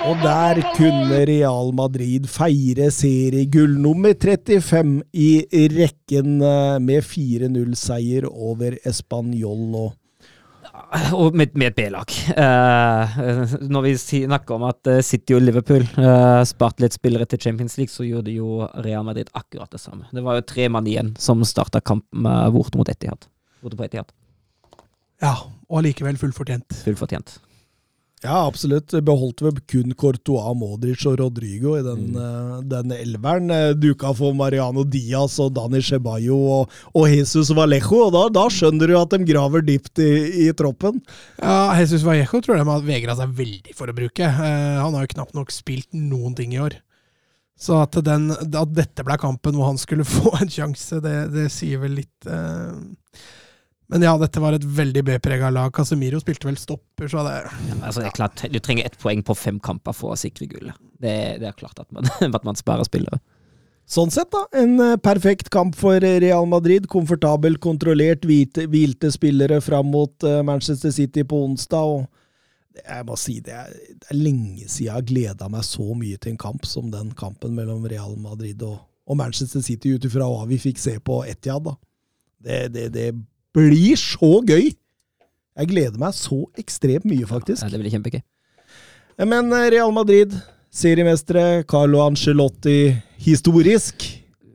Og 0.00 0.16
der 0.24 0.58
kunne 0.74 1.18
Real 1.28 1.74
Madrid 1.76 2.24
feire 2.24 2.88
seriegull 2.90 3.76
nummer 3.78 4.14
35 4.16 5.02
i 5.12 5.28
rekken 5.74 6.40
eh, 6.40 6.78
med 6.80 7.04
4-0-seier 7.04 8.24
over 8.30 8.78
Español. 9.00 9.66
Og 9.80 9.96
Og 11.18 11.34
med, 11.36 11.54
med 11.58 11.70
et 11.70 11.76
B-lag. 11.76 12.12
Eh, 12.30 13.18
når 13.70 13.84
vi 13.84 13.92
snakker 13.98 14.56
om 14.56 14.66
at 14.68 14.90
eh, 14.90 15.02
City 15.06 15.34
og 15.36 15.42
Liverpool 15.42 15.84
uh, 15.98 16.42
sparte 16.46 16.84
litt 16.84 16.96
spillere 16.96 17.26
til 17.30 17.40
Champions 17.42 17.76
League, 17.78 17.92
så 17.92 18.06
gjorde 18.06 18.34
jo 18.34 18.66
Real 18.84 19.04
Madrid 19.06 19.30
akkurat 19.36 19.70
det 19.72 19.82
samme. 19.82 20.08
Det 20.14 20.24
var 20.24 20.38
jo 20.38 20.46
tre 20.46 20.68
mann 20.72 20.88
igjen 20.90 21.12
som 21.20 21.42
starta 21.46 21.82
kampen 21.82 22.24
bort 22.24 22.54
borte 22.54 22.80
mot 22.80 22.90
Etihad. 22.90 23.28
Borte 23.62 23.78
på 23.78 23.86
Etihad. 23.86 24.10
Ja, 25.20 25.34
og 25.68 25.82
allikevel 25.82 26.18
fullfortjent. 26.20 26.80
Fullt 26.84 27.00
fortjent. 27.02 27.38
Ja, 28.20 28.42
absolutt. 28.44 28.92
Beholdt 29.04 29.40
vel 29.40 29.60
kun 29.70 29.94
Courtois, 29.96 30.52
Modric 30.60 31.06
og 31.08 31.16
Rodrigo 31.22 31.72
i 31.78 31.84
den, 31.84 32.10
mm. 32.12 32.66
den 32.68 32.92
elveren. 32.92 33.48
Eh, 33.54 33.70
Duka 33.80 34.12
for 34.16 34.36
Mariano 34.36 34.84
Diaz 34.84 35.38
og 35.40 35.54
Dani 35.56 35.80
Ceballo 35.84 36.36
og, 36.58 36.76
og 36.92 37.08
Jesus 37.08 37.48
Vallejo. 37.56 38.02
Og 38.10 38.12
da, 38.16 38.26
da 38.36 38.44
skjønner 38.52 38.92
du 38.92 38.98
at 39.00 39.16
de 39.16 39.24
graver 39.30 39.64
dypt 39.64 40.02
i, 40.04 40.10
i 40.44 40.50
troppen. 40.56 41.00
Ja, 41.40 41.72
Jesus 41.80 42.04
Vallejo 42.04 42.42
tror 42.44 42.58
jeg 42.58 42.68
de 42.68 42.74
har 42.74 42.86
vegra 42.90 43.16
seg 43.16 43.32
veldig 43.40 43.76
for 43.78 43.88
å 43.88 43.96
bruke. 43.96 44.28
Eh, 44.28 44.78
han 44.82 44.98
har 44.98 45.08
jo 45.08 45.14
knapt 45.16 45.36
nok 45.40 45.56
spilt 45.56 45.88
noen 45.96 46.36
ting 46.36 46.52
i 46.52 46.60
år. 46.60 46.76
Så 47.60 47.80
at, 47.80 47.96
den, 48.04 48.30
at 48.32 48.76
dette 48.76 49.04
ble 49.04 49.16
kampen 49.20 49.56
hvor 49.56 49.72
han 49.72 49.80
skulle 49.80 50.04
få 50.18 50.36
en 50.42 50.52
sjanse, 50.52 51.00
det, 51.00 51.16
det 51.32 51.48
sier 51.56 51.80
vel 51.80 52.02
litt 52.02 52.28
eh. 52.28 52.76
Men 53.90 54.04
ja, 54.06 54.12
dette 54.20 54.40
var 54.42 54.54
et 54.54 54.64
veldig 54.64 55.02
B-prega 55.08 55.50
lag. 55.50 55.72
Casemiro 55.74 56.20
spilte 56.22 56.46
vel 56.46 56.58
stopper, 56.60 57.08
så 57.10 57.24
det 57.26 57.34
Ja, 57.42 57.76
altså, 57.80 58.04
det 58.04 58.12
er 58.12 58.16
klart, 58.16 58.44
Du 58.52 58.58
trenger 58.62 58.86
ett 58.86 58.98
poeng 58.98 59.24
på 59.26 59.34
fem 59.34 59.58
kamper 59.58 59.96
for 59.96 60.14
å 60.14 60.18
sikre 60.20 60.46
gullet. 60.50 60.78
Det, 61.02 61.16
det 61.42 61.48
er 61.50 61.58
klart 61.58 61.82
at 61.82 61.90
man, 61.90 62.06
at 62.38 62.46
man 62.46 62.58
sparer 62.58 62.86
spillere. 62.86 63.18
Sånn 63.90 64.12
sett, 64.14 64.30
da. 64.30 64.44
En 64.54 64.76
eh, 64.78 64.96
perfekt 65.02 65.50
kamp 65.50 65.74
for 65.74 65.98
Real 65.98 66.46
Madrid. 66.46 66.86
Komfortabelt 66.92 67.58
kontrollert, 67.64 68.22
hvite, 68.28 68.68
hvilte 68.70 69.10
spillere 69.10 69.58
fram 69.64 69.90
mot 69.90 70.22
eh, 70.22 70.38
Manchester 70.46 70.94
City 70.94 71.26
på 71.26 71.42
onsdag. 71.48 71.96
og 71.98 72.06
jeg 72.80 73.06
må 73.08 73.16
si 73.18 73.40
det 73.42 73.56
er, 73.56 73.72
det 73.98 74.12
er 74.12 74.20
lenge 74.20 74.68
siden 74.68 74.86
jeg 74.86 74.94
har 74.94 75.08
gleda 75.08 75.48
meg 75.50 75.66
så 75.66 75.88
mye 75.98 76.20
til 76.22 76.36
en 76.36 76.40
kamp 76.40 76.68
som 76.68 76.92
den 76.92 77.10
kampen 77.18 77.56
mellom 77.56 77.82
Real 77.90 78.14
Madrid 78.22 78.62
og, 78.62 78.78
og 79.10 79.18
Manchester 79.18 79.64
City, 79.66 79.96
ut 79.96 80.06
ifra 80.06 80.28
hva 80.30 80.46
vi 80.48 80.60
fikk 80.62 80.78
se 80.78 80.94
på 81.02 81.24
Etiad. 81.26 81.66
da. 81.66 81.74
Det, 82.40 82.60
det, 82.72 82.86
det 82.94 83.08
blir 83.56 83.96
så 84.00 84.40
gøy! 84.46 84.70
Jeg 85.60 85.68
gleder 85.72 85.98
meg 86.00 86.14
så 86.16 86.44
ekstremt 86.60 87.04
mye, 87.10 87.26
faktisk. 87.28 87.62
Ja, 87.64 87.68
det 87.72 87.80
blir 87.82 87.92
kjempegøy. 87.92 88.22
Men 89.28 89.50
eh, 89.52 89.66
Real 89.74 89.90
Madrid, 89.92 90.32
seriemestere, 90.72 91.64
Carlo 91.68 92.00
Ancelotti, 92.06 92.94
historisk. 93.20 94.06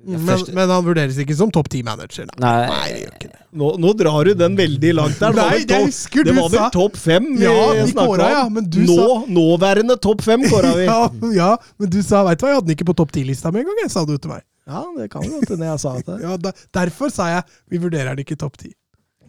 men, 0.05 0.41
men 0.53 0.69
han 0.71 0.85
vurderes 0.85 1.17
ikke 1.21 1.35
som 1.37 1.51
topp 1.53 1.67
ti-manager. 1.73 2.27
Nei, 2.41 2.55
Nei, 2.71 2.87
det 2.93 2.99
gjør 3.03 3.13
ikke 3.19 3.29
det. 3.33 3.39
Nå, 3.55 3.69
nå 3.81 3.91
drar 3.97 4.27
du 4.27 4.33
den 4.37 4.57
veldig 4.57 4.91
langt 4.97 5.19
der. 5.21 5.31
Det 5.35 5.39
var 5.41 5.51
Nei, 5.51 5.59
vel 5.61 5.67
topp- 5.69 5.85
husker 5.91 6.25
det 6.27 6.33
var 6.39 6.49
vel 6.55 6.65
topp 6.75 6.97
fem 6.99 7.27
vi 7.37 7.45
Ja, 7.45 7.53
vi 7.85 7.93
kåra, 7.95 8.29
ja, 8.33 8.41
men 8.51 8.65
du 8.69 8.79
Nå, 8.87 8.95
sa- 8.97 9.29
Nåværende 9.37 9.95
topp 10.03 10.21
fem 10.25 10.43
kåra 10.49 10.73
vi. 10.79 10.85
Ja, 10.89 10.97
ja, 11.37 11.51
men 11.81 11.89
du 11.93 12.01
sa 12.05 12.23
veit 12.27 12.41
du 12.41 12.45
hva, 12.47 12.51
jeg 12.55 12.59
hadde 12.61 12.69
den 12.71 12.77
ikke 12.79 12.89
på 12.89 12.97
topp 13.03 13.13
ti-lista 13.15 13.51
med 13.55 13.63
en 13.65 13.69
gang, 13.71 13.91
sa 13.93 14.03
du 14.07 14.15
til 14.17 14.33
meg. 14.33 14.43
Ja, 14.65 14.81
det 14.97 15.11
kan 15.13 15.21
godt 15.29 15.51
hende 15.53 15.69
jeg 15.69 15.83
sa 15.85 15.93
det. 15.99 16.17
Ja, 16.25 16.35
da, 16.41 16.51
Derfor 16.81 17.13
sa 17.13 17.29
jeg 17.35 17.45
vi 17.75 17.81
vurderer 17.85 18.15
den 18.17 18.25
ikke 18.25 18.37
topp 18.41 18.57
ti. 18.61 18.73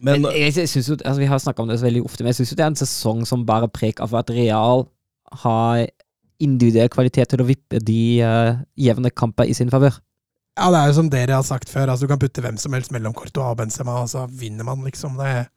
Men 0.01 0.21
Men 0.21 0.31
jeg, 0.35 0.55
jeg 0.55 0.69
synes 0.69 0.89
jo, 0.89 0.97
altså 1.03 1.19
Vi 1.19 1.29
har 1.29 1.39
snakka 1.41 1.61
om 1.61 1.69
det 1.71 1.79
så 1.79 1.87
veldig 1.87 2.03
ofte, 2.05 2.23
men 2.23 2.33
jeg 2.33 2.41
syns 2.41 2.55
det 2.55 2.65
er 2.65 2.73
en 2.73 2.81
sesong 2.81 3.23
som 3.25 3.45
bærer 3.45 3.71
preg 3.73 4.01
av 4.03 4.13
at 4.15 4.29
Real 4.33 4.85
har 5.43 5.85
individuell 6.39 6.89
kvalitet 6.93 7.31
til 7.33 7.41
å 7.41 7.47
vippe 7.47 7.79
de 7.81 8.01
uh, 8.21 8.59
jevne 8.77 9.09
kamper 9.09 9.49
i 9.49 9.55
sin 9.57 9.71
favør. 9.73 9.97
Ja, 10.57 10.69
det 10.73 10.79
er 10.79 10.89
jo 10.89 10.97
som 10.97 11.09
dere 11.13 11.37
har 11.37 11.45
sagt 11.45 11.69
før, 11.69 11.91
altså 11.91 12.05
du 12.05 12.11
kan 12.11 12.21
putte 12.21 12.41
hvem 12.41 12.57
som 12.61 12.73
helst 12.73 12.93
mellom 12.93 13.13
Courtois 13.17 13.51
og 13.53 13.57
Benzema, 13.59 13.99
og 14.01 14.09
så 14.09 14.25
vinner 14.29 14.65
man, 14.65 14.81
liksom. 14.85 15.17
Det 15.19 15.47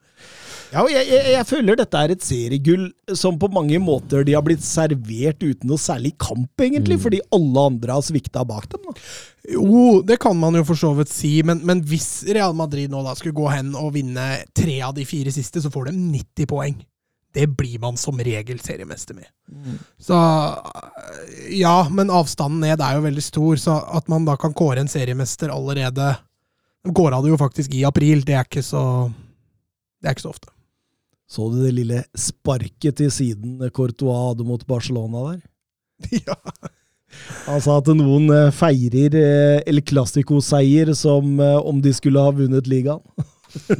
ja, 0.72 0.82
og 0.84 0.90
jeg, 0.92 1.06
jeg, 1.10 1.32
jeg 1.34 1.46
føler 1.48 1.76
dette 1.80 1.98
er 2.04 2.12
et 2.14 2.22
seriegull 2.24 2.84
som 3.18 3.38
på 3.40 3.48
mange 3.52 3.78
måter 3.82 4.22
de 4.26 4.34
har 4.36 4.44
blitt 4.46 4.62
servert 4.64 5.42
uten 5.42 5.66
noe 5.70 5.80
særlig 5.82 6.12
kamp, 6.22 6.50
egentlig, 6.62 6.98
Mm. 6.98 7.02
fordi 7.06 7.20
alle 7.34 7.64
andre 7.72 7.96
har 7.96 8.04
svikta 8.06 8.44
bak 8.46 8.68
dem. 8.70 8.84
Da. 8.86 8.94
Jo, 9.56 10.02
det 10.06 10.18
kan 10.22 10.36
man 10.38 10.54
jo 10.54 10.62
for 10.68 10.78
så 10.78 10.92
vidt 10.98 11.10
si, 11.10 11.40
men, 11.42 11.62
men 11.66 11.80
hvis 11.82 12.22
Real 12.30 12.54
Madrid 12.54 12.90
nå 12.92 13.02
da 13.06 13.16
skulle 13.18 13.34
gå 13.34 13.48
hen 13.50 13.74
og 13.74 13.94
vinne 13.96 14.44
tre 14.54 14.78
av 14.86 14.94
de 14.94 15.04
fire 15.08 15.32
siste, 15.34 15.62
så 15.64 15.72
får 15.72 15.90
de 15.90 15.96
90 16.20 16.46
poeng. 16.50 16.78
det 17.32 17.44
blir 17.54 17.78
man 17.78 17.94
som 17.96 18.18
regel 18.18 18.58
seriemester 18.58 19.14
med. 19.14 19.28
Så 20.02 20.16
ja, 21.54 21.88
men 21.90 22.10
avstanden 22.10 22.60
ned 22.64 22.80
er 22.82 22.96
jo 22.96 23.04
veldig 23.04 23.22
stor, 23.22 23.56
så 23.60 23.76
at 23.96 24.08
man 24.10 24.24
da 24.26 24.34
kan 24.40 24.54
kåre 24.56 24.82
en 24.82 24.90
seriemester 24.90 25.52
allerede 25.54 26.16
Går 26.80 27.12
av 27.12 27.22
det 27.26 27.28
jo 27.28 27.36
faktisk 27.36 27.74
i 27.76 27.82
april, 27.84 28.22
det 28.24 28.32
er 28.38 28.46
ikke 28.46 28.62
så 28.64 28.82
Det 30.00 30.08
er 30.08 30.14
ikke 30.16 30.24
så 30.24 30.30
ofte. 30.32 30.48
Så 31.30 31.46
du 31.52 31.60
det 31.62 31.76
lille 31.76 32.02
sparket 32.18 32.98
til 32.98 33.10
siden 33.14 33.60
Courtois 33.70 34.18
hadde 34.24 34.46
mot 34.46 34.62
Barcelona 34.66 35.28
der? 35.28 35.40
ja. 36.26 36.36
Han 37.46 37.62
sa 37.62 37.76
at 37.80 37.90
noen 37.94 38.30
eh, 38.34 38.52
feirer 38.54 39.14
eh, 39.18 39.62
El 39.70 39.82
Clásico-seier 39.86 40.92
som 40.98 41.38
eh, 41.42 41.58
om 41.66 41.80
de 41.82 41.92
skulle 41.94 42.22
ha 42.22 42.32
vunnet 42.34 42.70
ligaen. 42.70 43.02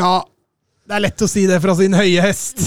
ja, 0.00 0.14
det 0.88 0.96
er 0.96 1.04
lett 1.04 1.24
å 1.24 1.28
si 1.30 1.44
det 1.48 1.60
fra 1.64 1.76
sin 1.76 1.96
høye 1.96 2.24
hest. 2.24 2.60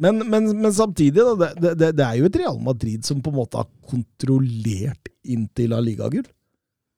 Men, 0.00 0.24
men, 0.28 0.48
men 0.58 0.72
samtidig, 0.74 1.20
da, 1.20 1.50
det, 1.54 1.74
det, 1.80 1.90
det 1.96 2.06
er 2.06 2.20
jo 2.20 2.28
et 2.28 2.38
Real 2.40 2.60
Madrid 2.60 3.04
som 3.06 3.20
på 3.24 3.32
en 3.32 3.38
måte 3.38 3.60
har 3.60 3.68
kontrollert 3.88 5.12
inntil 5.24 5.76
av 5.76 5.84
Liga-gull. 5.86 6.26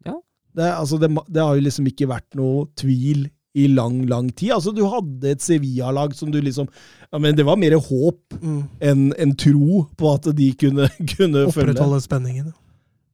Ja. 0.07 0.19
Det, 0.57 0.71
altså 0.71 0.99
det, 1.03 1.11
det 1.29 1.43
har 1.43 1.59
jo 1.59 1.67
liksom 1.67 1.91
ikke 1.91 2.11
vært 2.11 2.39
noe 2.39 2.67
tvil 2.79 3.27
i 3.57 3.67
lang, 3.73 4.03
lang 4.11 4.29
tid. 4.37 4.53
Altså, 4.57 4.73
du 4.77 4.83
hadde 4.91 5.31
et 5.33 5.41
Sevilla-lag 5.45 6.13
som 6.19 6.31
du 6.35 6.39
liksom 6.45 6.69
ja, 7.13 7.19
men 7.23 7.37
Det 7.39 7.45
var 7.47 7.57
mer 7.57 7.77
håp 7.81 8.37
Mm. 8.43 8.63
enn 8.85 9.03
en 9.17 9.33
tro 9.39 9.85
på 9.97 10.11
at 10.15 10.27
de 10.37 10.51
kunne, 10.61 10.89
kunne 11.17 11.47
følge. 11.49 11.73
Opprettholde 11.73 12.01
spenningen. 12.05 12.53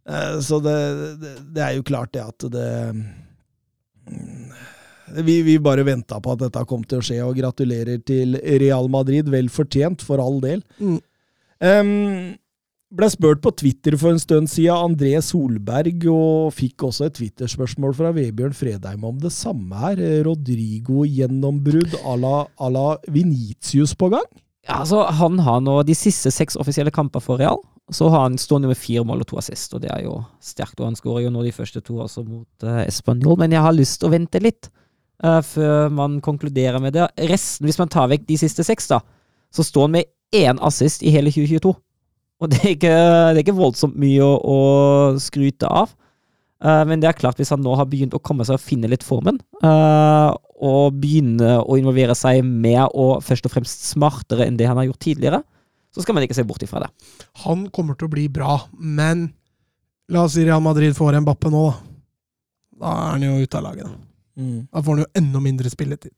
Eh, 0.08 0.38
Så 0.42 0.58
det, 0.64 0.76
det, 1.22 1.34
det 1.54 1.62
er 1.62 1.76
jo 1.76 1.84
klart 1.86 2.12
det 2.16 2.24
at 2.24 2.46
det 2.50 2.68
mm, 4.10 4.50
vi, 5.22 5.36
vi 5.44 5.58
bare 5.62 5.84
venta 5.84 6.18
på 6.24 6.32
at 6.32 6.40
dette 6.46 6.64
kom 6.70 6.82
til 6.88 6.98
å 7.02 7.04
skje, 7.04 7.18
og 7.26 7.36
gratulerer 7.36 8.00
til 8.08 8.34
Real 8.62 8.88
Madrid. 8.90 9.28
Vel 9.28 9.50
fortjent, 9.52 10.00
for 10.02 10.22
all 10.24 10.40
del. 10.40 10.62
Mm. 10.80 10.98
Em, 11.62 11.90
ble 12.92 13.08
spurt 13.12 13.40
på 13.44 13.52
Twitter 13.56 13.96
for 14.00 14.12
en 14.12 14.20
stund 14.20 14.50
siden 14.52 14.90
André 14.90 15.14
Solberg, 15.24 16.04
og 16.12 16.52
fikk 16.56 16.84
også 16.88 17.08
et 17.08 17.16
Twitter-spørsmål 17.18 17.94
fra 17.96 18.12
Vebjørn 18.16 18.54
Fredheim 18.56 19.04
om 19.08 19.18
det 19.22 19.32
samme 19.34 19.80
her. 19.80 20.00
Rodrigo-gjennombrudd 20.26 21.96
à 22.02 22.16
la, 22.20 22.36
la 22.72 22.86
Vinicius 23.08 23.96
på 23.98 24.10
gang? 24.12 24.28
Ja, 24.68 24.82
altså, 24.82 25.02
han 25.10 25.40
har 25.42 25.62
nå 25.64 25.80
de 25.88 25.94
siste 25.98 26.30
seks 26.30 26.58
offisielle 26.60 26.92
kamper 26.94 27.22
for 27.24 27.40
Real. 27.40 27.58
Så 27.92 28.06
har 28.12 28.28
han 28.28 28.38
stående 28.38 28.70
med 28.70 28.78
fire 28.78 29.02
mål 29.04 29.24
og 29.24 29.30
to 29.32 29.40
assist, 29.40 29.72
og 29.74 29.82
det 29.82 29.90
er 29.90 30.04
jo 30.04 30.20
sterkt. 30.44 30.78
Og 30.78 30.86
han 30.86 30.98
skårer 30.98 31.26
jo 31.26 31.32
nå 31.34 31.42
de 31.42 31.54
første 31.54 31.82
to 31.82 31.98
altså 32.04 32.22
mot 32.22 32.66
uh, 32.66 32.84
Español, 32.84 33.38
men 33.40 33.52
jeg 33.52 33.64
har 33.64 33.74
lyst 33.74 33.98
til 34.00 34.08
å 34.08 34.14
vente 34.14 34.40
litt 34.42 34.68
uh, 35.24 35.40
før 35.42 35.90
man 35.90 36.20
konkluderer 36.22 36.78
med 36.84 36.94
det. 36.94 37.08
Resten, 37.32 37.66
hvis 37.66 37.80
man 37.80 37.90
tar 37.90 38.12
vekk 38.12 38.28
de 38.28 38.38
siste 38.44 38.64
seks, 38.66 38.86
da, 38.92 39.00
så 39.52 39.66
står 39.66 39.88
han 39.88 39.96
med 39.98 40.12
én 40.32 40.62
assist 40.62 41.02
i 41.02 41.12
hele 41.12 41.32
2022. 41.34 41.74
Og 42.42 42.50
det 42.50 42.60
er 42.62 42.72
ikke, 42.74 42.92
det 42.92 43.38
er 43.38 43.44
ikke 43.44 43.54
voldsomt 43.54 43.98
mye 44.02 44.22
å, 44.26 44.32
å 44.42 44.56
skryte 45.22 45.68
av. 45.70 45.92
Uh, 46.62 46.82
men 46.86 47.02
det 47.02 47.08
er 47.10 47.18
klart, 47.18 47.38
hvis 47.38 47.50
han 47.54 47.62
nå 47.62 47.74
har 47.78 47.88
begynt 47.90 48.14
å 48.14 48.22
komme 48.22 48.46
seg 48.46 48.58
og 48.58 48.62
finne 48.62 48.90
litt 48.90 49.06
formen, 49.06 49.38
uh, 49.64 50.30
og 50.62 50.98
begynne 51.02 51.56
å 51.62 51.78
involvere 51.78 52.14
seg 52.18 52.42
mer 52.46 52.86
og 52.90 53.22
først 53.26 53.48
og 53.48 53.54
fremst 53.56 53.88
smartere 53.90 54.46
enn 54.46 54.58
det 54.58 54.68
han 54.70 54.78
har 54.78 54.86
gjort 54.90 55.02
tidligere, 55.02 55.42
så 55.92 56.04
skal 56.04 56.16
man 56.16 56.26
ikke 56.26 56.38
se 56.38 56.46
bort 56.46 56.62
ifra 56.64 56.84
det. 56.84 56.90
Han 57.44 57.66
kommer 57.74 57.98
til 57.98 58.08
å 58.08 58.14
bli 58.14 58.28
bra, 58.32 58.60
men 58.78 59.26
la 60.12 60.26
oss 60.26 60.36
si 60.38 60.46
Real 60.46 60.62
Madrid 60.64 60.94
får 60.96 61.18
en 61.18 61.26
Bappe 61.26 61.50
nå, 61.52 61.66
da. 61.68 61.88
Da 62.82 62.92
er 62.98 63.10
han 63.12 63.26
jo 63.26 63.34
ute 63.38 63.58
av 63.58 63.66
laget. 63.66 63.86
Da. 63.86 64.46
Da 64.72 64.80
får 64.82 64.96
han 64.96 65.02
jo 65.04 65.10
enda 65.20 65.42
mindre 65.44 65.70
spilletid. 65.70 66.14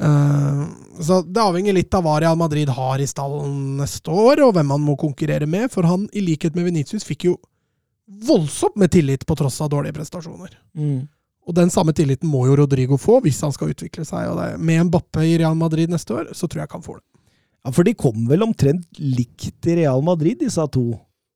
Eh, 0.00 0.62
så 1.00 1.20
det 1.22 1.40
avhenger 1.42 1.76
litt 1.76 1.94
av 1.94 2.04
hva 2.06 2.18
Real 2.20 2.36
Madrid 2.38 2.68
har 2.68 2.98
i 3.02 3.06
stallen 3.06 3.76
neste 3.78 4.10
år, 4.10 4.42
og 4.46 4.54
hvem 4.56 4.70
han 4.74 4.82
må 4.84 4.96
konkurrere 5.00 5.46
med, 5.46 5.70
for 5.72 5.86
han, 5.86 6.08
i 6.12 6.22
likhet 6.24 6.56
med 6.58 6.64
Venitius, 6.70 7.06
fikk 7.06 7.28
jo 7.30 7.36
voldsomt 8.26 8.76
med 8.76 8.90
tillit 8.92 9.26
på 9.26 9.36
tross 9.38 9.60
av 9.64 9.70
dårlige 9.72 9.96
prestasjoner. 9.96 10.52
Mm. 10.76 11.06
Og 11.44 11.54
den 11.56 11.70
samme 11.72 11.92
tilliten 11.92 12.28
må 12.28 12.46
jo 12.48 12.56
Rodrigo 12.56 12.96
få 13.00 13.18
hvis 13.24 13.42
han 13.44 13.52
skal 13.52 13.72
utvikle 13.74 14.04
seg. 14.08 14.30
og 14.30 14.38
det, 14.40 14.58
Med 14.60 14.80
en 14.80 14.90
Bappe 14.92 15.24
i 15.24 15.36
Real 15.38 15.56
Madrid 15.56 15.92
neste 15.92 16.14
år, 16.16 16.30
så 16.32 16.48
tror 16.48 16.64
jeg 16.64 16.72
han 16.72 16.84
får 16.84 17.00
det. 17.00 17.06
Ja, 17.64 17.72
For 17.72 17.84
de 17.84 17.94
kom 17.96 18.26
vel 18.28 18.44
omtrent 18.44 19.00
likt 19.00 19.66
i 19.68 19.76
Real 19.82 20.02
Madrid, 20.04 20.38
disse 20.40 20.64
to? 20.72 20.86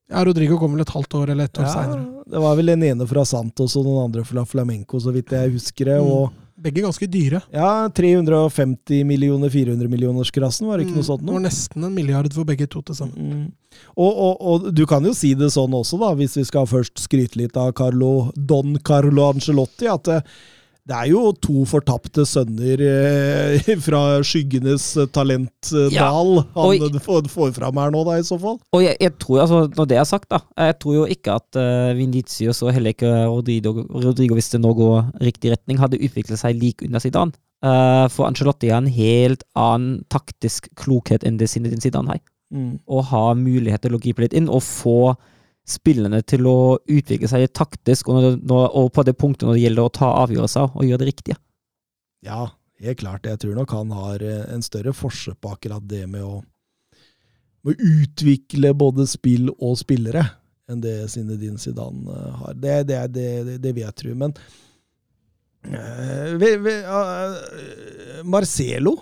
Ja, 0.09 0.23
Rodrigo 0.25 0.57
kom 0.61 0.73
vel 0.73 0.85
et 0.87 0.93
halvt 0.95 1.15
år 1.21 1.31
eller 1.35 1.49
et 1.51 1.59
år 1.61 1.67
Ja, 1.67 1.73
seinere. 1.75 2.25
det 2.33 2.41
var 2.41 2.57
vel 2.57 2.71
den 2.73 2.83
ene 2.89 3.07
fra 3.09 3.25
Santos 3.29 3.77
og 3.77 3.85
den 3.85 3.99
andre 4.07 4.25
fra 4.25 4.45
Flamenco, 4.49 5.01
så 5.01 5.13
vidt 5.13 5.33
jeg 5.37 5.53
husker 5.53 5.91
det. 5.93 5.99
Mm. 6.01 6.09
Og 6.09 6.33
Begge 6.59 6.83
ganske 6.83 7.07
dyre. 7.07 7.41
ja, 7.55 7.89
350 7.95 9.05
millioner, 9.07 9.51
400 9.51 9.89
millioners-klassen, 9.93 10.67
var 10.67 10.79
det 10.79 10.89
ikke 10.89 10.99
noe 10.99 11.07
sånt 11.07 11.23
Det 11.23 11.37
var 11.37 11.45
nesten 11.45 11.87
en 11.87 11.95
milliard 11.95 12.35
for 12.35 12.49
begge 12.49 12.67
to 12.67 12.83
til 12.83 12.99
sammen. 12.99 13.31
Mm. 13.31 13.79
Og, 13.95 14.11
og, 14.11 14.35
og 14.41 14.69
du 14.75 14.85
kan 14.91 15.05
jo 15.07 15.15
si 15.15 15.35
det 15.39 15.53
sånn 15.55 15.77
også, 15.79 16.01
da, 16.03 16.13
hvis 16.19 16.39
vi 16.41 16.47
skal 16.49 16.67
først 16.67 16.99
skryte 17.05 17.39
litt 17.39 17.59
av 17.61 17.71
Carlo, 17.79 18.33
Don 18.35 18.79
Carlo 18.83 19.29
Ancelotti, 19.29 19.87
at 19.93 20.11
det, 20.89 20.97
er 20.97 21.11
jo 21.13 21.33
to 21.45 21.65
fortapte 21.69 22.25
sønner 22.29 22.83
eh, 22.85 23.69
fra 23.87 24.03
skyggenes 24.27 24.87
talentdal 25.15 25.91
Ja, 25.95 26.09
han 26.57 27.01
får, 27.05 27.29
får 27.33 27.53
fram 27.57 27.81
her 27.83 27.93
nå, 27.95 28.05
da, 28.09 28.17
i 28.19 28.27
så 28.27 28.39
fall. 28.41 28.57
Og 28.75 28.85
jeg, 28.85 28.97
jeg 29.03 29.15
tror, 29.21 29.43
altså, 29.45 29.61
når 29.77 29.91
det 29.91 30.01
er 30.01 30.09
sagt, 30.09 30.31
da, 30.33 30.41
jeg 30.69 30.79
tror 30.83 30.97
jo 31.01 31.05
ikke 31.11 31.37
at 31.39 31.61
uh, 31.61 31.93
Vinicius 31.99 32.63
og 32.65 32.73
heller 32.75 32.97
ikke 32.97 33.13
Rodrigo, 33.29 33.75
Rodrigo, 33.93 34.39
hvis 34.39 34.51
det 34.55 34.63
nå 34.65 34.73
går 34.79 35.13
riktig 35.25 35.53
retning, 35.55 35.81
hadde 35.83 36.01
utviklet 36.01 36.41
seg 36.41 36.59
lik 36.59 36.83
under 36.87 37.05
Zidane. 37.05 37.37
Uh, 37.65 38.07
for 38.15 38.29
Ancelotti 38.29 38.71
har 38.71 38.85
en 38.85 38.93
helt 38.93 39.43
annen 39.59 40.03
taktisk 40.13 40.71
klokhet 40.79 41.27
enn 41.27 41.41
det 41.41 41.51
Zinedine 41.51 41.83
Zidane 41.83 42.15
har. 42.15 42.25
Mm. 42.49 42.79
og 42.89 43.03
ha 43.11 43.35
mulighet 43.37 43.83
til 43.85 43.93
å 43.93 43.99
gripe 44.01 44.23
litt 44.25 44.33
inn 44.33 44.47
og 44.49 44.63
få 44.65 45.13
spillerne 45.69 46.21
til 46.27 46.47
å 46.49 46.59
utvikle 46.89 47.29
seg 47.31 47.49
taktisk, 47.57 48.09
og, 48.09 48.41
og 48.49 48.89
på 48.95 49.05
det 49.07 49.17
punktet 49.19 49.49
når 49.49 49.59
det 49.59 49.65
gjelder 49.67 49.89
å 49.89 49.95
ta 50.01 50.11
avgjørelser 50.25 50.75
og 50.75 50.87
gjøre 50.87 51.03
det 51.03 51.11
riktige. 51.11 51.39
Ja, 52.25 52.49
helt 52.83 53.01
klart. 53.03 53.29
Jeg 53.29 53.43
tror 53.43 53.57
nok 53.59 53.75
han 53.77 53.93
har 53.95 54.25
eh, 54.25 54.45
en 54.55 54.65
større 54.65 54.95
forskjell 54.97 55.39
på 55.39 55.53
akkurat 55.55 55.85
det 55.89 56.07
med 56.11 56.25
å, 56.25 56.41
med 57.67 57.75
å 57.75 57.91
utvikle 58.03 58.73
både 58.79 59.07
spill 59.11 59.53
og 59.55 59.79
spillere 59.81 60.25
enn 60.69 60.81
det 60.85 60.97
Zinedine 61.13 61.61
Zidane 61.61 62.15
eh, 62.15 62.41
har. 62.43 62.57
Det, 62.57 62.79
det, 62.89 63.03
det, 63.15 63.29
det, 63.63 63.73
vil 63.73 63.85
jeg 63.85 63.97
tro. 64.03 64.17
Men 64.19 64.35
eh, 65.69 66.35
vi, 66.41 66.53
vi, 66.65 66.75
eh, 66.81 68.25
Marcelo 68.29 68.97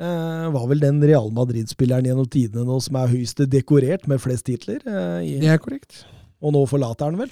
eh, 0.00 0.46
var 0.54 0.66
vel 0.70 0.80
den 0.82 1.02
Real 1.04 1.30
Madrid-spilleren 1.34 2.06
gjennom 2.08 2.28
tidene 2.30 2.64
nå 2.68 2.78
som 2.84 2.98
er 3.00 3.12
høyest 3.12 3.44
dekorert 3.52 4.06
med 4.10 4.20
flest 4.22 4.46
titler. 4.48 4.80
Uh, 4.86 5.20
i, 5.24 5.36
Det 5.42 5.52
er 5.52 5.62
korrekt. 5.62 6.04
og 6.42 6.52
nå 6.56 6.64
forlater 6.70 7.08
han 7.10 7.20
vel? 7.20 7.30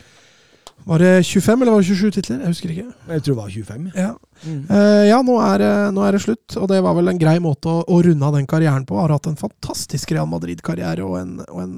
Var 0.85 0.99
det 1.01 1.11
25 1.25 1.62
eller 1.62 1.73
var 1.73 1.85
det 1.85 1.87
27 1.95 2.11
titler? 2.17 2.41
Jeg 2.43 2.51
husker 2.51 2.71
ikke. 2.75 2.87
Jeg 3.15 3.23
tror 3.23 3.35
det 3.35 3.41
var 3.41 3.51
25. 3.51 3.91
Ja. 3.95 4.07
Ja, 4.11 4.15
Mm. 4.45 4.67
Uh, 4.69 5.05
ja 5.09 5.23
nå, 5.25 5.39
er, 5.41 5.62
nå 5.95 6.03
er 6.05 6.12
det 6.12 6.21
slutt, 6.21 6.57
og 6.61 6.67
det 6.69 6.81
var 6.85 6.93
vel 6.99 7.09
en 7.09 7.21
grei 7.21 7.39
måte 7.41 7.71
å, 7.71 7.85
å 7.89 8.01
runde 8.05 8.27
av 8.27 8.35
den 8.37 8.45
karrieren 8.51 8.83
på. 8.85 8.99
Har 8.99 9.15
hatt 9.15 9.29
en 9.31 9.39
fantastisk 9.41 10.11
Real 10.12 10.27
Madrid-karriere 10.29 11.07
og 11.07 11.15
en, 11.17 11.39
og 11.47 11.61
en 11.62 11.77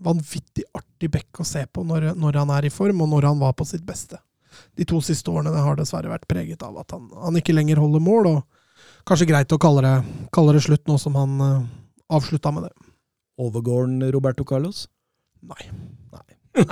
vanvittig 0.00 0.64
artig 0.72 1.10
bekk 1.12 1.42
å 1.42 1.44
se 1.44 1.66
på 1.68 1.84
når, 1.84 2.14
når 2.16 2.38
han 2.40 2.52
er 2.54 2.68
i 2.68 2.72
form, 2.72 3.02
og 3.04 3.10
når 3.12 3.26
han 3.28 3.42
var 3.42 3.52
på 3.58 3.66
sitt 3.68 3.84
beste. 3.84 4.16
De 4.78 4.86
to 4.88 5.02
siste 5.04 5.28
årene 5.28 5.52
har 5.52 5.76
dessverre 5.76 6.08
vært 6.12 6.24
preget 6.30 6.62
av 6.64 6.78
at 6.80 6.94
han, 6.96 7.10
han 7.26 7.36
ikke 7.36 7.54
lenger 7.58 7.82
holder 7.82 8.02
mål, 8.06 8.30
og 8.30 8.40
kanskje 9.08 9.28
greit 9.30 9.52
å 9.52 9.58
kalle 9.60 9.82
det, 9.86 9.94
kalle 10.34 10.54
det 10.56 10.62
slutt 10.64 10.86
nå 10.90 10.96
som 11.00 11.16
han 11.18 11.40
uh, 11.40 11.62
avslutta 12.12 12.52
med 12.54 12.68
det. 12.68 12.72
Overgår 13.40 13.86
han 13.86 14.02
Roberto 14.12 14.44
Carlos? 14.44 14.84
Nei. 15.46 15.70
Nei. 16.12 16.26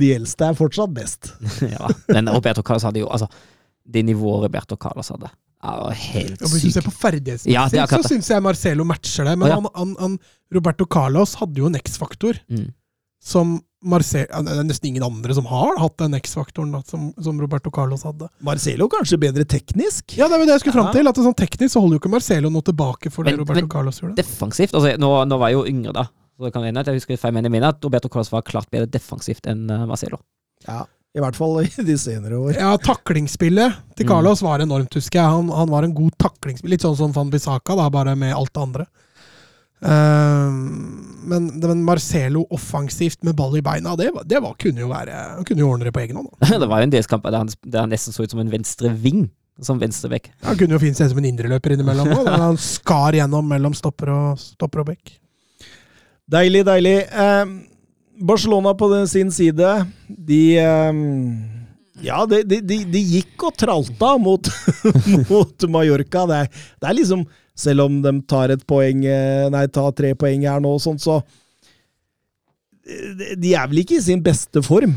De 0.00 0.10
eldste 0.16 0.48
er 0.50 0.56
fortsatt 0.58 0.92
best. 0.94 1.30
ja. 1.74 1.88
Men 2.10 2.28
Roberto 2.34 2.64
Carlos 2.66 2.84
hadde 2.86 3.04
jo 3.04 3.10
altså 3.12 3.28
Det 3.86 4.02
nivået 4.04 4.42
Roberto 4.48 4.76
Carlos 4.76 5.08
hadde, 5.14 5.30
er 5.62 5.76
jo 5.78 5.92
helt 6.02 6.40
Ja, 6.42 6.48
hvis 6.50 6.64
du 6.66 6.70
ser 6.74 6.82
sykt. 6.82 6.88
på 6.90 6.94
ferdighetsmessig, 6.98 7.54
Ja, 7.78 7.86
så 7.86 8.02
syns 8.02 8.28
jeg 8.32 8.42
Marcelo 8.42 8.84
matcher 8.84 9.28
det. 9.30 9.36
Men 9.38 9.52
ja. 9.52 9.60
han, 9.60 9.70
han, 9.78 9.94
han, 10.02 10.18
Roberto 10.52 10.84
Carlos 10.90 11.36
hadde 11.40 11.62
jo 11.62 11.70
en 11.70 11.78
X-faktor 11.78 12.42
Mm. 12.50 12.68
som 13.22 13.56
Marcelo 13.84 14.42
Det 14.42 14.54
er 14.56 14.64
nesten 14.64 14.88
ingen 14.88 15.04
andre 15.04 15.34
som 15.36 15.44
har 15.46 15.76
hatt 15.78 15.96
den 16.00 16.14
X-faktoren 16.18 16.72
som, 16.88 17.10
som 17.22 17.40
Roberto 17.40 17.70
Carlos 17.70 18.02
hadde. 18.08 18.28
Marcelo 18.40 18.88
kanskje 18.88 19.18
bedre 19.20 19.44
teknisk? 19.44 20.16
Ja, 20.16 20.28
det 20.28 20.38
var 20.40 20.46
det 20.48 20.54
jeg 20.56 20.60
skulle 20.64 20.78
fram 20.80 20.92
til. 20.94 21.06
at 21.08 21.16
sånn 21.20 21.36
Teknisk 21.36 21.74
så 21.76 21.80
holder 21.84 21.98
jo 21.98 22.00
ikke 22.00 22.10
Marcelo 22.16 22.50
noe 22.50 22.62
tilbake 22.66 23.12
for 23.12 23.24
det 23.24 23.32
Men- 23.36 23.40
Roberto 23.44 23.60
men- 23.60 23.68
Carlos 23.68 24.00
gjorde. 24.00 24.16
Defensivt 24.16 24.72
altså 24.74 24.96
nå, 24.98 25.10
nå 25.28 25.38
var 25.38 25.48
jeg 25.52 25.58
jo 25.60 25.64
yngre, 25.70 25.92
da. 25.92 26.06
Så 26.36 26.44
det 26.44 26.52
kan 26.52 26.64
hende 26.64 26.80
at 26.80 26.86
jeg 26.86 26.96
husker 27.00 27.16
feil, 27.20 27.32
men 27.32 27.44
jeg 27.44 27.52
mener 27.52 27.68
at 27.68 27.84
Roberto 27.84 28.08
Carlos 28.08 28.30
var 28.32 28.42
klart 28.42 28.70
bedre 28.70 28.86
defensivt 28.90 29.46
enn 29.46 29.70
eh, 29.70 29.86
Marcelo. 29.88 30.18
Ja, 30.66 30.82
i 31.16 31.20
hvert 31.20 31.36
fall 31.36 31.60
i 31.64 31.70
de 31.84 31.96
senere 31.96 32.36
år. 32.36 32.56
Ja, 32.56 32.74
taklingsspillet 32.76 33.76
til 33.96 34.04
Mm. 34.06 34.08
Carlos 34.10 34.42
var 34.42 34.58
enormt, 34.60 34.92
husker 34.94 35.20
jeg. 35.20 35.30
Han, 35.32 35.48
han 35.48 35.68
var 35.70 35.84
en 35.84 35.94
god 35.94 36.12
taklingsspiller. 36.18 36.70
Litt 36.74 36.82
sånn 36.84 36.96
som 36.96 37.12
Van 37.12 37.30
Bissaka, 37.30 37.76
da, 37.76 37.88
bare 37.88 38.16
med 38.16 38.34
alt 38.34 38.52
det 38.52 38.62
andre. 38.62 38.86
Eh, 39.86 40.50
men, 41.26 41.48
men 41.62 41.82
Marcelo 41.86 42.44
offensivt 42.54 43.22
med 43.26 43.36
ball 43.38 43.56
i 43.58 43.64
beina, 43.64 43.96
det, 43.98 44.10
det 44.30 44.42
var, 44.42 44.54
kunne 44.62 44.84
jo 44.84 44.90
være 44.92 45.16
Han 45.36 45.46
kunne 45.46 45.62
jo 45.64 45.72
ordne 45.72 45.88
det 45.88 45.94
på 45.94 46.02
egen 46.04 46.20
hånd. 46.20 46.30
da. 46.32 46.58
det 46.62 46.70
var 46.70 46.82
jo 46.82 46.88
en 46.88 46.94
del 46.94 47.08
kamper 47.10 47.34
der 47.34 47.44
han, 47.44 47.52
der 47.66 47.84
han 47.86 47.92
nesten 47.94 48.14
så 48.14 48.26
ut 48.26 48.34
som 48.34 48.42
en 48.42 48.52
venstre 48.52 48.92
ving. 48.94 49.28
som 49.64 49.78
venstreback. 49.80 50.28
Han 50.44 50.58
kunne 50.60 50.76
jo 50.76 50.82
fint 50.82 50.98
se 50.98 51.06
ut 51.06 51.14
som 51.14 51.22
en 51.22 51.30
indreløper 51.30 51.72
innimellom 51.72 52.10
nå. 52.12 52.24
Han 52.28 52.58
skar 52.60 53.16
gjennom 53.16 53.46
mellom 53.48 53.72
stopper 53.74 54.10
og, 54.12 54.42
stopper 54.42 54.82
og 54.82 54.90
bekk. 54.90 55.14
Deilig, 56.28 56.60
deilig. 56.66 56.96
Eh, 57.08 57.54
Barcelona 58.26 58.74
på 58.76 58.88
den, 58.92 59.08
sin 59.08 59.30
side, 59.32 59.70
de 60.08 60.42
eh, 60.60 61.00
Ja, 62.04 62.26
de, 62.28 62.42
de, 62.44 62.60
de, 62.60 62.82
de 62.92 63.02
gikk 63.14 63.46
og 63.48 63.56
tralta 63.56 64.12
mot, 64.20 64.50
mot 65.30 65.68
Mallorca. 65.72 66.26
Det 66.28 66.42
er, 66.44 66.50
det 66.76 66.90
er 66.90 66.98
liksom 67.00 67.24
Selv 67.56 67.86
om 67.86 67.98
de 68.04 68.12
tar 68.28 68.52
poeng 68.68 69.04
eh, 69.08 69.48
Nei, 69.52 69.66
tar 69.72 69.92
tre 69.96 70.12
poeng 70.18 70.44
her 70.44 70.62
nå, 70.62 70.74
og 70.76 70.82
sånt, 70.82 71.02
så 71.02 71.18
eh, 72.84 73.34
De 73.40 73.54
er 73.56 73.70
vel 73.70 73.82
ikke 73.82 73.96
i 73.98 74.04
sin 74.04 74.24
beste 74.24 74.62
form? 74.64 74.92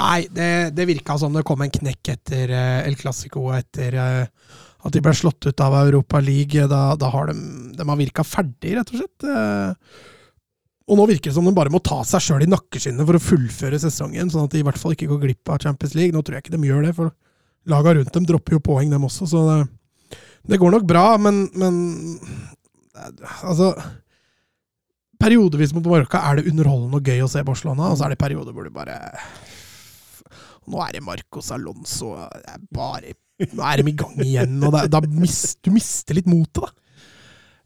Nei, 0.00 0.24
det, 0.32 0.72
det 0.76 0.88
virka 0.88 1.18
som 1.20 1.34
det 1.36 1.44
kom 1.44 1.60
en 1.60 1.72
knekk 1.72 2.14
etter 2.14 2.54
eh, 2.56 2.78
El 2.88 2.96
Clásico, 2.96 3.50
etter 3.52 3.98
at 4.00 4.94
de 4.94 5.02
ble 5.04 5.12
slått 5.12 5.44
ut 5.44 5.60
av 5.60 5.76
Europa 5.82 6.22
League. 6.24 6.62
Da, 6.70 6.94
da 6.96 7.10
har 7.12 7.28
de, 7.28 7.34
de 7.76 7.84
har 7.84 7.98
virka 8.00 8.24
ferdig, 8.24 8.78
rett 8.78 8.94
og 8.94 9.02
slett. 9.02 9.26
Og 10.88 10.96
nå 10.96 11.04
virker 11.10 11.28
det 11.28 11.36
som 11.36 11.44
de 11.44 11.52
bare 11.54 11.70
må 11.70 11.82
ta 11.84 12.00
seg 12.08 12.22
sjøl 12.24 12.46
i 12.46 12.48
nakkeskinnet 12.48 13.04
for 13.04 13.18
å 13.18 13.22
fullføre 13.22 13.82
sesongen, 13.82 14.30
sånn 14.32 14.48
at 14.48 14.54
de 14.54 14.62
i 14.62 14.64
hvert 14.64 14.80
fall 14.80 14.96
ikke 14.96 15.10
går 15.10 15.20
glipp 15.26 15.52
av 15.52 15.60
Champions 15.62 15.92
League. 15.98 16.16
Nå 16.16 16.24
tror 16.24 16.38
jeg 16.38 16.46
ikke 16.46 16.56
de 16.56 16.70
gjør 16.70 16.86
det, 16.86 16.94
for 16.96 17.12
laga 17.68 17.92
rundt 17.98 18.14
dem 18.16 18.26
dropper 18.26 18.56
jo 18.56 18.62
poeng, 18.70 18.88
dem 18.88 19.04
også, 19.04 19.28
så 19.28 19.44
det, 20.48 20.58
går 20.60 20.74
nok 20.76 20.86
bra, 20.88 21.04
men, 21.20 21.44
men 21.58 21.76
Altså 23.44 23.70
Periodevis 25.20 25.72
mot 25.76 25.84
Mallorca 25.84 26.22
er 26.30 26.40
det 26.40 26.50
underholdende 26.50 27.00
og 27.00 27.08
gøy 27.08 27.22
å 27.24 27.30
se 27.30 27.42
Barcelona, 27.46 27.90
og 27.92 27.98
så 28.00 28.06
er 28.06 28.14
det 28.14 28.20
perioder 28.20 28.56
hvor 28.56 28.64
du 28.64 28.72
bare 28.74 28.96
Nå 30.70 30.80
er 30.84 30.96
det 30.96 31.04
Marcos 31.04 31.50
Alonso 31.52 32.14
det 32.16 32.54
er 32.54 32.62
bare, 32.72 33.14
Nå 33.52 33.64
er 33.66 33.80
de 33.80 33.92
i 33.92 33.96
gang 34.00 34.20
igjen, 34.24 34.58
og 34.64 34.76
da 34.92 35.00
mist, 35.08 35.58
du 35.64 35.72
mister 35.74 36.16
litt 36.16 36.28
motet, 36.30 36.64
da. 36.64 36.72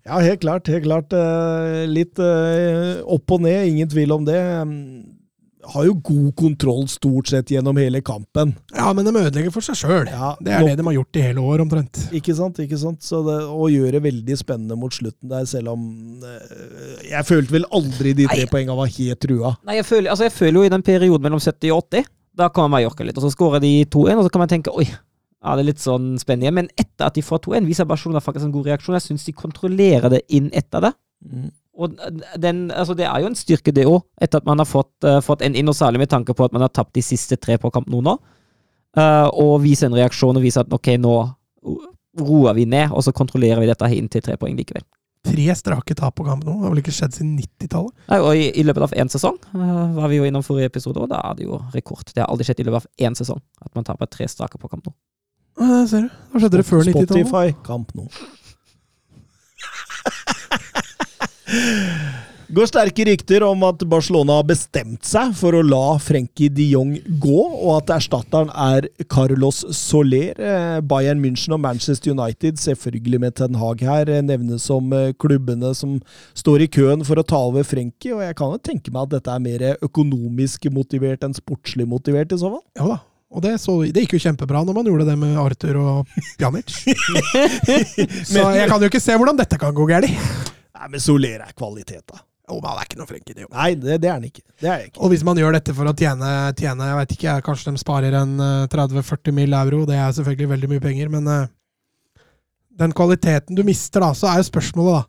Ja, 0.04 0.18
helt 0.20 0.42
klart. 0.42 0.68
Helt 0.68 0.84
klart. 0.84 1.14
Eh, 1.16 1.84
Litt 1.88 2.20
eh, 2.20 3.00
opp 3.08 3.32
og 3.32 3.40
ned, 3.46 3.70
ingen 3.70 3.88
tvil 3.88 4.12
om 4.12 4.26
det. 4.26 4.36
Mm, 5.64 5.70
Har 5.74 5.84
jo 5.88 5.94
god 6.04 6.34
kontroll 6.36 6.84
stort 6.88 7.30
sett 7.32 7.50
gjennom 7.50 7.78
hele 7.80 8.00
kampen. 8.04 8.54
Ja, 8.74 8.92
men 8.92 9.06
de 9.06 9.12
ødelegger 9.16 9.52
for 9.54 9.64
seg 9.64 9.78
sjøl. 9.80 10.10
Ja, 10.10 10.34
Det 10.40 10.52
er 10.52 10.66
det 10.68 10.76
de 10.78 10.84
har 10.84 10.96
gjort 10.98 11.16
i 11.16 11.24
hele 11.24 11.40
år, 11.40 11.62
omtrent. 11.64 12.02
Ikke 12.12 12.34
sant? 12.36 12.58
ikke 12.60 12.78
sant? 12.78 13.02
Så 13.02 13.22
det, 13.26 13.38
og 13.48 13.70
gjør 13.72 13.96
det 13.96 14.02
veldig 14.04 14.36
spennende 14.38 14.76
mot 14.76 14.92
slutten 14.92 15.30
der, 15.32 15.46
selv 15.48 15.72
om 15.72 15.86
øh, 16.22 17.08
Jeg 17.08 17.24
følte 17.24 17.56
vel 17.56 17.64
aldri 17.72 18.12
de 18.14 18.28
tre 18.28 18.44
poengene 18.50 18.76
var 18.76 18.92
helt 18.92 19.20
trua. 19.24 19.54
Nei, 19.64 19.78
jeg 19.80 19.88
føler, 19.88 20.10
altså 20.12 20.28
jeg 20.28 20.36
føler 20.36 20.60
jo 20.60 20.68
i 20.68 20.74
den 20.76 20.84
perioden 20.86 21.24
mellom 21.24 21.40
70 21.40 21.72
og 21.72 21.88
80, 21.88 22.12
da 22.34 22.48
kommer 22.50 22.76
Mallorca 22.76 23.04
litt, 23.06 23.18
og 23.18 23.24
så 23.24 23.32
skårer 23.32 23.62
de 23.62 23.72
2-1, 23.86 24.18
og 24.18 24.24
så 24.26 24.32
kan 24.34 24.42
man 24.42 24.50
tenke 24.50 24.72
oi, 24.74 24.86
ja, 24.90 25.54
det 25.54 25.62
er 25.62 25.68
litt 25.68 25.82
sånn 25.82 26.14
spennende. 26.20 26.54
Men 26.56 26.70
etter 26.80 27.08
at 27.10 27.16
de 27.18 27.22
får 27.24 27.42
2-1, 27.46 27.66
viser 27.68 27.88
Barcelona 27.88 28.22
faktisk 28.24 28.48
en 28.48 28.54
god 28.54 28.70
reaksjon. 28.70 28.96
Jeg 28.96 29.04
syns 29.04 29.26
de 29.28 29.34
kontrollerer 29.36 30.10
det 30.16 30.22
inn 30.34 30.48
etter 30.56 30.88
det. 30.88 30.92
Og 31.74 31.96
den, 32.38 32.68
altså 32.70 32.94
det 32.94 33.06
er 33.08 33.22
jo 33.22 33.30
en 33.30 33.38
styrke, 33.38 33.72
det 33.74 33.86
òg, 33.90 34.04
etter 34.22 34.38
at 34.38 34.46
man 34.46 34.60
har 34.62 34.68
fått, 34.68 34.92
uh, 35.06 35.18
fått 35.24 35.42
en 35.42 35.56
inn, 35.58 35.70
og 35.70 35.74
særlig 35.74 36.04
med 36.04 36.12
tanke 36.12 36.34
på 36.36 36.46
at 36.46 36.54
man 36.54 36.62
har 36.62 36.70
tapt 36.70 36.94
de 36.94 37.02
siste 37.02 37.38
tre 37.40 37.56
på 37.58 37.70
kamp 37.74 37.88
nå 37.90 38.02
nå. 38.04 38.18
Uh, 38.94 39.26
og 39.42 39.56
vise 39.64 39.88
en 39.88 39.96
reaksjon 39.96 40.38
og 40.38 40.44
vise 40.44 40.62
at 40.62 40.70
ok, 40.70 40.92
nå 41.02 41.14
roer 42.20 42.54
vi 42.54 42.66
ned, 42.70 42.92
og 42.94 43.02
så 43.02 43.14
kontrollerer 43.16 43.62
vi 43.62 43.70
dette 43.70 43.88
inn 43.96 44.10
til 44.12 44.22
tre 44.22 44.36
poeng 44.38 44.54
likevel. 44.58 44.84
Tre 45.24 45.54
strake 45.56 45.96
tap 45.98 46.14
på 46.20 46.26
kamp 46.26 46.44
nå. 46.44 46.52
Det 46.52 46.66
har 46.66 46.74
vel 46.74 46.82
ikke 46.82 46.94
skjedd 46.94 47.16
siden 47.16 47.32
90-tallet? 47.40 47.94
Nei, 48.12 48.18
og 48.20 48.38
i, 48.38 48.44
I 48.60 48.66
løpet 48.68 48.86
av 48.86 48.94
én 49.00 49.10
sesong 49.10 49.38
uh, 49.56 49.96
var 49.96 50.12
vi 50.12 50.20
jo 50.20 50.28
innom 50.28 50.44
forrige 50.46 50.70
episode, 50.70 51.02
og 51.02 51.10
da 51.10 51.24
er 51.30 51.40
det 51.40 51.48
jo 51.48 51.58
rekord. 51.74 52.06
Det 52.12 52.22
har 52.22 52.30
aldri 52.30 52.46
skjedd 52.46 52.62
i 52.62 52.68
løpet 52.68 52.84
av 52.84 53.08
én 53.08 53.18
sesong 53.18 53.42
at 53.64 53.72
man 53.74 53.88
taper 53.88 54.12
tre 54.12 54.28
strake 54.30 54.60
på 54.60 54.70
kamp 54.70 54.86
nå. 54.86 54.94
Ja, 55.58 55.70
der 55.70 55.90
ser 55.90 56.06
du. 56.06 56.14
Da 56.30 56.44
skjedde 56.44 56.60
det 56.60 56.68
før 56.68 56.86
90-tallet. 56.86 57.10
Spotify, 57.10 57.46
kamp 57.66 57.88
nå. 57.98 58.06
Går 62.54 62.68
sterke 62.68 63.06
rykter 63.08 63.42
om 63.46 63.62
at 63.66 63.80
Barcelona 63.88 64.36
har 64.38 64.46
bestemt 64.46 65.06
seg 65.08 65.32
for 65.34 65.56
å 65.56 65.62
la 65.64 65.96
Frenkie 66.02 66.52
de 66.52 66.66
Jong 66.74 66.92
gå, 67.22 67.40
og 67.40 67.70
at 67.78 67.94
erstatteren 67.96 68.50
er 68.52 68.86
Carlos 69.10 69.62
Soler. 69.74 70.36
Eh, 70.36 70.76
Bayern 70.84 71.22
München 71.22 71.56
og 71.56 71.62
Manchester 71.64 72.12
United, 72.12 72.60
selvfølgelig 72.60 73.22
med 73.24 73.36
Ten 73.40 73.58
Hag 73.58 73.82
her, 73.82 74.12
eh, 74.12 74.22
nevnes 74.22 74.68
som 74.68 74.92
eh, 74.92 75.14
klubbene 75.18 75.72
som 75.74 75.96
står 76.36 76.66
i 76.66 76.70
køen 76.76 77.02
for 77.06 77.18
å 77.18 77.26
ta 77.26 77.40
over 77.48 77.66
Frenkie, 77.66 78.12
og 78.14 78.22
jeg 78.22 78.36
kan 78.38 78.52
jo 78.54 78.62
tenke 78.70 78.92
meg 78.94 79.08
at 79.08 79.16
dette 79.16 79.34
er 79.34 79.44
mer 79.48 79.66
økonomisk 79.88 80.68
motivert 80.74 81.24
enn 81.24 81.34
sportslig 81.34 81.88
motivert 81.90 82.36
i 82.36 82.38
så 82.38 82.52
fall. 82.52 82.64
Ja 82.78 82.92
da. 82.92 83.00
Og 83.34 83.42
det, 83.42 83.56
så, 83.58 83.80
det 83.90 84.04
gikk 84.04 84.14
jo 84.14 84.26
kjempebra 84.28 84.60
når 84.62 84.76
man 84.76 84.86
gjorde 84.86 85.08
det 85.08 85.16
med 85.18 85.38
Arthur 85.42 85.80
og 85.80 86.18
Pjanic. 86.38 86.70
så 88.30 88.44
jeg 88.54 88.68
kan 88.70 88.78
jo 88.78 88.92
ikke 88.92 89.02
se 89.02 89.16
hvordan 89.18 89.40
dette 89.40 89.58
kan 89.58 89.74
gå 89.74 89.88
galt. 89.90 90.52
Nei, 90.74 90.88
men 90.90 91.02
Soler 91.02 91.42
er 91.44 91.56
kvalitet, 91.56 92.04
da. 92.10 92.22
Jo, 92.44 92.58
men 92.58 92.68
han 92.68 92.80
er 92.80 92.88
ikke 92.88 92.98
noe 93.00 93.08
Frenkie, 93.08 93.34
det 93.36 93.44
jo. 93.46 93.50
Nei, 93.54 93.70
det, 93.80 93.98
det 94.02 94.08
er 94.10 94.18
han 94.18 94.26
ikke. 94.26 94.42
Det 94.60 94.68
er 94.68 94.82
ikke. 94.88 95.00
Og 95.00 95.12
hvis 95.14 95.22
man 95.24 95.38
gjør 95.40 95.54
dette 95.56 95.74
for 95.76 95.88
å 95.88 95.94
tjene, 95.96 96.30
tjene 96.58 96.88
jeg 96.90 96.98
vet 96.98 97.14
ikke, 97.16 97.36
kanskje 97.46 97.72
de 97.72 97.80
sparer 97.80 98.16
en 98.18 98.34
eh, 98.44 98.66
30-40 98.72 99.36
mill. 99.36 99.56
euro, 99.56 99.84
det 99.88 99.96
er 99.96 100.12
selvfølgelig 100.18 100.50
veldig 100.50 100.70
mye 100.74 100.84
penger, 100.84 101.12
men 101.14 101.30
eh, 101.32 101.46
den 102.84 102.92
kvaliteten 102.96 103.56
du 103.56 103.62
mister 103.64 104.04
da, 104.04 104.10
så 104.18 104.28
er 104.28 104.42
jo 104.42 104.50
spørsmålet 104.50 104.98
da, 104.98 105.02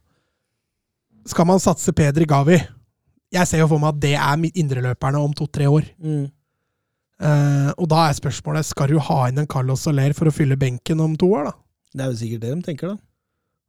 skal 1.33 1.49
man 1.49 1.59
satse 1.59 1.91
Pedri 1.97 2.27
Gavi? 2.29 2.59
Jeg 3.33 3.49
ser 3.49 3.63
jo 3.63 3.67
for 3.67 3.81
meg 3.81 3.95
at 3.95 4.01
det 4.03 4.13
er 4.13 4.61
indreløperne 4.61 5.19
om 5.19 5.33
to-tre 5.35 5.67
år. 5.67 5.87
Mm. 5.97 6.27
Eh, 7.25 7.71
og 7.73 7.89
da 7.91 8.05
er 8.05 8.15
spørsmålet, 8.15 8.67
skal 8.67 8.93
du 8.93 8.99
ha 9.01 9.19
inn 9.27 9.41
en 9.41 9.49
Carlos 9.49 9.83
Soler 9.83 10.15
for 10.15 10.29
å 10.29 10.35
fylle 10.35 10.59
benken 10.59 11.01
om 11.03 11.17
to 11.19 11.33
år 11.35 11.49
da? 11.49 11.53
Det 11.95 12.05
er 12.05 12.13
jo 12.13 12.19
sikkert 12.21 12.45
det 12.45 12.53
de 12.53 12.67
tenker, 12.69 12.93
da. 12.93 13.01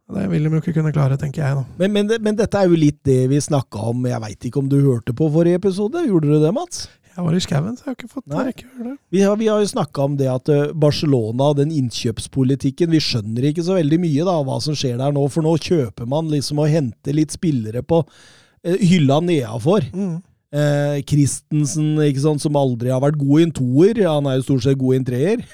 Det 0.07 0.29
vil 0.31 0.45
de 0.47 0.53
jo 0.55 0.61
ikke 0.63 0.77
kunne 0.77 0.93
klare, 0.95 1.17
tenker 1.19 1.43
jeg 1.43 1.57
da. 1.59 1.65
Men, 1.81 1.91
men, 1.95 2.13
men 2.23 2.37
dette 2.39 2.61
er 2.61 2.71
jo 2.71 2.79
litt 2.79 3.01
det 3.07 3.25
vi 3.33 3.41
snakka 3.43 3.89
om. 3.91 4.05
Jeg 4.07 4.23
veit 4.23 4.47
ikke 4.47 4.61
om 4.63 4.69
du 4.71 4.79
hørte 4.79 5.17
på 5.17 5.27
forrige 5.35 5.59
episode? 5.59 6.05
Gjorde 6.07 6.31
du 6.31 6.39
det, 6.45 6.53
Mats? 6.55 6.87
Jeg 7.17 7.25
var 7.25 7.33
i 7.33 7.41
skauen, 7.41 7.77
så 7.79 7.87
jeg 7.87 7.89
har 7.89 7.97
ikke 7.97 8.13
fått 8.13 8.27
Nei. 8.29 8.43
rekke 8.51 8.67
å 8.67 8.71
høre 8.77 8.91
det. 8.91 8.99
Vi 9.15 9.21
har, 9.25 9.37
vi 9.41 9.47
har 9.49 9.63
jo 9.63 9.69
snakka 9.71 10.05
om 10.05 10.17
det 10.21 10.27
at 10.29 10.51
Barcelona 10.77 10.77
Barcelona, 10.85 11.49
den 11.57 11.73
innkjøpspolitikken 11.73 12.93
Vi 12.93 13.01
skjønner 13.01 13.49
ikke 13.49 13.65
så 13.65 13.79
veldig 13.79 13.99
mye 14.03 14.27
da, 14.29 14.35
hva 14.45 14.59
som 14.61 14.77
skjer 14.77 14.99
der 15.01 15.15
nå, 15.17 15.23
for 15.33 15.47
nå 15.47 15.55
kjøper 15.57 16.09
man 16.11 16.29
liksom 16.29 16.61
og 16.61 16.69
henter 16.69 17.17
litt 17.17 17.33
spillere 17.33 17.81
på 17.83 18.03
eh, 18.05 18.77
hylla 18.85 19.23
nedafor. 19.25 19.89
Mm. 19.97 20.19
Eh, 20.57 20.99
Christensen, 21.09 21.95
ikke 22.05 22.27
sant, 22.27 22.45
som 22.45 22.61
aldri 22.61 22.93
har 22.93 23.01
vært 23.03 23.19
god 23.21 23.41
i 23.41 23.49
en 23.49 23.57
toer. 23.63 24.03
Han 24.05 24.29
er 24.29 24.39
jo 24.39 24.47
stort 24.51 24.67
sett 24.69 24.81
god 24.81 24.95
i 24.95 25.01
en 25.01 25.09
treer. 25.09 25.47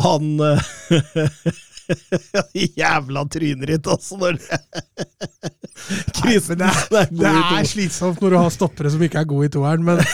Han 0.00 0.32
eh, 0.48 0.64
Jævla 2.80 3.24
trynet 3.32 3.86
altså, 3.86 4.16
når 4.20 4.32
det 4.42 4.60
Christensen 6.16 6.62
er 6.64 7.10
god 7.10 7.20
Det 7.20 7.34
er 7.60 7.68
slitsomt 7.68 8.20
når 8.22 8.30
du 8.34 8.38
har 8.40 8.50
stoppere 8.54 8.90
som 8.92 9.02
ikke 9.06 9.20
er 9.22 9.28
gode 9.28 9.46
i 9.50 9.52
toeren, 9.56 9.82
men 9.86 9.96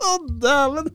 Å, 0.00 0.10
dæven! 0.42 0.88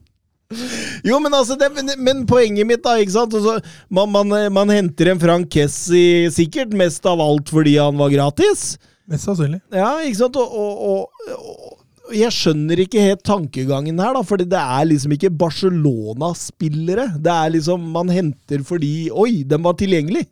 Jo, 1.06 1.18
men 1.22 1.34
altså, 1.34 1.56
det, 1.58 1.70
men, 1.74 1.90
men 2.02 2.26
poenget 2.28 2.66
mitt, 2.68 2.82
da, 2.84 2.96
ikke 3.02 3.14
sant 3.14 3.34
altså, 3.34 3.56
man, 3.90 4.10
man, 4.12 4.34
man 4.54 4.70
henter 4.70 5.10
en 5.12 5.22
Frank 5.22 5.50
Kessi 5.50 6.26
sikkert 6.34 6.74
mest 6.76 7.06
av 7.06 7.22
alt 7.22 7.50
fordi 7.54 7.76
han 7.80 7.98
var 7.98 8.12
gratis. 8.14 8.76
mest 9.10 9.26
sannsynlig. 9.26 9.60
Ja, 9.74 9.96
ikke 10.06 10.20
sant? 10.20 10.38
Og, 10.38 10.46
og, 10.54 10.70
og, 10.90 11.02
og 11.46 11.85
jeg 12.14 12.34
skjønner 12.34 12.80
ikke 12.82 13.02
helt 13.02 13.22
tankegangen 13.26 13.98
her, 14.02 14.14
da, 14.14 14.22
fordi 14.26 14.46
det 14.50 14.60
er 14.60 14.86
liksom 14.90 15.14
ikke 15.16 15.32
Barcelona-spillere. 15.42 17.08
Det 17.18 17.32
er 17.32 17.52
liksom 17.56 17.86
Man 17.94 18.10
henter 18.12 18.62
fordi 18.66 19.08
Oi, 19.10 19.42
den 19.48 19.64
var 19.66 19.78
tilgjengelig! 19.80 20.26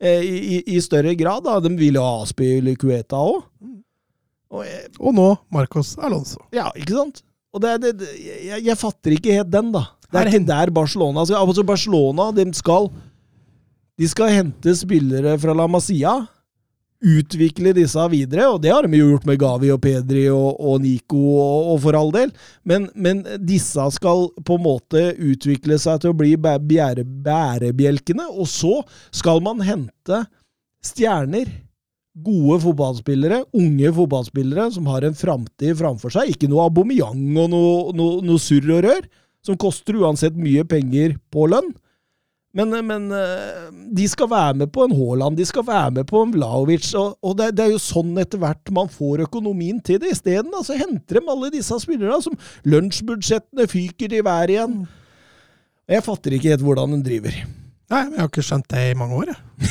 Eh, 0.00 0.24
I, 0.24 0.58
i, 0.64 0.80
større 0.80 1.12
grad, 1.14 1.44
da. 1.44 1.58
De 1.60 1.74
ville 1.76 2.00
ha 2.00 2.22
Aspil 2.24 2.72
Cueta 2.80 3.20
òg. 3.20 3.42
Og 4.50 4.64
jeg, 4.64 4.88
Og 4.98 5.14
nå 5.14 5.26
Marcos 5.52 5.92
Alonso. 6.00 6.40
ja, 6.56 6.70
ikke 6.74 6.96
sant? 6.96 7.20
Og 7.54 7.62
det, 7.62 7.76
det, 7.82 7.92
det, 8.00 8.08
jeg, 8.22 8.64
jeg 8.64 8.78
fatter 8.78 9.14
ikke 9.14 9.36
helt 9.36 9.50
den, 9.52 9.70
da. 9.74 9.84
Det 10.10 10.18
er 10.18 10.30
ikke 10.30 10.48
der 10.48 10.72
Barcelona 10.74 11.22
skal 11.26 11.44
Altså, 11.44 11.62
Barcelona, 11.66 12.30
de 12.34 12.48
skal 12.56 12.88
De 14.00 14.08
skal 14.10 14.32
hente 14.32 14.74
spillere 14.74 15.36
fra 15.38 15.54
La 15.54 15.66
Masia. 15.68 16.16
Utvikle 17.00 17.72
disse 17.72 18.02
videre, 18.12 18.44
og 18.52 18.58
det 18.60 18.74
har 18.74 18.84
de 18.84 18.98
jo 18.98 19.14
gjort 19.14 19.24
med 19.24 19.38
Gavi 19.40 19.70
og 19.72 19.78
Pedri 19.80 20.26
og, 20.28 20.58
og 20.60 20.82
Nico 20.84 21.16
og, 21.16 21.70
og 21.72 21.78
for 21.86 21.96
all 21.96 22.12
del. 22.12 22.34
Men, 22.68 22.90
men 22.92 23.22
disse 23.40 23.86
skal 23.96 24.26
på 24.44 24.58
en 24.58 24.66
måte 24.66 25.06
utvikle 25.16 25.78
seg 25.80 26.02
til 26.02 26.12
å 26.12 26.18
bli 26.18 26.34
bæ- 26.36 26.58
bære, 26.60 27.06
bærebjelkene, 27.24 28.28
og 28.28 28.50
så 28.52 28.82
skal 29.16 29.40
man 29.46 29.64
hente 29.64 30.20
stjerner 30.84 31.48
gode 32.20 32.58
fotballspillere, 32.66 33.44
unge 33.56 33.92
fotballspillere 33.96 34.68
som 34.74 34.88
har 34.92 35.06
en 35.06 35.16
framtid 35.16 35.78
framfor 35.80 36.12
seg. 36.12 36.34
Ikke 36.34 36.50
noe 36.52 36.66
Aubameyang 36.68 37.22
og 37.38 37.48
noe, 37.52 37.74
noe, 37.96 38.20
noe 38.26 38.42
surr 38.42 38.68
og 38.76 38.84
rør, 38.84 39.06
som 39.46 39.56
koster 39.56 39.96
uansett 40.02 40.36
mye 40.36 40.66
penger 40.68 41.16
på 41.32 41.48
lønn. 41.48 41.72
Men, 42.56 42.74
men 42.86 43.12
eh, 43.14 43.66
de 43.94 44.06
skal 44.10 44.26
være 44.30 44.54
med 44.62 44.72
på 44.74 44.82
en 44.82 44.94
Haaland, 44.96 45.36
de 45.38 45.46
skal 45.46 45.62
være 45.68 45.92
med 46.00 46.08
på 46.08 46.24
en 46.24 46.32
Vlaovic, 46.34 46.88
og, 46.98 47.14
og 47.22 47.36
det, 47.38 47.52
det, 47.54 47.66
er 47.66 47.76
jo 47.76 47.82
sånn 47.82 48.18
etter 48.18 48.42
hvert 48.42 48.72
man 48.74 48.90
får 48.90 49.22
økonomien 49.28 49.78
til 49.86 50.00
det. 50.02 50.16
Isteden 50.16 50.50
så 50.66 50.78
henter 50.78 51.20
de 51.20 51.30
alle 51.30 51.52
disse 51.54 51.78
spillerne 51.82 52.18
som 52.24 52.34
lunsjbudsjettene 52.66 53.68
fyker 53.70 54.18
i 54.18 54.24
været 54.26 54.56
igjen. 54.56 54.82
Jeg 55.90 56.06
fatter 56.06 56.34
ikke 56.34 56.52
helt 56.52 56.66
hvordan 56.66 56.98
de 56.98 57.00
driver. 57.06 57.38
Nei, 57.90 58.02
men 58.06 58.18
jeg 58.18 58.22
har 58.22 58.30
ikke 58.30 58.46
skjønt 58.46 58.68
det 58.70 58.82
i 58.88 58.98
mange 58.98 59.22
år, 59.22 59.30
jeg. 59.30 59.70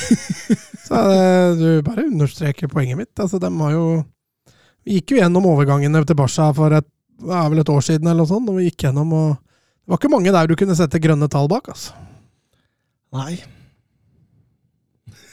Så 0.87 1.03
eh, 1.11 1.51
du 1.59 1.67
bare 1.85 2.07
understreker 2.07 2.71
poenget 2.71 2.99
mitt. 2.99 3.13
Altså, 3.19 3.39
de 3.39 3.51
har 3.59 3.75
jo 3.75 3.85
Vi 4.87 4.97
gikk 4.97 5.13
jo 5.13 5.19
gjennom 5.19 5.45
overgangene 5.45 6.01
til 6.07 6.17
Barca 6.17 6.47
for 6.55 6.73
et, 6.73 6.87
ja, 7.27 7.43
vel 7.51 7.59
et 7.61 7.69
år 7.69 7.83
siden, 7.83 8.07
eller 8.07 8.23
noe 8.23 8.31
sånt, 8.31 8.47
og 8.49 8.57
vi 8.57 8.69
gikk 8.69 8.87
gjennom, 8.87 9.11
og 9.13 9.33
det 9.35 9.91
var 9.91 9.99
ikke 9.99 10.11
mange 10.15 10.31
der 10.31 10.47
du 10.47 10.55
kunne 10.57 10.77
sette 10.79 11.01
grønne 11.03 11.27
tall 11.29 11.51
bak. 11.51 11.67
altså. 11.75 12.08
Nei. 13.15 13.39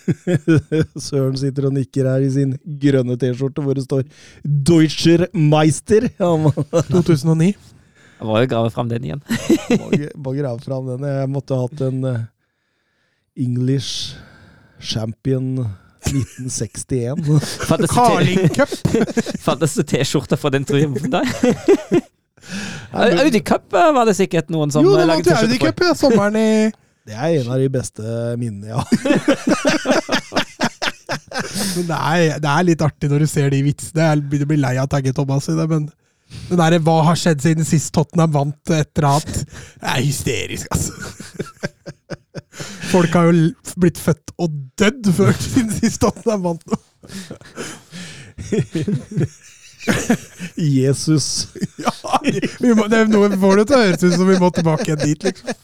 Søren 1.03 1.37
sitter 1.39 1.67
og 1.69 1.75
nikker 1.77 2.07
her 2.09 2.23
i 2.25 2.29
sin 2.33 2.53
grønne 2.81 3.17
T-skjorte 3.21 3.63
hvor 3.65 3.75
det 3.77 3.85
står 3.89 4.05
'Deutscher 4.47 5.27
Meister'. 5.35 6.07
2009. 6.93 7.49
Jeg 8.17 8.25
må 8.31 8.39
jo 8.41 8.47
grave 8.49 8.71
fram 8.73 8.89
den 8.89 9.05
igjen. 9.05 9.23
må- 9.77 10.13
må 10.25 10.33
grave 10.39 10.61
fram 10.65 10.87
den. 10.95 11.05
Jeg 11.11 11.29
måtte 11.29 11.55
ha 11.59 11.67
hatt 11.67 11.81
en 11.89 12.05
eh, 12.05 12.23
English 13.37 14.15
Champion 14.81 15.67
1961. 16.07 17.21
Fantes 17.69 17.91
det 17.91 17.93
Carling 17.93 18.49
Cup! 18.57 18.73
Fantes 19.47 19.75
det 19.75 19.87
T-skjorte 19.91 20.39
for 20.41 20.55
den 20.55 20.65
triumfen 20.65 21.11
der? 21.13 21.27
Audi 22.95 23.41
Cup 23.45 23.75
eh, 23.75 23.93
var 23.93 24.07
det 24.09 24.17
sikkert 24.17 24.49
noen 24.55 24.71
som 24.73 24.85
Jo, 24.87 24.95
det 24.95 25.03
var 25.05 25.13
laget 25.13 25.27
til 25.29 25.37
Audi. 25.43 25.59
Cup, 25.59 25.81
ja. 25.83 25.93
Sommeren 25.99 26.37
i 26.41 26.49
Det 27.07 27.15
er 27.15 27.37
en 27.41 27.53
av 27.55 27.61
de 27.63 27.69
beste 27.71 28.03
minnene 28.41 28.73
jeg 28.73 28.77
har. 28.81 28.87
Men 31.77 31.87
det 31.87 31.99
er, 31.99 32.41
det 32.43 32.51
er 32.51 32.67
litt 32.67 32.83
artig 32.83 33.11
når 33.11 33.23
du 33.23 33.29
ser 33.31 33.53
de 33.53 33.61
vitsene. 33.67 34.09
Jeg 34.09 34.25
begynner 34.27 34.49
å 34.49 34.53
bli 34.53 34.59
lei 34.59 34.75
av 34.81 34.89
å 34.89 34.93
tagge 34.97 35.13
Thomas 35.15 35.47
i 35.53 35.57
det, 35.57 35.67
men 35.71 35.85
den 36.49 36.59
derre 36.59 36.81
'hva 36.83 36.97
har 37.07 37.19
skjedd 37.19 37.43
siden 37.45 37.67
sist 37.69 37.93
Tottenham 37.95 38.33
vant 38.35 38.71
et 38.75 38.91
eller 38.99 39.09
annet', 39.13 39.45
det 39.83 39.91
er 39.93 40.01
hysterisk, 40.03 40.67
altså. 40.75 40.93
Folk 42.91 43.13
har 43.15 43.29
jo 43.29 43.53
blitt 43.79 43.99
født 44.01 44.33
og 44.43 44.55
dødd 44.81 45.13
før 45.15 45.33
siden 45.47 45.71
sist 45.77 46.01
Tottenham 46.03 46.43
vant 46.49 46.65
noe. 46.71 46.81
Jesus. 50.57 51.49
Ja, 51.79 51.93
vi 52.59 52.75
må, 52.75 52.89
det 52.91 53.07
noe 53.13 53.31
får 53.39 53.61
det 53.61 53.67
til 53.69 53.77
å 53.77 53.85
høres 53.85 54.03
ut 54.03 54.17
som 54.17 54.27
vi 54.31 54.41
må 54.43 54.51
tilbake 54.55 54.89
igjen 54.89 55.05
dit, 55.05 55.29
liksom. 55.31 55.55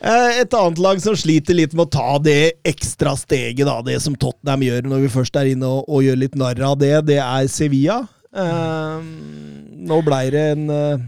Eh, 0.00 0.40
Et 0.42 0.54
annet 0.54 0.78
lag 0.78 1.00
som 1.02 1.16
sliter 1.18 1.56
litt 1.58 1.72
med 1.74 1.86
å 1.88 1.90
ta 1.90 2.18
det 2.22 2.52
ekstra 2.68 3.16
steget, 3.18 3.64
da, 3.66 3.80
det 3.82 3.96
som 4.04 4.14
Tottenham 4.14 4.62
gjør 4.62 4.86
når 4.86 5.04
vi 5.06 5.10
først 5.16 5.36
er 5.40 5.50
inne 5.54 5.66
og, 5.66 5.88
og 5.90 6.04
gjør 6.06 6.20
litt 6.22 6.36
narr 6.38 6.60
av 6.68 6.76
det, 6.78 6.92
det 7.08 7.18
er 7.22 7.48
Sevilla. 7.50 8.00
Eh, 8.30 9.08
nå 9.88 9.98
ble 10.06 10.20
det 10.34 10.44
en 10.52 10.68
eh, 10.70 11.06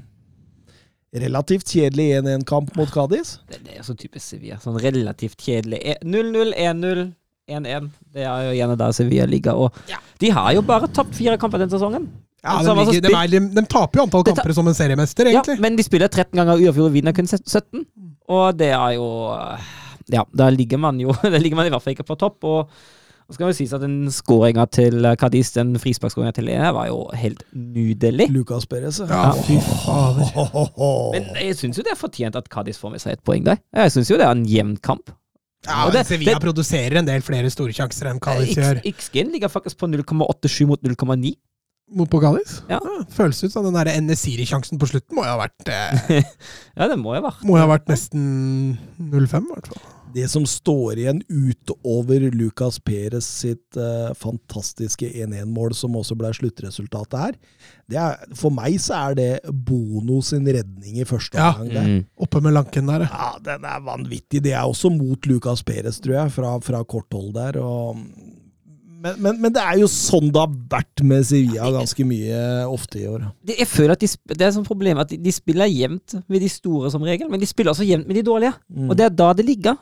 relativt 1.22 1.70
kjedelig 1.70 2.08
1-1-kamp 2.22 2.74
mot 2.78 2.90
Cádiz. 2.94 3.36
Det, 3.50 3.60
det 3.66 3.78
er 3.78 3.86
så 3.86 3.94
typisk 3.98 4.24
Sevilla. 4.34 4.58
Sånn 4.62 4.78
relativt 4.82 5.38
kjedelig. 5.42 5.80
E- 5.94 6.00
0-0, 6.06 6.54
1-0, 6.54 7.04
1-1. 7.50 7.88
Det 8.14 8.26
er 8.26 8.48
jo 8.48 8.56
gjerne 8.58 8.78
der 8.82 8.94
Sevilla 8.96 9.26
ligger. 9.30 9.58
Og 9.68 9.94
de 10.22 10.30
har 10.34 10.52
jo 10.58 10.62
bare 10.66 10.90
tapt 10.94 11.14
fire 11.18 11.38
kamper 11.40 11.62
den 11.62 11.70
sesongen. 11.72 12.10
Ja, 12.42 12.54
Altså, 12.58 12.72
de, 12.74 12.84
ligger, 12.88 13.08
de, 13.08 13.14
er, 13.16 13.26
de, 13.34 13.40
de 13.60 13.66
taper 13.68 14.00
jo 14.00 14.04
antall 14.06 14.24
kamper 14.24 14.54
som 14.56 14.68
en 14.70 14.74
seriemester, 14.76 15.28
egentlig. 15.28 15.58
Ja, 15.58 15.60
men 15.60 15.76
de 15.76 15.84
spiller 15.84 16.08
13 16.08 16.32
ganger 16.40 16.54
uavgjort 16.56 16.86
og 16.88 16.94
vinner 16.94 17.12
kun 17.12 17.26
17. 17.28 17.84
Og 18.30 18.56
det 18.56 18.70
er 18.72 18.94
jo 18.96 19.08
Ja, 20.10 20.24
da 20.34 20.48
ligger 20.50 20.78
man 20.80 20.98
jo 21.02 21.12
Da 21.22 21.36
ligger 21.38 21.56
man 21.58 21.66
i 21.68 21.70
hvert 21.74 21.82
fall 21.84 21.92
ikke 21.96 22.06
på 22.08 22.16
topp. 22.18 22.44
Og 22.48 22.70
så 23.30 23.36
skal 23.36 23.46
det 23.52 23.56
sies 23.60 23.72
at 23.76 23.82
den 23.84 24.08
skåringa 24.10 24.64
til 24.74 25.04
Cadiz, 25.20 25.52
den 25.54 25.76
frisparkskåringa 25.78 26.32
til 26.34 26.48
Lene, 26.48 26.72
var 26.74 26.88
jo 26.88 27.04
helt 27.14 27.44
nydelig. 27.54 28.26
Lucas 28.34 28.64
Perez. 28.66 28.98
Ja, 29.06 29.28
fy 29.36 29.60
fader. 29.62 30.32
Men 31.14 31.28
jeg 31.38 31.54
syns 31.60 31.78
jo 31.78 31.84
det 31.86 31.92
er 31.94 32.00
fortjent 32.00 32.34
at 32.40 32.48
Cadiz 32.50 32.80
får 32.80 32.96
med 32.96 33.04
seg 33.04 33.14
et 33.18 33.22
poeng 33.22 33.44
der. 33.46 33.60
Jeg 33.76 33.92
syns 33.94 34.10
jo 34.10 34.18
det 34.18 34.26
er 34.26 34.34
en 34.34 34.42
jevn 34.50 34.74
kamp. 34.82 35.12
Ja, 35.68 35.84
Og 35.86 35.92
det- 35.94 36.06
Sevilla 36.08 36.34
det- 36.38 36.42
produserer 36.42 36.98
en 36.98 37.06
del 37.06 37.20
flere 37.22 37.50
storsjanser 37.52 38.10
enn 38.10 38.18
Cadiz 38.24 38.56
gjør. 38.56 38.80
X-gen 38.96 39.30
ligger 39.30 39.52
faktisk 39.52 39.76
på 39.78 39.86
0,87 39.92 40.66
mot 40.66 40.80
0,9. 40.82 41.34
Mot 41.96 42.10
Pogalis? 42.12 42.60
Ja. 42.70 42.78
Føles 43.10 43.40
ut 43.42 43.52
som 43.54 43.64
den 43.66 43.74
der 43.74 43.90
Enesiri-sjansen 43.96 44.78
på 44.78 44.86
slutten 44.90 45.16
må 45.18 45.24
jo 45.26 45.32
ha 45.34 45.40
vært 45.42 45.70
eh, 45.74 46.20
Ja, 46.76 46.86
det 46.90 46.98
må 47.00 47.16
jo 47.16 47.20
ha 47.22 47.28
vært 47.30 47.46
Må 47.48 47.56
jo 47.58 47.64
ha 47.64 47.70
vært 47.72 47.88
nesten 47.90 48.76
0-5, 49.00 49.48
i 49.50 49.54
hvert 49.56 49.72
fall. 49.72 49.88
Det 50.10 50.24
som 50.26 50.42
står 50.48 50.98
igjen 50.98 51.20
utover 51.30 52.24
Lucas 52.34 52.80
Perez 52.82 53.26
sitt 53.44 53.76
eh, 53.78 54.08
fantastiske 54.18 55.06
1-1-mål, 55.06 55.70
som 55.78 55.94
også 56.00 56.16
ble 56.18 56.32
sluttresultatet 56.34 57.14
her, 57.20 57.36
det 57.90 57.98
er, 58.02 58.16
for 58.38 58.50
meg 58.54 58.74
så 58.82 58.96
er 59.10 59.14
det 59.18 59.28
Bono 59.54 60.18
sin 60.26 60.46
redning 60.50 60.98
i 60.98 61.06
første 61.06 61.38
Ja. 61.38 61.52
omgang. 61.62 61.86
Mm. 62.00 62.02
Oppe 62.26 62.42
med 62.42 62.56
lanken 62.58 62.90
der, 62.90 63.06
ja. 63.06 63.10
Ja, 63.14 63.30
den 63.52 63.66
er 63.70 63.84
vanvittig. 63.86 64.42
Det 64.48 64.50
er 64.58 64.66
også 64.66 64.90
mot 64.90 65.30
Lucas 65.30 65.62
Perez, 65.66 66.02
tror 66.02 66.16
jeg, 66.24 66.34
fra, 66.34 66.56
fra 66.58 66.82
kort 66.90 67.14
hold 67.14 67.30
der. 67.38 67.60
Og, 67.62 68.02
men, 69.00 69.16
men, 69.24 69.38
men 69.40 69.52
det 69.56 69.62
er 69.64 69.78
jo 69.80 69.88
sånn 69.90 70.28
det 70.32 70.40
har 70.42 70.52
vært 70.74 71.02
med 71.06 71.24
Sevilla 71.26 71.70
ganske 71.74 72.04
mye 72.06 72.40
ofte 72.68 73.00
i 73.00 73.06
år. 73.10 73.24
Det, 73.46 73.56
jeg 73.62 73.68
føler 73.70 73.94
at 73.96 74.02
de, 74.04 74.10
det 74.34 74.46
er 74.46 74.52
sånn 74.56 74.66
problem 74.66 75.00
at 75.02 75.10
de, 75.12 75.18
de 75.24 75.32
spiller 75.34 75.70
jevnt 75.72 76.18
med 76.26 76.42
de 76.44 76.50
store 76.52 76.90
som 76.92 77.04
regel, 77.06 77.30
men 77.32 77.40
de 77.42 77.48
spiller 77.48 77.72
også 77.74 77.86
jevnt 77.88 78.08
med 78.10 78.20
de 78.20 78.24
dårlige. 78.26 78.52
Mm. 78.68 78.90
Og 78.90 78.98
det 79.00 79.06
er 79.08 79.16
da 79.22 79.30
det 79.38 79.46
ligger. 79.48 79.78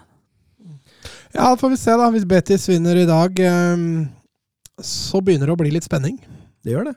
Ja, 1.34 1.50
får 1.60 1.74
vi 1.74 1.76
se, 1.80 1.96
da. 2.00 2.06
Hvis 2.14 2.24
Betis 2.28 2.64
vinner 2.70 2.96
i 3.02 3.06
dag, 3.08 3.38
eh, 3.44 3.82
så 4.80 5.20
begynner 5.24 5.50
det 5.50 5.56
å 5.56 5.60
bli 5.60 5.72
litt 5.74 5.86
spenning. 5.86 6.16
Det 6.64 6.72
gjør 6.74 6.88
det. 6.90 6.94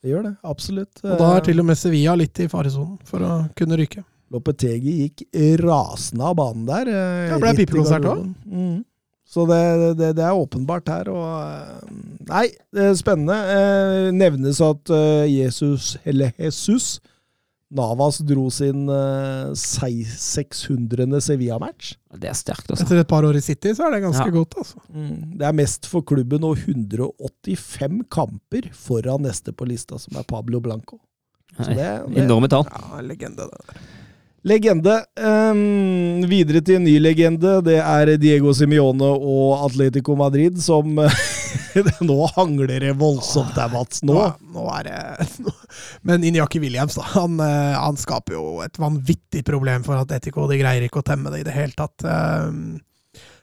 Det 0.00 0.14
gjør 0.14 0.22
det, 0.30 0.34
absolutt. 0.48 1.02
Og 1.04 1.18
da 1.20 1.34
er 1.36 1.44
til 1.44 1.60
og 1.60 1.66
med 1.68 1.76
Sevilla 1.76 2.14
litt 2.16 2.38
i 2.40 2.48
faresonen 2.48 2.96
for 3.08 3.20
å 3.20 3.34
kunne 3.58 3.76
ryke. 3.76 4.00
Lopetegi 4.30 4.92
gikk 5.02 5.24
rasende 5.64 6.22
av 6.30 6.36
banen 6.38 6.62
der. 6.68 6.88
eh, 6.88 7.28
Ja, 7.32 7.38
ble 7.42 7.52
pipekonsert 7.58 8.06
òg. 8.06 8.22
Mm. 8.46 8.78
Så 9.30 9.44
det, 9.46 9.60
det, 10.00 10.08
det 10.18 10.24
er 10.26 10.34
åpenbart 10.34 10.88
her. 10.90 11.08
Og 11.12 11.22
eh, 11.38 11.92
Nei, 12.30 12.48
det 12.74 12.88
er 12.88 12.96
spennende. 12.98 13.36
Eh, 13.54 14.08
nevnes 14.16 14.58
at 14.66 14.90
eh, 14.90 15.28
Jesus, 15.30 15.92
eller 16.04 16.32
Jesus 16.40 16.96
Navas 17.70 18.16
dro 18.26 18.48
sin 18.50 18.88
eh, 18.90 19.52
600. 19.54 21.20
Sevilla-match. 21.22 21.92
Det 22.18 22.26
er 22.26 22.34
sterkt, 22.34 22.66
altså. 22.72 22.82
Etter 22.88 23.04
et 23.04 23.10
par 23.12 23.22
år 23.28 23.38
i 23.38 23.42
City, 23.46 23.70
så 23.78 23.86
er 23.86 23.94
det 23.94 24.00
ganske 24.08 24.26
Ja. 24.26 24.34
godt, 24.34 24.56
altså. 24.58 24.82
Mm. 24.90 25.38
Det 25.38 25.46
er 25.46 25.54
mest 25.54 25.86
for 25.86 26.02
klubben 26.02 26.42
og 26.48 26.58
185 26.58 28.02
kamper 28.10 28.66
foran 28.74 29.22
neste 29.22 29.54
på 29.54 29.68
lista, 29.70 30.00
som 30.02 30.18
er 30.18 30.26
Pablo 30.26 30.58
Blanco. 30.64 30.98
Så 31.60 31.70
det, 31.70 31.86
det, 32.10 32.24
Enorme 32.24 32.50
tall. 32.50 32.66
Ja, 32.66 33.00
legende, 33.06 33.46
det 33.46 33.62
der. 33.70 33.86
Legende. 34.46 35.02
Um, 35.20 36.22
videre 36.30 36.62
til 36.64 36.78
en 36.78 36.86
ny 36.86 36.96
legende. 37.02 37.58
Det 37.66 37.76
er 37.82 38.14
Diego 38.20 38.54
Simione 38.56 39.04
og 39.04 39.66
Atletico 39.66 40.16
Madrid 40.16 40.60
som 40.64 40.96
Nå 42.10 42.16
hangler 42.36 42.80
det 42.82 42.94
voldsomt 42.98 43.54
der, 43.54 43.70
Mats. 43.72 44.02
Nå. 44.06 44.16
Nå, 44.54 44.66
er 44.78 44.88
det 44.88 45.54
Men 46.06 46.24
Injaki 46.26 46.60
Williams, 46.62 46.96
da. 46.98 47.04
Han, 47.14 47.40
eh, 47.44 47.76
han 47.76 47.98
skaper 48.00 48.36
jo 48.36 48.44
et 48.64 48.78
vanvittig 48.80 49.44
problem 49.46 49.84
for 49.86 50.00
Atletico. 50.00 50.48
De 50.50 50.58
greier 50.60 50.86
ikke 50.86 51.02
å 51.02 51.06
temme 51.06 51.32
det 51.34 51.42
i 51.42 51.46
det 51.46 51.56
hele 51.56 51.76
tatt. 51.76 52.06
Eh, 52.06 52.48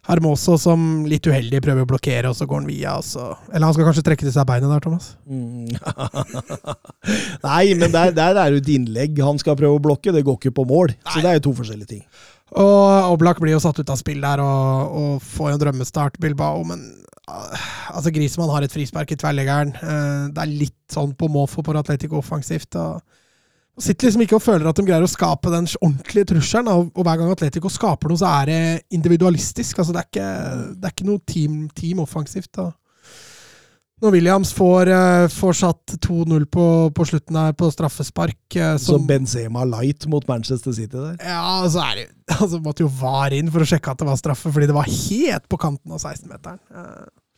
Hermoso 0.08 0.56
som 0.62 1.04
litt 1.10 1.28
uheldig 1.28 1.60
prøver 1.66 1.84
å 1.84 1.90
blokkere, 1.90 2.30
og 2.32 2.36
så 2.38 2.46
går 2.48 2.62
han 2.62 2.68
via. 2.70 2.94
så- 3.04 3.36
Eller 3.52 3.66
han 3.68 3.74
skal 3.76 3.86
kanskje 3.90 4.04
trekke 4.08 4.24
til 4.24 4.32
seg 4.32 4.46
beinet 4.48 4.72
der, 4.72 4.80
Thomas. 4.80 5.10
Mm. 5.28 5.68
Nei, 7.44 7.74
men 7.76 7.92
der, 7.92 8.12
der 8.16 8.36
er 8.40 8.50
det 8.50 8.58
jo 8.58 8.64
et 8.64 8.72
innlegg 8.78 9.20
han 9.24 9.40
skal 9.42 9.58
prøve 9.60 9.78
å 9.80 9.84
blokke. 9.84 10.14
Det 10.16 10.24
går 10.28 10.40
ikke 10.40 10.54
på 10.56 10.66
mål. 10.70 10.96
Så 11.12 11.22
det 11.24 11.30
er 11.32 11.40
jo 11.40 11.46
to 11.50 11.56
forskjellige 11.60 11.92
ting. 11.92 12.04
Og 12.58 13.12
Oblak 13.18 13.42
blir 13.44 13.52
jo 13.58 13.60
satt 13.64 13.80
ut 13.82 13.90
av 13.92 14.00
spill 14.00 14.22
der 14.24 14.40
og, 14.40 14.96
og 15.02 15.26
får 15.28 15.52
en 15.54 15.62
drømmestart, 15.66 16.16
Bilbao, 16.24 16.62
men 16.64 16.86
ah, 17.28 17.68
altså 17.92 18.14
Grismann 18.16 18.52
har 18.54 18.64
et 18.64 18.72
frispark 18.72 19.12
i 19.12 19.18
tverrleggeren. 19.20 19.74
Eh, 19.76 20.22
det 20.32 20.44
er 20.46 20.54
litt 20.64 20.78
sånn 20.94 21.12
på 21.20 21.28
måfå 21.34 21.66
for 21.68 21.76
Atletico 21.80 22.22
offensivt. 22.22 22.76
og 22.80 23.02
Sitter 23.78 24.08
liksom 24.08 24.24
ikke 24.26 24.38
og 24.40 24.42
føler 24.42 24.66
at 24.70 24.80
de 24.80 24.86
greier 24.88 25.06
å 25.06 25.12
skape 25.12 25.52
den 25.54 25.68
ordentlige 25.78 26.32
trusselen. 26.32 26.70
Og, 26.74 26.98
hver 26.98 27.20
gang 27.20 27.30
Atletico 27.30 27.70
skaper 27.70 28.10
noe, 28.10 28.18
så 28.18 28.32
er 28.40 28.50
det 28.50 28.60
individualistisk. 28.98 29.78
altså 29.78 29.94
Det 29.94 30.02
er 30.02 30.10
ikke, 30.10 30.30
det 30.74 30.90
er 30.90 30.96
ikke 30.96 31.10
noe 31.12 31.24
team, 31.30 31.60
team 31.78 32.02
offensivt. 32.02 32.50
da. 32.58 32.72
Når 34.02 34.14
Williams 34.14 34.52
får, 34.54 34.92
eh, 34.94 35.28
får 35.34 35.56
satt 35.58 35.94
2-0 36.06 36.44
på, 36.54 36.66
på 36.94 37.06
slutten 37.10 37.34
der 37.34 37.54
på 37.58 37.70
straffespark 37.74 38.56
eh, 38.56 38.76
Som 38.78 39.00
som, 39.00 39.08
Benzema 39.10 39.64
light 39.66 40.06
mot 40.06 40.28
Manchester 40.30 40.72
City 40.72 40.94
der. 40.94 41.16
ja, 41.18 41.66
så 41.66 41.82
er 41.82 42.04
det 42.04 42.08
altså 42.42 42.60
måtte 42.62 42.86
jo 42.86 42.92
VAR 42.94 43.34
inn 43.34 43.50
for 43.50 43.66
å 43.66 43.70
sjekke 43.70 43.94
at 43.94 44.04
det 44.04 44.10
var 44.10 44.20
straffe, 44.20 44.52
fordi 44.54 44.70
det 44.70 44.78
var 44.78 44.86
helt 44.86 45.48
på 45.50 45.58
kanten 45.58 45.96
av 45.96 46.02
16-meteren. 46.04 46.62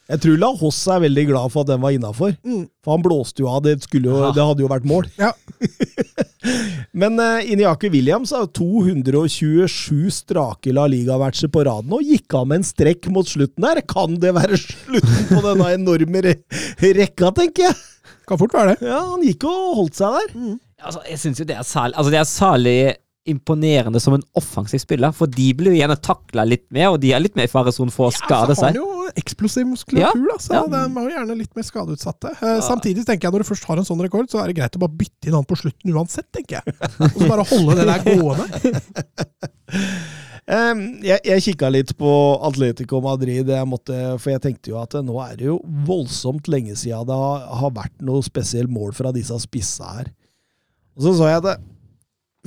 Eh, 0.09 0.15
Jeg 0.15 0.21
tror 0.23 0.39
La 0.41 0.49
Hoss 0.57 0.79
er 0.89 1.03
veldig 1.05 1.25
glad 1.29 1.51
for 1.53 1.61
at 1.61 1.69
den 1.69 1.81
var 1.83 1.93
innafor. 1.93 2.33
Mm. 2.43 2.63
For 2.83 2.95
han 2.95 3.03
blåste 3.05 3.43
jo 3.43 3.49
av. 3.51 3.61
Det, 3.63 3.75
jo, 3.93 4.15
Ja. 4.17 4.31
det 4.33 4.45
hadde 4.47 4.63
jo 4.65 4.69
vært 4.71 4.87
mål. 4.89 5.05
Ja. 5.19 5.31
Men 6.99 7.19
uh, 7.19 7.39
Iniaki 7.45 7.89
Williams 7.93 8.31
har 8.31 8.47
227 8.47 10.09
strake 10.11 10.73
La 10.73 10.87
Liga-matcher 10.89 11.51
på 11.53 11.63
raden 11.67 11.93
og 11.93 12.01
gikk 12.05 12.33
av 12.39 12.47
med 12.49 12.61
en 12.61 12.67
strekk 12.67 13.09
mot 13.13 13.27
slutten 13.27 13.65
der. 13.65 13.81
Kan 13.87 14.17
det 14.23 14.33
være 14.37 14.57
slutten 14.57 15.27
på 15.29 15.43
denne 15.45 15.73
enorme 15.75 16.23
re 16.25 16.35
rekka, 16.79 17.31
tenker 17.37 17.69
jeg? 17.69 17.77
Kan 18.29 18.39
fort 18.41 18.53
være 18.55 18.75
det. 18.77 18.89
Ja, 18.89 19.03
Han 19.11 19.23
gikk 19.25 19.45
og 19.49 19.75
holdt 19.83 19.99
seg 19.99 20.15
der. 20.17 20.57
Altså, 20.79 21.03
jeg 21.09 21.19
synes 21.19 21.39
jo 21.41 21.45
det 21.49 21.55
er 21.59 21.67
særlig 21.67 21.97
Altså, 21.99 22.11
det 22.13 22.19
er 22.21 22.27
særlig 22.29 22.75
imponerende 23.29 23.99
som 24.01 24.15
en 24.15 24.23
offensiv 24.39 24.79
spiller, 24.81 25.11
for 25.13 25.29
de 25.29 25.49
blir 25.53 25.75
jo 25.75 25.81
gjerne 25.83 25.97
takla 26.01 26.45
litt 26.47 26.63
mer, 26.73 26.93
og 26.95 27.01
de 27.03 27.11
er 27.13 27.21
litt 27.21 27.35
mer 27.37 27.45
i 27.49 27.51
faresonen 27.51 27.91
for 27.93 28.07
å 28.09 28.15
skade 28.15 28.55
ja, 28.55 28.57
seg. 28.57 28.71
han 28.71 28.79
jo 28.79 28.87
eksplosiv 29.17 29.65
muskulatur, 29.69 30.21
Ja, 30.25 30.35
da, 30.35 30.37
så 30.43 30.53
ja. 30.53 30.63
de 30.69 30.79
er 30.85 31.07
jo 31.07 31.13
gjerne 31.15 31.37
litt 31.39 31.55
mer 31.57 31.65
skadeutsatte. 31.67 32.31
Eh, 32.37 32.59
Samtidig 32.65 33.05
tenker 33.07 33.27
jeg 33.27 33.35
når 33.35 33.45
du 33.45 33.49
først 33.49 33.67
har 33.69 33.81
en 33.81 33.87
sånn 33.87 34.03
rekord, 34.05 34.29
så 34.31 34.41
er 34.43 34.51
det 34.51 34.57
greit 34.59 34.77
å 34.77 34.81
bare 34.83 34.97
bytte 35.01 35.29
inn 35.29 35.37
han 35.37 35.47
på 35.49 35.57
slutten 35.59 35.95
uansett, 35.95 36.27
tenker 36.35 36.59
jeg. 36.59 36.75
Og 37.09 37.17
så 37.21 37.29
bare 37.29 37.47
holde 37.49 37.77
det 37.79 37.87
der 37.89 38.07
gående. 38.07 38.45
Um, 40.49 40.79
jeg 41.05 41.21
jeg 41.27 41.43
kikka 41.45 41.67
litt 41.69 41.91
på 41.99 42.11
Atletico 42.41 42.97
Madrid, 43.05 43.51
jeg 43.53 43.67
måtte, 43.69 43.93
for 44.17 44.31
jeg 44.33 44.41
tenkte 44.41 44.71
jo 44.71 44.79
at 44.81 44.95
eh, 44.97 45.03
nå 45.05 45.19
er 45.21 45.35
det 45.37 45.45
jo 45.45 45.59
voldsomt 45.85 46.49
lenge 46.49 46.73
siden 46.73 47.05
det 47.05 47.17
har, 47.19 47.43
har 47.59 47.75
vært 47.75 47.93
noe 48.01 48.23
spesielt 48.25 48.71
mål 48.73 48.95
fra 48.97 49.11
disse 49.13 49.37
spissa 49.43 49.91
her. 49.99 50.09
Og 50.97 51.05
så 51.05 51.13
så 51.19 51.29
jeg 51.29 51.43
at 51.43 51.61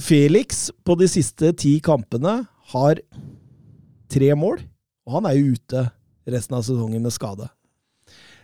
Felix 0.03 0.65
på 0.83 0.97
de 0.99 1.07
siste 1.15 1.53
ti 1.63 1.77
kampene 1.85 2.41
har 2.75 2.99
tre 4.11 4.33
mål, 4.35 4.65
og 5.07 5.21
han 5.21 5.31
er 5.31 5.39
jo 5.39 5.55
ute 5.55 5.85
resten 6.27 6.59
av 6.59 6.67
sesongen 6.67 7.03
med 7.03 7.15
skade. 7.15 7.49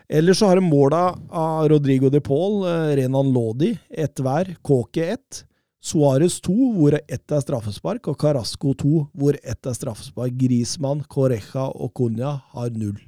Ellers 0.09 0.39
så 0.41 0.49
har 0.49 0.57
de 0.57 0.65
måla 0.65 1.19
av 1.29 1.69
Rodrigo 1.69 2.09
de 2.11 2.21
Paul, 2.25 2.63
eh, 2.67 2.97
Renan 2.97 3.33
Lodi, 3.33 3.75
ett 3.91 4.21
hver, 4.21 4.57
Kåke 4.63 5.05
ett. 5.05 5.45
Suárez 5.85 6.41
2, 6.43 6.55
hvor 6.75 6.97
ett 6.99 7.33
er 7.33 7.43
straffespark, 7.45 8.09
og 8.11 8.17
Carasco 8.19 8.73
2, 8.75 9.05
hvor 9.15 9.37
ett 9.39 9.67
er 9.67 9.77
straffespark. 9.77 10.35
Grismann, 10.35 11.05
Correja 11.07 11.69
og 11.71 11.93
Cunha 11.95 12.33
har 12.51 12.73
null. 12.75 12.99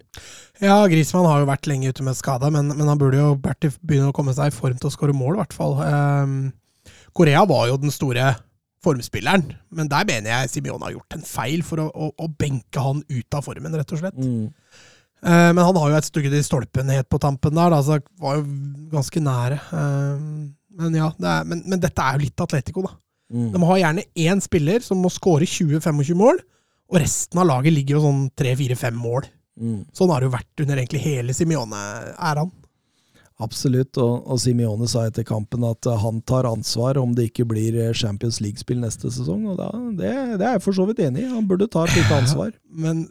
Ja, 0.63 0.79
Grismann 0.87 1.27
har 1.27 1.43
jo 1.43 1.49
vært 1.51 1.67
lenge 1.67 1.91
ute 1.91 2.07
med 2.07 2.19
skade, 2.19 2.51
men, 2.55 2.71
men 2.77 2.87
han 2.87 3.01
burde 3.01 3.19
jo 3.19 3.35
begynne 3.43 4.13
å 4.13 4.15
komme 4.17 4.37
seg 4.37 4.53
i 4.53 4.55
form 4.55 4.79
til 4.79 4.87
å 4.87 4.95
skåre 4.95 5.17
mål, 5.17 5.35
i 5.35 5.43
hvert 5.43 5.57
fall. 5.57 5.77
Um, 5.83 6.39
Korea 7.17 7.43
var 7.49 7.67
jo 7.73 7.81
den 7.83 7.93
store 7.95 8.37
formspilleren, 8.85 9.45
men 9.77 9.91
der 9.91 10.07
mener 10.09 10.33
jeg 10.33 10.53
Simione 10.55 10.87
har 10.87 10.95
gjort 10.95 11.17
en 11.17 11.27
feil 11.27 11.65
for 11.67 11.83
å, 11.83 11.91
å, 11.91 12.09
å 12.17 12.31
benke 12.41 12.81
han 12.81 13.03
ut 13.11 13.37
av 13.37 13.45
formen, 13.45 13.77
rett 13.77 13.93
og 13.93 14.01
slett. 14.01 14.17
Eh, 15.21 15.51
men 15.53 15.61
han 15.61 15.77
har 15.77 15.91
jo 15.91 15.99
et 15.99 16.09
stygge 16.09 16.33
i 16.33 16.45
stolpen 16.45 16.93
helt 16.93 17.11
på 17.13 17.21
tampen 17.21 17.57
der, 17.57 17.75
da, 17.75 17.83
så 17.85 17.99
var 18.23 18.39
jo 18.39 18.47
ganske 18.93 19.21
nære. 19.25 19.59
Eh, 19.77 20.23
men 20.81 20.97
ja, 20.97 21.11
det 21.21 21.29
er, 21.29 21.51
men, 21.51 21.65
men 21.69 21.83
dette 21.83 22.07
er 22.07 22.17
jo 22.17 22.25
litt 22.25 22.47
Atletico, 22.47 22.87
da. 22.89 22.95
Mm. 23.31 23.51
De 23.55 23.61
har 23.63 23.83
gjerne 23.83 24.07
én 24.19 24.41
spiller 24.43 24.83
som 24.83 24.99
må 25.03 25.11
skåre 25.13 25.47
20-25 25.47 26.17
mål, 26.19 26.41
og 26.91 26.99
resten 26.99 27.39
av 27.39 27.47
laget 27.47 27.77
ligger 27.77 27.99
jo 27.99 28.07
sånn 28.09 28.25
3-4-5 28.41 28.97
mål. 28.99 29.29
Mm. 29.61 29.83
Sånn 29.95 30.11
har 30.11 30.23
det 30.23 30.31
jo 30.31 30.35
vært 30.35 30.65
under 30.65 30.81
egentlig 30.81 31.03
hele 31.05 31.37
Simione-æraen. 31.37 32.51
Absolutt, 33.41 33.97
og, 34.01 34.27
og 34.29 34.41
Simione 34.43 34.89
sa 34.91 35.07
etter 35.09 35.25
kampen 35.27 35.65
at 35.69 35.87
eh, 35.89 36.03
han 36.03 36.21
tar 36.29 36.49
ansvar 36.49 36.99
om 37.01 37.15
det 37.17 37.31
ikke 37.31 37.47
blir 37.49 37.77
eh, 37.79 37.95
Champions 37.97 38.41
League-spill 38.45 38.83
neste 38.83 39.13
sesong. 39.13 39.47
og 39.53 39.57
da, 39.61 39.71
det, 39.97 40.13
det 40.41 40.47
er 40.47 40.59
jeg 40.59 40.65
for 40.67 40.77
så 40.77 40.87
vidt 40.89 41.01
enig 41.07 41.25
i. 41.25 41.31
Han 41.33 41.49
burde 41.49 41.71
ta 41.73 41.87
et 41.87 41.97
lite 41.97 42.19
ansvar. 42.21 42.53
Men 42.85 43.07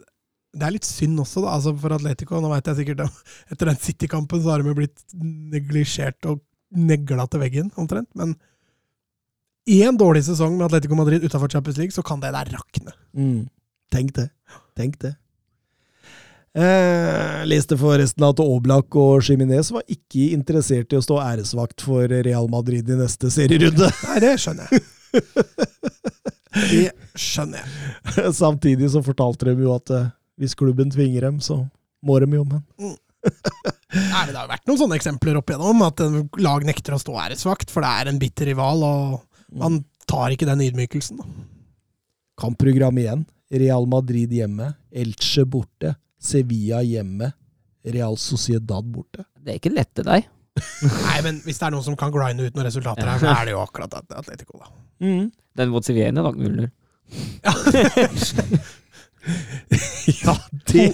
det 0.54 0.66
er 0.66 0.74
litt 0.74 0.86
synd 0.86 1.18
også, 1.22 1.42
da, 1.44 1.56
altså 1.56 1.74
for 1.78 1.94
Atletico. 1.96 2.38
Nå 2.42 2.52
vet 2.52 2.70
jeg 2.70 2.82
sikkert 2.82 3.04
at 3.06 3.34
Etter 3.54 3.72
den 3.72 3.82
City-kampen 3.82 4.42
så 4.44 4.54
har 4.54 4.62
de 4.62 4.76
blitt 4.76 5.02
neglisjert 5.18 6.30
og 6.30 6.44
negla 6.70 7.26
til 7.30 7.42
veggen, 7.42 7.72
omtrent. 7.80 8.10
Men 8.18 8.36
i 9.70 9.80
en 9.86 9.98
dårlig 9.98 10.24
sesong 10.26 10.56
med 10.56 10.68
Atletico 10.68 10.98
Madrid 10.98 11.24
utafor 11.26 11.50
Champions 11.50 11.78
League, 11.78 11.94
så 11.94 12.04
kan 12.06 12.22
det 12.22 12.32
der 12.34 12.54
rakne. 12.54 12.94
Mm. 13.14 13.48
Tenk 13.90 14.14
det. 14.16 14.30
Tenk 14.78 14.98
det. 15.02 15.16
Eh, 16.50 17.42
leste 17.46 17.76
forresten 17.78 18.24
at 18.26 18.40
Oblak 18.42 18.96
og 18.98 19.22
Jiminez 19.22 19.68
var 19.70 19.84
ikke 19.86 20.32
interessert 20.34 20.90
i 20.90 20.98
å 20.98 21.04
stå 21.04 21.20
æresvakt 21.22 21.84
for 21.86 22.10
Real 22.10 22.48
Madrid 22.50 22.88
i 22.90 22.96
neste 22.98 23.30
serierunde. 23.30 23.86
Nei, 24.08 24.16
det 24.24 24.32
skjønner 24.42 24.70
jeg. 24.72 24.86
Det 26.50 26.88
skjønner 27.14 27.60
jeg. 27.62 28.32
Samtidig 28.34 28.88
så 28.90 28.98
fortalte 29.06 29.46
de 29.46 29.62
jo 29.62 29.70
at 29.76 29.92
eh, 29.94 30.08
hvis 30.42 30.56
klubben 30.58 30.90
tvinger 30.90 31.28
dem, 31.28 31.36
så 31.44 31.60
må 32.02 32.16
de 32.18 32.26
jo, 32.34 32.42
men 32.48 32.64
Nei, 32.80 32.90
men 34.24 34.32
Det 34.32 34.34
har 34.34 34.46
jo 34.46 34.50
vært 34.50 34.66
noen 34.66 34.80
sånne 34.80 34.96
eksempler 34.98 35.38
opp 35.38 35.52
igjennom, 35.52 35.84
at 35.86 36.02
en 36.02 36.16
lag 36.42 36.66
nekter 36.66 36.96
å 36.96 37.00
stå 37.02 37.14
æresvakt, 37.26 37.70
for 37.70 37.84
det 37.86 37.90
er 38.00 38.10
en 38.10 38.18
bitter 38.18 38.50
rival, 38.50 38.82
og 38.82 39.60
man 39.62 39.78
tar 40.10 40.34
ikke 40.34 40.48
den 40.48 40.64
ydmykelsen. 40.66 41.20
da. 41.20 41.28
Kampprogram 42.40 42.98
igjen. 42.98 43.22
Real 43.50 43.86
Madrid 43.90 44.32
hjemme, 44.34 44.72
Elche 44.90 45.44
borte, 45.46 45.94
Sevilla 46.20 46.82
hjemme, 46.84 47.30
Real 47.88 48.16
Sociedad 48.20 48.84
borte. 48.92 49.24
Det 49.40 49.54
er 49.54 49.60
ikke 49.60 49.72
lett 49.72 49.90
til 49.96 50.04
deg. 50.08 50.26
Nei, 51.06 51.18
men 51.24 51.38
hvis 51.46 51.56
det 51.60 51.66
er 51.70 51.72
noen 51.72 51.86
som 51.86 51.96
kan 51.96 52.12
grinde 52.12 52.44
ut 52.50 52.56
noen 52.58 52.66
resultater 52.68 53.08
her, 53.08 53.18
så 53.22 53.30
er 53.32 53.48
det 53.48 53.54
jo 53.56 53.62
akkurat 53.64 53.94
At- 54.02 54.18
Atletico, 54.20 54.60
da. 54.60 54.68
Den 55.00 55.72
mot 55.72 55.86
Sevilla 55.86 56.10
er 56.10 56.18
nok 56.20 56.36
0-0. 56.36 56.68
Ja, 60.24 60.34
det 60.72 60.84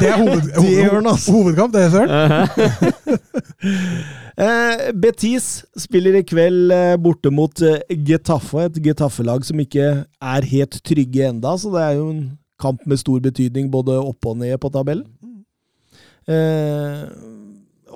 Det 0.00 0.08
er 0.08 0.16
hoved, 0.16 1.06
altså. 1.12 1.32
hovedkamp, 1.32 1.72
det, 1.76 1.90
Søren. 1.92 2.10
Eh, 4.36 4.90
Betis 5.00 5.62
spiller 5.80 6.18
i 6.18 6.20
kveld 6.28 6.68
eh, 6.74 6.96
borte 7.00 7.30
mot 7.32 7.56
eh, 7.64 7.78
Getafe, 8.04 8.66
et 8.68 8.74
Getafe-lag 8.84 9.46
som 9.48 9.62
ikke 9.62 9.86
er 10.04 10.48
helt 10.50 10.76
trygge 10.84 11.30
enda, 11.30 11.54
så 11.56 11.70
det 11.72 11.80
er 11.86 11.94
jo 11.96 12.10
en 12.12 12.18
kamp 12.60 12.84
med 12.88 13.00
stor 13.00 13.20
betydning 13.24 13.70
både 13.72 13.96
opp 14.00 14.28
og 14.28 14.38
ned 14.40 14.56
på 14.62 14.72
tabellen. 14.72 15.06
Eh, 16.26 17.02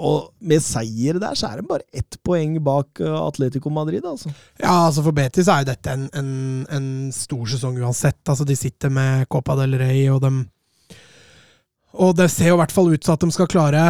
og 0.00 0.30
med 0.46 0.62
seier 0.64 1.18
der, 1.20 1.36
så 1.36 1.50
er 1.50 1.61
det 1.61 1.68
bare 1.68 1.84
ett 1.92 2.16
poeng 2.24 2.56
bak 2.64 3.02
eh, 3.02 3.16
Atletico 3.20 3.72
Madrid, 3.74 4.04
altså. 4.06 4.30
Ja, 4.61 4.86
altså 4.86 5.04
For 5.04 5.16
Betis 5.16 5.50
er 5.50 5.64
jo 5.64 5.70
dette 5.72 5.96
en, 5.96 6.06
en, 6.16 6.30
en 6.70 6.86
stor 7.14 7.44
sesong 7.50 7.80
uansett. 7.82 8.22
Altså 8.24 8.46
De 8.48 8.56
sitter 8.56 8.92
med 8.94 9.26
Copa 9.32 9.58
del 9.61 9.76
Rey, 9.80 10.06
og 10.12 10.22
dem 10.24 10.44
Og 12.00 12.14
det 12.16 12.30
ser 12.32 12.52
jo 12.52 12.56
i 12.56 12.62
hvert 12.62 12.74
fall 12.74 12.92
ut 12.94 13.02
til 13.02 13.12
at 13.16 13.26
de 13.26 13.34
skal 13.34 13.50
klare 13.50 13.82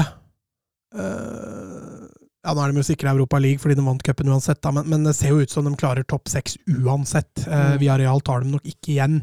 øh, 0.97 2.09
Ja, 2.41 2.55
nå 2.57 2.65
er 2.65 2.73
de 2.73 2.81
jo 2.81 2.89
sikra 2.89 3.13
Europa 3.13 3.39
League 3.39 3.61
fordi 3.63 3.77
de 3.79 3.85
vant 3.85 4.03
cupen 4.03 4.33
uansett, 4.33 4.63
da, 4.65 4.73
men, 4.75 4.89
men 4.89 5.05
det 5.07 5.15
ser 5.19 5.35
jo 5.35 5.45
ut 5.45 5.53
som 5.53 5.69
de 5.69 5.77
klarer 5.77 6.09
topp 6.09 6.33
seks 6.33 6.57
uansett. 6.81 7.45
Uh, 7.45 7.77
Via 7.83 7.99
Real 8.01 8.25
tar 8.25 8.41
dem 8.41 8.55
nok 8.57 8.65
ikke 8.65 8.95
igjen. 8.95 9.21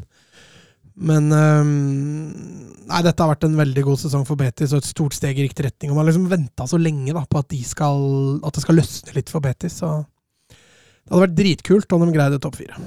Men 0.98 1.30
øhm, 1.32 2.68
Nei, 2.88 3.02
dette 3.04 3.20
har 3.20 3.34
vært 3.34 3.44
en 3.44 3.58
veldig 3.58 3.82
god 3.84 4.00
sesong 4.00 4.22
for 4.24 4.40
Betis, 4.40 4.72
og 4.72 4.80
et 4.80 4.88
stort 4.88 5.12
steg 5.12 5.36
i 5.36 5.44
riktig 5.44 5.66
retning. 5.66 5.90
Og 5.90 5.98
man 5.98 6.06
har 6.06 6.08
liksom 6.08 6.30
venta 6.30 6.64
så 6.70 6.78
lenge 6.80 7.12
da, 7.12 7.20
på 7.28 7.42
at, 7.42 7.50
de 7.52 7.58
skal, 7.68 7.98
at 8.40 8.56
det 8.56 8.62
skal 8.64 8.78
løsne 8.80 9.12
litt 9.18 9.32
for 9.32 9.44
Betis. 9.44 9.76
Så 9.82 9.90
det 10.48 11.12
hadde 11.12 11.24
vært 11.26 11.36
dritkult 11.36 11.92
om 11.92 12.06
de 12.06 12.14
greide 12.16 12.40
topp 12.40 12.56
fire. 12.62 12.80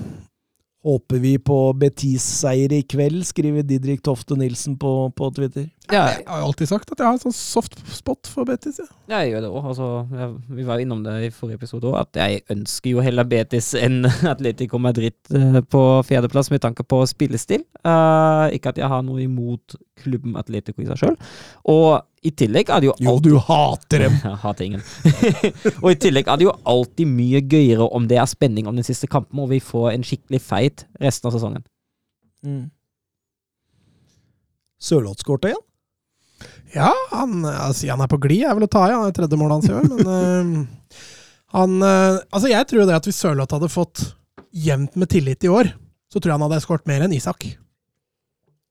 Håper 0.81 1.19
vi 1.21 1.35
på 1.37 1.55
Betis-seier 1.77 2.71
i 2.73 2.79
kveld, 2.89 3.19
skriver 3.29 3.61
Didrik 3.61 3.99
Tofte 4.01 4.33
Nilsen 4.33 4.79
på, 4.81 5.11
på 5.13 5.27
Twitter. 5.35 5.67
Ja, 5.91 6.07
Jeg 6.09 6.23
har 6.25 6.39
jo 6.41 6.47
alltid 6.47 6.71
sagt 6.71 6.89
at 6.89 6.97
jeg 6.97 7.05
har 7.05 7.17
en 7.17 7.21
sånn 7.21 7.35
soft 7.35 7.75
spot 7.93 8.29
for 8.31 8.47
Betis. 8.49 8.79
Ja. 8.81 8.87
ja 9.11 9.19
jeg 9.21 9.35
gjør 9.35 9.45
det 9.45 9.51
òg. 9.51 9.67
Altså, 9.73 9.89
vi 10.49 10.65
var 10.65 10.81
innom 10.81 11.03
det 11.05 11.15
i 11.27 11.31
forrige 11.35 11.59
episode 11.61 11.85
òg, 11.91 11.99
at 12.01 12.21
jeg 12.23 12.41
ønsker 12.55 12.95
jo 12.95 13.05
heller 13.05 13.29
Betis 13.29 13.73
enn 13.77 14.07
Atletico 14.33 14.81
Madrid 14.81 15.17
eh, 15.37 15.59
på 15.61 15.83
fjerdeplass 16.07 16.49
med 16.53 16.63
tanke 16.65 16.85
på 16.87 17.03
spillestil. 17.11 17.61
Uh, 17.85 18.49
ikke 18.55 18.73
at 18.73 18.81
jeg 18.81 18.89
har 18.89 19.05
noe 19.05 19.21
imot 19.21 19.77
klubben 20.01 20.33
Atletico 20.39 20.81
i 20.81 20.89
seg 20.89 21.03
sjøl. 21.03 21.19
Og 21.69 22.01
i 22.21 22.29
tillegg 22.37 22.69
er 22.69 22.83
det 22.83 22.89
jo 22.91 22.93
Jo, 23.01 23.15
du 23.23 23.31
hater 23.41 24.03
dem! 24.05 24.17
Jeg 24.25 24.39
hater 24.43 24.67
ingen. 24.67 24.83
og 25.83 25.87
i 25.89 25.97
tillegg 26.01 26.29
er 26.29 26.37
det 26.37 26.45
jo 26.45 26.53
alltid 26.69 27.09
mye 27.09 27.41
gøyere 27.41 27.87
om 27.97 28.05
det 28.09 28.19
er 28.21 28.29
spenning 28.29 28.69
om 28.69 28.77
den 28.77 28.85
siste 28.85 29.09
kampen, 29.09 29.41
og 29.41 29.49
vi 29.53 29.61
får 29.63 29.91
en 29.95 30.05
skikkelig 30.05 30.41
feit 30.45 30.85
resten 31.01 31.29
av 31.29 31.35
sesongen. 31.35 31.65
Mm. 32.45 32.69
Sørlothskortet 34.81 35.51
igjen? 35.51 35.65
Ja, 36.73 36.91
han, 37.11 37.41
altså, 37.45 37.89
han 37.91 38.01
er 38.01 38.09
på 38.09 38.21
glid 38.21 38.45
er 38.47 38.55
vel 38.57 38.65
å 38.65 38.71
ta 38.71 38.85
i. 38.87 38.93
Han 38.95 39.09
er 39.09 39.17
tredje 39.17 39.37
målet 39.37 39.59
hans 39.59 39.69
i 39.69 39.75
år, 39.75 39.89
men 39.89 40.07
uh, 40.07 40.95
han 41.57 41.75
uh, 41.83 42.21
Altså, 42.29 42.47
jeg 42.53 42.69
tror 42.69 42.87
det 42.87 42.97
at 42.97 43.09
hvis 43.09 43.19
Sørloth 43.21 43.57
hadde 43.57 43.71
fått 43.71 44.05
jevnt 44.51 44.97
med 44.99 45.09
tillit 45.11 45.45
i 45.47 45.51
år, 45.51 45.73
så 46.11 46.19
tror 46.19 46.31
jeg 46.31 46.37
han 46.37 46.47
hadde 46.47 46.63
skåret 46.63 46.89
mer 46.89 47.05
enn 47.05 47.17
Isak. 47.17 47.49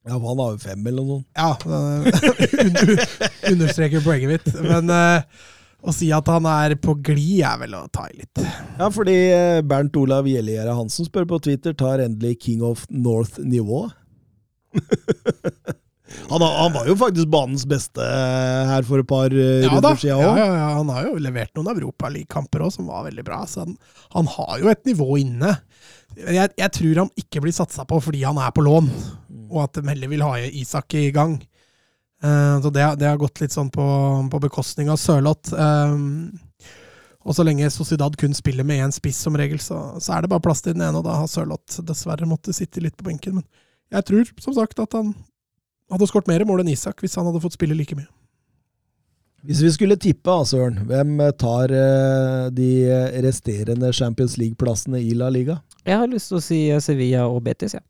Ja, 0.09 0.17
for 0.17 0.29
han 0.33 0.41
har 0.41 0.53
jo 0.55 0.61
fem 0.63 0.87
eller 0.89 1.05
noe. 1.05 1.23
Ja, 1.37 1.57
under, 1.65 3.03
understreker 3.53 4.05
poenget 4.05 4.31
mitt. 4.33 4.55
Men 4.65 4.89
øh, 4.95 5.49
å 5.81 5.95
si 5.97 6.09
at 6.13 6.29
han 6.33 6.49
er 6.49 6.75
på 6.81 6.95
glid, 7.05 7.43
er 7.47 7.61
vel 7.63 7.77
å 7.79 7.85
ta 7.93 8.07
i 8.09 8.17
litt. 8.21 8.41
Ja, 8.79 8.89
fordi 8.93 9.17
eh, 9.33 9.61
Bernt 9.67 9.97
Olav 10.01 10.29
Gjellegjerde 10.29 10.77
Hansen 10.77 11.09
spør 11.09 11.29
på 11.31 11.41
Twitter 11.45 11.77
tar 11.77 12.03
endelig 12.05 12.39
King 12.47 12.65
of 12.67 12.87
North 12.89 13.41
nivå. 13.41 13.87
Han, 16.31 16.43
han 16.43 16.73
var 16.75 16.89
jo 16.91 16.97
faktisk 16.99 17.29
banens 17.31 17.63
beste 17.71 18.03
her 18.03 18.83
for 18.87 19.03
et 19.03 19.07
par 19.07 19.31
eh, 19.31 19.63
Ja 19.63 19.71
runder 19.71 19.99
siden 19.99 20.19
ja, 20.19 20.31
ja, 20.41 20.47
ja, 20.59 20.69
han 20.75 20.91
har 20.91 21.07
jo 21.07 21.21
levert 21.23 21.53
noen 21.55 21.71
Europaligakamper 21.71 22.65
òg 22.67 22.73
som 22.75 22.89
var 22.91 23.05
veldig 23.07 23.25
bra. 23.27 23.45
Så 23.47 23.63
han, 23.63 23.77
han 24.17 24.31
har 24.35 24.57
jo 24.63 24.73
et 24.73 24.83
nivå 24.91 25.21
inne. 25.23 25.55
Jeg, 26.19 26.51
jeg 26.59 26.71
tror 26.75 27.03
han 27.05 27.13
ikke 27.19 27.45
blir 27.45 27.55
satsa 27.55 27.87
på 27.87 28.01
fordi 28.03 28.25
han 28.27 28.41
er 28.43 28.51
på 28.55 28.65
lån, 28.67 28.91
og 29.51 29.65
at 29.67 29.79
de 29.81 29.89
heller 29.91 30.09
vil 30.13 30.23
ha 30.25 30.37
Isak 30.47 30.95
i 30.95 31.11
gang. 31.15 31.37
Uh, 32.25 32.61
så 32.63 32.71
det, 32.73 32.83
har- 32.85 32.97
det 33.01 33.09
har 33.09 33.19
gått 33.21 33.41
litt 33.43 33.53
sånn 33.55 33.71
på, 33.73 33.85
på 34.31 34.41
bekostning 34.45 34.91
av 34.93 34.99
Sørloth. 35.01 35.53
Um, 35.57 36.31
og 37.21 37.35
så 37.37 37.45
lenge 37.45 37.69
Sociedad 37.73 38.15
kun 38.17 38.33
spiller 38.37 38.65
med 38.65 38.81
én 38.81 38.93
spiss 38.97 39.19
som 39.27 39.37
regel, 39.37 39.59
så, 39.61 39.77
så 40.01 40.15
er 40.17 40.25
det 40.25 40.31
bare 40.33 40.41
plass 40.45 40.63
til 40.65 40.73
den 40.77 40.87
ene, 40.87 41.01
og 41.01 41.05
da 41.05 41.19
har 41.21 41.29
Sørloth 41.29 41.83
dessverre 41.85 42.29
måttet 42.29 42.57
sitte 42.57 42.81
litt 42.81 42.97
på 42.97 43.05
benken. 43.11 43.41
Men 43.41 43.45
jeg 43.99 44.07
tror 44.09 44.31
som 44.41 44.57
sagt 44.57 44.81
at 44.81 44.97
han 44.97 45.11
hadde 45.91 46.07
skåret 46.09 46.31
mer 46.31 46.45
mål 46.49 46.63
enn 46.63 46.71
Isak 46.73 47.03
hvis 47.05 47.17
han 47.19 47.27
hadde 47.29 47.43
fått 47.45 47.57
spille 47.59 47.77
like 47.77 47.97
mye. 47.99 48.09
Hvis 49.49 49.63
vi 49.65 49.71
skulle 49.73 49.97
tippe, 49.97 50.33
Søren, 50.45 50.83
hvem 50.89 51.15
tar 51.41 51.73
eh, 51.73 52.49
de 52.53 52.67
resterende 53.25 53.89
Champions 53.97 54.35
League-plassene 54.37 55.01
i 55.01 55.15
La 55.17 55.31
Liga? 55.33 55.57
Jeg 55.89 55.97
har 55.97 56.11
lyst 56.13 56.29
til 56.29 56.37
å 56.37 56.43
si 56.45 56.59
Sevilla 56.85 57.23
og 57.29 57.41
Betis, 57.47 57.73
ja. 57.79 57.81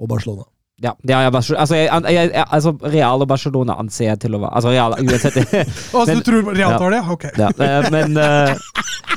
Og 0.00 0.08
Barcelona. 0.08 0.46
Ja, 0.82 0.92
ja, 1.08 1.22
ja 1.24 1.30
altså, 1.32 1.54
jeg, 1.74 1.88
jeg, 1.88 2.30
jeg, 2.34 2.44
altså, 2.52 2.74
Real 2.82 3.22
og 3.24 3.28
Barcelona 3.30 3.78
anser 3.80 4.10
jeg 4.10 4.18
til 4.26 4.34
å 4.36 4.42
være 4.42 4.58
Altså, 4.58 4.72
Real 4.74 4.92
uansett 5.00 5.38
altså, 5.40 6.02
Men- 6.10 6.18
du 6.18 6.26
tror 6.26 6.50
Real 6.52 6.74
tar 6.76 6.92
det? 6.92 6.98
Ok. 7.14 7.24
ja, 7.40 7.48
eh, 7.64 7.86
Men, 7.94 8.18
uh, 8.20 8.52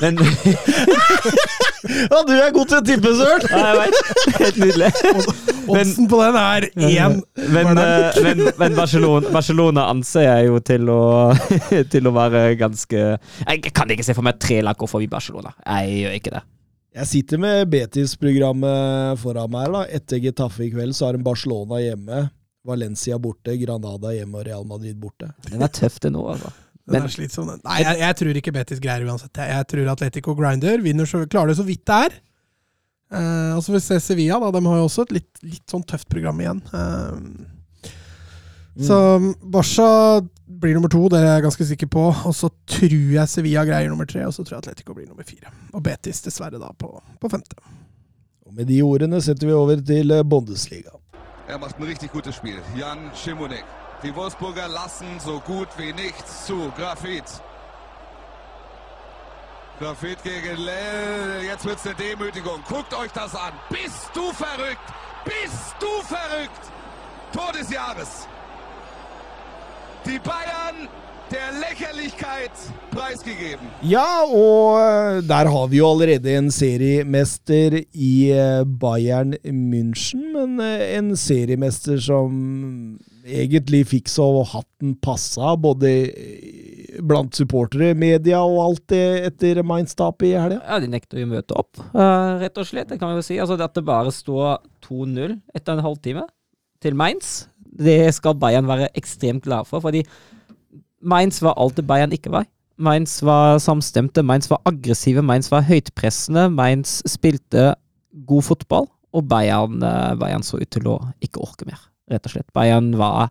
men 0.00 0.16
Ja, 2.10 2.20
du 2.24 2.32
er 2.32 2.52
god 2.54 2.70
til 2.70 2.78
å 2.78 2.80
tippe, 2.84 3.12
Søren! 3.16 3.44
Ja, 3.50 3.60
jeg 3.72 3.78
vet. 3.80 4.34
Helt 4.36 4.58
nydelig. 4.60 4.90
Oddsen 5.70 6.08
på 6.10 6.20
den 6.20 6.36
er 6.40 6.66
én. 6.76 7.16
Men, 7.54 7.80
eh, 7.80 8.20
men, 8.24 8.42
men 8.60 8.76
Barcelona, 8.76 9.32
Barcelona 9.32 9.86
anser 9.92 10.26
jeg 10.26 10.50
jo 10.50 10.60
til 10.64 10.92
å, 10.92 11.02
til 11.92 12.08
å 12.08 12.14
være 12.14 12.44
ganske 12.60 13.04
Jeg 13.16 13.74
kan 13.76 13.92
ikke 13.92 14.06
se 14.06 14.16
for 14.16 14.26
meg 14.26 14.40
tre 14.42 14.60
lag 14.64 14.80
gå 14.80 14.88
forbi 14.90 15.08
Barcelona. 15.10 15.52
Jeg 15.64 16.02
gjør 16.04 16.18
ikke 16.20 16.34
det. 16.36 16.44
Jeg 16.90 17.06
sitter 17.06 17.38
med 17.38 17.68
Betis-programmet 17.70 19.20
foran 19.22 19.50
meg. 19.52 19.68
da. 19.74 19.84
Etter 19.94 20.18
Getafe 20.22 20.64
i 20.66 20.70
kveld 20.72 20.96
så 20.96 21.06
har 21.06 21.18
en 21.18 21.26
Barcelona 21.26 21.78
hjemme, 21.78 22.24
Valencia 22.66 23.18
borte, 23.22 23.54
Granada 23.60 24.10
hjemme 24.16 24.40
og 24.40 24.48
Real 24.48 24.66
Madrid 24.66 24.98
borte. 25.00 25.30
Den 25.46 25.62
er 25.62 25.70
tøff, 25.70 26.00
det 26.02 26.10
nå, 26.12 26.24
altså. 26.34 26.50
Men- 26.90 27.04
er 27.06 27.12
slitsom, 27.12 27.46
den. 27.46 27.60
Nei, 27.62 27.78
jeg, 27.84 27.98
jeg 28.00 28.16
tror 28.18 28.40
ikke 28.40 28.52
Betis 28.56 28.80
greier 28.82 29.06
uansett. 29.06 29.30
Jeg, 29.38 29.54
jeg 29.54 29.66
tror 29.70 29.92
Atletico 29.92 30.34
grinder. 30.34 30.82
Vinner 30.82 31.06
så, 31.06 31.22
klarer 31.30 31.52
det 31.52 31.60
så 31.60 31.66
vidt 31.68 31.84
det 31.86 31.98
er. 32.08 32.16
Eh, 33.14 33.52
og 33.54 33.62
så 33.62 33.70
får 33.70 33.76
vi 33.78 33.82
se 33.84 34.00
Sevilla, 34.02 34.40
da. 34.42 34.50
De 34.56 34.62
har 34.66 34.80
jo 34.80 34.88
også 34.88 35.06
et 35.06 35.14
litt, 35.20 35.30
litt 35.46 35.70
sånn 35.70 35.86
tøft 35.86 36.08
program 36.10 36.42
igjen. 36.42 36.62
Eh, 36.74 37.14
Så 38.86 39.34
Barca 39.42 40.20
blir 40.60 40.74
nummer 40.74 40.88
to, 40.88 41.08
det 41.08 41.20
er 41.20 41.34
jeg 41.34 41.42
ganske 41.46 41.66
sikker 41.72 41.90
på. 41.90 42.06
Og 42.24 42.34
så 42.34 42.50
tror 42.66 42.96
jeg 43.14 43.28
Sevilla 43.28 43.64
greier 43.68 43.88
nummer 43.92 44.08
tre, 44.08 44.24
og 44.26 44.34
så 44.34 44.44
tror 44.44 44.58
jeg 44.58 44.64
Atletico 44.64 44.94
blir 44.96 45.08
nummer 45.08 45.26
fire. 45.26 45.52
Og 45.72 45.82
Betis 45.84 46.22
dessverre 46.24 46.60
da 46.60 46.72
på, 46.78 46.90
på 47.20 47.28
femte. 47.32 47.56
Og 48.46 48.54
med 48.54 48.66
de 48.70 48.80
ordene 48.82 49.20
setter 49.22 49.46
vi 49.46 49.52
over 49.54 49.82
til 49.86 50.10
eh, 50.10 50.24
Bundesliga. 50.24 50.96
Er 51.48 51.58
macht 51.58 51.78
ein 51.78 51.86
richtig 51.86 52.10
gutes 52.12 52.34
Spiel. 52.34 52.58
Jan 52.78 53.10
Schimonek. 53.14 53.64
Die 54.02 54.14
Wolfsburger 54.16 54.68
lassen 54.68 55.20
so 55.20 55.40
gut 55.40 55.68
wie 55.78 55.92
nichts 55.92 56.46
zu. 56.46 56.72
Grafit. 56.76 57.42
Grafit 59.78 60.22
gegen 60.22 60.56
Lell. 60.56 61.42
Jetzt 61.44 61.64
wird's 61.64 61.86
eine 61.86 61.96
Demütigung. 61.96 62.60
Guckt 62.68 62.94
euch 62.94 63.12
das 63.12 63.34
an. 63.34 63.52
Bist 63.68 64.10
du 64.14 64.32
verrückt? 64.32 64.88
Bist 65.24 65.74
du 65.80 65.92
verrückt? 66.06 66.64
Tor 67.32 67.52
des 67.52 67.70
Jahres. 67.70 68.26
Die 70.06 70.18
Bayern 70.24 70.88
der 71.30 71.52
Lächerlichkeit 71.60 72.50
preisgegeben. 72.90 73.68
Ja, 73.86 74.24
og 74.26 74.80
eh, 74.80 75.20
der 75.22 75.50
har 75.52 75.68
vi 75.70 75.78
jo 75.78 75.90
allerede 75.92 76.32
en 76.34 76.50
seriemester 76.50 77.76
i 77.92 78.14
eh, 78.34 78.64
Bayern 78.64 79.36
München, 79.44 80.32
men 80.34 80.58
eh, 80.64 80.96
en 80.96 81.12
seriemester 81.14 82.00
som 82.02 82.98
egentlig 83.22 83.84
fikk 83.92 84.10
så 84.10 84.26
hatten 84.50 84.96
passa, 85.04 85.52
både 85.60 85.92
blant 87.06 87.36
supportere, 87.36 87.92
media 87.94 88.40
og 88.42 88.58
alt 88.64 88.84
det 88.90 89.04
etter 89.30 89.62
Mainz-tapet 89.62 90.32
i 90.32 90.34
helga. 90.34 90.58
Ja, 90.64 90.80
de 90.82 90.90
nekter 90.90 91.22
jo 91.22 91.28
å 91.28 91.34
møte 91.36 91.60
opp, 91.62 91.78
eh, 91.94 92.32
rett 92.42 92.58
og 92.58 92.66
slett. 92.66 92.90
Det 92.90 92.98
kan 92.98 93.12
vi 93.12 93.20
jo 93.20 93.28
si. 93.28 93.38
Altså, 93.38 93.60
At 93.60 93.76
det 93.76 93.86
bare 93.86 94.10
står 94.14 94.58
2-0 94.88 95.38
etter 95.54 95.76
en 95.76 95.84
halvtime 95.84 96.26
til 96.82 96.96
Mainz, 96.96 97.49
det 97.78 98.14
skal 98.16 98.38
Bayern 98.40 98.68
være 98.68 98.90
ekstremt 98.98 99.44
glad 99.46 99.68
for. 99.68 99.80
fordi 99.80 100.04
Mainz 101.00 101.40
var 101.42 101.54
alt 101.56 101.76
det 101.76 101.86
Bayern 101.88 102.12
ikke 102.12 102.32
var. 102.32 102.46
Mainz 102.80 103.18
var 103.22 103.58
samstemte, 103.60 104.22
Mainz 104.24 104.48
var 104.50 104.60
aggressive, 104.68 105.22
Mainz 105.22 105.50
var 105.52 105.66
høytpressende, 105.68 106.48
Mainz 106.52 107.00
spilte 107.08 107.74
god 108.26 108.46
fotball, 108.46 108.88
og 109.12 109.28
Bayern, 109.28 109.82
eh, 109.82 110.14
Bayern 110.20 110.42
så 110.42 110.60
ut 110.60 110.70
til 110.70 110.88
å 110.88 110.96
ikke 111.20 111.42
orke 111.44 111.68
mer, 111.68 111.80
rett 112.10 112.24
og 112.24 112.32
slett. 112.32 112.48
Bayern 112.56 112.94
var 112.96 113.28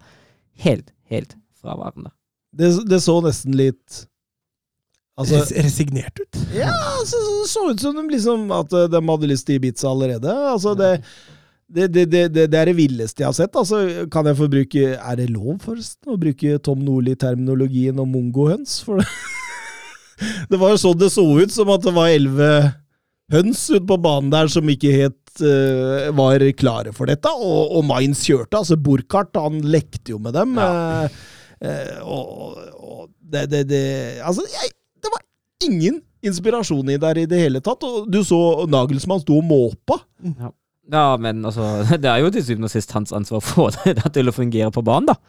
helt, 0.65 0.93
helt 1.09 1.35
fraværende. 1.61 2.11
Det, 2.53 2.71
det 2.89 3.01
så 3.05 3.19
nesten 3.25 3.57
litt 3.57 4.05
Altså, 5.19 5.41
resignert 5.59 6.15
ut. 6.15 6.37
ja, 6.55 6.71
så, 7.03 7.17
så, 7.19 7.47
så 7.51 7.63
ut 7.73 7.81
som 7.83 7.97
de 7.97 8.05
liksom 8.07 8.45
at 8.55 8.71
eh, 8.71 8.85
de 8.87 9.01
hadde 9.03 9.27
lyst 9.27 9.49
til 9.49 9.57
Ibiza 9.59 9.89
allerede. 9.89 10.31
Altså, 10.31 10.71
det 10.79 11.01
det, 11.69 11.87
det, 11.93 12.05
det, 12.09 12.23
det, 12.49 12.57
er 12.57 12.69
det 12.71 12.77
villeste 12.77 13.23
jeg 13.23 13.29
har 13.29 13.37
sett. 13.37 13.55
Altså, 13.59 14.07
kan 14.11 14.25
jeg 14.25 14.37
få 14.39 14.49
bruke 14.49 14.85
Er 14.97 15.19
det 15.19 15.29
lov, 15.29 15.59
forresten, 15.61 16.09
å 16.09 16.19
bruke 16.19 16.57
Tom 16.65 16.81
Nordli-terminologien 16.85 17.99
om 18.01 18.09
mongohøns? 18.09 18.79
For 18.85 19.01
det, 19.01 19.07
det 20.51 20.59
var 20.61 20.73
jo 20.73 20.81
sånn 20.81 20.99
det 20.99 21.11
så 21.13 21.25
ut, 21.27 21.53
som 21.53 21.69
at 21.75 21.85
det 21.85 21.95
var 21.95 22.13
elleve 22.13 22.51
høns 23.29 23.67
ute 23.69 23.85
på 23.85 23.99
banen 24.01 24.31
der 24.33 24.49
som 24.49 24.69
ikke 24.71 24.93
helt 24.95 25.43
uh, 25.45 26.09
var 26.17 26.43
klare 26.57 26.93
for 26.95 27.09
dette. 27.09 27.31
Og, 27.37 27.77
og 27.77 27.85
Mainz 27.85 28.25
kjørte. 28.25 28.63
altså 28.63 28.79
Burkhardt 28.79 29.37
han 29.37 29.61
lekte 29.61 30.15
jo 30.15 30.21
med 30.23 30.33
dem. 30.37 30.57
eh, 30.57 31.21
uh, 31.61 31.97
og 32.09 32.57
og 32.89 33.09
det, 33.19 33.45
det, 33.51 33.65
det 33.69 33.83
Altså, 34.25 34.43
jeg, 34.49 34.73
det 34.97 35.11
var 35.13 35.21
ingen 35.67 36.01
inspirasjon 36.25 36.89
i 36.89 36.97
der 36.99 37.21
i 37.21 37.27
det 37.29 37.39
hele 37.39 37.61
tatt. 37.63 37.83
Og 37.85 38.09
du 38.11 38.23
så 38.25 38.65
Nagelsmann 38.69 39.21
sto 39.23 39.37
og 39.39 39.45
måpa. 39.45 40.01
Ja, 40.25 40.51
men 40.91 41.45
altså, 41.45 41.71
det 42.03 42.09
er 42.09 42.23
jo 42.23 42.31
til 42.33 42.45
syvende 42.45 42.69
og 42.69 42.73
sist 42.73 42.95
hans 42.97 43.13
ansvar 43.15 43.41
å 43.41 43.45
få 43.45 43.69
det 43.85 44.13
til 44.15 44.31
å 44.31 44.35
fungere 44.35 44.71
på 44.73 44.85
banen, 44.85 45.13
da. 45.13 45.19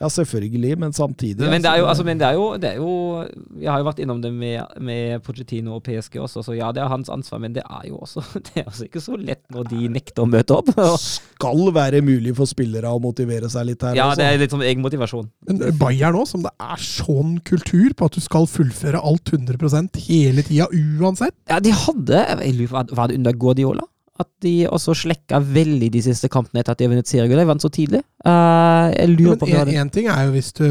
Ja, 0.00 0.08
selvfølgelig, 0.10 0.74
men 0.78 0.92
samtidig 0.92 1.46
Men 1.50 1.62
det 1.62 1.70
er 1.70 1.78
jo, 1.78 1.86
altså, 1.86 2.02
men 2.04 2.18
det 2.18 2.26
er 2.26 2.34
jo, 2.34 2.46
det 2.58 2.70
er 2.72 2.80
jo 2.82 3.22
Jeg 3.62 3.70
har 3.70 3.78
jo 3.78 3.86
vært 3.86 4.00
innom 4.02 4.18
det 4.24 4.32
med, 4.34 4.74
med 4.82 5.22
Pochettino 5.22 5.76
og 5.76 5.84
PSG 5.86 6.18
også, 6.18 6.42
så 6.42 6.56
ja, 6.56 6.72
det 6.74 6.82
er 6.82 6.90
hans 6.90 7.08
ansvar, 7.14 7.38
men 7.44 7.54
det 7.54 7.62
er 7.62 7.86
jo 7.92 8.00
også 8.02 8.24
Det 8.48 8.64
er 8.64 8.66
altså 8.66 8.88
ikke 8.88 9.04
så 9.04 9.14
lett 9.20 9.44
når 9.54 9.70
de 9.70 9.86
nekter 9.94 10.24
å 10.24 10.26
møte 10.26 10.58
opp. 10.58 10.72
Det 10.74 10.88
skal 10.98 11.70
være 11.76 12.02
mulig 12.04 12.34
for 12.36 12.50
spillere 12.50 12.90
å 12.90 12.98
motivere 13.02 13.48
seg 13.52 13.70
litt 13.70 13.86
her. 13.86 13.94
ja, 13.94 14.10
også. 14.10 14.20
det 14.20 14.26
er 14.26 14.42
litt 14.42 14.56
sånn 14.56 14.66
egen 14.66 14.82
motivasjon. 14.82 15.30
Men 15.46 15.62
Bayern 15.78 16.18
òg, 16.18 16.26
som 16.28 16.42
det 16.42 16.52
er 16.58 16.82
sånn 16.82 17.38
kultur 17.46 17.94
på 17.94 18.10
at 18.10 18.18
du 18.18 18.22
skal 18.24 18.50
fullføre 18.50 18.98
alt 18.98 19.30
100% 19.30 20.02
hele 20.08 20.44
tida 20.46 20.68
uansett. 20.74 21.36
Ja, 21.50 21.62
de 21.62 21.70
hadde 21.84 22.26
jeg 22.42 22.58
lurer 22.58 22.74
på, 22.74 22.82
Var 22.82 22.96
var 22.98 23.12
det 23.12 23.20
under 23.22 23.38
Guardiola? 23.38 23.86
At 24.20 24.28
de 24.44 24.52
også 24.70 24.94
slekka 24.94 25.40
veldig 25.42 25.88
de 25.90 26.02
siste 26.04 26.30
kampene 26.30 26.62
etter 26.62 26.76
at 26.76 26.78
de 26.78 26.86
har 26.86 26.92
vunnet 26.92 27.10
seriegull. 27.10 27.40
De 27.42 27.48
vant 27.48 27.64
så 27.64 27.70
tidlig. 27.74 28.04
Uh, 28.22 28.92
jeg 28.94 29.10
lurer 29.10 29.40
på 29.40 29.48
om 29.48 29.70
det 29.70 29.78
én 29.80 29.90
ting 29.94 30.06
er 30.12 30.28
jo 30.28 30.34
hvis 30.36 30.52
du 30.54 30.68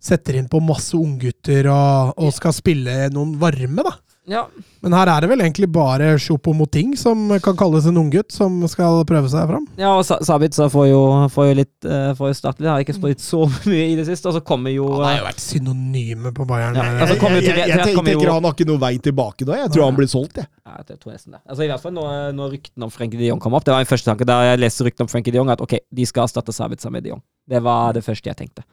setter 0.00 0.38
inn 0.40 0.48
på 0.50 0.62
masse 0.64 0.96
unggutter 0.96 1.68
og, 1.70 2.14
og 2.18 2.32
skal 2.34 2.54
spille 2.56 3.10
noen 3.14 3.36
varme, 3.38 3.84
da. 3.86 3.94
Ja, 4.28 4.42
Men 4.84 4.92
her 4.92 5.08
er 5.08 5.24
det 5.24 5.30
vel 5.30 5.40
egentlig 5.40 5.66
bare 5.72 6.12
Choupo-Moting 6.20 6.92
som 7.00 7.22
kan 7.40 7.56
kalles 7.58 7.86
en 7.88 7.96
unggutt, 7.96 8.28
som 8.32 8.58
skal 8.68 9.00
prøve 9.08 9.30
seg 9.32 9.48
fram. 9.48 9.64
ja 9.80 9.94
og 9.96 10.04
Sabitza 10.04 10.68
får 10.72 10.86
jo, 10.90 11.00
får 11.32 11.48
jo 11.48 11.54
litt 11.56 11.88
uh, 11.88 12.12
får 12.18 12.30
jo 12.30 12.36
starte 12.36 12.62
litt. 12.62 12.68
Har 12.70 12.84
ikke 12.84 12.96
spilt 12.98 13.24
så 13.24 13.46
mye 13.70 13.86
i 13.88 13.96
det 13.98 14.04
siste, 14.10 14.28
og 14.28 14.36
så 14.36 14.42
kommer 14.44 14.74
jo 14.74 14.90
Han 14.92 15.06
har 15.06 15.14
eh, 15.16 15.20
jo 15.22 15.28
vært 15.30 15.44
synonyme 15.44 16.34
på 16.36 16.46
Bayern. 16.48 16.76
Ja, 16.76 16.84
eh, 16.84 17.00
altså, 17.00 17.16
jeg, 17.16 17.22
kommer 17.22 17.40
jeg, 17.40 17.56
jeg, 17.56 17.72
jeg, 17.72 17.96
tenker 17.96 18.32
han 18.34 18.48
har 18.50 18.56
ikke 18.56 18.68
noe 18.68 18.82
vei 18.82 18.92
tilbake 19.02 19.48
da. 19.48 19.56
Jeg 19.62 19.72
tror 19.74 19.88
han 19.88 20.00
blir 20.02 20.10
solgt, 20.12 20.42
jeg. 20.42 20.50
Ja, 20.68 20.82
jeg 20.84 21.00
tror 21.00 21.16
nesten 21.16 21.38
det. 21.38 21.40
Altså 21.48 21.64
I 21.64 21.70
hvert 21.72 21.86
fall 21.86 21.96
når, 21.96 22.12
når 22.36 22.54
ryktene 22.58 22.86
om 22.90 22.92
Frenkie 22.94 23.20
de 23.20 23.32
Jong 23.32 23.40
kom 23.42 23.56
opp. 23.56 23.64
Det 23.66 23.74
var 23.74 23.82
min 23.82 23.90
første 23.90 24.12
tanke 24.12 24.28
da 24.28 24.42
jeg 24.50 24.60
leste 24.60 24.86
ryktene 24.86 25.08
om 25.08 25.12
Frenkie 25.12 25.34
de 25.34 25.40
Jong, 25.40 25.50
at 25.56 25.64
ok, 25.64 25.80
de 25.88 26.06
skal 26.08 26.28
erstatte 26.28 26.54
Sabitza 26.54 26.92
med 26.92 27.08
de 27.08 27.14
Jong. 27.14 27.24
Det 27.50 27.64
var 27.64 27.96
det 27.96 28.04
første 28.06 28.30
jeg 28.30 28.38
tenkte. 28.38 28.68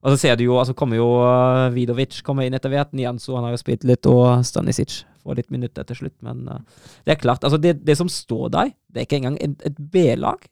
Og 0.00 0.14
så 0.14 0.20
ser 0.22 0.38
du 0.38 0.46
jo, 0.46 0.56
altså 0.56 0.72
kommer 0.76 0.96
jo 0.96 1.08
uh, 1.20 1.68
Vidovic 1.74 2.22
kommer 2.24 2.46
inn 2.46 2.56
etter 2.56 2.72
hvert. 2.72 2.94
Nianzo 2.96 3.34
han 3.36 3.44
har 3.46 3.52
jo 3.52 3.60
spilt 3.60 3.84
litt, 3.88 4.08
og 4.08 4.40
Stanisic 4.48 5.02
får 5.20 5.36
litt 5.42 5.50
minutter 5.52 5.84
til 5.88 5.98
slutt. 5.98 6.16
Men 6.24 6.46
uh, 6.48 6.62
det 7.04 7.14
er 7.14 7.20
klart, 7.20 7.44
altså 7.44 7.60
det, 7.60 7.76
det 7.84 7.98
som 8.00 8.08
står 8.08 8.48
der, 8.56 8.72
det 8.88 9.02
er 9.02 9.08
ikke 9.08 9.20
engang 9.20 9.36
et, 9.44 9.58
et 9.68 9.78
B-lag. 9.92 10.48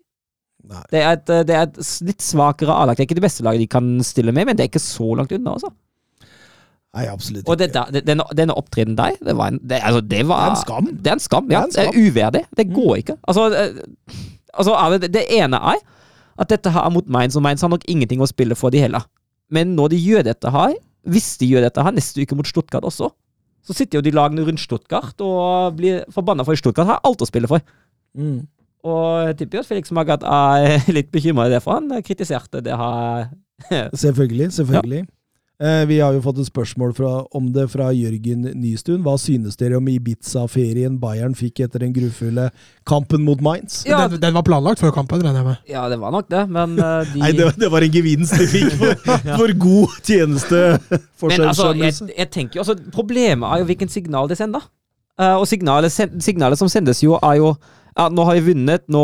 Det 0.92 1.00
et, 1.00 1.30
det 1.48 1.54
er 1.54 1.68
et 1.68 1.78
litt 2.04 2.24
svakere 2.24 2.74
A-lag. 2.74 2.98
Det 2.98 3.06
er 3.06 3.08
ikke 3.08 3.20
det 3.22 3.24
beste 3.24 3.44
laget 3.46 3.62
de 3.62 3.70
kan 3.72 3.92
stille 4.04 4.34
med, 4.36 4.50
men 4.50 4.58
det 4.58 4.66
er 4.66 4.72
ikke 4.72 4.84
så 4.84 5.14
langt 5.16 5.32
unna, 5.32 5.54
altså. 5.56 5.72
Nei, 6.96 7.04
absolutt 7.12 7.48
Og 7.48 7.58
det, 7.60 7.68
ikke. 7.68 7.84
det, 7.94 8.02
denne, 8.08 8.24
denne 8.36 8.56
opptredenen 8.56 8.96
der, 8.98 9.16
det 9.24 9.36
var 9.36 9.52
en, 9.52 9.60
det, 9.60 9.80
altså, 9.84 10.00
det 10.00 10.22
var 10.28 10.40
Det 10.40 10.48
er 10.48 10.56
en 10.56 10.62
skam. 10.62 10.88
Det 10.88 11.10
er 11.10 11.16
en 11.16 11.24
skam, 11.24 11.52
ja. 11.52 11.62
Det 11.68 11.84
er 11.84 11.92
er 11.92 12.08
uverdig. 12.08 12.42
Det 12.56 12.66
går 12.74 12.94
ikke. 12.96 13.16
Altså, 13.28 13.44
eh, 13.54 14.18
altså 14.52 14.98
det, 14.98 15.12
det 15.14 15.24
ene 15.36 15.60
er 15.72 15.80
at 16.38 16.50
dette 16.52 16.70
her 16.70 16.86
er 16.86 16.92
mot 16.94 17.08
Mainz, 17.08 17.36
og 17.36 17.42
Mainz 17.42 17.64
har 17.64 17.72
nok 17.72 17.84
ingenting 17.88 18.22
å 18.22 18.28
spille 18.30 18.56
for 18.58 18.70
de 18.70 18.80
heller. 18.82 19.04
Men 19.54 19.74
når 19.78 19.94
de 19.94 20.02
gjør 20.02 20.26
dette 20.28 20.52
her, 20.52 20.76
hvis 21.08 21.32
de 21.40 21.48
gjør 21.48 21.64
dette 21.68 21.82
her 21.84 21.94
neste 21.96 22.22
uke 22.22 22.36
mot 22.36 22.48
Stuttgart 22.48 22.84
også, 22.84 23.10
så 23.64 23.76
sitter 23.76 23.98
jo 23.98 24.04
de 24.04 24.12
lagene 24.14 24.44
rundt 24.46 24.62
Stuttgart 24.62 25.20
og 25.24 25.76
blir 25.78 26.04
forbanna 26.14 26.44
for 26.46 26.58
Stuttgart 26.58 26.88
har 26.88 27.02
alt 27.04 27.24
å 27.24 27.28
spille 27.28 27.50
for. 27.50 27.64
Mm. 28.16 28.46
Og 28.88 29.28
jeg 29.28 29.36
tipper 29.40 29.58
jo 29.58 29.64
at 29.64 29.68
Felix 29.68 29.92
Magath 29.94 30.24
er 30.24 30.84
litt 30.96 31.10
bekymra 31.14 31.48
i 31.48 31.52
det, 31.52 31.62
for 31.64 31.78
han 31.78 31.90
kritiserte 32.06 32.62
det 32.64 32.76
her 32.78 33.28
Selvfølgelig. 34.04 34.52
selvfølgelig. 34.54 35.00
Eh, 35.04 35.14
vi 35.58 35.96
har 35.98 36.14
jo 36.14 36.20
fått 36.22 36.38
et 36.38 36.46
spørsmål 36.46 36.92
fra, 36.94 37.08
om 37.34 37.48
det 37.50 37.64
fra 37.72 37.88
Jørgen 37.90 38.44
Nystuen. 38.60 39.00
Hva 39.02 39.16
synes 39.18 39.56
dere 39.58 39.80
om 39.80 39.88
Ibiza-ferien 39.90 41.00
Bayern 41.02 41.34
fikk 41.34 41.64
etter 41.64 41.82
den 41.82 41.90
grufulle 41.96 42.44
kampen 42.86 43.24
mot 43.26 43.42
Mainz? 43.42 43.80
Ja, 43.88 44.04
den, 44.06 44.20
den 44.22 44.36
var 44.36 44.46
planlagt 44.46 44.78
før 44.78 44.94
kampen, 44.94 45.18
regner 45.24 45.40
jeg 45.40 45.48
med. 45.48 45.64
Ja, 45.66 45.88
det 45.90 45.98
var 45.98 46.14
nok 46.14 46.28
det, 46.30 46.44
men 46.54 46.76
eh, 46.78 47.08
de 47.12 47.22
Nei, 47.24 47.32
det, 47.34 47.48
det 47.58 47.70
var 47.74 47.82
en 47.82 47.94
gevinst 47.96 48.38
de 48.38 48.46
fikk 48.52 48.76
for, 48.78 49.02
for 49.40 49.54
god 49.64 49.96
tjeneste. 50.06 50.62
Men 51.26 51.48
altså, 51.48 51.72
jeg, 51.74 51.96
jeg 52.14 52.30
tenker 52.30 52.60
jo, 52.60 52.62
altså, 52.62 52.92
Problemet 52.94 53.50
er 53.50 53.64
jo 53.64 53.66
hvilken 53.72 53.90
signal 53.90 54.30
de 54.30 54.36
sender. 54.38 54.62
Uh, 55.18 55.40
og 55.40 55.48
signalet, 55.50 55.90
sen- 55.90 56.20
signalet 56.22 56.60
som 56.60 56.70
sendes 56.70 57.02
jo, 57.02 57.16
er 57.18 57.40
jo 57.40 57.50
at 57.98 58.14
nå 58.14 58.22
har 58.28 58.38
vi 58.38 58.52
vunnet, 58.52 58.84
nå, 58.86 59.02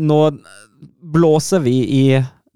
nå 0.00 0.20
blåser 1.12 1.60
vi 1.60 1.74
i 1.84 2.02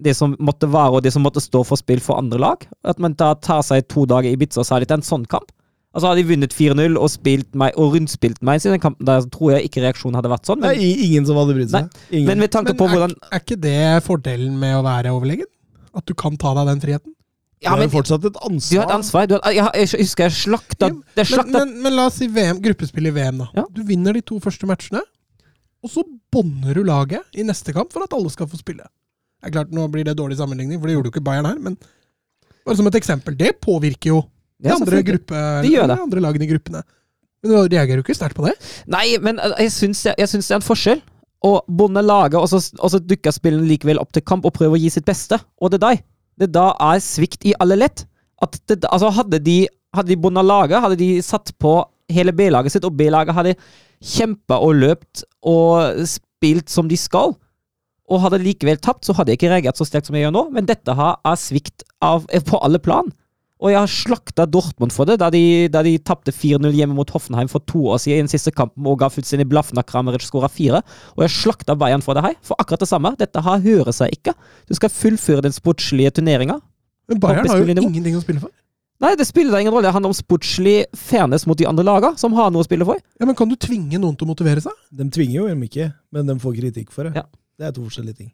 det 0.03 0.17
som 0.17 0.35
måtte 0.43 0.69
være, 0.71 0.99
og 0.99 1.05
det 1.05 1.13
som 1.15 1.25
måtte 1.25 1.43
stå 1.43 1.63
for 1.67 1.81
spill 1.81 2.03
for 2.05 2.21
andre 2.21 2.41
lag. 2.41 2.67
At 2.87 3.01
man 3.03 3.17
tar, 3.19 3.39
tar 3.45 3.63
seg 3.67 3.89
to 3.91 4.07
dager 4.09 4.31
i 4.31 4.37
Ibiza 4.39 4.63
og 4.63 4.69
særlig 4.69 4.91
til 4.91 5.01
en 5.01 5.07
sånn 5.07 5.27
kamp. 5.31 5.53
Altså 5.91 6.07
Hadde 6.07 6.23
de 6.23 6.29
vunnet 6.29 6.53
4-0 6.55 6.99
og, 7.01 7.09
spilt 7.11 7.57
meg, 7.59 7.75
og 7.75 7.97
rundspilt 7.97 8.39
meg 8.47 8.61
i 8.61 8.71
den 8.71 8.83
kampen, 8.83 9.03
der 9.09 9.25
tror 9.35 9.57
jeg 9.57 9.67
ikke 9.67 9.83
reaksjonen 9.83 10.21
hadde 10.21 10.31
vært 10.31 10.47
sånn. 10.47 10.61
Men, 10.63 10.79
Nei, 10.79 10.91
ingen 11.09 11.25
som 11.27 11.39
hadde 11.41 11.57
brydd 11.57 11.73
seg. 11.73 11.89
Ingen. 12.13 12.29
men 12.29 12.45
med 12.45 12.53
tanke 12.55 12.77
Men 12.77 12.79
på 12.79 12.87
er, 12.87 12.93
hvordan 12.95 13.17
er 13.27 13.43
ikke 13.43 13.59
det 13.59 13.81
fordelen 14.07 14.53
med 14.61 14.77
å 14.79 14.85
være 14.87 15.15
overlegen? 15.17 15.51
At 15.99 16.07
du 16.07 16.15
kan 16.15 16.39
ta 16.39 16.55
deg 16.61 16.71
den 16.71 16.85
friheten? 16.85 17.17
Ja, 17.61 17.75
du 17.75 17.83
har 17.83 17.89
jo 17.89 17.93
fortsatt 17.93 18.23
et 18.25 18.33
du 18.33 18.39
har 18.39 18.47
et 18.47 18.53
ansvar. 18.55 18.93
ansvar. 18.95 19.27
Du 19.29 19.35
har, 19.35 19.53
jeg, 19.53 19.91
jeg 19.91 20.05
husker 20.07 20.31
jeg 20.31 20.37
slakta 20.39 20.89
Det 21.19 21.27
Men, 21.35 21.51
men, 21.53 21.75
men 21.85 21.97
la 21.99 22.07
oss 22.09 22.21
si 22.23 22.31
VM, 22.31 22.63
gruppespill 22.63 23.11
i 23.11 23.13
VM, 23.13 23.43
da. 23.43 23.51
Ja. 23.59 23.67
Du 23.75 23.83
vinner 23.85 24.17
de 24.17 24.23
to 24.25 24.39
første 24.41 24.71
matchene, 24.71 25.03
og 25.83 25.91
så 25.91 26.07
bånder 26.33 26.79
du 26.79 26.87
laget 26.87 27.27
i 27.35 27.45
neste 27.45 27.75
kamp 27.77 27.91
for 27.93 28.07
at 28.07 28.15
alle 28.17 28.31
skal 28.33 28.49
få 28.49 28.63
spille. 28.63 28.87
Det 29.41 29.49
er 29.49 29.55
klart, 29.57 29.73
Nå 29.73 29.87
blir 29.93 30.05
det 30.05 30.17
dårlig 30.19 30.37
sammenligning, 30.39 30.81
for 30.81 30.91
det 30.91 30.99
gjorde 30.99 31.11
jo 31.11 31.15
ikke 31.15 31.25
Bayern 31.25 31.49
her, 31.49 31.59
men 31.59 31.79
bare 32.67 32.77
som 32.77 32.89
et 32.91 32.99
eksempel. 32.99 33.37
Det 33.39 33.55
påvirker 33.63 34.13
jo 34.13 34.21
de 34.61 34.69
Ja, 34.69 34.77
andre, 34.77 35.01
gruppe, 35.03 35.45
De 35.65 35.71
de 35.73 35.95
andre 35.97 36.21
lagene 36.21 36.45
i 36.45 36.51
gruppene. 36.51 36.83
Men 37.41 37.53
du 37.55 37.57
reagerer 37.73 38.03
jo 38.03 38.05
ikke 38.05 38.19
sterkt 38.19 38.37
på 38.37 38.45
det. 38.45 38.53
Nei, 38.93 39.17
men 39.25 39.41
eh, 39.41 39.57
jeg 39.65 39.73
syns, 39.73 40.05
jeg, 40.05 40.15
jeg 40.21 40.29
syns 40.29 40.51
det 40.51 40.55
er 40.55 40.61
en 40.61 40.67
forskjell. 40.67 41.01
Og 41.49 41.65
bonde 41.73 42.03
lager, 42.05 42.37
og 42.37 42.51
så, 42.53 42.61
og 42.77 42.91
så 42.93 43.01
dukker 43.01 43.33
spillene 43.33 43.65
likevel 43.65 44.01
opp 44.03 44.13
til 44.13 44.25
kamp 44.29 44.45
og 44.45 44.53
prøver 44.59 44.77
å 44.77 44.81
gi 44.83 44.91
sitt 44.93 45.07
beste. 45.09 45.39
Og 45.57 45.73
det 45.73 45.81
er 45.81 45.87
deg. 45.87 46.03
det 46.43 46.51
da 46.53 46.67
er 46.91 47.01
svikt 47.01 47.47
i 47.49 47.55
alle 47.65 47.79
lett. 47.81 48.05
Det, 48.69 48.77
altså 48.85 49.09
hadde 49.17 49.41
de, 49.45 49.63
hadde 49.97 50.13
de 50.13 50.19
bonda 50.21 50.45
laget, 50.45 50.83
hadde 50.85 51.01
de 51.01 51.09
satt 51.25 51.55
på 51.61 51.79
hele 52.13 52.35
B-laget 52.37 52.75
sitt, 52.75 52.85
og 52.85 52.93
B-laget 52.99 53.37
hadde 53.37 53.57
kjempa 54.05 54.61
og 54.61 54.77
løpt 54.81 55.25
og 55.49 56.05
spilt 56.09 56.73
som 56.73 56.89
de 56.89 56.97
skal, 57.01 57.33
og 58.11 58.25
hadde 58.25 58.43
likevel 58.43 58.81
tapt, 58.83 59.07
så 59.07 59.15
hadde 59.17 59.33
jeg 59.33 59.41
ikke 59.41 59.53
reagert 59.53 59.79
så 59.79 59.87
sterkt 59.87 60.11
som 60.11 60.17
jeg 60.19 60.27
gjør 60.27 60.35
nå. 60.35 60.45
Men 60.55 60.69
dette 60.69 60.95
her 60.99 61.19
er 61.27 61.41
svikt 61.41 61.85
av, 62.03 62.27
på 62.51 62.61
alle 62.61 62.83
plan. 62.83 63.11
Og 63.61 63.69
jeg 63.69 63.77
har 63.77 63.91
slakta 63.93 64.47
Dortmund 64.49 64.93
for 64.95 65.09
det, 65.09 65.19
da 65.21 65.29
de, 65.33 65.69
da 65.69 65.83
de 65.85 65.93
tapte 66.01 66.33
4-0 66.33 66.73
hjemme 66.79 66.97
mot 66.97 67.11
Hoffenheim 67.13 67.49
for 67.53 67.61
to 67.69 67.83
år 67.93 68.01
siden 68.01 68.23
i 68.23 68.25
den 68.25 68.33
siste 68.33 68.55
kampen 68.57 68.89
og 68.89 68.97
ga 69.03 69.11
fullstendig 69.13 69.45
blaffen 69.51 69.79
av 69.81 69.85
Krameric 69.89 70.25
skåra 70.25 70.49
fire. 70.49 70.81
Og 71.19 71.27
jeg 71.27 71.35
slakta 71.35 71.77
Bayern 71.79 72.05
for 72.05 72.17
det 72.17 72.25
her, 72.25 72.39
for 72.47 72.57
akkurat 72.63 72.81
det 72.81 72.89
samme. 72.89 73.13
Dette 73.21 73.43
her 73.45 73.61
hører 73.67 73.93
seg 73.97 74.17
ikke. 74.17 74.33
Du 74.65 74.73
skal 74.79 74.93
fullføre 74.95 75.45
den 75.45 75.53
sportslige 75.53 76.15
turneringa. 76.17 76.57
Men 77.11 77.21
Bayern 77.21 77.53
har 77.53 77.61
jo 77.61 77.69
ingenting 77.69 78.17
å 78.17 78.25
spille 78.25 78.41
for. 78.41 78.55
Nei, 79.01 79.15
det 79.17 79.25
spiller 79.29 79.55
da 79.55 79.61
ingen 79.63 79.73
rolle. 79.73 79.89
Det 79.89 79.95
handler 79.97 80.13
om 80.13 80.17
sportslig 80.17 80.75
fairness 80.97 81.47
mot 81.49 81.57
de 81.57 81.65
andre 81.69 81.85
lagene, 81.89 82.21
som 82.21 82.35
har 82.37 82.51
noe 82.53 82.65
å 82.65 82.69
spille 82.69 82.85
for. 82.89 83.01
Ja, 83.21 83.29
men 83.29 83.37
Kan 83.37 83.49
du 83.49 83.57
tvinge 83.57 84.01
noen 84.01 84.17
til 84.17 84.29
å 84.29 84.33
motivere 84.33 84.61
seg? 84.65 84.75
De 84.93 85.07
tvinger 85.13 85.39
jo 85.39 85.47
dem 85.49 85.63
ikke, 85.65 85.93
men 86.13 86.29
de 86.29 86.37
får 86.41 86.59
kritikk 86.59 86.93
for 86.93 87.09
det. 87.09 87.15
Ja. 87.17 87.25
Det 87.61 87.69
er 87.69 87.75
to 87.77 87.85
forskjellige 87.85 88.17
ting. 88.23 88.31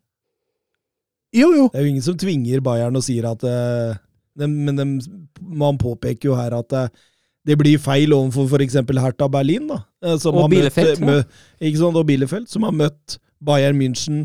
Jo, 1.35 1.49
jo. 1.53 1.67
Det 1.73 1.81
er 1.81 1.85
jo 1.85 1.91
ingen 1.97 2.05
som 2.07 2.17
tvinger 2.23 2.63
Bayern 2.65 2.97
og 2.97 3.03
sier 3.05 3.27
at 3.29 3.43
uh, 3.45 3.97
dem- 4.39 4.55
Men 4.69 4.79
dem- 4.79 5.27
man 5.43 5.79
påpeker 5.83 6.31
jo 6.31 6.37
her 6.39 6.55
at 6.55 6.73
uh, 6.73 6.87
det 7.47 7.57
blir 7.59 7.79
feil 7.79 8.15
overfor 8.15 8.47
f.eks. 8.59 8.75
Hertha 9.03 9.29
Berlin, 9.31 9.69
da. 9.71 9.81
eh, 10.03 10.17
Som 10.19 10.35
Og 10.41 10.49
Bielefeld, 10.51 10.99
Møtt, 10.99 11.27
mø, 11.27 11.67
ikke 11.69 11.79
sant, 11.79 11.97
og 12.01 12.07
Bielefeld, 12.09 12.49
som 12.51 12.65
har 12.67 12.73
møtt 12.75 13.19
Bayern 13.45 13.77
München 13.79 14.25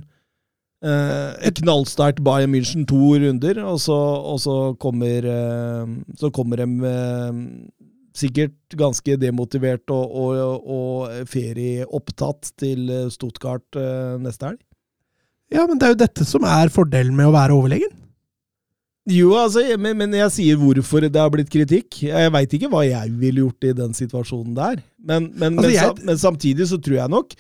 eh, 0.82 1.36
Et 1.50 1.60
knallsterkt 1.62 2.24
Bayern 2.26 2.50
München 2.54 2.88
to 2.90 2.98
runder, 3.22 3.60
og 3.66 3.78
så, 3.84 3.94
og 4.26 4.40
så 4.42 4.56
kommer 4.82 5.28
eh, 5.30 5.94
Så 6.18 6.32
kommer 6.34 6.64
de 6.64 6.68
eh, 6.90 7.44
sikkert 8.18 8.56
ganske 8.76 9.18
demotivert 9.22 9.86
og, 9.94 10.16
og, 10.18 10.66
og 10.66 11.30
ferieopptatt 11.30 12.54
til 12.60 12.90
eh, 12.90 13.06
Stuttgart 13.14 13.78
eh, 13.78 14.18
neste 14.24 14.50
helg. 14.50 14.60
Ja, 15.52 15.66
men 15.68 15.78
det 15.80 15.88
er 15.88 15.94
jo 15.96 16.00
dette 16.06 16.26
som 16.28 16.46
er 16.48 16.70
fordelen 16.72 17.16
med 17.18 17.28
å 17.28 17.34
være 17.36 17.56
overlegen. 17.58 17.92
Jo, 19.12 19.32
altså, 19.36 19.64
men, 19.82 19.98
men 19.98 20.14
jeg 20.14 20.30
sier 20.36 20.60
hvorfor 20.62 21.02
det 21.10 21.18
har 21.20 21.32
blitt 21.34 21.50
kritikk. 21.52 22.04
Jeg 22.06 22.32
veit 22.32 22.52
ikke 22.54 22.70
hva 22.72 22.84
jeg 22.86 23.10
ville 23.20 23.42
gjort 23.44 23.66
i 23.68 23.72
den 23.80 23.96
situasjonen 23.98 24.54
der. 24.56 24.84
Men, 25.02 25.32
men, 25.36 25.58
Altså, 25.58 25.68
men, 25.68 25.74
jeg- 25.76 26.06
men 26.12 26.18
samtidig 26.22 26.68
så 26.70 26.78
tror 26.78 27.00
jeg 27.00 27.10
nok 27.10 27.34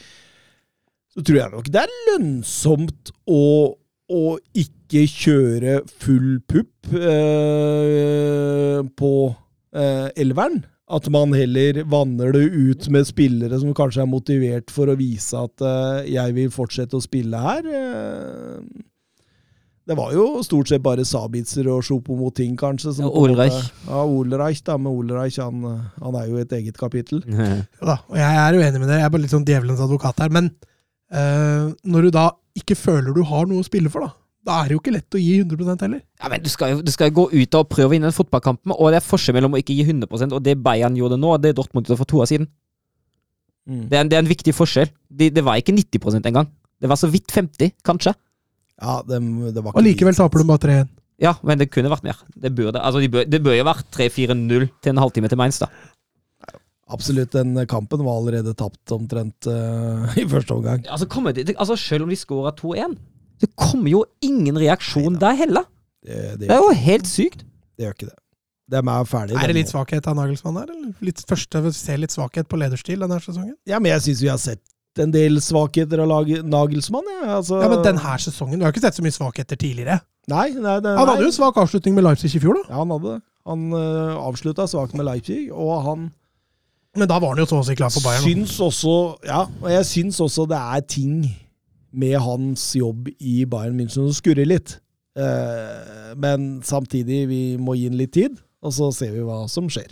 Så 1.14 1.22
tror 1.28 1.38
jeg 1.38 1.52
nok 1.52 1.66
det 1.70 1.82
er 1.84 1.94
lønnsomt 2.08 3.12
å, 3.30 3.42
å 4.10 4.22
ikke 4.58 5.04
kjøre 5.12 5.74
full 6.02 6.40
pupp 6.50 6.88
eh, 6.96 8.80
på 8.98 9.12
eh, 9.76 10.08
elveren. 10.24 10.62
At 10.92 11.08
man 11.14 11.32
heller 11.38 11.82
vanner 11.88 12.34
det 12.36 12.46
ut 12.52 12.88
med 12.92 13.08
spillere 13.08 13.60
som 13.62 13.72
kanskje 13.78 14.02
er 14.04 14.10
motivert 14.12 14.72
for 14.74 14.92
å 14.92 14.96
vise 15.00 15.40
at 15.40 15.64
uh, 15.64 16.02
jeg 16.04 16.36
vil 16.36 16.50
fortsette 16.52 16.98
å 17.00 17.04
spille 17.04 17.40
her. 17.40 17.68
Uh, 17.68 18.88
Det 19.88 19.96
var 19.98 20.12
jo 20.14 20.26
stort 20.46 20.70
sett 20.70 20.84
bare 20.86 21.04
Sabitzer 21.08 21.66
og 21.74 21.82
Sjopomoting, 21.84 22.54
kanskje. 22.60 22.94
som 22.96 23.08
ja, 23.08 23.12
Olreich. 23.18 23.58
Ja, 23.88 24.04
Olreich, 24.06 24.62
da. 24.68 24.76
Men 24.78 24.92
Olreich 24.94 25.40
han, 25.42 25.64
han 26.00 26.18
er 26.20 26.28
jo 26.30 26.38
et 26.44 26.52
eget 26.54 26.78
kapittel. 26.78 27.24
Jo 27.26 27.88
da, 27.90 27.98
og 28.08 28.20
jeg 28.20 28.38
er 28.44 28.60
uenig 28.60 28.80
med 28.80 28.88
dere, 28.92 29.00
jeg 29.02 29.08
er 29.10 29.16
bare 29.16 29.24
litt 29.26 29.34
sånn 29.34 29.48
djevelens 29.48 29.82
advokat 29.84 30.22
her. 30.22 30.30
Men 30.38 30.52
uh, 31.12 31.72
når 31.84 32.08
du 32.08 32.12
da 32.20 32.28
ikke 32.62 32.76
føler 32.78 33.16
du 33.16 33.24
har 33.32 33.50
noe 33.50 33.64
å 33.64 33.68
spille 33.68 33.90
for, 33.92 34.06
da, 34.06 34.14
da 34.42 34.58
er 34.58 34.70
det 34.70 34.76
jo 34.76 34.82
ikke 34.82 34.94
lett 34.96 35.18
å 35.18 35.22
gi 35.22 35.36
100% 35.44 35.84
heller. 35.86 36.02
Ja, 36.22 36.30
men 36.32 36.42
du 36.42 36.50
skal, 36.50 36.74
jo, 36.74 36.82
du 36.86 36.90
skal 36.94 37.12
jo 37.12 37.18
gå 37.20 37.26
ut 37.34 37.58
og 37.60 37.70
prøve 37.70 37.92
å 37.92 37.94
vinne 37.94 38.10
den 38.10 38.16
fotballkampen, 38.16 38.74
og 38.74 38.90
det 38.90 39.02
er 39.02 39.06
forskjell 39.06 39.38
mellom 39.38 39.54
å 39.54 39.62
ikke 39.62 39.76
gi 39.78 39.86
100% 39.86 40.34
og 40.38 40.42
det 40.46 40.58
Bayern 40.66 40.98
gjorde 40.98 41.20
nå, 41.22 41.36
og 41.36 41.44
det 41.44 41.54
Dortmund 41.58 41.86
gjorde 41.86 42.02
for 42.02 42.10
to 42.10 42.24
år 42.24 42.32
siden. 42.32 42.50
Mm. 43.70 43.86
Det 43.92 43.98
er, 43.98 44.02
en, 44.02 44.10
det 44.10 44.18
er 44.18 44.24
en 44.26 44.32
viktig 44.32 44.56
forskjell. 44.58 44.90
Det, 45.08 45.30
det 45.36 45.46
var 45.46 45.62
ikke 45.62 45.76
90% 45.78 46.32
engang. 46.32 46.50
Det 46.82 46.90
var 46.90 46.98
så 46.98 47.12
vidt 47.14 47.30
50, 47.30 47.76
kanskje. 47.86 48.16
Ja, 48.82 48.98
det, 49.06 49.22
det 49.22 49.62
var 49.62 49.70
ikke 49.70 49.84
Og 49.84 49.86
likevel 49.86 50.18
taper 50.18 50.42
du 50.42 50.50
bare 50.50 50.66
3-1. 50.66 50.92
Ja, 51.22 51.36
men 51.46 51.62
det 51.62 51.70
kunne 51.70 51.92
vært 51.92 52.06
mer. 52.08 52.18
Det 52.34 52.50
burde, 52.58 52.82
altså 52.82 53.02
de 53.04 53.12
bør, 53.14 53.28
det 53.30 53.44
bør 53.46 53.54
jo 53.54 53.68
vært 53.68 53.86
3-4-0 53.94 54.70
til 54.82 54.94
en 54.96 55.02
halvtime 55.04 55.30
til 55.30 55.38
Mainz, 55.38 55.62
da. 55.62 55.70
Absolutt. 56.92 57.32
Den 57.38 57.56
kampen 57.70 58.02
var 58.04 58.18
allerede 58.20 58.56
tapt 58.58 58.92
omtrent 58.96 59.48
uh, 59.48 60.10
i 60.22 60.26
første 60.28 60.58
omgang. 60.58 60.82
Altså, 60.90 61.08
kommer 61.08 61.36
det, 61.36 61.46
det, 61.48 61.56
altså 61.62 61.78
Selv 61.80 62.08
om 62.08 62.12
de 62.12 62.18
skåra 62.20 62.52
2-1, 62.58 62.98
det 63.42 63.50
kommer 63.60 63.92
jo 63.92 64.04
ingen 64.24 64.58
reaksjon 64.62 65.20
der 65.22 65.38
heller. 65.40 65.68
Det, 66.02 66.18
det, 66.40 66.48
Det 66.48 66.56
er 66.56 66.62
jo 66.64 66.74
helt 66.88 67.10
sykt. 67.10 67.46
det 67.78 67.88
gjør 67.88 67.96
ikke 67.98 68.10
det. 68.10 68.18
De 68.72 68.80
er 68.80 69.08
ferdig. 69.10 69.36
Er 69.36 69.52
det 69.52 69.56
litt 69.58 69.72
svakhet 69.72 70.06
av 70.08 70.16
Nagelsmann 70.16 70.60
her? 70.62 70.70
Eller 70.72 70.94
litt 71.04 71.20
første 71.28 71.60
vi 71.66 71.72
ser 71.76 72.00
litt 72.00 72.14
svakhet 72.14 72.48
på 72.48 72.60
lederstil 72.62 73.02
denne 73.04 73.18
sesongen? 73.20 73.58
Ja, 73.68 73.82
men 73.84 73.92
jeg 73.92 74.06
syns 74.06 74.22
vi 74.24 74.30
har 74.32 74.40
sett 74.40 74.62
en 75.00 75.12
del 75.12 75.40
svakheter 75.44 76.04
av 76.04 76.30
Nagelsmann. 76.48 77.10
Ja. 77.18 77.36
Altså, 77.40 77.60
Ja, 77.64 77.68
men 77.72 77.84
denne 77.84 78.16
sesongen 78.20 78.60
Du 78.60 78.66
har 78.66 78.72
ikke 78.72 78.84
sett 78.86 78.96
så 78.96 79.04
mye 79.04 79.16
svakheter 79.16 79.60
tidligere. 79.60 80.00
Nei, 80.32 80.52
nei, 80.54 80.78
det, 80.84 80.96
Han 80.96 81.10
hadde 81.10 81.26
jo 81.26 81.34
svak 81.34 81.58
avslutning 81.58 81.96
med 81.98 82.06
Leipzig 82.06 82.36
i 82.38 82.42
fjor, 82.44 82.62
da. 82.62 82.64
Ja, 82.70 82.80
han 82.84 82.92
hadde 82.94 83.16
det. 83.16 83.22
Han 83.50 83.72
uh, 83.74 84.20
avslutta 84.22 84.68
svakt 84.70 84.94
med 84.94 85.08
Leipzig, 85.08 85.48
og 85.52 85.82
han 85.88 86.12
Men 86.96 87.08
da 87.10 87.18
var 87.24 87.34
han 87.34 87.42
jo 87.42 87.48
så 87.50 87.62
å 87.62 87.66
si 87.66 87.76
klar 87.80 87.90
for 87.94 88.04
Bayern. 88.06 88.22
syns 88.24 88.60
også 88.62 88.96
Ja, 89.26 89.46
og 89.48 89.70
jeg 89.72 89.88
syns 89.90 90.20
også 90.22 90.46
det 90.52 90.60
er 90.60 90.84
ting 90.86 91.24
med 91.92 92.18
hans 92.24 92.72
jobb 92.78 93.10
i 93.20 93.42
Bayern 93.50 93.78
München 93.80 94.08
og 94.08 94.16
skurrer 94.18 94.48
litt. 94.48 94.78
Eh, 95.20 96.14
men 96.20 96.62
samtidig, 96.64 97.26
vi 97.30 97.42
må 97.60 97.76
gi 97.80 97.90
den 97.90 98.00
litt 98.00 98.14
tid, 98.16 98.40
og 98.64 98.76
så 98.76 98.92
ser 98.96 99.12
vi 99.16 99.26
hva 99.28 99.44
som 99.52 99.68
skjer. 99.72 99.92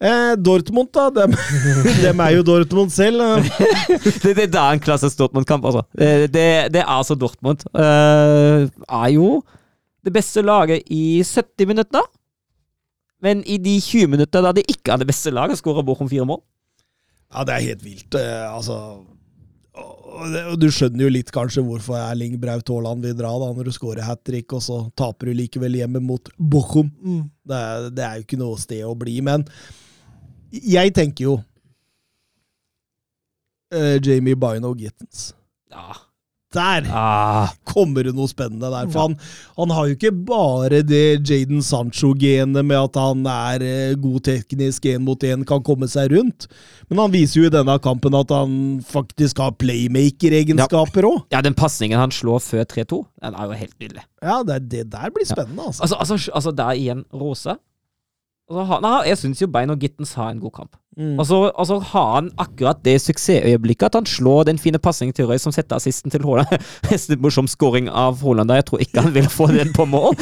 Eh, 0.00 0.32
Dortmund, 0.40 0.88
da. 0.96 1.08
Dem, 1.12 1.34
dem 2.04 2.22
er 2.24 2.36
jo 2.38 2.44
Dortmund 2.46 2.92
selv. 2.94 3.20
Det, 4.24 4.32
det, 4.36 4.54
er 4.54 4.76
en 4.76 4.82
klassisk 4.82 5.18
Dortmund-kamp, 5.18 5.66
altså. 5.68 5.84
Det, 5.92 6.30
det, 6.32 6.46
det 6.72 6.84
er 6.84 6.92
altså 6.94 7.16
Dortmund. 7.18 7.66
Eh, 7.74 8.68
er 8.70 9.10
jo 9.12 9.42
det 10.04 10.14
beste 10.14 10.42
laget 10.42 10.86
i 10.88 11.20
70 11.26 11.68
minutter. 11.68 12.06
Men 13.20 13.42
i 13.44 13.58
de 13.60 13.76
20 13.84 14.08
minutter 14.08 14.40
da 14.40 14.54
det 14.56 14.64
ikke 14.70 14.94
er 14.94 15.02
det 15.02 15.10
beste 15.10 15.32
laget, 15.34 15.60
skårer 15.60 15.84
Bochum 15.84 16.08
fire 16.08 16.24
mål. 16.24 16.40
Ja, 17.30 17.44
det 17.44 17.54
er 17.54 17.66
helt 17.68 17.84
vilt. 17.84 18.14
eh, 18.16 18.46
altså 18.48 19.04
og 20.20 20.56
du 20.60 20.66
skjønner 20.72 21.06
jo 21.06 21.12
litt 21.12 21.30
kanskje 21.34 21.62
hvorfor 21.64 21.96
Erling 22.00 22.34
Braut 22.40 22.68
Haaland 22.68 23.04
vil 23.06 23.16
dra, 23.16 23.30
da, 23.40 23.50
når 23.56 23.70
du 23.70 23.72
scorer 23.74 24.04
hat 24.04 24.22
trick, 24.26 24.52
og 24.56 24.62
så 24.64 24.80
taper 24.98 25.30
du 25.30 25.38
likevel 25.38 25.78
hjemme 25.80 26.02
mot 26.04 26.28
Bochum. 26.36 26.90
Mm. 27.00 27.22
Det 27.50 27.62
det 27.96 28.04
er 28.06 28.18
jo 28.18 28.26
ikke 28.26 28.40
noe 28.40 28.58
sted 28.60 28.84
å 28.86 28.94
bli, 28.98 29.16
men 29.24 29.46
jeg 30.50 30.92
tenker 30.96 31.28
jo 31.28 31.34
uh, 33.74 33.96
Jamie 34.02 34.36
Bino 34.38 34.74
Gittens. 34.78 35.30
Ja. 35.70 36.09
Der 36.50 36.82
Ah, 36.90 37.52
kommer 37.62 38.02
det 38.02 38.10
noe 38.16 38.26
spennende 38.26 38.66
der. 38.72 38.88
For 38.90 39.04
han, 39.04 39.12
han 39.54 39.70
har 39.70 39.86
jo 39.86 39.94
ikke 39.94 40.10
bare 40.26 40.80
det 40.82 41.22
Jaden 41.28 41.60
Sancho-genet 41.62 42.66
med 42.66 42.74
at 42.80 42.98
han 42.98 43.22
er 43.30 43.62
eh, 43.62 43.94
god 44.02 44.24
teknisk 44.26 44.88
én 44.90 45.04
mot 45.06 45.22
én, 45.22 45.44
kan 45.46 45.62
komme 45.62 45.86
seg 45.86 46.10
rundt. 46.10 46.48
Men 46.90 46.98
han 47.04 47.14
viser 47.14 47.44
jo 47.44 47.46
i 47.46 47.54
denne 47.54 47.76
kampen 47.84 48.18
at 48.18 48.34
han 48.34 48.58
faktisk 48.82 49.38
har 49.44 49.54
playmaker-egenskaper 49.62 51.06
òg. 51.06 51.22
ja, 51.30 51.40
den 51.46 51.54
pasningen 51.54 52.02
han 52.02 52.10
slår 52.10 52.42
før 52.42 52.66
3-2, 52.66 52.98
den 53.22 53.38
er 53.38 53.46
jo 53.46 53.60
helt 53.62 53.76
nydelig. 53.78 54.04
Ja, 54.22 54.40
det, 54.42 54.58
det 54.74 54.84
der 54.90 55.14
blir 55.14 55.30
spennende, 55.30 55.70
altså. 55.70 55.86
Altså, 55.86 56.02
altså, 56.02 56.32
altså 56.34 56.50
der 56.50 56.72
igjen, 56.82 57.04
Rose. 57.14 57.54
Altså, 58.50 58.64
han, 58.74 58.90
jeg 59.06 59.18
syns 59.22 59.40
jo 59.42 59.46
Bein 59.54 59.70
og 59.70 59.78
Gittens 59.78 60.16
har 60.18 60.34
en 60.34 60.42
god 60.42 60.56
kamp. 60.58 60.74
Mm. 60.98 61.18
Og 61.22 61.26
så 61.26 61.36
og 61.48 61.66
så 61.66 61.78
har 61.78 62.14
han 62.14 62.30
akkurat 62.38 62.80
det 62.84 62.96
suksessøyeblikket 63.00 63.86
at 63.86 63.94
han 63.94 64.06
slår 64.06 64.48
den 64.48 64.58
fine 64.58 64.78
pasningen 64.78 65.14
til 65.14 65.28
Røy 65.30 65.38
som 65.38 65.54
setter 65.54 65.76
assisten 65.76 66.10
til 66.10 66.24
Haaland. 66.26 66.50
Nesten 66.90 67.20
morsom 67.22 67.48
scoring 67.48 67.88
av 67.88 68.18
Haaland 68.24 68.50
der. 68.50 68.60
Jeg 68.60 68.68
tror 68.70 68.82
ikke 68.84 69.06
han 69.06 69.14
vil 69.14 69.28
få 69.30 69.46
den 69.54 69.72
på 69.76 69.86
mål. 69.86 70.18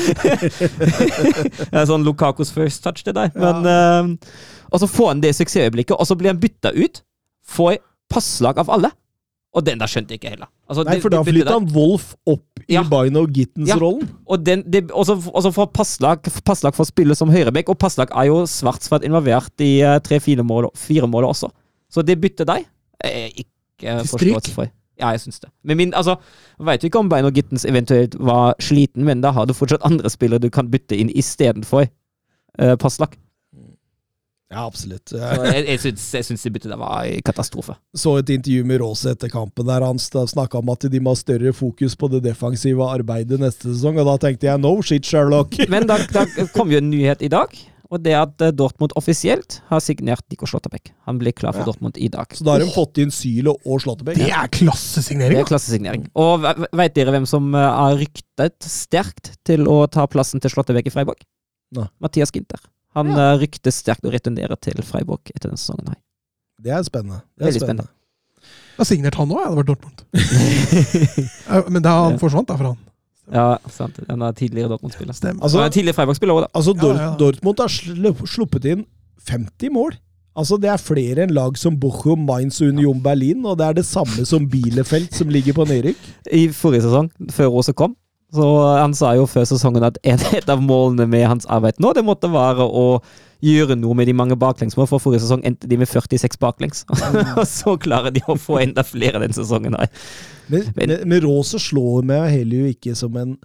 det 1.73 1.73
er 1.73 1.89
sånn 1.89 2.05
Lukakos 2.05 2.53
first 2.53 2.85
touch, 2.85 3.05
det 3.07 3.17
der. 3.17 3.33
Men, 3.35 3.65
eh, 3.65 4.33
og 4.69 4.83
så 4.83 4.91
får 4.91 5.15
han 5.15 5.25
det 5.25 5.35
suksessøyeblikket, 5.39 5.97
og 5.97 6.07
så 6.07 6.19
blir 6.19 6.35
han 6.35 6.43
bytta 6.43 6.75
ut. 6.77 7.03
Får 7.49 7.81
passlag 8.13 8.61
av 8.61 8.71
alle. 8.73 8.93
Og 9.57 9.65
den 9.65 9.81
der 9.81 9.89
skjønte 9.89 10.13
jeg 10.13 10.21
ikke 10.21 10.33
heller. 10.35 10.49
Altså, 10.69 10.85
Nei, 10.85 10.99
for 11.01 11.13
da 11.13 11.23
flytta 11.25 11.55
han 11.57 11.69
Wolf 11.73 12.11
opp 12.29 12.61
i 12.69 12.77
Ja. 12.77 12.83
Bino 12.85 13.25
Gittens-rollen. 13.25 14.09
og 14.29 14.45
den, 14.45 14.63
det, 14.69 14.91
også, 14.93 15.17
så 15.43 15.53
for 15.57 15.71
Passlag, 15.73 16.29
Passlag 16.45 16.75
får 16.77 16.91
spille 16.91 17.17
som 17.17 17.33
høyrebekk, 17.33 17.73
og 17.73 17.79
Passlag 17.81 18.13
er 18.13 18.29
jo 18.29 18.43
svært 18.47 18.85
involvert 19.09 19.65
i 19.65 19.81
uh, 19.83 19.97
tre-fire 20.05 20.45
mål, 20.45 20.69
mål 21.09 21.25
også. 21.25 21.49
Så 21.91 22.05
det 22.05 22.21
bytter 22.21 22.45
deg 22.45 22.67
er 23.05 23.31
ikke 23.33 24.03
Til 24.03 24.11
forståelse 24.11 24.53
for. 24.53 24.69
Ja, 24.99 25.13
jeg 25.15 25.21
syns 25.23 25.41
det. 25.41 25.49
Men 25.65 25.77
min, 25.77 25.95
altså, 25.95 26.17
Veit 26.59 26.85
ikke 26.85 26.99
om 26.99 27.09
Bino 27.09 27.31
Gittens 27.31 27.65
eventuelt 27.65 28.17
var 28.19 28.55
sliten, 28.61 29.05
men 29.05 29.23
da 29.23 29.31
har 29.31 29.47
du 29.47 29.55
fortsatt 29.55 29.85
andre 29.87 30.11
spillere 30.11 30.43
du 30.43 30.51
kan 30.51 30.69
bytte 30.71 30.99
inn 30.99 31.09
istedenfor 31.15 31.87
uh, 31.87 32.75
Passlag. 32.77 33.17
Ja, 34.49 34.63
absolutt. 34.65 35.13
Jeg, 35.13 35.65
jeg 35.69 35.81
syns, 35.83 36.43
det 36.43 36.53
byttet 36.55 36.71
der 36.73 36.81
var 36.81 37.05
en 37.05 37.25
katastrofe. 37.27 37.75
så 37.93 38.15
et 38.23 38.31
intervju 38.33 38.65
med 38.65 38.81
Rose 38.81 39.13
etter 39.13 39.29
kampen 39.29 39.67
der 39.69 39.85
han 39.85 40.01
snakka 40.01 40.63
om 40.63 40.71
at 40.73 40.87
de 40.89 41.01
må 41.05 41.13
ha 41.13 41.21
større 41.21 41.53
fokus 41.53 41.97
på 42.01 42.09
det 42.15 42.23
defensive 42.25 42.81
arbeidet 42.89 43.41
neste 43.43 43.69
sesong, 43.75 44.01
og 44.01 44.09
da 44.09 44.15
tenkte 44.25 44.49
jeg 44.49 44.63
no 44.63 44.79
shit, 44.81 45.05
Sherlock. 45.05 45.59
Men 45.73 45.85
da, 45.91 45.99
da 46.15 46.25
kom 46.55 46.73
jo 46.73 46.81
en 46.81 46.89
nyhet 46.89 47.27
i 47.27 47.29
dag, 47.35 47.53
og 47.93 48.01
det 48.05 48.15
at 48.17 48.41
eh, 48.45 48.55
Dortmund 48.57 48.95
offisielt 49.01 49.59
har 49.69 49.85
signert 49.85 50.25
Nico 50.33 50.49
Slåttebeck. 50.49 50.95
Han 51.09 51.21
blir 51.21 51.37
klar 51.37 51.53
for 51.53 51.67
Ja. 51.67 51.69
Dortmund 51.69 52.01
i 52.01 52.09
dag. 52.13 52.33
Så 52.33 52.45
da 52.45 52.57
har 52.57 52.65
de 52.65 52.73
fått 52.73 53.01
inn 53.05 53.13
Sylo 53.13 53.59
og 53.69 53.85
Slåttebekk. 53.85 54.17
Det 54.21 54.33
er 54.33 54.49
klassesignering, 54.53 55.37
Det 55.37 55.45
er 55.45 55.49
klassesignering. 55.53 56.09
Og 56.17 56.45
veit 56.45 56.73
vet 56.83 56.97
dere 56.97 57.17
hvem 57.19 57.29
som 57.29 57.53
eh, 57.53 57.69
har 57.83 58.01
ryktet 58.01 58.65
sterkt 58.65 59.35
til 59.49 59.69
å 59.69 59.83
ta 59.93 60.09
plassen 60.09 60.41
til 60.41 60.53
Slåttebekk 60.57 60.89
i 60.89 60.97
Freiburg? 60.97 61.25
Nei. 61.77 61.89
Mathias 62.01 62.33
Ginter. 62.33 62.61
Han 62.97 63.07
Ja. 63.13 63.33
eh, 63.35 63.39
ryktes 63.39 63.83
sterkt 63.83 64.05
å 64.05 64.11
returnere 64.13 64.57
til 64.61 64.75
Freiburg 64.83 65.21
etter 65.35 65.49
denne 65.51 65.59
sesongen. 65.61 65.89
her. 65.89 65.97
Det 66.63 66.73
er 66.73 66.83
spennende. 66.83 67.23
Det 67.39 67.47
er 67.47 67.51
Veldig 67.53 67.61
spennende. 67.63 67.89
Da 68.79 68.85
signert 68.85 69.15
han 69.15 69.29
òg. 69.29 69.49
Det 69.49 69.57
var 69.57 69.63
Dortmund. 69.65 70.03
Men 71.73 71.83
da 71.83 71.91
han 72.03 72.13
Ja. 72.13 72.19
forsvant, 72.19 72.47
da, 72.49 72.57
for 72.57 72.65
han. 72.73 72.79
Ja, 73.33 73.59
sant. 73.69 73.99
Han 74.09 74.23
er 74.23 74.33
tidligere 74.33 74.71
Dortmund-spiller. 74.73 75.13
Stemmer. 75.15 75.43
Altså, 75.45 75.61
er 75.61 75.69
tidligere 75.75 75.95
Freiburg-spiller 75.99 76.35
òg, 76.35 76.41
da. 76.47 76.49
altså 76.55 76.73
Dor 76.79 76.95
Ja, 76.97 77.11
ja. 77.11 77.17
Dortmund 77.17 77.59
har 77.59 77.69
sluppet 78.27 78.65
inn 78.65 78.87
50 79.29 79.69
mål. 79.71 79.93
Altså 80.39 80.57
Det 80.61 80.71
er 80.71 80.77
flere 80.79 81.25
enn 81.27 81.33
lag 81.35 81.57
som 81.59 81.77
Bochum, 81.77 82.25
Mainz 82.25 82.61
og 82.63 82.69
Union 82.69 83.01
Berlin, 83.03 83.45
og 83.45 83.59
det 83.59 83.67
er 83.67 83.73
det 83.75 83.85
samme 83.85 84.25
som 84.25 84.47
Bielefeld, 84.49 85.13
som 85.13 85.29
ligger 85.29 85.53
på 85.53 85.67
nedrykk. 85.67 85.97
I 86.33 86.47
forrige 86.49 86.83
sesong, 86.87 87.11
før 87.35 87.51
Rose 87.51 87.73
kom, 87.75 87.97
så 88.35 88.47
han 88.77 88.93
sa 88.95 89.15
jo 89.17 89.25
før 89.31 89.47
sesongen 89.49 89.87
at 89.89 89.97
en 90.05 90.21
et 90.37 90.49
av 90.53 90.61
målene 90.65 91.07
med 91.09 91.27
hans 91.31 91.47
arbeid 91.49 91.79
nå, 91.81 91.95
det 91.97 92.05
måtte 92.05 92.29
være 92.33 92.67
å 92.67 93.01
gjøre 93.45 93.77
noe 93.79 93.95
med 93.95 94.09
de 94.11 94.15
mange 94.19 94.35
baklengsmål, 94.35 94.89
for 94.91 94.99
forrige 94.99 95.23
sesong 95.23 95.45
endte 95.47 95.69
de 95.71 95.77
med 95.79 95.87
46 95.87 96.41
baklengs. 96.43 96.81
Og 96.91 97.45
så 97.59 97.77
klarer 97.79 98.11
de 98.11 98.19
å 98.27 98.35
få 98.35 98.57
enda 98.65 98.83
flere 98.83 99.21
den 99.23 99.33
sesongen 99.37 99.77
her. 99.79 99.93
Men, 100.51 100.65
Men- 100.75 100.91
men, 100.91 100.95
men 101.13 101.23
Rose 101.23 101.61
slår 101.63 102.03
meg 102.09 102.25
heller 102.35 102.65
jo 102.67 102.73
ikke 102.75 102.97
som 102.99 103.15
en, 103.21 103.37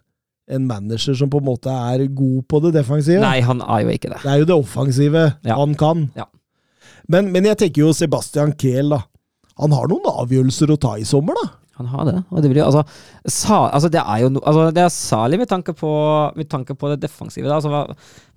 en 0.49 0.65
manager 0.65 1.14
som 1.19 1.30
på 1.30 1.38
en 1.43 1.45
måte 1.51 1.69
er 1.93 2.07
god 2.10 2.41
på 2.49 2.64
det 2.65 2.73
defensive. 2.80 3.22
Nei, 3.22 3.38
han 3.45 3.61
er 3.61 3.85
jo 3.85 3.93
ikke 3.93 4.10
det. 4.15 4.23
Det 4.26 4.31
er 4.34 4.41
jo 4.41 4.49
det 4.49 4.57
offensive 4.57 5.26
Ja. 5.45 5.60
han 5.61 5.77
kan. 5.77 6.07
Ja. 6.18 6.26
Men, 7.07 7.30
men 7.35 7.45
jeg 7.51 7.60
tenker 7.61 7.85
jo 7.85 7.93
Sebastian 7.93 8.55
Kehl, 8.57 8.89
da. 8.97 9.03
Han 9.61 9.76
har 9.77 9.85
noen 9.91 10.10
avgjørelser 10.10 10.73
å 10.73 10.80
ta 10.81 10.95
i 10.97 11.05
sommer, 11.05 11.38
da. 11.38 11.51
Han 11.80 11.90
har 11.90 12.06
det. 12.06 12.16
Og 12.30 12.44
det 12.44 12.52
blir 12.52 12.62
altså, 12.62 12.84
sa, 13.26 13.64
altså 13.74 13.90
Det 13.90 14.02
er 14.02 14.20
jo 14.22 14.28
no, 14.36 14.41
altså 14.45 14.68
Det 14.76 14.84
er 14.84 14.91
salig 14.94 15.40
med 15.41 15.50
tanke 15.50 15.74
på, 15.74 15.90
med 16.38 16.50
tanke 16.52 16.76
på 16.78 16.91
det 16.91 17.00
defensive. 17.02 17.48
Da. 17.48 17.58
Altså, 17.58 17.72
hva, 17.74 17.88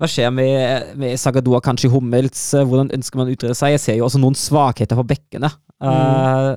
hva 0.01 0.09
skjer 0.09 0.33
med, 0.33 0.95
med 0.97 1.21
Sagadua, 1.21 1.61
kanskje 1.65 1.93
Hummels? 1.93 2.49
Hvordan 2.57 2.95
ønsker 2.97 3.21
man 3.21 3.29
å 3.29 3.37
utrede 3.37 3.59
seg? 3.59 3.75
Jeg 3.77 3.85
ser 3.85 3.99
jo 4.01 4.09
også 4.09 4.23
noen 4.23 4.39
svakheter 4.39 4.97
på 4.97 5.05
bekkene. 5.13 5.53
Eh, 5.85 6.51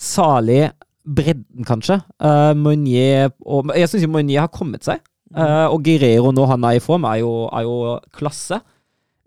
salig 0.00 0.64
bredden, 1.06 1.64
kanskje. 1.66 2.00
Uh, 2.22 2.52
Meunier 2.58 3.30
og, 3.40 3.70
Jeg 3.76 3.90
syns 3.90 4.10
Meunier 4.10 4.44
har 4.44 4.52
kommet 4.52 4.84
seg. 4.86 5.00
Uh, 5.30 5.70
og 5.70 5.84
Guerrero, 5.86 6.32
når 6.34 6.54
han 6.56 6.66
er 6.66 6.78
i 6.78 6.82
form, 6.82 7.06
er 7.06 7.22
jo, 7.22 7.32
er 7.54 7.66
jo 7.66 7.98
klasse. 8.16 8.58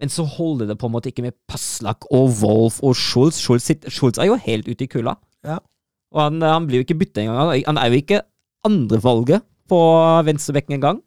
Men 0.01 0.11
så 0.11 0.25
holder 0.27 0.67
det 0.67 0.77
på 0.81 0.89
en 0.89 0.95
måte 0.95 1.13
ikke 1.13 1.23
med 1.23 1.35
Paslak 1.47 2.09
og 2.11 2.33
Wolf 2.41 2.81
og 2.83 2.97
Schulz. 2.99 3.39
Schulz, 3.39 3.69
Schulz 3.87 4.19
er 4.19 4.27
jo 4.27 4.35
helt 4.35 4.67
ute 4.67 4.83
i 4.83 4.89
kulda. 4.91 5.15
Ja. 5.47 5.61
Og 6.13 6.21
han, 6.21 6.41
han 6.45 6.67
blir 6.69 6.81
jo 6.81 6.85
ikke 6.87 6.99
bytta 7.01 7.23
engang. 7.23 7.37
Han- 7.41 7.63
Han 7.65 7.77
er 7.81 7.89
jo 7.89 8.01
ikke 8.03 8.21
andrevalget 8.65 9.41
på 9.69 9.79
venstrebekken 10.27 10.77
engang. 10.77 11.01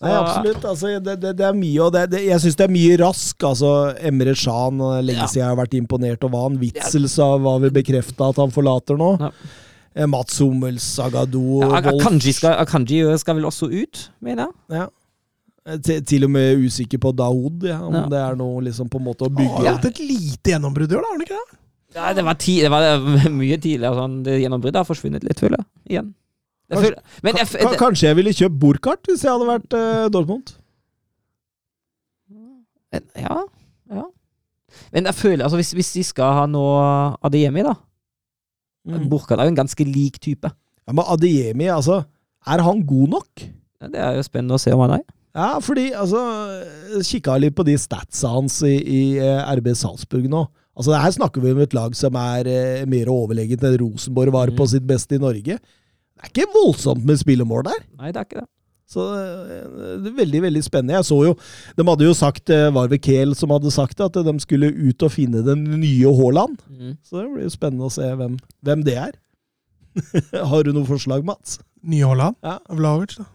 Nei, 0.00 0.12
absolutt. 0.14 0.62
Altså, 0.68 0.90
det, 1.02 1.16
det, 1.22 1.32
det 1.40 1.44
er 1.48 1.56
mye, 1.58 1.78
og 1.82 1.90
det, 1.96 2.04
det, 2.12 2.20
jeg 2.28 2.38
syns 2.44 2.54
det 2.60 2.66
er 2.68 2.70
mye 2.74 2.98
rask. 3.00 3.42
Altså, 3.48 3.70
Emre 4.06 4.34
Shan, 4.38 4.78
eh, 4.78 5.00
lenge 5.02 5.24
Ja. 5.24 5.26
siden 5.26 5.42
jeg 5.42 5.48
har 5.50 5.58
vært 5.58 5.74
imponert 5.74 6.22
over 6.28 6.44
han. 6.44 6.58
Witzel 6.60 7.08
sa 7.10 7.32
var 7.42 7.58
vel 7.64 7.72
bekrefta 7.74 8.28
at 8.30 8.38
han 8.38 8.52
forlater 8.54 8.96
nå. 9.00 9.08
Ja. 9.24 9.30
Eh, 9.96 10.06
Mats 10.06 10.38
Hummels, 10.38 10.84
Sagado, 11.00 11.42
Ja, 11.64 11.80
Wolf 11.80 12.04
Akanji 12.04 12.32
skal, 12.36 12.54
Akanji 12.62 13.00
skal 13.18 13.34
vel 13.40 13.48
også 13.50 13.66
ut, 13.72 14.04
mener 14.22 14.46
jeg. 14.46 14.78
Ja. 14.78 14.86
Eh, 15.66 15.78
Til, 15.82 16.04
til 16.06 16.24
og 16.28 16.30
med 16.30 16.62
usikker 16.68 17.00
på 17.02 17.10
Daoud, 17.18 17.66
ja, 17.66 17.80
om 17.82 17.94
Ja. 17.98 18.06
det 18.06 18.18
er 18.22 18.36
noe 18.38 18.62
liksom 18.68 18.88
på 18.88 19.00
en 19.02 19.08
måte 19.10 19.26
å 19.26 19.34
bygge 19.34 19.64
har 19.66 19.74
hatt 19.80 19.84
et 19.90 19.98
lite 19.98 20.54
gjennombrudd 20.54 20.92
i 20.92 20.94
år, 20.94 21.02
har 21.02 21.16
han 21.18 21.26
ikke 21.26 21.40
det? 21.42 21.57
Ja, 21.96 22.12
det 22.12 22.24
var, 22.26 22.36
ti, 22.40 22.58
det 22.60 22.68
var 22.72 22.84
eh, 22.84 23.28
mye 23.40 23.56
tidligere. 23.56 23.94
Sånn, 23.96 24.18
det 24.26 24.38
Gjennombruddet 24.42 24.82
har 24.82 24.88
forsvunnet 24.88 25.24
litt, 25.24 25.40
føler 25.40 25.60
jeg. 25.62 25.68
Igjen. 25.94 26.14
Jeg 26.68 26.82
føler, 26.84 26.98
men 27.24 27.38
jeg, 27.40 27.48
det, 27.56 27.76
Kanskje 27.80 28.10
jeg 28.10 28.16
ville 28.18 28.32
kjøpt 28.36 28.56
Burkhardt 28.60 29.08
hvis 29.08 29.22
jeg 29.24 29.32
hadde 29.32 29.46
vært 29.48 29.76
eh, 29.78 30.08
Dortmund? 30.12 30.50
men, 32.92 33.06
ja, 33.16 33.38
ja. 33.92 34.04
Men 34.92 35.08
jeg 35.08 35.16
føler, 35.16 35.44
altså 35.46 35.56
hvis, 35.60 35.72
hvis 35.76 35.92
de 35.96 36.04
skal 36.10 36.34
ha 36.42 36.44
noe 36.50 36.82
av 37.24 37.32
det 37.32 37.44
hjemme 37.46 37.62
i, 37.64 37.68
da 37.70 37.76
Mm. 38.88 39.02
Burkhardt 39.10 39.42
er 39.42 39.48
jo 39.48 39.52
en 39.52 39.58
ganske 39.58 39.84
lik 39.84 40.14
type. 40.22 40.48
Ja, 40.88 40.92
men 40.96 41.04
Adiemi, 41.12 41.66
altså 41.68 41.98
Er 42.48 42.62
han 42.64 42.78
god 42.86 43.08
nok? 43.12 43.42
Ja, 43.82 43.88
Det 43.92 43.98
er 44.00 44.14
jo 44.16 44.22
spennende 44.24 44.56
å 44.56 44.62
se 44.62 44.72
om 44.72 44.80
han 44.80 44.94
er. 44.96 45.02
Ja, 45.36 45.48
fordi 45.60 45.90
altså 45.92 46.22
Kikka 47.04 47.34
litt 47.36 47.56
på 47.58 47.66
de 47.68 47.74
statsa 47.76 48.30
hans 48.32 48.62
i, 48.64 48.78
i 48.80 49.00
eh, 49.20 49.42
RB 49.58 49.74
Salzburg 49.76 50.30
nå. 50.32 50.46
Altså 50.78 50.94
Her 50.94 51.10
snakker 51.16 51.42
vi 51.42 51.50
om 51.56 51.60
et 51.64 51.74
lag 51.74 51.96
som 51.98 52.14
er 52.20 52.46
eh, 52.46 52.84
mer 52.86 53.10
overlegent 53.10 53.64
enn 53.66 53.78
Rosenborg 53.82 54.30
var 54.32 54.52
på 54.54 54.62
Mm. 54.66 54.70
sitt 54.76 54.86
beste 54.86 55.16
i 55.18 55.22
Norge. 55.22 55.58
Det 55.58 56.22
er 56.22 56.30
ikke 56.30 56.52
voldsomt 56.54 57.04
med 57.04 57.18
spillemål 57.18 57.64
der. 57.66 57.82
Nei, 57.98 58.12
det 58.14 58.20
er 58.22 58.28
ikke 58.28 58.40
det. 58.44 58.48
Så 58.88 59.02
eh, 59.12 59.98
det 60.00 60.08
er 60.12 60.16
veldig 60.22 60.40
veldig 60.46 60.62
spennende. 60.64 60.94
Jeg 60.96 61.04
så 61.10 61.18
jo, 61.26 61.34
De 61.76 61.84
hadde 61.84 62.06
jo 62.06 62.14
sagt, 62.16 62.48
Varve 62.48 62.72
var 62.78 62.88
ved 62.94 63.02
Kehl 63.04 63.34
som 63.36 63.50
hadde 63.52 63.70
sagt 63.74 63.98
det, 63.98 64.06
at 64.06 64.24
de 64.24 64.34
skulle 64.40 64.70
ut 64.72 65.02
og 65.02 65.12
finne 65.12 65.42
den 65.44 65.66
nye 65.82 66.08
Haaland. 66.20 66.56
Mm. 66.70 66.94
Så 67.04 67.20
det 67.20 67.26
blir 67.34 67.44
jo 67.48 67.52
spennende 67.52 67.90
å 67.90 67.92
se 67.92 68.08
hvem, 68.16 68.38
hvem 68.64 68.84
det 68.86 68.96
er. 69.02 69.18
Har 70.52 70.62
du 70.64 70.72
noe 70.72 70.86
forslag, 70.88 71.26
Mats? 71.26 71.58
Nye 71.82 72.06
Haaland. 72.06 72.38
Ja. 72.46 72.58
Vlaovic, 72.70 73.18
da. 73.18 73.26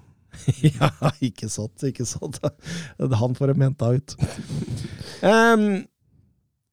Ja, 0.65 0.89
ikke 1.21 1.45
sant, 1.51 1.83
ikke 1.85 2.07
sant. 2.09 2.39
Han 3.21 3.35
får 3.37 3.51
dem 3.53 3.61
henta 3.67 3.91
ut. 3.93 4.15
Em, 5.21 5.83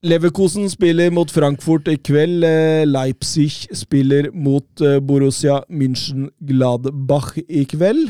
Leverkosen 0.00 0.64
spiller 0.72 1.10
mot 1.12 1.28
Frankfurt 1.28 1.88
i 1.92 1.98
kveld. 2.00 2.44
Eh, 2.48 2.86
Leipzig 2.88 3.66
spiller 3.76 4.30
mot 4.32 4.80
eh, 4.80 4.96
Borussia 5.04 5.58
München-Gladbach 5.68 7.34
i 7.44 7.66
kveld. 7.68 8.06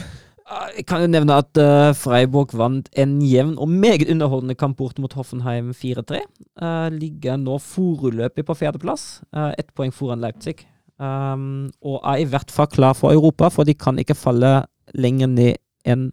Jeg 0.76 0.84
kan 0.86 1.02
jo 1.02 1.08
nevne 1.10 1.36
at 1.38 1.58
uh, 1.62 1.92
Freiburg 1.94 2.50
vant 2.58 2.88
en 2.98 3.12
jevn 3.22 3.52
og 3.58 3.70
meget 3.70 4.08
underholdende 4.10 4.56
kamp 4.58 4.80
bort 4.80 4.98
mot 4.98 5.12
Hoffenheim 5.14 5.70
4-3. 5.70 6.20
Uh, 6.58 6.88
ligger 6.94 7.38
nå 7.38 7.58
foreløpig 7.62 8.42
på 8.46 8.56
fjerdeplass, 8.58 9.20
uh, 9.34 9.52
ett 9.58 9.70
poeng 9.78 9.94
foran 9.94 10.22
Leipzig. 10.22 10.64
Um, 10.98 11.70
og 11.86 12.02
er 12.02 12.22
i 12.22 12.26
hvert 12.26 12.50
fall 12.50 12.66
klar 12.70 12.98
for 12.98 13.14
Europa, 13.14 13.50
for 13.50 13.66
de 13.66 13.74
kan 13.78 13.98
ikke 14.02 14.18
falle 14.18 14.64
lenger 14.94 15.30
ned 15.30 15.62
enn 15.86 16.10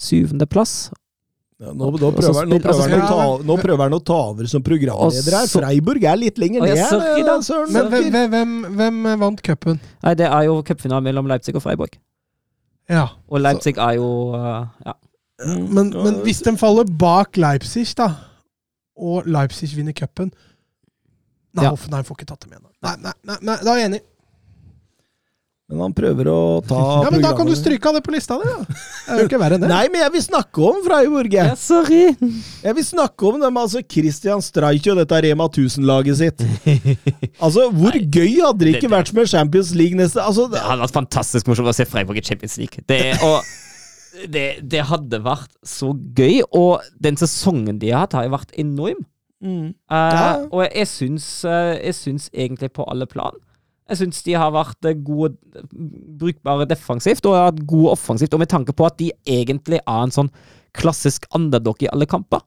syvendeplass. 0.00 0.88
Ja, 1.64 1.72
nå, 1.72 1.90
nå, 1.96 2.08
prøver, 2.12 2.38
han- 2.42 2.50
nå, 2.50 2.58
prøver 2.60 2.90
han 2.90 3.00
å 3.00 3.08
ta, 3.08 3.44
nå 3.48 3.54
prøver 3.62 3.82
han 3.86 3.94
å 3.96 4.00
ta 4.04 4.16
over 4.28 4.48
som 4.50 4.62
programleder 4.66 5.36
her. 5.38 5.46
Freiburg 5.48 6.04
er 6.10 6.18
litt 6.20 6.40
lenger 6.42 6.66
ja, 6.68 6.74
ned. 6.74 7.24
da. 7.24 7.36
eh, 7.36 7.44
Søren 7.46 7.72
Men 7.72 7.88
hvem, 7.92 8.10
hvem, 8.12 8.52
hvem, 8.76 8.98
hvem 9.06 9.22
vant 9.24 9.42
cupen? 9.46 9.80
Det 10.20 10.26
er 10.28 10.42
jo 10.50 10.58
cupfinalen 10.66 11.06
mellom 11.08 11.30
Leipzig 11.30 11.56
og 11.56 11.64
Freiburg. 11.64 11.96
Ja. 12.90 13.06
Og 13.32 13.40
Leipzig 13.40 13.78
er 13.80 13.96
jo 13.96 14.10
uh, 14.36 14.66
Ja. 14.84 14.92
Men, 15.44 15.88
men 15.90 16.20
hvis 16.22 16.42
de 16.44 16.52
faller 16.60 16.84
bak 16.84 17.36
Leipzig, 17.40 17.88
da, 17.98 18.10
og 18.96 19.24
Leipzig 19.26 19.72
vinner 19.74 19.96
cupen 19.96 20.30
Nei, 21.54 21.64
Ja. 21.64 21.70
Hoffenheim 21.70 22.04
får 22.04 22.16
ikke 22.18 22.26
tatt 22.26 22.40
dem 22.44 22.52
igjen. 22.52 22.66
Nei, 22.82 22.96
nei, 23.02 23.12
nei, 23.30 23.36
nei, 23.46 23.56
da 23.62 23.72
er 23.74 23.78
jeg 23.78 23.88
enig. 23.92 24.00
Men 25.74 25.82
han 25.88 25.94
prøver 25.96 26.28
å 26.30 26.38
ta 26.62 26.78
Ja, 27.04 27.10
Men 27.10 27.22
da 27.24 27.32
kan 27.34 27.48
du 27.50 27.54
stryke 27.58 27.90
av 27.90 27.96
det 27.98 28.02
på 28.06 28.12
lista 28.14 28.36
di. 28.38 28.46
Det 28.46 29.10
er 29.10 29.22
jo 29.24 29.26
ikke 29.28 29.40
verre 29.42 29.58
enn 29.58 29.64
det. 29.64 29.70
Nei, 29.72 29.82
men 29.90 30.04
jeg 30.04 30.12
vil 30.14 30.22
snakke 30.24 30.62
om 30.68 30.78
Freiburg. 30.86 31.34
jeg. 31.34 31.50
ja, 31.50 31.56
sorry! 31.58 32.04
Jeg 32.62 32.76
vil 32.78 32.86
snakke 32.86 33.26
om 33.28 33.40
dem, 33.42 33.58
altså 33.60 33.82
Christian 33.82 34.44
Streich 34.44 34.86
og 34.92 35.00
dette 35.02 35.20
Rema 35.26 35.48
1000-laget 35.50 36.20
sitt. 36.22 36.44
Altså, 37.44 37.66
Hvor 37.74 37.96
gøy 37.98 38.38
hadde 38.38 38.62
det 38.62 38.76
ikke 38.78 38.90
vært 38.92 39.10
med 39.16 39.26
Champions 39.28 39.72
League 39.76 39.98
neste 39.98 40.22
altså, 40.22 40.46
Det 40.52 40.60
hadde 40.62 40.84
vært 40.84 40.94
fantastisk 40.96 41.48
morsomt 41.50 41.68
å 41.72 41.74
se 41.76 41.84
Freiburg 41.90 42.20
i 42.20 42.24
Champions 42.24 42.54
League. 42.60 42.84
Det, 42.88 43.00
og 43.26 43.42
det, 44.34 44.44
det 44.70 44.84
hadde 44.88 45.18
vært 45.24 45.50
så 45.66 45.90
gøy, 46.16 46.44
og 46.54 46.84
den 47.02 47.18
sesongen 47.20 47.80
de 47.82 47.90
har 47.90 48.06
hatt, 48.06 48.14
har 48.16 48.28
jo 48.28 48.36
vært 48.36 48.54
enorm. 48.62 49.02
mm. 49.42 49.66
Uh, 49.90 49.96
Ja. 50.14 50.28
Og 50.52 50.62
jeg 50.68 50.86
syns, 50.88 51.26
eh, 51.44 51.74
jeg 51.88 51.98
syns 51.98 52.30
egentlig 52.32 52.70
på 52.78 52.86
alle 52.88 53.06
plan 53.10 53.34
Jeg 53.90 54.00
syns 54.00 54.22
de 54.24 54.32
har 54.38 54.52
vært 54.54 54.88
eh, 54.88 54.96
gode, 55.04 55.34
brukbare 56.20 56.66
defensivt 56.68 57.26
og 57.28 57.36
har 57.36 57.50
vært 57.50 57.64
gode 57.68 57.92
offensivt, 57.92 58.32
og 58.32 58.40
med 58.40 58.50
tanke 58.52 58.72
på 58.76 58.86
at 58.88 58.96
de 59.00 59.10
egentlig 59.28 59.80
er 59.82 60.00
en 60.00 60.14
sånn 60.14 60.30
klassisk 60.74 61.28
underdog 61.36 61.82
i 61.84 61.90
alle 61.92 62.08
kamper. 62.10 62.42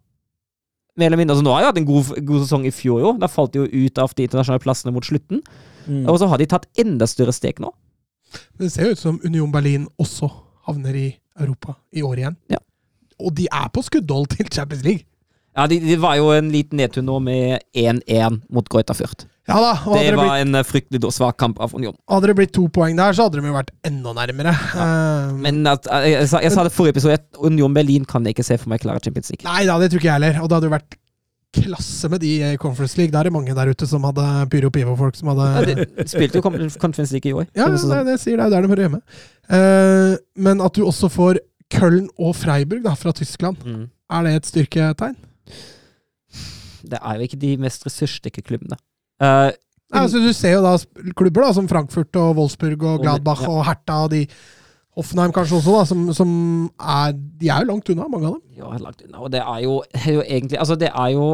Mer 0.97 1.11
eller 1.11 1.21
mindre, 1.21 1.35
altså 1.35 1.45
Nå 1.45 1.53
har 1.53 1.61
de 1.61 1.69
hatt 1.69 1.79
en 1.83 1.87
god, 1.87 2.09
god 2.25 2.41
sesong 2.41 2.65
i 2.65 2.73
fjor, 2.73 3.03
jo. 3.03 3.11
Da 3.21 3.29
falt 3.29 3.53
de 3.53 3.61
jo 3.61 3.85
ut 3.85 4.01
av 4.01 4.15
de 4.17 4.25
internasjonale 4.25 4.63
plassene 4.63 4.93
mot 4.95 5.05
slutten. 5.05 5.43
Mm. 5.85 6.07
Og 6.09 6.17
så 6.17 6.29
har 6.31 6.41
de 6.41 6.47
tatt 6.49 6.65
enda 6.81 7.05
større 7.07 7.35
steg 7.35 7.61
nå. 7.61 7.69
Det 8.57 8.71
ser 8.73 8.89
jo 8.89 8.95
ut 8.97 9.03
som 9.03 9.19
Union 9.23 9.53
Berlin 9.53 9.85
også 10.01 10.31
havner 10.67 10.97
i 10.97 11.07
Europa 11.37 11.77
i 11.93 12.01
år 12.03 12.23
igjen. 12.23 12.39
Ja. 12.51 12.59
Og 13.21 13.35
de 13.37 13.45
er 13.45 13.69
på 13.73 13.85
skuddhold 13.85 14.33
til 14.33 14.49
Champions 14.49 14.83
League. 14.85 15.05
Ja, 15.57 15.65
det 15.67 15.79
de 15.81 15.95
var 15.97 16.15
jo 16.19 16.27
en 16.35 16.51
liten 16.53 16.77
nedtur 16.77 17.01
nå 17.01 17.17
med 17.23 17.63
1-1 17.73 18.43
mot 18.53 18.67
Goita 18.69 18.93
Fürth. 18.93 19.25
Ja 19.47 19.55
da, 19.63 19.69
og 19.87 19.95
hadde 19.95 20.03
Det 20.11 20.15
var 20.19 20.27
blitt, 20.27 20.41
en 20.43 20.55
eh, 20.59 20.65
fryktelig 20.67 21.09
svak 21.15 21.37
kamp 21.39 21.59
av 21.63 21.71
Union. 21.73 21.95
hadde 22.11 22.27
det 22.27 22.35
blitt 22.35 22.51
to 22.53 22.65
poeng 22.75 22.97
der, 22.99 23.13
så 23.15 23.25
hadde 23.25 23.39
de 23.39 23.47
jo 23.47 23.55
vært 23.55 23.71
enda 23.87 24.11
nærmere. 24.13 24.51
Eh, 24.53 25.31
Men 25.39 25.61
at, 25.71 25.87
jeg, 25.87 26.11
jeg, 26.17 26.27
sa, 26.29 26.41
jeg 26.43 26.51
sa 26.53 26.65
det 26.67 26.73
forrige 26.75 26.97
episode, 26.97 27.13
at 27.21 27.39
Union 27.47 27.73
Berlin 27.73 28.05
kan 28.05 28.27
jeg 28.27 28.35
ikke 28.35 28.43
se 28.45 28.57
for 28.59 28.69
meg 28.73 28.83
klare 28.83 28.99
Champions 29.01 29.31
League. 29.31 29.47
Nei 29.47 29.63
da, 29.65 29.77
det 29.79 29.89
tror 29.93 30.01
ikke 30.03 30.09
jeg 30.11 30.17
heller. 30.19 30.41
Og 30.43 30.49
det 30.51 30.57
hadde 30.59 30.69
jo 30.69 30.75
vært 30.75 30.97
klasse 31.57 32.09
med 32.11 32.19
de 32.21 32.31
i 32.43 32.57
Conference 32.59 32.99
League. 32.99 33.13
Da 33.15 33.21
er 33.23 33.29
det 33.29 33.33
mange 33.37 33.55
der 33.55 33.71
ute 33.71 33.87
som 33.89 34.03
hadde 34.05 34.25
Pyro 34.51 34.69
Pivo-folk 34.75 35.15
som 35.17 35.31
hadde 35.31 35.47
Ja, 35.55 35.63
de 35.63 36.05
spilte 36.11 36.37
jo 36.41 36.43
Conference 36.43 37.15
League 37.15 37.31
i 37.31 37.33
år. 37.33 37.47
Ja, 37.55 37.69
det, 37.71 37.79
sesongen. 37.79 38.05
det 38.11 38.17
sier 38.21 38.35
det. 38.37 38.49
Det 38.51 38.51
er 38.51 38.57
der 38.59 38.67
de 38.67 38.73
hører 38.75 38.83
hjemme. 38.83 38.99
Uh, 39.47 40.17
men 40.43 40.61
at 40.61 40.75
du 40.75 40.83
også 40.85 41.07
får 41.09 41.39
Köln 41.73 42.11
og 42.19 42.35
Freiburg 42.35 42.83
da, 42.85 42.93
fra 42.99 43.15
Tyskland, 43.15 43.63
Mm. 43.63 43.87
er 44.11 44.23
det 44.27 44.35
et 44.41 44.51
styrketegn? 44.51 45.15
Det 46.87 46.99
er 47.01 47.17
jo 47.17 47.27
ikke 47.27 47.39
de 47.41 47.55
mest 47.61 47.85
ressurssterke 47.87 48.43
klubbene. 48.45 48.77
Uh, 49.21 49.49
Nei, 49.87 50.03
altså, 50.03 50.19
du 50.19 50.29
ser 50.35 50.57
jo 50.57 50.61
da 50.65 50.75
klubber 51.17 51.47
da, 51.47 51.53
som 51.55 51.67
Frankfurt 51.71 52.15
og 52.19 52.35
Wolfsburg 52.37 52.81
og 52.83 52.93
Og- 52.97 53.03
Gladbach 53.05 53.41
ja. 53.45 53.49
og 53.49 53.65
Hertha 53.65 54.03
og 54.05 54.11
de 54.11 54.25
Hoffenheim 54.97 55.29
kanskje 55.31 55.59
også, 55.59 55.73
da, 55.75 55.81
som, 55.85 55.99
som 56.17 56.29
er 56.81 57.11
De 57.13 57.49
er 57.53 57.61
jo 57.61 57.67
langt 57.69 57.89
unna, 57.93 58.07
mange 58.09 58.25
av 58.25 58.33
dem. 58.33 58.41
ja, 58.57 58.69
langt 58.81 59.03
unna. 59.05 59.19
Og 59.21 59.29
det 59.31 59.43
er 59.43 59.59
jo, 59.61 59.75
er 59.93 60.07
jo 60.15 60.23
egentlig 60.25 60.57
Altså, 60.57 60.75
det 60.75 60.89
er 60.89 61.11
jo 61.13 61.27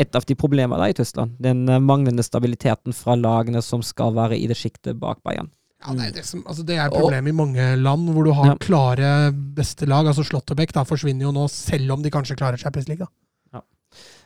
et 0.00 0.16
av 0.16 0.24
de 0.24 0.36
problemene 0.40 0.78
der 0.80 0.94
i 0.94 0.96
Tyskland. 0.96 1.34
Den 1.44 1.68
eh, 1.68 1.82
manglende 1.84 2.24
stabiliteten 2.24 2.96
fra 2.96 3.14
lagene 3.20 3.60
som 3.62 3.84
skal 3.84 4.14
være 4.16 4.38
i 4.40 4.48
det 4.48 4.56
sjiktet 4.56 4.96
bak 5.02 5.20
Bayern. 5.22 5.50
Ja, 5.84 5.92
det, 5.92 6.06
er 6.06 6.14
det, 6.16 6.24
som, 6.24 6.40
altså, 6.48 6.64
det 6.64 6.78
er 6.80 6.88
problemet 6.88 7.28
i 7.28 7.36
mange 7.36 7.66
land 7.76 8.08
hvor 8.08 8.24
du 8.24 8.32
har 8.32 8.54
Ja. 8.54 8.56
klare 8.56 9.10
beste 9.32 9.84
lag. 9.84 10.06
altså 10.08 10.24
Slåttebekk 10.24 10.72
forsvinner 10.88 11.28
jo 11.28 11.32
nå, 11.36 11.44
selv 11.52 11.92
om 11.92 12.02
de 12.02 12.10
kanskje 12.10 12.36
klarer 12.40 12.56
seg 12.56 12.72
League. 12.88 13.04
da. 13.04 13.12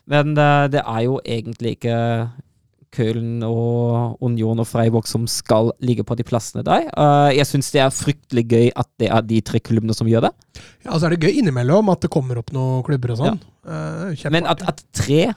Men 0.09 0.36
eh, 0.39 0.66
det 0.72 0.82
er 0.85 1.01
jo 1.06 1.18
egentlig 1.24 1.76
ikke 1.76 1.97
Köln 2.94 3.43
og 3.44 4.22
Union 4.24 4.62
og 4.62 4.66
Freiburg 4.66 5.09
som 5.10 5.26
skal 5.28 5.74
ligge 5.85 6.06
på 6.09 6.16
de 6.16 6.24
plassene 6.26 6.64
der. 6.64 6.89
Eh, 6.89 7.36
jeg 7.36 7.48
syns 7.51 7.68
det 7.74 7.82
er 7.85 7.93
fryktelig 7.93 8.47
gøy 8.48 8.70
at 8.72 8.89
det 9.01 9.10
er 9.12 9.26
de 9.28 9.43
tre 9.44 9.60
klubbene 9.60 9.97
som 9.97 10.09
gjør 10.09 10.28
det. 10.28 10.32
Ja, 10.86 10.97
så 10.97 11.09
er 11.09 11.14
det 11.14 11.28
gøy 11.28 11.43
innimellom 11.43 11.93
at 11.93 12.05
det 12.05 12.12
kommer 12.14 12.40
opp 12.40 12.55
noen 12.56 12.80
klubber 12.86 13.12
og 13.14 13.20
sånn. 13.20 13.43
Ja. 13.68 14.32
Men 14.32 14.48
at, 14.48 14.64
at 14.64 14.80
tre 14.97 15.35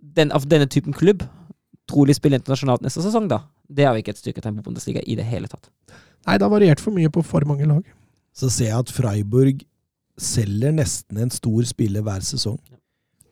den, 0.00 0.32
av 0.36 0.44
denne 0.50 0.68
typen 0.68 0.96
klubb 0.96 1.24
trolig 1.90 2.16
spiller 2.18 2.40
internasjonalt 2.40 2.84
neste 2.84 3.02
sesong, 3.04 3.26
da, 3.30 3.42
det 3.70 3.86
er 3.86 3.94
jo 3.94 4.04
ikke 4.04 4.14
et 4.14 4.20
styrketegn 4.20 4.60
på 4.60 4.68
Bundesliga 4.68 5.02
i 5.02 5.16
det 5.18 5.26
hele 5.26 5.50
tatt. 5.50 5.70
Nei, 6.26 6.36
det 6.36 6.44
har 6.44 6.52
variert 6.52 6.82
for 6.82 6.94
mye 6.94 7.10
på 7.12 7.24
for 7.26 7.46
mange 7.48 7.66
lag. 7.68 7.82
Så 8.36 8.50
ser 8.52 8.70
jeg 8.70 8.84
at 8.84 8.92
Freiburg 8.92 9.64
selger 10.20 10.74
nesten 10.76 11.18
en 11.24 11.32
stor 11.32 11.64
spiller 11.66 12.04
hver 12.04 12.22
sesong. 12.24 12.60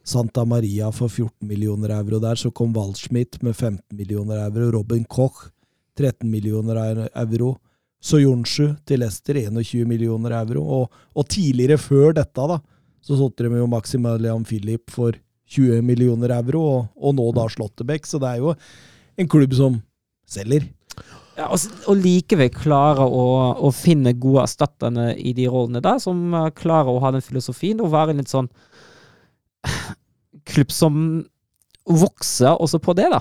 Santa 0.08 0.44
Maria 0.48 0.88
for 0.92 1.12
14 1.12 1.44
millioner 1.44 1.92
euro 1.98 2.20
der. 2.22 2.38
Så 2.40 2.50
kom 2.50 2.72
Waldschmidt 2.76 3.42
med 3.42 3.56
15 3.56 3.96
millioner 3.96 4.46
euro. 4.46 4.70
Robin 4.78 5.04
Koch 5.04 5.50
13 5.98 6.30
millioner 6.30 7.08
euro. 7.12 7.56
Soyonshu 8.00 8.70
til 8.86 9.02
Leicester 9.02 9.36
21 9.36 9.84
millioner 9.88 10.38
euro. 10.38 10.62
Og, 10.78 11.00
og 11.14 11.28
tidligere, 11.28 11.76
før 11.82 12.14
dette, 12.16 12.46
da, 12.54 12.60
så 13.04 13.18
solgte 13.18 13.48
de 13.48 13.60
jo 13.60 13.68
Maximilian 13.68 14.46
Philip 14.48 14.88
for 14.90 15.18
20 15.48 15.82
millioner 15.84 16.32
euro, 16.38 16.62
og, 16.62 16.88
og 16.96 17.14
nå 17.18 17.28
da 17.36 17.44
Slåttebekk. 17.52 18.08
Så 18.08 18.20
det 18.22 18.32
er 18.32 18.42
jo 18.44 18.54
en 19.18 19.28
klubb 19.28 19.56
som 19.58 19.80
selger. 20.28 20.70
Ja, 21.38 21.50
og, 21.52 21.60
og 21.86 22.00
likevel 22.00 22.48
klare 22.54 23.04
å, 23.04 23.26
å 23.62 23.68
finne 23.74 24.16
gode 24.18 24.46
erstatterne 24.48 25.12
i 25.14 25.34
de 25.36 25.46
rollene 25.52 25.84
der, 25.84 26.00
som 26.02 26.32
eh, 26.34 26.48
klarer 26.56 26.90
å 26.90 27.02
ha 27.04 27.12
den 27.14 27.22
filosofien 27.22 27.78
og 27.84 27.92
være 27.92 28.16
litt 28.18 28.32
sånn 28.32 28.48
klubb 30.48 30.72
som 30.74 31.02
vokser 31.88 32.56
også 32.60 32.80
på 32.84 32.94
det, 32.98 33.08
da, 33.12 33.20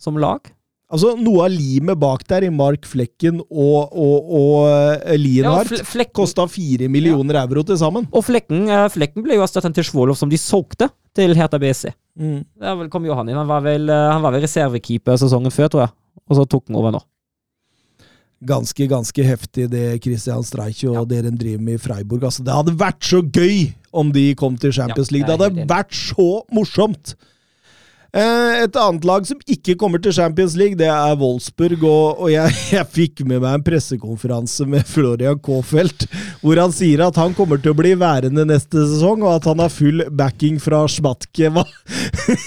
som 0.00 0.16
lag. 0.20 0.52
Altså, 0.86 1.16
Noe 1.18 1.48
av 1.48 1.50
limet 1.50 1.98
bak 1.98 2.22
der, 2.30 2.44
i 2.46 2.50
Mark 2.54 2.84
Flekken 2.86 3.40
og, 3.50 3.90
og, 3.90 4.28
og 4.38 5.16
Lienhardt 5.18 5.72
ja, 5.74 5.82
Fle- 5.88 6.06
kosta 6.14 6.44
fire 6.46 6.86
millioner 6.92 7.40
euro 7.42 7.64
til 7.66 7.78
sammen. 7.80 8.06
og 8.14 8.22
Flekken, 8.22 8.68
eh, 8.70 8.84
Flekken 8.94 9.24
ble 9.26 9.34
jo 9.40 9.42
erstattet 9.42 9.74
til 9.74 9.88
Svolov, 9.88 10.14
som 10.20 10.30
de 10.30 10.38
solgte 10.38 10.86
til 11.16 11.34
Heta 11.34 11.58
BSC. 11.58 11.90
Mm. 12.20 12.38
Der 12.62 12.86
kom 12.92 13.04
jo 13.08 13.16
han 13.18 13.28
inn. 13.28 13.36
Han 13.40 13.50
var 13.50 13.64
vel, 13.66 13.90
eh, 13.90 14.06
han 14.12 14.22
var 14.22 14.36
vel 14.36 14.46
reservekeeper 14.46 15.18
sesongen 15.18 15.50
før, 15.52 15.72
tror 15.74 15.84
jeg. 15.88 15.94
Og 16.30 16.38
så 16.38 16.46
tok 16.54 16.68
han 16.70 16.78
over 16.78 16.94
nå. 16.94 17.02
Ganske, 18.44 18.84
ganske 18.90 19.24
heftig 19.24 19.70
det 19.72 20.02
Christian 20.04 20.44
Streicher 20.44 20.98
og 21.00 21.08
dere 21.08 21.30
driver 21.32 21.62
med 21.62 21.78
i 21.78 21.80
Freiburg. 21.80 22.26
Altså, 22.28 22.44
det 22.44 22.52
hadde 22.52 22.74
vært 22.76 23.06
så 23.08 23.22
gøy 23.24 23.70
om 23.96 24.10
de 24.12 24.34
kom 24.36 24.58
til 24.60 24.74
Champions 24.76 25.08
Ja, 25.08 25.16
League. 25.16 25.30
Det 25.30 25.38
hadde 25.38 25.68
vært 25.70 25.96
så 25.96 26.28
morsomt! 26.52 27.16
Eh, 28.16 28.62
Et 28.64 28.76
annet 28.80 29.04
lag 29.06 29.26
som 29.28 29.40
ikke 29.44 29.74
kommer 29.78 30.00
til 30.02 30.14
Champions 30.16 30.54
League, 30.56 30.78
det 30.80 30.88
er 30.88 31.16
Wolfsburg. 31.20 31.82
Og, 31.84 32.22
og 32.24 32.30
jeg, 32.32 32.54
jeg 32.76 32.88
fikk 32.94 33.22
med 33.28 33.42
meg 33.44 33.58
en 33.58 33.64
pressekonferanse 33.66 34.66
med 34.70 34.86
Florian 34.88 35.38
Kaafeldt, 35.44 36.06
hvor 36.40 36.60
han 36.60 36.72
sier 36.74 37.04
at 37.06 37.18
han 37.20 37.34
kommer 37.36 37.60
til 37.60 37.74
å 37.74 37.78
bli 37.78 37.92
værende 38.00 38.46
neste 38.48 38.86
sesong, 38.88 39.24
og 39.26 39.34
at 39.36 39.48
han 39.50 39.60
har 39.62 39.72
full 39.72 40.06
backing 40.16 40.56
fra 40.62 40.84
Schmatke. 40.90 41.50
Hva, 41.52 41.66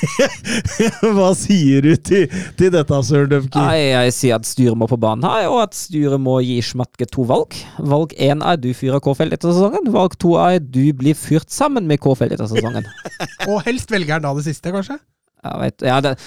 Hva 1.16 1.30
sier 1.38 1.86
du 1.86 1.94
til, 1.96 2.26
til 2.60 2.74
dette, 2.74 3.02
Søren 3.06 3.30
Døfki? 3.32 3.62
Jeg 3.80 4.16
sier 4.18 4.40
at 4.40 4.50
styret 4.50 4.80
må 4.80 4.90
på 4.90 4.98
banen 5.00 5.28
her, 5.28 5.48
og 5.52 5.62
at 5.68 5.78
styret 5.78 6.20
må 6.22 6.40
gi 6.46 6.58
Schmatke 6.66 7.08
to 7.10 7.28
valg. 7.30 7.56
Valg 7.78 8.16
én 8.18 8.42
er 8.46 8.58
du 8.60 8.72
fyrer 8.76 9.04
K-felt 9.04 9.38
etter 9.38 9.54
sesongen. 9.54 9.92
Valg 9.94 10.18
to 10.20 10.34
er 10.42 10.58
du 10.60 10.82
blir 10.98 11.18
fyrt 11.18 11.54
sammen 11.54 11.88
med 11.90 12.02
K-felt 12.04 12.36
etter 12.36 12.50
sesongen. 12.50 12.90
Og 13.52 13.62
helst 13.70 13.94
velger 13.94 14.18
han 14.18 14.26
da 14.26 14.34
det 14.38 14.48
siste, 14.50 14.74
kanskje? 14.74 14.98
Ja, 15.40 15.54
vet, 15.62 15.84
ja, 15.88 16.00
det, 16.04 16.18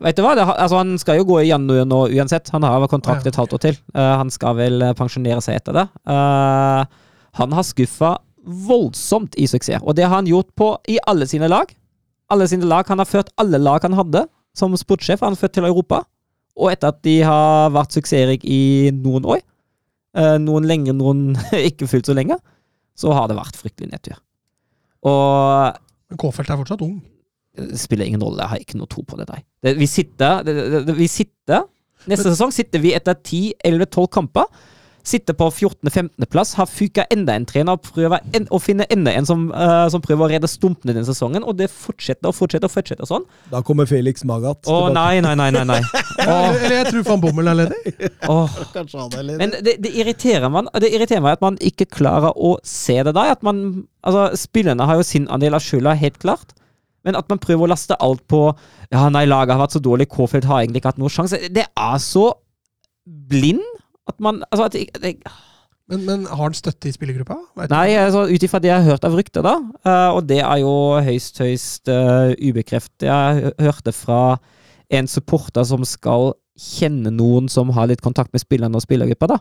vet 0.00 0.16
du 0.16 0.22
hva? 0.24 0.32
Det, 0.36 0.44
altså, 0.48 0.78
han 0.80 0.94
skal 1.00 1.18
jo 1.18 1.26
gå 1.28 1.42
i 1.42 1.50
januar 1.50 1.84
nå 1.88 1.98
uansett. 2.16 2.48
Han 2.54 2.64
har 2.64 2.86
kontrakt 2.88 3.26
et 3.28 3.36
halvt 3.36 3.56
år 3.58 3.62
til. 3.66 3.80
Uh, 3.92 4.14
han 4.22 4.32
skal 4.32 4.56
vel 4.56 4.84
eh, 4.84 4.94
pensjonere 4.96 5.42
seg 5.44 5.58
etter 5.60 5.76
det. 5.76 5.84
Uh, 6.08 6.86
han 7.36 7.56
har 7.56 7.66
skuffa 7.68 8.14
voldsomt 8.46 9.36
i 9.36 9.48
suksess, 9.50 9.82
og 9.82 9.98
det 9.98 10.06
har 10.06 10.14
han 10.14 10.30
gjort 10.30 10.48
på 10.56 10.70
i 10.88 10.96
alle 11.10 11.28
sine 11.28 11.50
lag. 11.52 11.72
Alle 12.32 12.46
sine 12.48 12.68
lag. 12.68 12.86
Han 12.88 13.02
har 13.02 13.10
ført 13.10 13.32
alle 13.42 13.60
lag 13.60 13.84
han 13.84 13.98
hadde 13.98 14.24
som 14.56 14.72
sportssjef, 14.78 15.20
han 15.20 15.34
har 15.34 15.40
ført 15.40 15.52
til 15.58 15.68
Europa. 15.68 16.00
Og 16.56 16.70
etter 16.72 16.94
at 16.94 17.02
de 17.04 17.18
har 17.26 17.74
vært 17.74 17.92
suksessrike 17.92 18.48
i 18.48 18.88
noen 18.96 19.26
år, 19.28 19.42
noen 20.40 20.64
lenger, 20.64 20.96
noen 20.96 21.34
ikke 21.68 21.90
fullt 21.90 22.08
så 22.08 22.16
lenge, 22.16 22.38
så 22.96 23.12
har 23.12 23.28
det 23.28 23.36
vært 23.36 23.58
fryktelig 23.60 23.90
nedtur. 23.92 24.16
Og 25.04 25.76
Men 26.08 26.22
K-felt 26.22 26.54
er 26.54 26.62
fortsatt 26.62 26.86
ung. 26.86 26.96
Det 27.56 27.80
spiller 27.80 28.08
ingen 28.08 28.22
rolle, 28.22 28.42
jeg 28.44 28.52
har 28.52 28.62
ikke 28.64 28.80
noe 28.80 28.90
tro 28.92 29.04
på 29.06 29.18
det 29.20 29.28
nei. 29.30 29.40
Det, 29.64 29.76
vi 29.78 29.88
sitter, 29.90 30.44
det, 30.46 30.56
det, 30.56 30.84
det, 30.88 30.96
vi 30.98 31.08
sitter 31.10 31.66
Neste 32.06 32.30
sesong 32.30 32.54
sitter 32.54 32.82
vi 32.82 32.94
etter 32.94 33.16
10-11-12 33.18 34.08
kamper. 34.14 34.46
Sitter 35.06 35.36
på 35.38 35.46
14.-15.-plass, 35.52 36.56
har 36.58 36.66
fyka 36.66 37.04
enda 37.14 37.36
en 37.38 37.44
trener 37.46 37.76
og 37.76 37.84
prøver 37.86 38.24
en, 38.34 38.48
å 38.50 38.58
finne 38.58 38.88
enda 38.90 39.12
en 39.14 39.28
som, 39.28 39.44
uh, 39.54 39.84
som 39.92 40.02
prøver 40.02 40.24
å 40.24 40.28
redde 40.32 40.50
stumpene 40.50 40.90
denne 40.90 41.06
sesongen, 41.06 41.44
og 41.46 41.54
det 41.60 41.68
fortsetter 41.70 42.32
og 42.32 42.34
fortsetter 42.34 42.66
og 42.66 42.74
fortsetter 42.74 43.06
sånn. 43.06 43.26
Da 43.52 43.60
kommer 43.66 43.86
Felix 43.86 44.26
Magath. 44.26 44.66
Å 44.66 44.88
nei, 44.90 45.20
nei, 45.22 45.36
nei, 45.38 45.52
nei. 45.54 45.62
nei. 45.70 45.78
Eller, 46.26 46.56
eller 46.56 46.74
jeg 46.74 46.86
tror 46.90 47.02
van 47.06 47.20
Bommel 47.22 47.50
er 47.52 47.58
ledig. 47.60 47.94
Åh. 48.34 48.54
Kanskje 48.74 48.98
han 48.98 49.12
er 49.14 49.26
ledig. 49.28 49.38
Men 49.44 49.52
det, 49.62 49.76
det, 49.84 49.92
irriterer 50.00 50.50
man, 50.50 50.66
det 50.82 50.90
irriterer 50.90 51.22
meg 51.22 51.36
at 51.36 51.44
man 51.44 51.58
ikke 51.62 51.86
klarer 52.00 52.34
å 52.34 52.56
se 52.66 52.96
det 53.06 53.12
der. 53.14 53.36
At 53.36 53.46
man, 53.46 53.60
altså, 54.02 54.30
spillerne 54.40 54.88
har 54.90 54.98
jo 54.98 55.06
sin 55.06 55.28
andel 55.30 55.54
av 55.54 55.62
skylda, 55.62 55.94
helt 56.00 56.18
klart. 56.22 56.56
Men 57.06 57.18
at 57.18 57.28
man 57.30 57.40
prøver 57.42 57.66
å 57.66 57.70
laste 57.70 57.96
alt 58.02 58.24
på 58.30 58.48
Ja, 58.90 59.06
nei, 59.10 59.24
laget 59.28 59.54
har 59.54 59.62
vært 59.62 59.78
så 59.78 59.82
dårlig, 59.82 60.08
K-felt 60.12 60.48
har 60.50 60.62
egentlig 60.62 60.82
ikke 60.82 60.94
hatt 60.94 61.02
noen 61.02 61.14
sjanse. 61.14 61.40
Det 61.54 61.66
er 61.66 61.98
så 62.02 62.30
blind 63.06 63.62
at 64.10 64.18
man 64.22 64.42
Altså, 64.50 64.66
at 64.66 64.74
jeg, 64.78 64.90
jeg, 65.02 65.20
Men, 65.90 66.02
men 66.06 66.24
har 66.26 66.42
han 66.48 66.56
støtte 66.56 66.90
i 66.90 66.94
spillergruppa? 66.94 67.38
Nei, 67.70 67.94
altså, 68.00 68.24
ut 68.26 68.42
ifra 68.42 68.58
det 68.62 68.72
jeg 68.72 68.82
har 68.82 68.96
hørt 68.96 69.06
av 69.06 69.14
rykter, 69.14 69.46
da, 69.46 69.54
eh, 69.86 70.08
og 70.16 70.26
det 70.26 70.40
er 70.42 70.62
jo 70.64 70.72
høyst, 71.06 71.38
høyst 71.38 71.92
uh, 71.92 72.34
ubekreftet 72.42 73.06
Jeg 73.06 73.52
hørte 73.62 73.94
fra 73.94 74.20
en 74.90 75.06
supporter 75.10 75.66
som 75.66 75.86
skal 75.86 76.32
kjenne 76.56 77.12
noen 77.14 77.50
som 77.52 77.70
har 77.76 77.90
litt 77.90 78.02
kontakt 78.02 78.32
med 78.34 78.42
spillerne 78.42 78.78
og 78.78 78.82
spillergruppa, 78.82 79.28
da, 79.36 79.38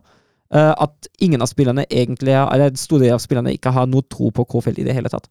eh, 0.53 0.73
at 0.85 1.09
ingen 1.23 1.41
av 1.41 1.49
spillerne 1.49 1.87
egentlig, 1.89 2.35
eller 2.35 2.69
en 2.69 2.79
stor 2.79 3.01
del 3.01 3.15
av 3.15 3.23
spillerne 3.23 3.53
ikke 3.55 3.73
har 3.73 3.89
noe 3.89 4.05
tro 4.11 4.29
på 4.35 4.45
K-felt 4.51 4.81
i 4.81 4.87
det 4.87 4.95
hele 4.97 5.11
tatt. 5.11 5.29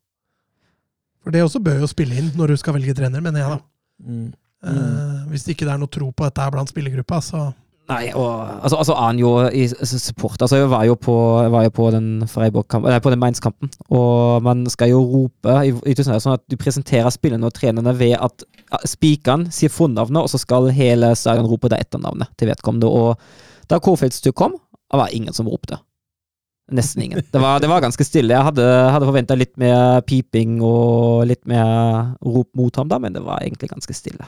For 1.24 1.34
det 1.34 1.42
også 1.42 1.62
bør 1.64 1.82
jo 1.82 1.90
spille 1.90 2.16
inn 2.20 2.32
når 2.36 2.52
du 2.52 2.60
skal 2.60 2.76
velge 2.76 2.94
trener, 2.96 3.24
mener 3.24 3.40
jeg, 3.40 3.56
da. 3.56 3.59
Mm. 4.05 4.32
Eh, 4.64 5.20
hvis 5.32 5.46
ikke 5.52 5.66
er 5.68 5.80
noe 5.80 5.92
tro 5.92 6.10
på 6.12 6.26
dette 6.26 6.48
blant 6.52 6.72
spillergruppa, 6.72 7.20
så 7.24 7.51
Nei, 7.84 8.06
og 8.16 8.62
altså, 8.64 8.78
altså 8.80 8.94
han 8.96 9.18
jo 9.20 9.30
i 9.52 9.66
support 9.68 10.40
Altså, 10.40 10.62
jeg 10.62 10.70
var 10.72 10.86
jo 10.88 10.94
på, 10.96 11.14
var 11.52 11.66
jo 11.66 11.72
på 11.76 11.90
den 11.92 12.06
Freiburg-kampen 12.32 12.88
Nei, 12.88 13.01
på 13.05 13.12
den 13.12 13.20
Mainz-kampen, 13.20 13.68
og 13.92 14.40
man 14.46 14.62
skal 14.72 14.94
jo 14.94 15.02
rope 15.05 15.56
i, 15.68 15.74
i 15.84 15.96
Tusenøy, 15.96 16.16
sånn 16.24 16.38
at 16.38 16.44
du 16.48 16.56
presenterer 16.60 17.12
spillerne 17.12 17.51
og 17.51 17.52
trenerne 17.52 17.92
ved 17.98 18.16
at 18.16 18.46
spikeren 18.88 19.51
sier 19.52 19.72
fornavnet, 19.72 20.22
og 20.22 20.32
så 20.32 20.40
skal 20.40 20.70
hele 20.72 21.12
stadion 21.18 21.51
rope 21.51 21.68
det 21.72 21.82
etternavnet 21.84 22.32
til 22.40 22.48
vedkommende. 22.48 22.88
Og 22.88 23.68
da 23.68 23.76
Kårfeldts 23.84 24.24
kom, 24.32 24.56
det 24.56 25.02
var 25.02 25.12
ingen 25.12 25.36
som 25.36 25.51
ropte. 25.52 25.76
Nesten 26.72 27.02
ingen. 27.04 27.20
Det 27.30 27.40
var, 27.40 27.58
det 27.60 27.68
var 27.68 27.82
ganske 27.84 28.04
stille. 28.06 28.32
Jeg 28.32 28.46
hadde, 28.46 28.64
hadde 28.64 29.04
forventa 29.08 29.36
litt 29.36 29.52
mer 29.60 30.00
piping 30.08 30.62
og 30.64 31.26
litt 31.28 31.42
mer 31.46 32.14
rop 32.24 32.48
mot 32.56 32.74
ham, 32.80 32.88
da, 32.88 32.98
men 32.98 33.12
det 33.12 33.20
var 33.22 33.42
egentlig 33.44 33.68
ganske 33.74 33.92
stille. 33.96 34.24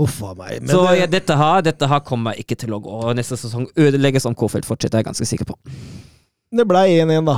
Uff 0.00 0.16
a 0.26 0.32
meg. 0.34 0.62
Men 0.62 0.72
Så 0.74 0.80
det- 0.88 0.98
ja, 0.98 1.06
dette, 1.06 1.36
her, 1.36 1.60
dette 1.62 1.86
her 1.86 2.00
kommer 2.00 2.34
ikke 2.40 2.56
til 2.58 2.72
å 2.74 2.80
gå. 2.82 3.14
Neste 3.14 3.36
sesong 3.38 3.68
ødelegges 3.76 4.24
om 4.26 4.34
K-felt 4.34 4.64
fortsetter, 4.66 4.98
jeg 4.98 5.04
er 5.04 5.10
ganske 5.12 5.28
sikker 5.28 5.44
på. 5.44 5.54
det 6.54 6.66
ble 6.66 6.78
1-1, 6.88 7.24
da. 7.26 7.36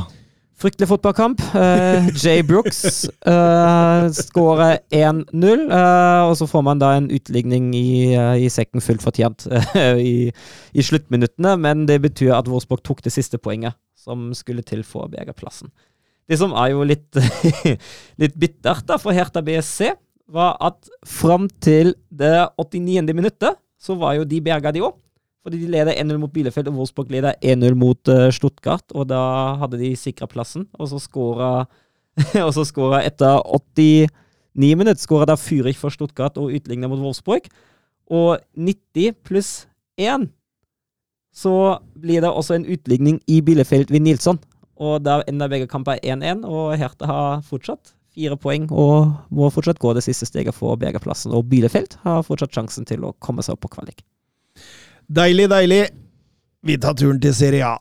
Fryktelig 0.56 0.88
fotballkamp. 0.88 1.42
Uh, 1.52 2.06
Jay 2.16 2.40
Brooks 2.40 3.04
uh, 3.28 4.06
skårer 4.16 4.78
1-0, 4.88 5.66
Uh, 5.68 6.30
og 6.30 6.36
så 6.38 6.46
får 6.48 6.62
man 6.64 6.80
da 6.80 6.94
en 6.96 7.10
utligning 7.12 7.68
i, 7.76 8.14
eh, 8.16 8.44
i 8.46 8.48
sekken 8.52 8.80
fullt 8.80 9.04
fortjent 9.04 9.44
eh, 9.52 9.98
i, 10.00 10.14
i 10.72 10.84
sluttminuttene, 10.84 11.52
men 11.60 11.84
det 11.88 11.98
betyr 12.04 12.32
at 12.38 12.48
Wolfsburg 12.48 12.80
tok 12.86 13.02
det 13.04 13.12
siste 13.12 13.38
poenget 13.42 13.76
som 13.98 14.30
skulle 14.38 14.64
til 14.64 14.84
for 14.86 15.04
å 15.04 15.12
berge 15.12 15.34
plassen. 15.36 15.72
Det 16.26 16.38
som 16.40 16.54
er 16.56 16.72
jo 16.72 16.86
litt, 16.88 17.18
litt 18.22 18.36
bittert 18.40 18.86
da 18.88 18.96
for 19.02 19.16
Hertha 19.16 19.42
BSC, 19.44 19.92
var 20.32 20.56
at 20.64 20.88
fram 21.06 21.50
til 21.62 21.92
det 22.08 22.48
89. 22.58 23.04
minuttet 23.14 23.60
så 23.78 23.94
var 24.00 24.16
jo 24.16 24.24
de 24.26 24.40
berga, 24.42 24.72
de 24.74 24.82
òg. 24.88 24.96
Fordi 25.46 25.60
de 25.62 25.68
leder 25.70 25.94
1-0 25.94 26.18
mot 26.18 26.32
Bielefeld, 26.34 26.72
og 26.72 26.80
Wolfsburg 26.80 27.12
leder 27.14 27.36
1-0 27.38 27.76
mot 27.78 28.10
uh, 28.10 28.26
Stuttgart. 28.34 28.82
Og 28.98 29.06
da 29.06 29.20
hadde 29.60 29.78
de 29.78 29.92
sikra 29.94 30.26
plassen, 30.26 30.64
og 30.74 30.88
så 30.90 30.98
skåra 30.98 32.98
etter 33.06 33.38
89 33.46 34.72
minutter 34.74 34.98
skåra 34.98 35.28
da 35.30 35.36
Fürich 35.38 35.78
for 35.78 35.94
Stuttgart 35.94 36.34
og 36.40 36.50
utligna 36.56 36.90
mot 36.90 36.98
Wolfsburg. 36.98 37.46
Og 38.10 38.42
90 38.58 39.14
pluss 39.22 39.52
1 40.02 40.26
så 41.36 41.54
blir 41.94 42.24
det 42.24 42.32
også 42.32 42.56
en 42.56 42.66
utligning 42.66 43.20
i 43.30 43.38
Bielefeld 43.44 43.92
ved 43.92 44.02
Nilsson. 44.02 44.40
Og 44.82 44.98
da 45.04 45.20
ender 45.28 45.52
begge 45.52 45.70
kamper 45.70 46.00
1-1, 46.02 46.42
og 46.42 46.74
Hertha 46.80 47.06
har 47.06 47.46
fortsatt 47.46 47.94
fire 48.16 48.34
poeng 48.40 48.66
og 48.72 49.14
må 49.30 49.52
fortsatt 49.52 49.78
gå 49.78 49.92
det 49.94 50.02
siste 50.08 50.26
steget 50.26 50.56
for 50.56 50.74
å. 50.74 51.30
Og 51.30 51.48
Bielefeld 51.48 52.00
har 52.02 52.26
fortsatt 52.26 52.56
sjansen 52.56 52.88
til 52.88 53.04
å 53.04 53.14
komme 53.20 53.46
seg 53.46 53.54
opp 53.54 53.68
på 53.68 53.74
kvalik. 53.76 54.02
Deilig, 55.08 55.48
deilig. 55.48 55.88
Vi 56.66 56.76
tar 56.82 56.94
turen 56.98 57.20
til 57.22 57.34
Serie 57.34 57.62
A. 57.62 57.76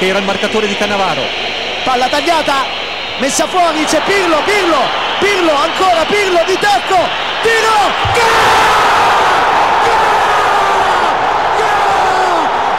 era 0.00 0.18
il 0.18 0.24
marcatore 0.24 0.66
di 0.66 0.76
Cannavaro. 0.76 1.22
Palla 1.84 2.08
tagliata, 2.08 2.66
messa 3.20 3.46
fuori, 3.46 3.84
c'è 3.84 4.02
Pirlo, 4.04 4.36
Pirlo, 4.44 4.82
Pirlo, 5.18 5.54
ancora 5.54 6.04
Pirlo 6.04 6.44
di 6.46 6.58
tacco, 6.60 7.00
tiro, 7.42 7.78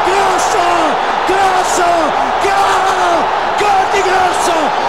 Grosso, 0.05 0.65
grosso, 1.25 1.87
gol 2.45 2.81
di 2.85 3.63
gol 3.63 3.85
di 3.91 4.01
Grosso. 4.01 4.88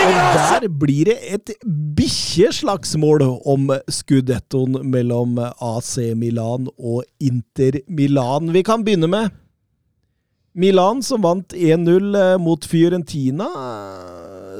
Og 0.00 0.38
der 0.38 0.66
blir 0.80 1.10
det 1.10 1.18
et 1.34 1.52
bikkjeslagsmål 1.96 3.24
om 3.48 3.68
skudettoen 3.92 4.78
mellom 4.88 5.36
AC 5.40 5.92
Milan 6.16 6.70
og 6.78 7.04
Inter 7.20 7.82
Milan. 7.88 8.52
Vi 8.54 8.64
kan 8.64 8.84
begynne 8.86 9.10
med 9.10 9.36
Milan, 10.56 11.02
som 11.02 11.22
vant 11.22 11.52
1-0 11.54 12.16
mot 12.42 12.64
Fiorentina. 12.66 13.46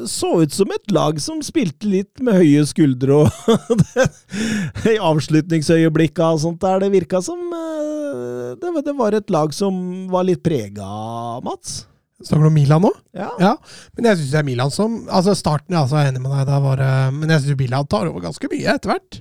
Så 0.07 0.31
ut 0.45 0.55
som 0.55 0.71
et 0.73 0.93
lag 0.95 1.19
som 1.21 1.43
spilte 1.45 1.89
litt 1.89 2.23
med 2.25 2.39
høye 2.41 2.63
skuldre 2.69 3.25
og 3.25 3.85
I 4.93 4.97
avslutningsøyeblikka 5.11 6.31
og 6.37 6.45
sånt 6.45 6.63
der. 6.63 6.85
Det 6.85 6.93
virka 6.95 7.21
som 7.25 7.43
eh, 7.53 8.55
det 8.61 8.97
var 8.97 9.17
et 9.17 9.33
lag 9.33 9.53
som 9.57 10.07
var 10.13 10.29
litt 10.29 10.45
prega, 10.47 10.89
Mats. 11.45 11.90
Snakker 12.21 12.45
du 12.45 12.51
om 12.51 12.57
Milan 12.59 12.85
nå? 12.85 12.91
Ja. 13.17 13.31
Ja, 13.41 13.55
men 13.97 14.11
jeg 14.11 14.19
syns 14.21 14.35
det 14.35 14.39
er 14.43 14.47
Milan 14.47 14.73
som 14.75 14.99
Altså 15.09 15.33
Starten, 15.39 15.73
ja, 15.77 15.87
så 15.89 15.97
er 15.97 16.07
jeg 16.07 16.15
enig 16.15 16.23
med 16.27 16.35
deg. 16.37 16.45
Da 16.51 16.59
var, 16.61 16.83
men 17.17 17.33
jeg 17.33 17.47
syns 17.47 17.59
Milan 17.63 17.89
tar 17.89 18.11
over 18.11 18.27
ganske 18.27 18.51
mye 18.53 18.75
etter 18.77 18.93
hvert. 18.93 19.21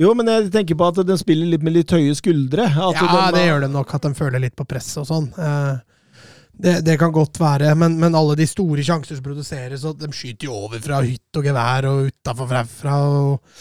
Jo, 0.00 0.10
men 0.18 0.26
jeg 0.28 0.50
tenker 0.52 0.76
på 0.76 0.88
at 0.90 1.00
den 1.06 1.18
spiller 1.20 1.46
litt 1.54 1.62
med 1.64 1.76
litt 1.76 1.92
høye 1.94 2.12
skuldre. 2.18 2.66
Ja, 2.74 2.90
de, 2.92 3.08
det 3.36 3.44
gjør 3.46 3.64
det 3.64 3.72
nok, 3.72 3.92
at 3.94 4.04
de 4.08 4.12
føler 4.18 4.42
litt 4.42 4.56
på 4.58 4.66
press 4.68 4.90
og 5.00 5.06
sånn. 5.10 5.28
Eh, 5.38 5.74
Det, 6.54 6.72
det 6.86 6.94
kan 7.00 7.10
godt 7.10 7.40
være, 7.42 7.72
men, 7.74 7.96
men 7.98 8.14
alle 8.14 8.36
de 8.38 8.44
store 8.46 8.82
sjanser 8.86 9.16
som 9.18 9.24
produseres, 9.24 9.82
og 9.88 9.96
de 9.98 10.06
skyter 10.14 10.46
jo 10.46 10.54
over 10.68 10.78
fra 10.78 11.00
hytt 11.02 11.38
og 11.40 11.48
gevær 11.48 11.88
og 11.90 12.12
utafor 12.12 12.52
herfra. 12.54 12.98
Og, 13.10 13.56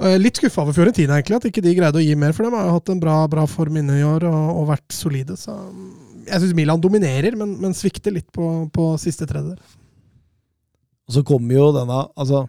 jeg 0.00 0.18
er 0.18 0.20
litt 0.20 0.36
skuffa 0.36 0.60
over 0.66 0.76
Fiorentina, 0.76 1.16
egentlig, 1.16 1.38
at 1.40 1.46
ikke 1.48 1.62
de 1.64 1.72
greide 1.78 1.96
å 1.96 2.04
gi 2.04 2.12
mer. 2.20 2.34
For 2.36 2.44
de 2.44 2.52
har 2.56 2.68
jo 2.68 2.74
hatt 2.76 2.92
en 2.92 3.00
bra, 3.00 3.16
bra 3.32 3.46
form 3.48 3.80
inne 3.80 3.96
i 4.00 4.04
år 4.04 4.24
og, 4.28 4.50
og 4.60 4.68
vært 4.74 4.92
solide. 4.96 5.36
Så 5.40 5.56
jeg 6.26 6.40
syns 6.42 6.54
Milan 6.58 6.80
dominerer, 6.82 7.36
men, 7.38 7.54
men 7.62 7.74
svikter 7.76 8.14
litt 8.14 8.28
på, 8.34 8.46
på 8.74 8.90
siste 9.00 9.26
tredjedel. 9.30 9.58
Og 11.10 11.14
så 11.16 11.22
kommer 11.26 11.56
jo 11.56 11.70
denne 11.74 12.02
Altså, 12.20 12.44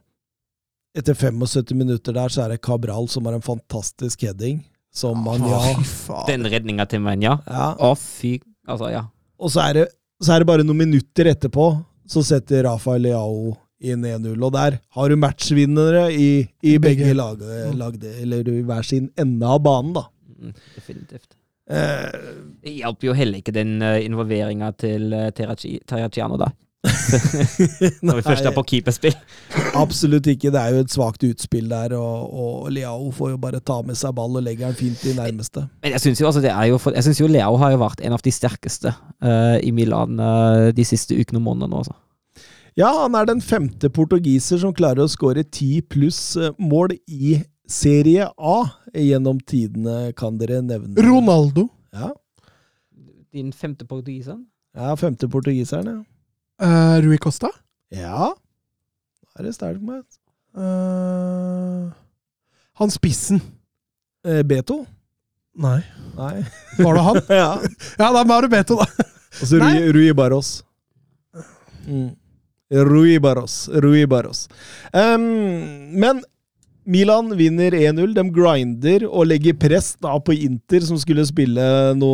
etter 0.98 1.16
75 1.18 1.72
minutter 1.80 2.14
der, 2.18 2.30
så 2.34 2.44
er 2.46 2.54
det 2.56 2.62
Cabral 2.66 3.08
som 3.10 3.26
har 3.30 3.38
en 3.38 3.46
fantastisk 3.46 4.26
heading. 4.28 4.60
Som 4.94 5.22
man, 5.24 5.44
ja. 5.48 5.60
Fy 5.80 5.86
faen. 5.88 6.26
Den 6.28 6.50
redninga 6.52 6.86
til 6.92 7.00
Menja. 7.06 7.38
ja. 7.48 7.70
Å, 7.80 7.94
fy 7.96 8.36
Altså, 8.70 8.90
ja. 8.94 9.06
Og 9.42 9.50
så 9.54 9.64
er, 9.64 9.74
det, 9.80 9.86
så 10.22 10.36
er 10.36 10.44
det 10.44 10.48
bare 10.52 10.64
noen 10.68 10.84
minutter 10.84 11.32
etterpå, 11.32 11.64
så 12.12 12.22
setter 12.28 12.68
Rafael 12.68 13.02
Leao 13.08 13.56
inn 13.82 14.04
1-0. 14.06 14.36
Og 14.38 14.52
der 14.54 14.76
har 14.94 15.10
du 15.10 15.16
matchvinnere 15.18 16.04
i, 16.14 16.28
i 16.62 16.76
begge, 16.78 17.08
Begge. 17.08 17.16
lag, 17.18 17.42
lagde, 17.80 18.12
eller 18.22 18.52
i 18.52 18.60
hver 18.68 18.86
sin 18.86 19.08
ende 19.20 19.48
av 19.50 19.64
banen, 19.66 19.96
da. 19.98 20.04
Mm, 20.38 20.54
definitivt. 20.76 21.32
Eh, 21.72 22.32
Det 22.62 22.74
hjelper 22.78 23.08
jo 23.08 23.14
heller 23.18 23.42
ikke 23.42 23.54
den 23.56 23.80
uh, 23.82 23.98
involveringa 23.98 24.68
til 24.78 25.14
uh, 25.16 25.30
Terraciano, 25.34 26.38
da. 26.38 26.52
Når 28.06 28.20
vi 28.20 28.24
først 28.26 28.46
er 28.46 28.54
på 28.54 28.64
keeperspill. 28.70 29.16
absolutt 29.78 30.28
ikke. 30.30 30.52
Det 30.54 30.62
er 30.62 30.76
jo 30.76 30.84
et 30.86 30.94
svakt 30.94 31.26
utspill 31.26 31.70
der, 31.70 31.96
og, 31.98 32.34
og 32.34 32.70
Leao 32.74 33.10
får 33.14 33.34
jo 33.34 33.42
bare 33.42 33.62
ta 33.66 33.80
med 33.86 33.98
seg 33.98 34.14
ball 34.18 34.38
og 34.38 34.46
legger 34.46 34.70
den 34.70 34.78
fint 34.78 35.02
i 35.10 35.16
nærmeste. 35.18 35.66
Men 35.82 35.96
jeg 35.96 36.06
syns 36.06 36.22
jo, 36.22 36.30
altså, 36.30 36.42
jo, 36.70 36.80
jo 37.18 37.32
Leao 37.34 37.58
har 37.62 37.74
jo 37.74 37.82
vært 37.82 38.06
en 38.06 38.18
av 38.18 38.22
de 38.26 38.34
sterkeste 38.34 38.94
uh, 38.94 39.58
i 39.62 39.74
Milan 39.74 40.22
uh, 40.22 40.70
de 40.74 40.86
siste 40.86 41.18
ukene 41.18 41.42
og 41.42 41.48
månedene. 41.50 41.82
Også. 41.82 41.98
Ja, 42.80 42.92
han 43.04 43.16
er 43.20 43.28
den 43.28 43.42
femte 43.44 43.90
portugiser 43.92 44.62
som 44.62 44.74
klarer 44.76 45.04
å 45.04 45.12
skåre 45.12 45.44
ti 45.44 45.82
pluss 45.84 46.38
eh, 46.40 46.54
mål 46.56 46.96
i 47.12 47.36
Serie 47.72 48.28
A 48.38 48.58
gjennom 48.94 49.40
tidene, 49.48 50.12
kan 50.18 50.38
dere 50.40 50.60
nevne. 50.66 50.96
Ronaldo. 51.02 51.70
Ja. 51.96 52.12
Din 53.32 53.52
femte 53.56 53.88
portugiser? 53.88 54.40
Ja, 54.76 54.96
femte 55.00 55.30
portugiseren, 55.32 55.88
ja. 55.88 56.02
Uh, 56.62 57.02
Rui 57.02 57.18
Costa? 57.18 57.50
Ja. 57.90 58.34
Da 59.32 59.40
er 59.40 59.48
det 59.48 59.56
sterkt 59.56 59.82
med 59.82 60.04
uh, 60.60 61.90
han 62.78 62.92
spissen? 62.94 63.42
Uh, 64.28 64.42
Beto. 64.48 64.84
Nei. 65.56 65.80
Nei. 66.18 66.44
Var 66.78 66.98
det 66.98 67.06
han? 67.08 67.22
ja. 67.42 67.52
ja, 67.98 68.10
da 68.12 68.24
var 68.24 68.46
det 68.46 68.52
Beto, 68.52 68.78
da. 68.80 69.08
Og 69.40 69.48
så 69.48 69.62
Rui, 69.64 69.92
Rui 69.96 70.12
Barros. 70.18 70.60
Mm. 71.88 72.12
Rui 72.88 73.18
Barros. 73.20 73.64
Rui 73.72 74.06
Barros. 74.12 74.46
Um, 74.94 75.24
men 76.00 76.22
Milan 76.92 77.32
vinner 77.40 77.72
1-0. 77.78 78.14
De 78.18 78.26
grinder 78.36 79.06
og 79.08 79.30
legger 79.30 79.56
press 79.60 79.94
da 80.02 80.18
på 80.20 80.36
Inter, 80.36 80.84
som 80.84 81.00
skulle 81.00 81.24
spille 81.28 81.66
no, 81.98 82.12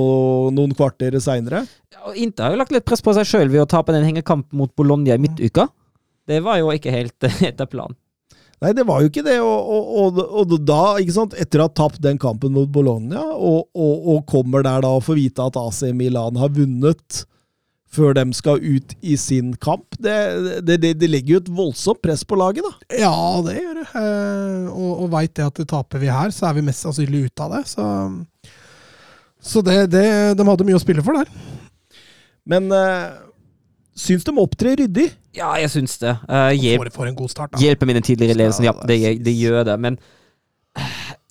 noen 0.54 0.76
kvarter 0.78 1.18
seinere. 1.24 1.64
Ja, 1.96 2.14
Inter 2.14 2.48
har 2.48 2.56
jo 2.56 2.62
lagt 2.62 2.76
litt 2.76 2.86
press 2.88 3.02
på 3.02 3.16
seg 3.18 3.26
sjøl 3.30 3.50
ved 3.54 3.64
å 3.64 3.70
tape 3.70 3.96
den 3.96 4.06
hengekampen 4.06 4.60
mot 4.60 4.74
Bologna 4.78 5.18
i 5.18 5.24
midtuka. 5.24 5.70
Det 6.28 6.44
var 6.46 6.60
jo 6.62 6.70
ikke 6.76 6.94
helt 6.94 7.30
etter 7.50 7.70
planen. 7.70 7.98
Nei, 8.58 8.72
det 8.74 8.88
var 8.90 9.04
jo 9.04 9.10
ikke 9.12 9.26
det. 9.26 9.38
Og, 9.46 9.72
og, 9.72 10.22
og, 10.22 10.54
og 10.54 10.54
da, 10.66 10.82
ikke 11.02 11.16
sant, 11.16 11.36
etter 11.38 11.62
å 11.62 11.68
ha 11.68 11.74
tapt 11.78 12.02
den 12.04 12.18
kampen 12.22 12.56
mot 12.56 12.70
Bologna, 12.74 13.22
og, 13.34 13.68
og, 13.78 14.14
og 14.14 14.24
kommer 14.30 14.66
der 14.66 14.82
da 14.86 14.96
og 14.98 15.06
får 15.06 15.20
vite 15.20 15.46
at 15.46 15.60
AC 15.62 15.84
Milan 15.98 16.40
har 16.42 16.54
vunnet 16.54 17.22
før 17.98 18.16
de 18.18 18.26
skal 18.38 18.62
ut 18.62 18.94
i 19.02 19.18
sin 19.20 19.52
kamp, 19.62 19.98
det, 20.00 20.16
det, 20.68 20.78
det, 20.84 20.94
det 21.02 21.10
legger 21.10 21.38
jo 21.38 21.42
et 21.44 21.52
voldsomt 21.60 22.02
press 22.04 22.24
på 22.28 22.38
laget, 22.40 22.66
da. 22.66 22.98
Ja, 23.02 23.14
det 23.46 23.58
gjør 23.58 23.80
det. 23.82 23.86
Eh, 24.02 24.68
og 24.72 25.04
og 25.06 25.12
veit 25.14 25.34
det 25.38 25.46
at 25.48 25.62
taper 25.70 26.02
vi 26.02 26.12
her, 26.12 26.34
så 26.36 26.50
er 26.50 26.58
vi 26.58 26.66
mest 26.68 26.86
sannsynlig 26.86 27.28
ute 27.28 27.46
av 27.46 27.56
det. 27.58 27.64
Så, 27.70 27.86
så 29.54 29.64
det, 29.66 29.80
det, 29.94 30.08
de 30.38 30.50
hadde 30.50 30.68
mye 30.68 30.80
å 30.80 30.84
spille 30.84 31.06
for 31.06 31.20
der. 31.20 31.32
Men 32.48 32.70
uh, 32.72 33.18
syns 33.98 34.24
de 34.28 34.34
opptrer 34.40 34.78
ryddig. 34.80 35.10
Ja, 35.36 35.52
jeg 35.60 35.74
syns 35.74 35.98
det. 36.02 36.14
Uh, 36.30 36.54
hjelp, 36.56 36.86
For, 36.86 36.94
for 37.02 37.12
en 37.12 37.18
god 37.18 37.34
start, 37.34 37.54
da. 37.54 37.62
hjelper 37.62 37.90
mine 37.90 38.04
tidligere 38.06 38.38
ledelsen, 38.40 38.70
ja, 38.70 38.74
det, 38.88 39.02
det 39.26 39.36
gjør 39.36 39.66
det. 39.68 39.76
Men 39.84 40.00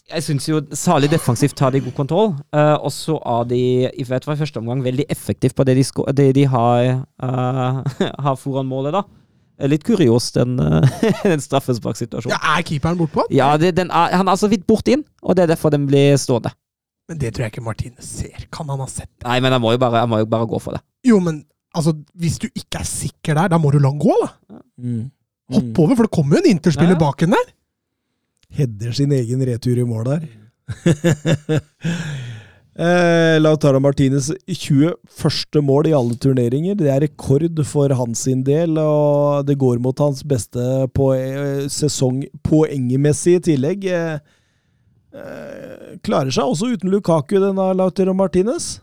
jeg 0.07 0.23
syns 0.23 0.45
jo 0.49 0.61
særlig 0.79 1.09
defensivt 1.11 1.59
har 1.63 1.73
de 1.75 1.81
god 1.83 1.95
kontroll. 1.97 2.29
Uh, 2.55 2.77
og 2.79 2.93
så 2.95 3.17
er 3.19 3.47
de 3.51 3.61
i 3.91 4.05
hvert 4.07 4.27
fall 4.27 4.37
i 4.37 4.41
første 4.41 4.61
omgang 4.63 4.85
veldig 4.85 5.07
effektive 5.11 5.57
på 5.57 5.67
det 5.67 5.75
de, 5.79 5.85
sko 5.87 6.05
det 6.15 6.29
de 6.37 6.45
har, 6.51 7.01
uh, 7.23 7.81
har 8.27 8.37
foran 8.39 8.69
målet, 8.71 8.95
da. 8.95 9.03
Litt 9.67 9.87
kurios, 9.89 10.29
den, 10.37 10.59
uh, 10.61 10.85
den 11.25 11.43
straffesparksituasjonen. 11.43 12.37
Ja, 12.37 12.55
er 12.59 12.67
keeperen 12.69 13.01
bortpå? 13.01 13.27
Ja, 13.35 13.51
det, 13.61 13.75
den 13.79 13.91
er, 13.91 14.15
han 14.21 14.31
er 14.31 14.39
så 14.39 14.51
vidt 14.53 14.67
bort 14.69 14.87
inn, 14.93 15.03
og 15.23 15.37
det 15.37 15.47
er 15.47 15.55
derfor 15.57 15.75
den 15.75 15.89
blir 15.91 16.15
stående. 16.21 16.55
Men 17.11 17.21
det 17.23 17.35
tror 17.35 17.47
jeg 17.47 17.55
ikke 17.55 17.67
Martine 17.67 18.03
ser. 18.03 18.47
Kan 18.55 18.71
han 18.71 18.83
ha 18.83 18.87
sett 18.91 19.11
det? 19.11 19.27
Nei, 19.27 19.41
men 19.43 19.55
han 19.55 19.63
må 19.63 19.75
jo 19.75 19.83
bare, 19.83 20.07
må 20.11 20.23
jo 20.23 20.31
bare 20.31 20.47
gå 20.51 20.59
for 20.63 20.75
det. 20.79 20.83
Jo, 21.07 21.19
men 21.23 21.45
altså, 21.75 21.95
hvis 22.19 22.39
du 22.43 22.49
ikke 22.51 22.83
er 22.83 22.89
sikker 22.89 23.39
der, 23.39 23.51
da 23.55 23.61
må 23.63 23.71
du 23.75 23.79
la 23.83 23.93
han 23.93 24.01
gå, 24.03 24.17
da. 24.23 24.33
Hopp 25.55 25.79
over, 25.85 25.95
for 25.95 26.09
det 26.09 26.15
kommer 26.15 26.39
jo 26.39 26.43
en 26.43 26.57
interspiller 26.57 26.97
Ja. 26.97 27.03
bak 27.05 27.23
en 27.23 27.35
der. 27.37 27.53
Header 28.57 28.93
sin 28.97 29.13
egen 29.13 29.43
retur 29.47 29.79
i 29.79 29.85
mål 29.87 30.07
der. 30.09 30.23
eh, 32.87 33.37
Lautaro 33.41 33.81
Martinez 33.81 34.31
21. 34.47 35.61
mål 35.63 35.91
i 35.91 35.95
alle 35.97 36.17
turneringer. 36.21 36.79
Det 36.79 36.89
er 36.93 37.05
rekord 37.05 37.61
for 37.69 37.93
hans 37.99 38.25
sin 38.27 38.43
del, 38.47 38.79
og 38.81 39.47
det 39.49 39.59
går 39.61 39.79
mot 39.85 39.99
hans 40.01 40.25
beste 40.25 40.87
på, 40.97 41.13
eh, 41.15 41.67
sesong 41.73 42.25
poengmessig 42.47 43.39
i 43.41 43.45
tillegg. 43.51 43.85
Eh, 43.93 44.19
eh, 45.17 45.99
klarer 46.07 46.33
seg 46.33 46.49
også 46.49 46.73
uten 46.77 46.93
Lukaku, 46.93 47.39
denne 47.43 47.73
Lautaro 47.77 48.17
Martinez. 48.17 48.79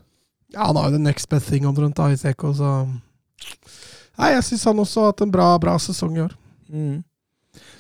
Ja, 0.54 0.68
han 0.70 0.78
har 0.78 0.92
jo 0.92 1.00
the 1.00 1.02
next 1.02 1.30
best 1.30 1.50
thing 1.50 1.66
omtrent 1.66 1.98
da, 1.98 2.12
i 2.14 2.20
CK, 2.20 2.54
så 2.58 2.76
Nei, 4.14 4.30
jeg 4.36 4.44
syns 4.46 4.68
han 4.70 4.78
også 4.78 5.02
har 5.02 5.08
hatt 5.10 5.24
en 5.26 5.32
bra, 5.34 5.48
bra 5.58 5.74
sesong 5.82 6.18
i 6.20 6.22
år. 6.22 6.36
Mm. 6.70 7.00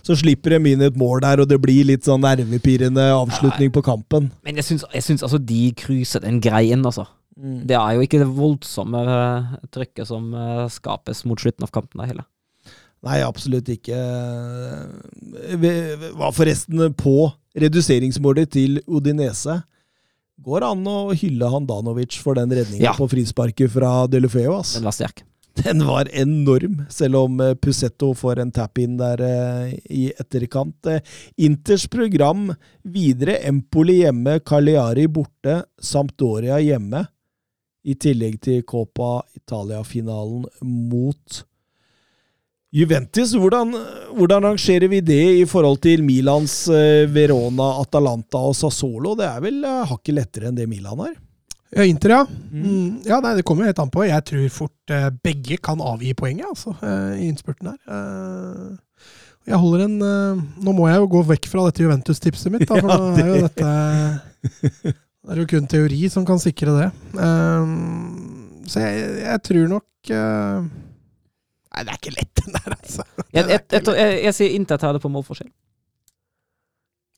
Så 0.03 0.17
slipper 0.19 0.57
de 0.57 0.73
inn 0.73 0.81
et 0.83 0.97
mål 0.99 1.21
der, 1.23 1.39
og 1.43 1.47
det 1.47 1.61
blir 1.63 1.85
litt 1.87 2.03
sånn 2.03 2.21
nervepirrende 2.25 3.05
avslutning 3.15 3.71
på 3.71 3.83
kampen. 3.85 4.31
Men 4.43 4.59
jeg 4.59 4.67
syns, 4.67 4.83
jeg 4.91 5.05
syns 5.05 5.23
altså 5.23 5.39
de 5.39 5.61
cruiser 5.79 6.25
den 6.25 6.41
greien, 6.43 6.83
altså. 6.83 7.05
Mm. 7.39 7.61
Det 7.69 7.77
er 7.79 7.95
jo 7.95 8.03
ikke 8.05 8.19
det 8.21 8.27
voldsomme 8.35 8.99
eh, 9.09 9.53
trykket 9.73 10.05
som 10.11 10.27
eh, 10.37 10.65
skapes 10.69 11.23
mot 11.25 11.39
slutten 11.39 11.65
av 11.65 11.71
kampen 11.73 12.03
der 12.03 12.11
heller. 12.11 12.27
Nei, 13.03 13.17
absolutt 13.25 13.67
ikke. 13.73 13.95
Vi 15.59 15.71
var 16.19 16.31
forresten 16.35 16.85
på 16.95 17.15
reduseringsmålet 17.59 18.51
til 18.53 18.79
Odinese. 18.87 19.57
Går 20.43 20.63
det 20.63 20.69
an 20.73 20.87
å 20.89 20.97
hylle 21.15 21.49
Handanovic 21.51 22.15
for 22.23 22.35
den 22.39 22.51
redningen 22.55 22.83
Ja. 22.85 22.93
på 22.97 23.07
frisparket 23.11 23.71
fra 23.71 24.07
Delofeo? 24.07 24.61
Den 24.73 24.87
var 24.87 24.95
sterk. 24.95 25.23
Den 25.53 25.85
var 25.85 26.09
enorm, 26.11 26.81
selv 26.89 27.15
om 27.15 27.39
eh, 27.39 27.53
Pussetto 27.53 28.13
får 28.17 28.39
en 28.41 28.51
tap-in 28.51 28.97
der 28.97 29.21
eh, 29.21 29.73
i 29.85 30.07
etterkant. 30.17 30.85
Eh, 30.89 31.01
Inters 31.45 31.85
program 31.87 32.47
videre. 32.81 33.37
Empoli 33.45 33.99
hjemme, 34.01 34.39
Cagliari 34.39 35.05
borte, 35.07 35.61
Sampdoria 35.81 36.57
hjemme. 36.63 37.05
I 37.83 37.93
tillegg 37.99 38.39
til 38.41 38.63
Copa 38.65 39.19
Italia-finalen 39.35 40.47
mot 40.63 41.41
Juventus. 42.73 43.35
Hvordan, 43.37 43.75
hvordan 44.15 44.47
rangerer 44.47 44.87
vi 44.89 45.01
det 45.05 45.25
i 45.41 45.43
forhold 45.45 45.83
til 45.83 46.01
Milans 46.01 46.55
Verona, 47.11 47.73
Atalanta 47.83 48.39
og 48.39 48.55
Sassolo? 48.55 49.17
Det 49.19 49.27
er 49.27 49.43
vel 49.43 49.59
hakket 49.91 50.15
lettere 50.15 50.49
enn 50.49 50.57
det 50.57 50.69
Milan 50.71 51.03
har? 51.03 51.19
Ja, 51.73 51.83
Inter, 51.89 52.09
ja. 52.13 52.21
Mm. 52.53 52.99
Ja, 53.07 53.17
nei, 53.23 53.31
Det 53.39 53.43
kommer 53.47 53.65
jo 53.65 53.71
helt 53.71 53.79
an 53.81 53.89
på. 53.93 54.03
Jeg 54.05 54.25
tror 54.29 54.43
fort 54.53 54.91
eh, 54.93 55.07
begge 55.25 55.57
kan 55.63 55.81
avgi 55.81 56.11
poenget 56.17 56.45
altså, 56.51 56.75
eh, 56.85 57.15
i 57.23 57.29
innspurten 57.31 57.71
her. 57.71 57.79
Eh, 57.87 59.07
jeg 59.49 59.59
holder 59.59 59.81
en 59.89 59.95
eh, 60.07 60.43
Nå 60.63 60.71
må 60.77 60.85
jeg 60.87 61.01
jo 61.01 61.07
gå 61.17 61.23
vekk 61.33 61.49
fra 61.51 61.65
dette 61.67 61.83
Juventus-tipset 61.83 62.53
mitt, 62.53 62.67
da, 62.69 62.77
for 62.83 62.93
Ja, 62.93 63.09
det... 63.17 63.23
er 63.23 63.31
jo 63.33 63.41
dette 63.47 64.93
Det 65.23 65.33
er 65.33 65.39
jo 65.41 65.47
kun 65.49 65.67
teori 65.71 65.99
som 66.13 66.25
kan 66.27 66.39
sikre 66.43 66.77
det. 66.77 66.87
Eh, 67.15 67.75
så 68.69 68.79
jeg, 68.85 69.09
jeg 69.25 69.43
tror 69.49 69.67
nok 69.73 70.13
eh, 70.13 70.69
Nei, 71.73 71.81
det 71.87 71.89
er 71.89 71.97
ikke 71.97 72.13
lett, 72.13 72.31
den 72.43 72.53
der, 72.59 72.75
altså. 72.77 73.03
Jeg, 73.33 73.47
jeg, 73.49 73.59
jeg, 73.73 73.81
tror- 73.87 73.97
jeg, 73.97 74.17
jeg 74.27 74.37
sier 74.37 74.55
Inter 74.59 74.77
tar 74.77 74.93
det 74.93 75.01
på 75.01 75.09
målforskjell. 75.09 75.49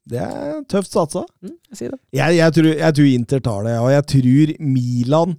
Det 0.06 0.22
er 0.22 0.62
tøft 0.70 0.94
satsa. 0.94 1.26
Mm, 1.42 1.58
jeg 1.74 1.92
det. 1.92 2.00
Jeg, 2.14 2.38
jeg, 2.38 2.56
tror, 2.58 2.72
jeg 2.78 2.98
tror 2.98 3.12
Inter 3.12 3.44
tar 3.48 3.66
det, 3.66 3.76
og 3.82 3.92
jeg 3.94 4.06
tror 4.14 4.54
Milan 4.62 5.36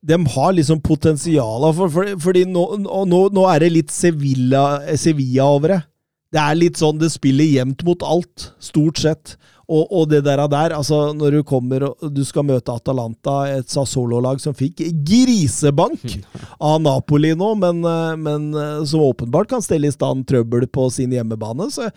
De 0.00 0.16
har 0.34 0.54
liksom 0.56 0.80
potensial 0.80 1.66
for, 1.76 1.92
for, 1.92 2.14
Fordi 2.24 2.46
nå, 2.48 2.64
nå, 2.86 3.20
nå 3.36 3.46
er 3.52 3.66
det 3.66 3.72
litt 3.74 3.92
Sevilla, 3.92 4.80
Sevilla 4.96 5.50
over 5.58 5.74
det. 5.74 5.80
Det 6.30 6.40
er 6.40 6.56
litt 6.56 6.80
sånn 6.80 7.00
det 7.00 7.10
spiller 7.12 7.48
jevnt 7.48 7.82
mot 7.84 8.04
alt, 8.06 8.52
stort 8.62 9.02
sett. 9.02 9.34
Og, 9.70 9.84
og 9.94 10.08
det 10.10 10.24
der, 10.26 10.40
der 10.50 10.72
altså 10.74 11.12
Når 11.14 11.36
du 11.36 11.40
kommer 11.46 11.84
og 11.90 12.08
du 12.10 12.24
skal 12.26 12.46
møte 12.48 12.74
Atalanta, 12.74 13.44
et 13.52 13.70
Sassolo-lag 13.70 14.40
som 14.42 14.56
fikk 14.56 14.82
grisebank 15.06 16.02
av 16.58 16.80
Napoli 16.82 17.36
nå, 17.38 17.52
men, 17.60 17.84
eh, 17.86 18.16
men 18.18 18.50
eh, 18.56 18.80
som 18.88 19.04
åpenbart 19.04 19.52
kan 19.52 19.62
stelle 19.62 19.90
i 19.90 19.94
stand 19.94 20.26
trøbbel 20.30 20.66
på 20.72 20.88
sin 20.94 21.14
hjemmebane. 21.14 21.70
så 21.70 21.90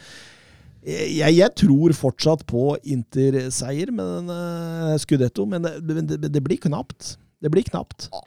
jeg, 0.84 1.35
jeg 1.38 1.51
tror 1.60 1.93
fortsatt 1.95 2.45
på 2.49 2.73
Inter-seier, 2.84 3.91
men 3.95 4.31
uh, 4.31 4.95
Scudetto, 4.99 5.45
men 5.49 5.64
det, 5.64 6.07
det, 6.11 6.31
det 6.34 6.41
blir 6.43 6.60
knapt. 6.64 7.15
Det 7.43 7.51
blir 7.51 7.65
knapt. 7.68 8.10
Ja, 8.11 8.23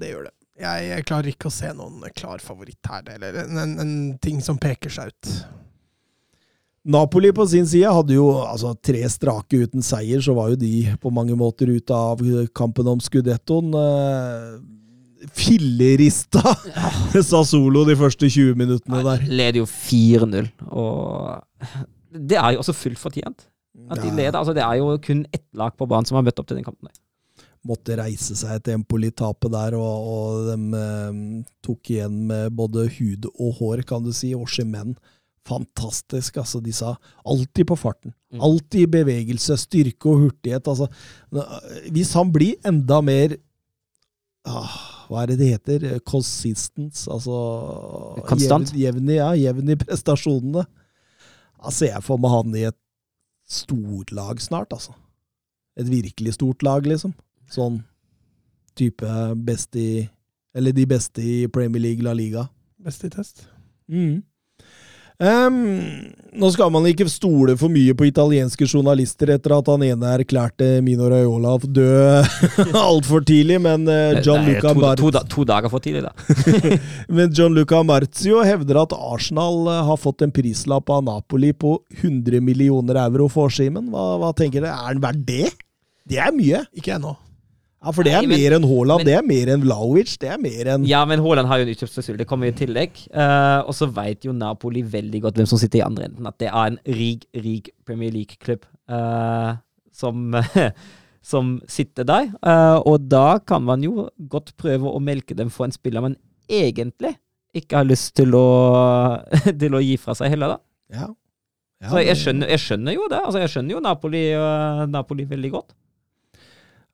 Det 0.00 0.12
gjør 0.12 0.28
det. 0.28 0.36
Jeg, 0.62 0.86
jeg 0.90 1.04
klarer 1.08 1.32
ikke 1.32 1.48
å 1.48 1.54
se 1.54 1.72
noen 1.74 2.04
klar 2.14 2.42
favoritt 2.44 2.88
her, 2.88 3.04
eller 3.14 3.42
en, 3.42 3.58
en, 3.58 3.74
en 3.82 3.94
ting 4.22 4.40
som 4.44 4.60
peker 4.60 4.92
seg 4.92 5.10
ut. 5.10 5.32
Napoli 6.82 7.30
på 7.34 7.46
sin 7.46 7.66
side 7.68 7.90
hadde 7.94 8.16
jo 8.16 8.26
altså, 8.42 8.72
tre 8.74 9.02
strake 9.10 9.60
uten 9.64 9.84
seier, 9.86 10.20
så 10.22 10.34
var 10.34 10.52
jo 10.52 10.58
de 10.58 10.92
på 11.02 11.12
mange 11.14 11.36
måter 11.38 11.70
ute 11.70 11.94
av 11.94 12.22
kampen 12.56 12.88
om 12.90 13.02
Scudettoen. 13.02 13.70
Uh, 13.74 14.58
fillerista 15.30 16.42
Sassolo 17.30 17.84
de 17.88 17.96
første 17.98 18.28
20 18.28 18.58
minuttene 18.58 19.02
der. 19.06 19.24
Leder 19.30 19.62
jo 19.62 19.68
4-0, 19.68 20.50
og 20.70 21.42
det 22.12 22.38
er 22.38 22.54
jo 22.54 22.62
også 22.64 22.74
fullt 22.76 23.00
fortjent. 23.00 23.46
At 23.92 24.02
de 24.02 24.10
leder, 24.12 24.36
altså 24.36 24.52
Det 24.52 24.62
er 24.62 24.80
jo 24.80 24.98
kun 25.00 25.24
ett 25.32 25.46
lag 25.56 25.72
på 25.76 25.86
banen 25.88 26.04
som 26.08 26.18
har 26.18 26.26
møtt 26.26 26.38
opp 26.38 26.48
til 26.48 26.58
den 26.58 26.66
kampen. 26.66 26.88
der. 26.90 26.98
måtte 27.62 27.94
reise 27.94 28.34
seg 28.34 28.56
etter 28.56 28.74
Empoli-tapet 28.74 29.52
der, 29.52 29.76
og, 29.78 30.06
og 30.12 30.48
de 30.48 30.78
eh, 30.78 31.20
tok 31.62 31.92
igjen 31.94 32.16
med 32.26 32.50
både 32.58 32.88
hud 32.98 33.28
og 33.32 33.52
hår, 33.60 33.84
kan 33.86 34.02
du 34.02 34.10
si, 34.12 34.32
og 34.34 34.50
Chemen. 34.50 34.96
Fantastisk, 35.46 36.36
altså. 36.42 36.60
De 36.62 36.72
sa 36.74 36.96
alltid 37.26 37.66
på 37.70 37.78
farten. 37.78 38.14
Mm. 38.34 38.42
Alltid 38.46 38.84
i 38.84 38.90
bevegelse, 38.90 39.56
styrke 39.58 40.10
og 40.10 40.26
hurtighet. 40.26 40.68
Altså, 40.68 40.90
hvis 41.94 42.12
han 42.18 42.34
blir 42.34 42.58
enda 42.66 43.00
mer 43.02 43.36
ah, 44.46 44.76
Hva 45.12 45.22
er 45.26 45.32
det 45.32 45.42
det 45.42 45.50
heter? 45.50 45.82
Consistence, 46.08 47.04
altså 47.12 47.36
Konstant. 48.24 48.72
Jevn, 48.72 49.10
ja, 49.12 49.28
jevn 49.36 49.74
i 49.74 49.76
prestasjonene. 49.84 50.64
Da 51.62 51.72
ser 51.74 51.92
jeg 51.92 52.04
for 52.06 52.20
meg 52.22 52.32
han 52.32 52.56
i 52.56 52.64
et 52.70 52.78
storlag 53.52 54.40
snart, 54.40 54.72
altså. 54.72 54.96
Et 55.76 55.88
virkelig 55.88 56.38
stort 56.38 56.64
lag, 56.64 56.88
liksom. 56.88 57.12
Sånn 57.52 57.82
type 58.78 59.04
best 59.44 59.76
i 59.76 60.08
Eller 60.56 60.72
de 60.76 60.84
beste 60.84 61.22
i 61.24 61.46
Premier 61.48 61.80
League, 61.80 62.04
La 62.04 62.12
Liga. 62.12 62.42
Best 62.80 63.04
i 63.06 63.08
test. 63.12 63.46
Mm. 63.88 64.20
Ehm, 65.22 65.56
nå 66.34 66.48
skal 66.50 66.70
man 66.74 66.86
ikke 66.88 67.04
stole 67.12 67.54
for 67.60 67.70
mye 67.70 67.92
på 67.94 68.06
italienske 68.08 68.66
journalister 68.66 69.30
etter 69.34 69.52
at 69.54 69.68
han 69.70 69.84
ene 69.86 70.08
erklærte 70.16 70.66
Mino 70.82 71.06
Raiola 71.12 71.52
død 71.62 72.30
altfor 72.88 73.22
tidlig, 73.28 73.60
men 73.62 73.84
John 74.24 74.42
Nei, 74.46 74.56
Gianluca 74.58 74.72
to, 74.74 74.96
to, 75.02 75.10
da- 75.14 75.24
to 75.36 75.44
dager 75.48 75.70
for 75.72 75.84
tidlig, 75.84 76.02
da. 76.08 76.12
men 77.16 77.30
Gianluca 77.36 77.82
Marzio 77.86 78.42
hevder 78.48 78.80
at 78.82 78.96
Arsenal 78.96 79.60
eh, 79.70 79.82
har 79.90 80.00
fått 80.00 80.24
en 80.26 80.32
prislapp 80.34 80.90
av 80.90 81.04
Napoli 81.06 81.52
på 81.54 81.76
100 82.00 82.40
millioner 82.42 82.98
euro 83.04 83.28
for 83.30 83.52
Simen. 83.52 83.92
Hva, 83.92 84.08
hva 84.22 84.32
tenker 84.38 84.64
dere? 84.64 84.74
Er 84.88 84.96
den 84.96 85.04
verdt 85.04 85.26
det? 85.28 85.52
Det 86.08 86.18
er 86.18 86.32
mye. 86.34 86.64
Ikke 86.74 86.96
ennå. 86.96 87.14
Ja, 87.82 87.90
For 87.90 88.06
det 88.06 88.12
er 88.14 88.22
Nei, 88.22 88.28
men- 88.30 88.38
mer 88.38 88.54
enn 88.56 88.66
Haaland, 88.70 89.04
det 89.04 89.14
er 89.18 89.24
mer 89.26 89.48
enn 89.50 89.62
Vlaovic, 89.64 90.12
det 90.22 90.28
er 90.30 90.38
mer 90.38 90.68
enn 90.70 90.84
Ja, 90.86 91.04
men 91.04 91.18
Haaland 91.18 91.48
har 91.50 91.58
jo 91.58 91.64
en 91.66 91.72
utkjøpsklausul. 91.74 92.16
Det 92.16 92.26
kommer 92.30 92.46
jo 92.46 92.52
i 92.52 92.58
tillegg. 92.60 93.00
Uh, 93.10 93.66
og 93.66 93.74
så 93.74 93.88
vet 93.90 94.22
jo 94.24 94.32
Napoli 94.32 94.82
veldig 94.86 95.20
godt 95.24 95.40
hvem 95.40 95.48
som 95.50 95.58
sitter 95.58 95.80
i 95.80 95.82
andre 95.86 96.04
enden. 96.06 96.26
At 96.30 96.38
det 96.38 96.48
er 96.52 96.66
en 96.70 96.78
rik, 96.86 97.26
rik 97.34 97.70
Premier 97.84 98.12
League-klubb 98.14 98.62
uh, 98.88 99.56
som, 99.92 100.30
som 101.32 101.60
sitter 101.66 102.06
der. 102.06 102.30
Uh, 102.38 102.78
og 102.86 103.08
da 103.10 103.40
kan 103.42 103.66
man 103.66 103.82
jo 103.82 104.06
godt 104.30 104.54
prøve 104.56 104.86
å 104.86 105.02
melke 105.02 105.34
dem 105.34 105.50
for 105.50 105.66
en 105.66 105.74
spiller 105.74 106.06
man 106.06 106.16
egentlig 106.48 107.16
ikke 107.52 107.82
har 107.82 107.84
lyst 107.84 108.14
til 108.14 108.30
å, 108.38 108.46
til 109.60 109.74
å 109.74 109.82
gi 109.82 109.98
fra 109.98 110.14
seg 110.14 110.30
heller, 110.36 110.54
da. 110.54 110.62
Ja. 111.02 111.10
Ja, 111.82 111.90
Så 111.90 111.98
jeg 111.98 112.14
skjønner, 112.14 112.46
jeg 112.46 112.62
skjønner 112.62 112.94
jo 112.94 113.08
det. 113.10 113.18
Altså, 113.18 113.40
jeg 113.42 113.50
skjønner 113.50 113.74
jo 113.74 113.80
Napoli, 113.82 114.20
Napoli 114.86 115.24
veldig 115.26 115.50
godt. 115.50 115.72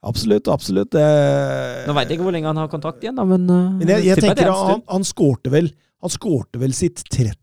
Absolutt, 0.06 0.46
absolutt. 0.46 0.94
Nå 0.94 1.94
veit 1.96 2.06
jeg 2.10 2.18
ikke 2.18 2.26
hvor 2.28 2.34
lenge 2.36 2.46
han 2.46 2.60
har 2.60 2.70
kontrakt 2.70 3.02
igjen, 3.02 3.16
da, 3.18 3.24
men, 3.26 3.48
eh, 3.50 3.70
Men 3.80 3.92
jeg, 3.96 4.04
jeg 4.12 4.22
tenker 4.22 4.46
er 4.46 4.54
han, 4.54 4.82
han 4.86 5.06
skårte 5.06 5.50
vel 5.50 5.72
Han 6.04 6.12
skårte 6.14 6.60
vel 6.62 6.74
sitt 6.76 7.02
13. 7.10 7.34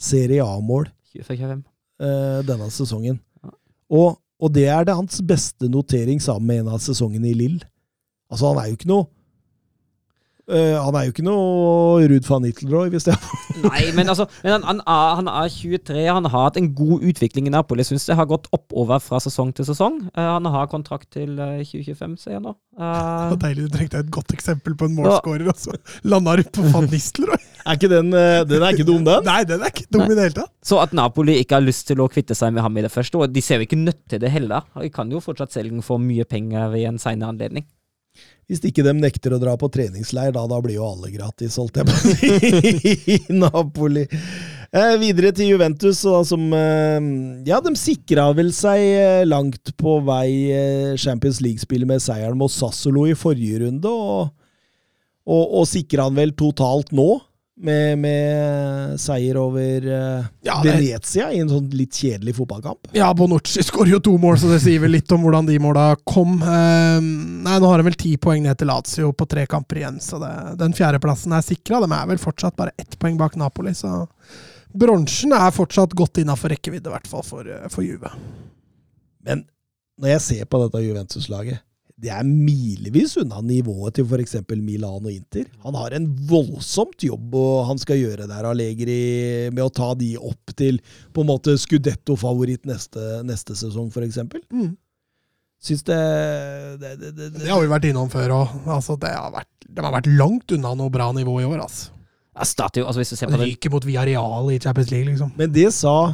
Serie 0.00 0.44
A-mål 0.44 0.88
24-25. 1.12 1.60
eh, 2.00 2.38
denne 2.48 2.70
sesongen. 2.72 3.18
Ja. 3.44 3.52
Og, 3.92 4.16
og 4.40 4.54
det 4.56 4.64
er 4.72 4.86
det 4.88 4.96
hans 4.96 5.20
beste 5.28 5.68
notering 5.70 6.22
sammen 6.24 6.48
med 6.48 6.62
en 6.64 6.72
av 6.74 6.80
sesongene 6.82 7.28
i 7.30 7.36
Lill. 7.36 7.58
Altså, 8.32 8.48
han 8.50 8.62
er 8.62 8.70
jo 8.72 8.78
ikke 8.78 8.90
noe 8.90 9.06
eh, 10.50 10.74
Han 10.80 10.96
er 10.98 11.06
jo 11.06 11.14
ikke 11.14 11.26
noe 11.26 12.08
Ruud 12.10 12.28
van 12.28 12.44
Nittelrooy, 12.44 12.90
hvis 12.92 13.08
det 13.08 13.14
er 13.14 13.64
Nei, 13.64 13.84
men 13.96 14.10
altså 14.10 14.26
men 14.42 14.56
han, 14.56 14.64
han, 14.66 14.80
er, 14.82 15.14
han 15.20 15.30
er 15.30 15.52
23, 15.52 16.04
han 16.08 16.28
har 16.28 16.48
hatt 16.48 16.58
en 16.60 16.72
god 16.76 17.04
utvikling 17.06 17.46
i 17.48 17.52
Napoli. 17.54 17.84
Jeg 17.84 17.92
syns 17.94 18.08
det 18.08 18.16
har 18.18 18.28
gått 18.28 18.48
oppover 18.54 19.00
fra 19.02 19.20
sesong 19.22 19.52
til 19.56 19.66
sesong. 19.68 20.00
Uh, 20.16 20.34
han 20.34 20.48
har 20.50 20.68
kontrakt 20.72 21.08
til 21.14 21.38
eh, 21.38 21.62
2025, 21.62 22.16
sier 22.24 22.36
jeg 22.36 22.44
nå. 22.44 22.56
Det 22.74 22.84
Eh, 22.84 23.36
deilig, 23.38 23.68
Du 23.68 23.76
trengte 23.76 24.00
et 24.02 24.10
godt 24.10 24.32
eksempel 24.34 24.74
på 24.78 24.88
en 24.88 24.96
målskårer, 24.96 25.46
og 25.52 25.58
så 25.58 25.74
landa 26.02 26.36
du 26.40 26.42
på 26.50 26.64
van 26.72 26.88
Nistelrooy. 26.90 27.38
Er 27.64 27.78
ikke 27.78 27.90
den 27.92 28.10
eh, 28.12 28.42
Den 28.48 28.62
er 28.62 28.74
ikke 28.74 28.86
dum, 28.88 29.04
den? 29.06 29.24
Nei, 29.24 29.44
den 29.48 29.62
er 29.62 29.70
ikke 29.70 29.86
dum 29.88 30.04
i 30.04 30.14
det 30.14 30.26
hele 30.26 30.36
tatt. 30.40 30.52
så 30.64 30.80
at 30.82 30.92
Napoli 30.96 31.38
ikke 31.40 31.60
har 31.60 31.64
lyst 31.64 31.86
til 31.88 32.02
å 32.02 32.08
kvitte 32.10 32.34
seg 32.36 32.52
med 32.56 32.64
ham 32.66 32.76
i 32.76 32.84
det 32.84 32.92
første, 32.92 33.20
og 33.20 33.32
de 33.32 33.42
ser 33.44 33.62
jo 33.62 33.68
ikke 33.68 33.78
nødt 33.78 34.02
til 34.10 34.20
det 34.20 34.32
heller. 34.34 34.66
De 34.80 34.90
kan 34.92 35.10
jo 35.12 35.22
fortsatt 35.22 35.54
selge 35.54 35.70
den 35.70 35.86
for 35.86 36.02
mye 36.02 36.26
penger 36.28 36.68
ved 36.74 36.88
en 36.90 36.98
senere 36.98 37.30
anledning. 37.34 37.66
Hvis 38.50 38.60
ikke 38.68 38.84
de 38.84 38.92
nekter 38.98 39.32
å 39.32 39.40
dra 39.40 39.54
på 39.60 39.70
treningsleir, 39.72 40.34
da, 40.34 40.42
da 40.50 40.58
blir 40.60 40.76
jo 40.76 40.88
alle 40.90 41.12
gratis, 41.14 41.56
holdt 41.60 41.80
jeg 41.80 41.88
på 41.88 41.94
å 41.94 42.12
si, 42.12 43.14
i 43.14 43.18
Napoli. 43.42 44.04
Eh, 44.74 44.94
videre 45.00 45.30
til 45.32 45.52
Juventus, 45.52 46.02
da, 46.04 46.20
som 46.26 46.48
eh, 46.52 47.08
Ja, 47.48 47.60
de 47.64 47.72
sikra 47.78 48.26
vel 48.36 48.50
seg 48.56 48.82
eh, 48.82 49.26
langt 49.28 49.72
på 49.80 50.00
vei 50.04 50.28
eh, 50.52 50.96
Champions 51.00 51.40
League-spillet 51.44 51.88
med 51.88 52.02
seieren 52.02 52.40
mot 52.40 52.52
Sassolo 52.52 53.06
i 53.08 53.14
forrige 53.16 53.62
runde, 53.64 53.88
og, 53.88 54.34
og, 55.24 55.44
og 55.60 55.68
sikra 55.70 56.08
han 56.10 56.18
vel 56.18 56.34
totalt 56.36 56.92
nå, 56.92 57.14
med, 57.56 57.98
med 57.98 59.00
seier 59.00 59.36
over 59.38 59.86
uh, 59.86 60.24
Ja, 60.42 60.56
Venezia 60.64 61.28
i 61.32 61.38
en 61.42 61.50
sånn 61.50 61.68
litt 61.76 61.94
kjedelig 61.94 62.34
fotballkamp. 62.38 62.90
Ja, 62.96 63.12
Bonucci 63.14 63.62
skårer 63.62 63.94
jo 63.94 64.00
to 64.02 64.16
mål, 64.20 64.38
så 64.42 64.50
det 64.50 64.60
sier 64.64 64.82
vel 64.82 64.94
litt 64.96 65.12
om 65.14 65.22
hvordan 65.24 65.46
de 65.48 65.58
måla 65.62 65.86
kom. 66.02 66.40
Uh, 66.42 66.98
nei, 67.00 67.58
Nå 67.62 67.70
har 67.70 67.80
de 67.80 67.88
vel 67.88 67.98
ti 68.00 68.16
poeng 68.20 68.42
ned 68.46 68.58
til 68.58 68.70
Lazio 68.72 69.12
på 69.14 69.28
tre 69.30 69.46
kamper 69.50 69.82
igjen, 69.82 70.00
så 70.02 70.18
det, 70.22 70.32
den 70.60 70.74
fjerdeplassen 70.76 71.36
er 71.36 71.46
sikra. 71.46 71.82
De 71.84 71.90
er 71.94 72.10
vel 72.10 72.22
fortsatt 72.22 72.58
bare 72.58 72.74
ett 72.80 72.98
poeng 72.98 73.18
bak 73.20 73.38
Napoli, 73.40 73.74
så 73.78 74.02
bronsen 74.74 75.34
er 75.36 75.54
fortsatt 75.54 75.94
godt 75.94 76.18
innafor 76.24 76.50
rekkevidde, 76.54 76.90
i 76.90 76.96
hvert 76.96 77.06
fall 77.10 77.22
for, 77.26 77.46
eh, 77.46 77.68
for 77.70 77.86
Juve. 77.86 78.10
Men 79.24 79.46
når 80.02 80.16
jeg 80.16 80.24
ser 80.24 80.50
på 80.50 80.58
dette 80.64 80.82
Juventus-laget, 80.82 81.62
det 82.04 82.12
er 82.12 82.24
milevis 82.28 83.16
unna 83.22 83.40
nivået 83.44 83.96
til 83.96 84.04
f.eks. 84.04 84.36
Milan 84.60 85.06
og 85.06 85.10
Inter. 85.12 85.46
Han 85.64 85.76
har 85.78 85.96
en 85.96 86.10
voldsomt 86.28 87.00
jobb 87.06 87.34
og 87.40 87.66
han 87.70 87.80
skal 87.80 88.00
gjøre 88.02 88.28
der, 88.28 88.48
Allegri, 88.50 89.00
med 89.54 89.64
å 89.64 89.72
ta 89.72 89.92
de 89.96 90.14
opp 90.20 90.52
til 90.58 90.80
på 91.16 91.24
en 91.24 91.30
måte 91.30 91.56
Scudetto-favoritt 91.60 92.68
neste, 92.68 93.22
neste 93.24 93.56
sesong, 93.56 93.88
f.eks. 93.88 94.20
Mm. 94.52 94.74
Syns 95.64 95.84
det, 95.88 96.00
det, 96.82 96.92
det, 97.00 97.10
det, 97.16 97.28
Det 97.38 97.48
har 97.48 97.62
vi 97.62 97.70
vært 97.72 97.88
innom 97.88 98.10
før 98.12 98.34
òg. 98.36 98.56
Altså, 98.68 98.98
det 99.00 99.14
har 99.16 99.32
vært, 99.32 99.52
de 99.64 99.86
har 99.86 99.94
vært 99.94 100.10
langt 100.12 100.52
unna 100.58 100.74
noe 100.76 100.92
bra 100.92 101.08
nivå 101.16 101.38
i 101.40 101.46
år. 101.48 101.62
Altså. 101.64 101.94
Statue, 102.44 102.84
altså 102.84 103.00
Hvis 103.00 103.14
du 103.14 103.16
ser 103.16 103.30
på 103.30 103.38
det. 103.38 103.46
ryker 103.54 103.72
mot 103.72 103.86
Villarreal 103.86 104.50
i 104.52 104.58
Champions 104.60 104.90
League, 104.92 105.08
liksom. 105.08 105.32
Men 105.38 105.54
det 105.54 105.70
sa 105.72 106.12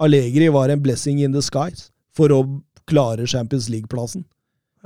Allegri 0.00 0.48
var 0.54 0.72
en 0.72 0.80
blessing 0.80 1.20
in 1.24 1.36
the 1.36 1.42
skies 1.44 1.90
for 2.16 2.32
å 2.32 2.40
klare 2.88 3.26
Champions 3.28 3.68
League-plassen. 3.72 4.24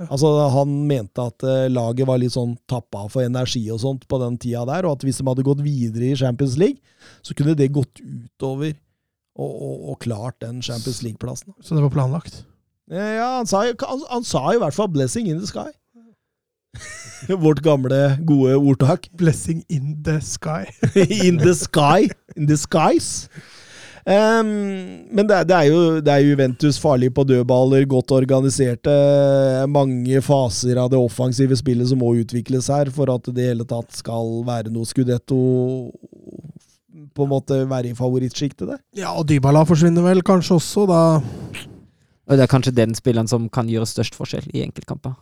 Altså, 0.09 0.31
Han 0.55 0.77
mente 0.89 1.25
at 1.25 1.45
eh, 1.45 1.67
laget 1.73 2.09
var 2.09 2.21
litt 2.23 2.33
sånn 2.33 2.55
tappa 2.71 3.07
for 3.13 3.25
energi 3.27 3.63
og 3.73 3.83
sånt 3.83 4.07
på 4.09 4.21
den 4.23 4.39
tida 4.41 4.65
der, 4.69 4.89
og 4.89 4.99
at 4.99 5.05
hvis 5.05 5.21
de 5.21 5.27
hadde 5.29 5.47
gått 5.47 5.65
videre 5.65 6.13
i 6.13 6.17
Champions 6.17 6.57
League, 6.61 6.81
så 7.27 7.37
kunne 7.37 7.57
det 7.59 7.73
gått 7.75 8.01
utover 8.01 8.73
og, 9.41 9.51
og, 9.51 9.77
og 9.93 10.01
klart 10.05 10.41
den 10.45 10.63
Champions 10.65 11.03
League-plassen. 11.05 11.53
Så 11.61 11.77
det 11.77 11.85
var 11.85 11.93
planlagt. 11.95 12.45
Ja, 12.91 13.37
han 13.39 13.47
sa, 13.47 13.63
han, 13.69 14.03
han 14.11 14.25
sa 14.27 14.49
i 14.51 14.59
hvert 14.59 14.75
fall 14.75 14.91
'blessing 14.91 15.29
in 15.31 15.39
the 15.39 15.47
sky'. 15.47 15.71
Vårt 17.45 17.63
gamle, 17.63 18.19
gode 18.27 18.57
ordtak. 18.57 19.09
Blessing 19.17 19.65
in 19.69 20.03
the 20.05 20.21
sky. 20.21 20.67
in 21.27 21.39
the 21.39 21.55
sky. 21.55 22.09
In 22.37 22.47
the 22.47 22.57
skies. 22.57 23.29
Ehm, 24.11 24.49
men 25.15 25.27
det, 25.29 25.45
det, 25.47 25.57
er 25.57 25.69
jo, 25.71 25.83
det 26.03 26.13
er 26.13 26.25
Juventus 26.25 26.81
farlig 26.83 27.13
på 27.15 27.25
dødballer, 27.29 27.87
godt 27.91 28.15
organiserte. 28.17 28.95
Mange 29.71 30.23
faser 30.25 30.81
av 30.83 30.91
det 30.91 30.99
offensive 30.99 31.59
spillet 31.59 31.91
som 31.91 32.03
må 32.03 32.13
utvikles 32.19 32.71
her 32.73 32.91
for 32.95 33.13
at 33.15 33.31
det 33.31 33.51
hele 33.53 33.67
tatt 33.69 33.95
skal 34.01 34.41
være 34.49 34.73
noe 34.75 34.89
Scudetto 34.89 35.41
På 37.15 37.27
en 37.27 37.33
måte 37.33 37.63
være 37.71 37.93
i 37.93 37.97
favorittsjiktet 37.97 38.67
der. 38.67 38.81
Ja, 38.99 39.15
og 39.15 39.29
Dybala 39.31 39.63
forsvinner 39.69 40.05
vel 40.07 40.25
kanskje 40.27 40.59
også, 40.59 40.87
da. 40.91 41.03
Og 42.31 42.39
det 42.39 42.45
er 42.45 42.51
kanskje 42.51 42.75
den 42.77 42.95
spilleren 42.95 43.31
som 43.31 43.49
kan 43.53 43.71
gjøre 43.71 43.89
størst 43.89 44.19
forskjell 44.19 44.51
i 44.55 44.63
enkeltkamper. 44.67 45.15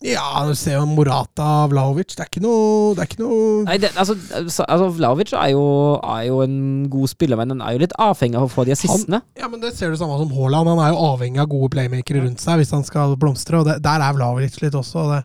Ja, 0.00 0.46
du 0.48 0.54
ser 0.56 0.78
jo 0.78 0.86
Morata 0.88 1.66
Vlaovic. 1.68 2.14
Det 2.16 2.22
er 2.24 2.28
ikke 2.30 2.40
noe, 2.40 2.94
det 2.96 3.02
er 3.02 3.08
ikke 3.10 3.20
noe 3.20 3.64
Nei, 3.66 3.74
det, 3.82 3.90
altså, 4.00 4.14
altså, 4.38 4.64
altså 4.64 4.86
Vlaovic 4.96 5.34
er 5.36 5.50
jo, 5.52 5.64
er 6.00 6.22
jo 6.30 6.38
en 6.40 6.54
god 6.92 7.10
spiller, 7.12 7.36
men 7.36 7.52
han 7.52 7.60
er 7.66 7.76
jo 7.76 7.82
litt 7.82 7.96
avhengig 8.00 8.38
av 8.40 8.46
å 8.46 8.52
få 8.52 8.64
de 8.64 8.72
assistene. 8.72 9.20
Ja, 9.36 9.50
men 9.52 9.60
Det 9.60 9.74
ser 9.76 9.92
du 9.92 9.98
samme 10.00 10.16
som 10.22 10.32
Haaland. 10.32 10.70
Han 10.72 10.80
er 10.86 10.94
jo 10.94 11.02
avhengig 11.10 11.42
av 11.44 11.50
gode 11.52 11.68
playmakere 11.74 12.24
rundt 12.24 12.40
seg 12.40 12.62
hvis 12.62 12.72
han 12.72 12.86
skal 12.88 13.12
blomstre, 13.20 13.60
og 13.60 13.68
det, 13.68 13.76
der 13.84 14.06
er 14.06 14.16
Vlaovic 14.16 14.56
litt 14.64 14.78
også. 14.80 15.04
og 15.04 15.12
Det. 15.18 15.20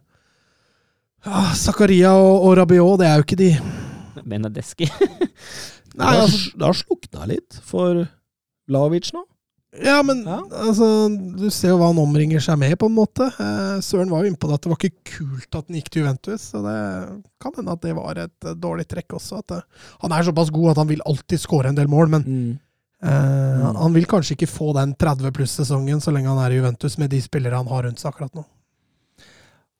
Ja, 1.25 1.45
Zakaria 1.57 2.11
og, 2.19 2.33
og 2.49 2.57
Rabiot, 2.59 2.99
det 2.99 3.07
er 3.07 3.21
jo 3.21 3.25
ikke 3.29 3.39
de 3.39 3.51
Benedeski. 4.25 4.89
Nei, 5.95 6.11
altså, 6.19 6.51
det 6.51 6.67
har 6.67 6.75
slukna 6.75 7.29
litt 7.31 7.61
for 7.63 8.03
Vlaovic 8.67 9.13
nå. 9.15 9.23
Ja, 9.83 10.01
men 10.03 10.23
Ja. 10.23 10.37
altså, 10.65 10.87
du 11.37 11.49
ser 11.51 11.69
jo 11.73 11.77
hva 11.81 11.87
han 11.91 11.97
omringer 11.99 12.39
seg 12.39 12.57
med, 12.61 12.77
på 12.79 12.85
en 12.87 12.95
måte. 12.95 13.27
Eh, 13.27 13.79
Søren 13.83 14.09
var 14.09 14.23
jo 14.23 14.29
inne 14.31 14.39
på 14.39 14.47
det 14.47 14.53
at 14.59 14.61
det 14.61 14.71
var 14.71 14.77
ikke 14.79 15.17
kult 15.17 15.55
at 15.59 15.65
han 15.67 15.75
gikk 15.79 15.89
til 15.91 16.01
Juventus. 16.03 16.41
Så 16.53 16.61
det 16.63 16.75
kan 17.41 17.51
hende 17.57 17.71
at 17.75 17.81
det 17.81 17.95
var 17.97 18.15
et 18.23 18.45
eh, 18.49 18.53
dårlig 18.55 18.87
trekk 18.87 19.17
også. 19.19 19.39
At 19.43 19.47
det, 19.47 19.61
han 20.01 20.11
er 20.15 20.23
såpass 20.29 20.49
god 20.55 20.71
at 20.71 20.77
han 20.83 20.87
vil 20.93 21.01
alltid 21.05 21.39
skåre 21.43 21.67
en 21.73 21.75
del 21.75 21.87
mål, 21.91 22.07
men 22.15 22.59
eh, 23.03 23.09
han- 23.65 23.75
han 23.75 23.93
vil 23.93 24.05
kanskje 24.05 24.35
ikke 24.37 24.47
få 24.49 24.73
den 24.73 24.93
30 24.95 25.31
pluss-sesongen 25.31 25.99
så 26.01 26.11
lenge 26.15 26.27
han 26.31 26.39
er 26.45 26.51
i 26.55 26.59
Juventus 26.61 26.97
med 26.97 27.09
de 27.11 27.19
spillere 27.21 27.55
han 27.59 27.67
har 27.67 27.83
rundt 27.83 27.99
seg 27.99 28.13
akkurat 28.13 28.33
nå. 28.33 28.45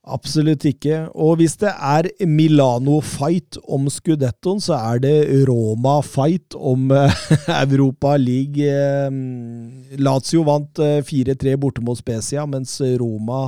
Absolutt 0.05 0.65
ikke. 0.69 0.99
Og 1.17 1.39
hvis 1.39 1.55
det 1.61 1.71
er 1.73 2.11
Milano-fight 2.29 3.57
om 3.65 3.87
Scudettoen, 3.89 4.61
så 4.61 4.77
er 4.77 5.01
det 5.01 5.15
Roma-fight 5.49 6.53
om 6.55 6.91
eh, 6.93 7.21
Europa 7.65 8.13
League. 8.21 8.61
Eh, 8.61 9.97
Lazio 9.97 10.45
vant 10.45 10.81
eh, 10.83 11.01
4-3 11.05 11.55
borte 11.61 11.85
mot 11.85 11.97
Spezia, 11.97 12.45
mens 12.49 12.77
Roma 13.01 13.47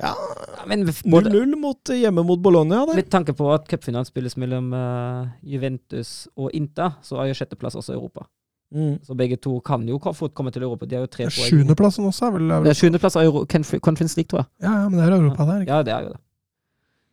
ja, 0.00 0.14
Ja, 0.56 0.64
0-0 0.66 1.56
mot, 1.60 1.88
hjemme 1.88 2.22
mot 2.22 2.40
Bologna. 2.42 2.86
Der. 2.86 2.94
med 2.94 3.10
tanke 3.10 3.34
på 3.36 3.52
at 3.54 3.68
cupfinalen 3.68 4.08
spilles 4.08 4.36
mellom 4.40 4.72
eh, 4.74 5.28
Juventus 5.54 6.28
og 6.36 6.50
Inter, 6.56 6.96
så 7.02 7.20
er 7.20 7.30
jo 7.30 7.36
sjetteplass 7.38 7.76
også 7.78 7.94
Europa. 7.94 8.26
Mm. 8.72 8.94
Så 9.04 9.14
begge 9.18 9.36
to 9.36 9.58
kan 9.64 9.84
jo 9.88 9.98
fort 10.16 10.32
komme 10.34 10.50
til 10.50 10.64
Europa. 10.64 10.88
De 10.88 10.96
har 10.96 11.04
jo 11.04 11.12
tre 11.12 11.28
poeng. 11.28 11.48
Sjuendeplassen 11.50 12.08
også 12.08 12.28
er 12.28 12.36
vel 12.38 12.52
Det 12.64 12.72
er 12.72 12.78
Sjuendeplass 12.78 13.18
av 13.20 13.40
Conference 13.84 14.16
League, 14.16 14.30
tror 14.32 14.42
jeg. 14.42 14.50
Ja, 14.64 14.72
ja, 14.82 14.88
men 14.88 14.98
det 14.98 15.06
er 15.06 15.16
Europa 15.18 15.46
der. 15.48 15.64
Ikke? 15.64 15.72
Ja, 15.72 15.82
det 15.86 15.94
er 15.94 16.06
jo 16.06 16.12
det. 16.14 16.20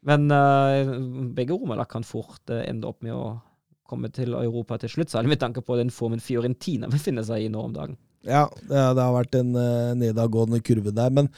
Men 0.10 0.30
uh, 0.32 0.92
begge 1.36 1.58
romerlag 1.58 1.90
kan 1.92 2.08
fort 2.08 2.54
uh, 2.54 2.62
ende 2.64 2.88
opp 2.88 3.04
med 3.04 3.16
å 3.16 3.34
komme 3.90 4.12
til 4.14 4.36
Europa 4.38 4.78
til 4.80 4.94
slutt, 4.94 5.12
særlig 5.12 5.34
med 5.34 5.42
tanke 5.42 5.64
på 5.66 5.76
den 5.80 5.90
formen 5.92 6.22
Fiorentina 6.22 6.88
befinner 6.92 7.26
seg 7.26 7.44
i 7.44 7.52
nå 7.52 7.66
om 7.68 7.74
dagen. 7.76 7.98
Ja, 8.28 8.46
det, 8.70 8.78
har 8.78 9.16
vært 9.16 9.36
en 9.40 9.52
uh, 9.58 9.96
nedadgående 9.98 10.62
kurve 10.64 10.94
der. 10.96 11.12
Men 11.16 11.32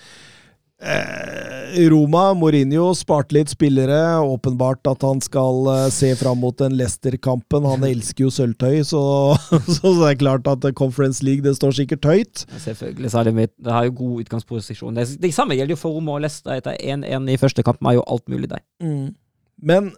Roma, 1.92 2.34
Mourinho, 2.34 2.90
sparte 2.98 3.36
litt 3.36 3.52
spillere. 3.54 4.20
Åpenbart 4.26 4.88
at 4.90 5.04
han 5.06 5.22
skal 5.24 5.68
eh, 5.72 5.88
se 5.94 6.10
fram 6.20 6.42
mot 6.42 6.58
den 6.58 6.76
Leicester-kampen. 6.80 7.68
Han 7.70 7.86
elsker 7.88 8.26
jo 8.26 8.32
sølvtøy, 8.34 8.82
så, 8.88 9.02
så 9.78 9.94
det 10.00 10.10
er 10.10 10.20
klart 10.24 10.50
at 10.52 10.66
Conference 10.78 11.24
League 11.26 11.46
det 11.46 11.56
står 11.60 11.78
sikkert 11.78 12.08
høyt. 12.10 12.46
Selvfølgelig, 12.66 13.12
sa 13.14 13.24
det, 13.28 13.36
mitt. 13.38 13.54
det 13.62 13.74
har 13.74 13.88
jo 13.88 13.98
god 14.02 14.26
utgangsposisjon. 14.26 14.98
Det, 14.98 15.08
det 15.22 15.34
samme 15.36 15.58
gjelder 15.58 15.78
jo 15.78 15.82
for 15.84 16.00
Roma 16.00 16.18
og 16.18 16.26
Leicester. 16.26 16.58
Etter 16.58 16.78
1-1 16.80 17.30
i 17.32 17.40
første 17.42 17.66
kamp 17.68 17.82
er 17.86 18.00
jo 18.00 18.08
alt 18.08 18.28
mulig 18.32 18.52
der. 18.52 18.66
Men 19.62 19.92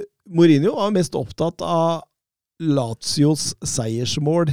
eh, 0.00 0.08
Mourinho 0.32 0.76
var 0.80 0.94
mest 0.96 1.18
opptatt 1.18 1.62
av 1.64 2.02
Lazios 2.62 3.52
seiersmål 3.66 4.52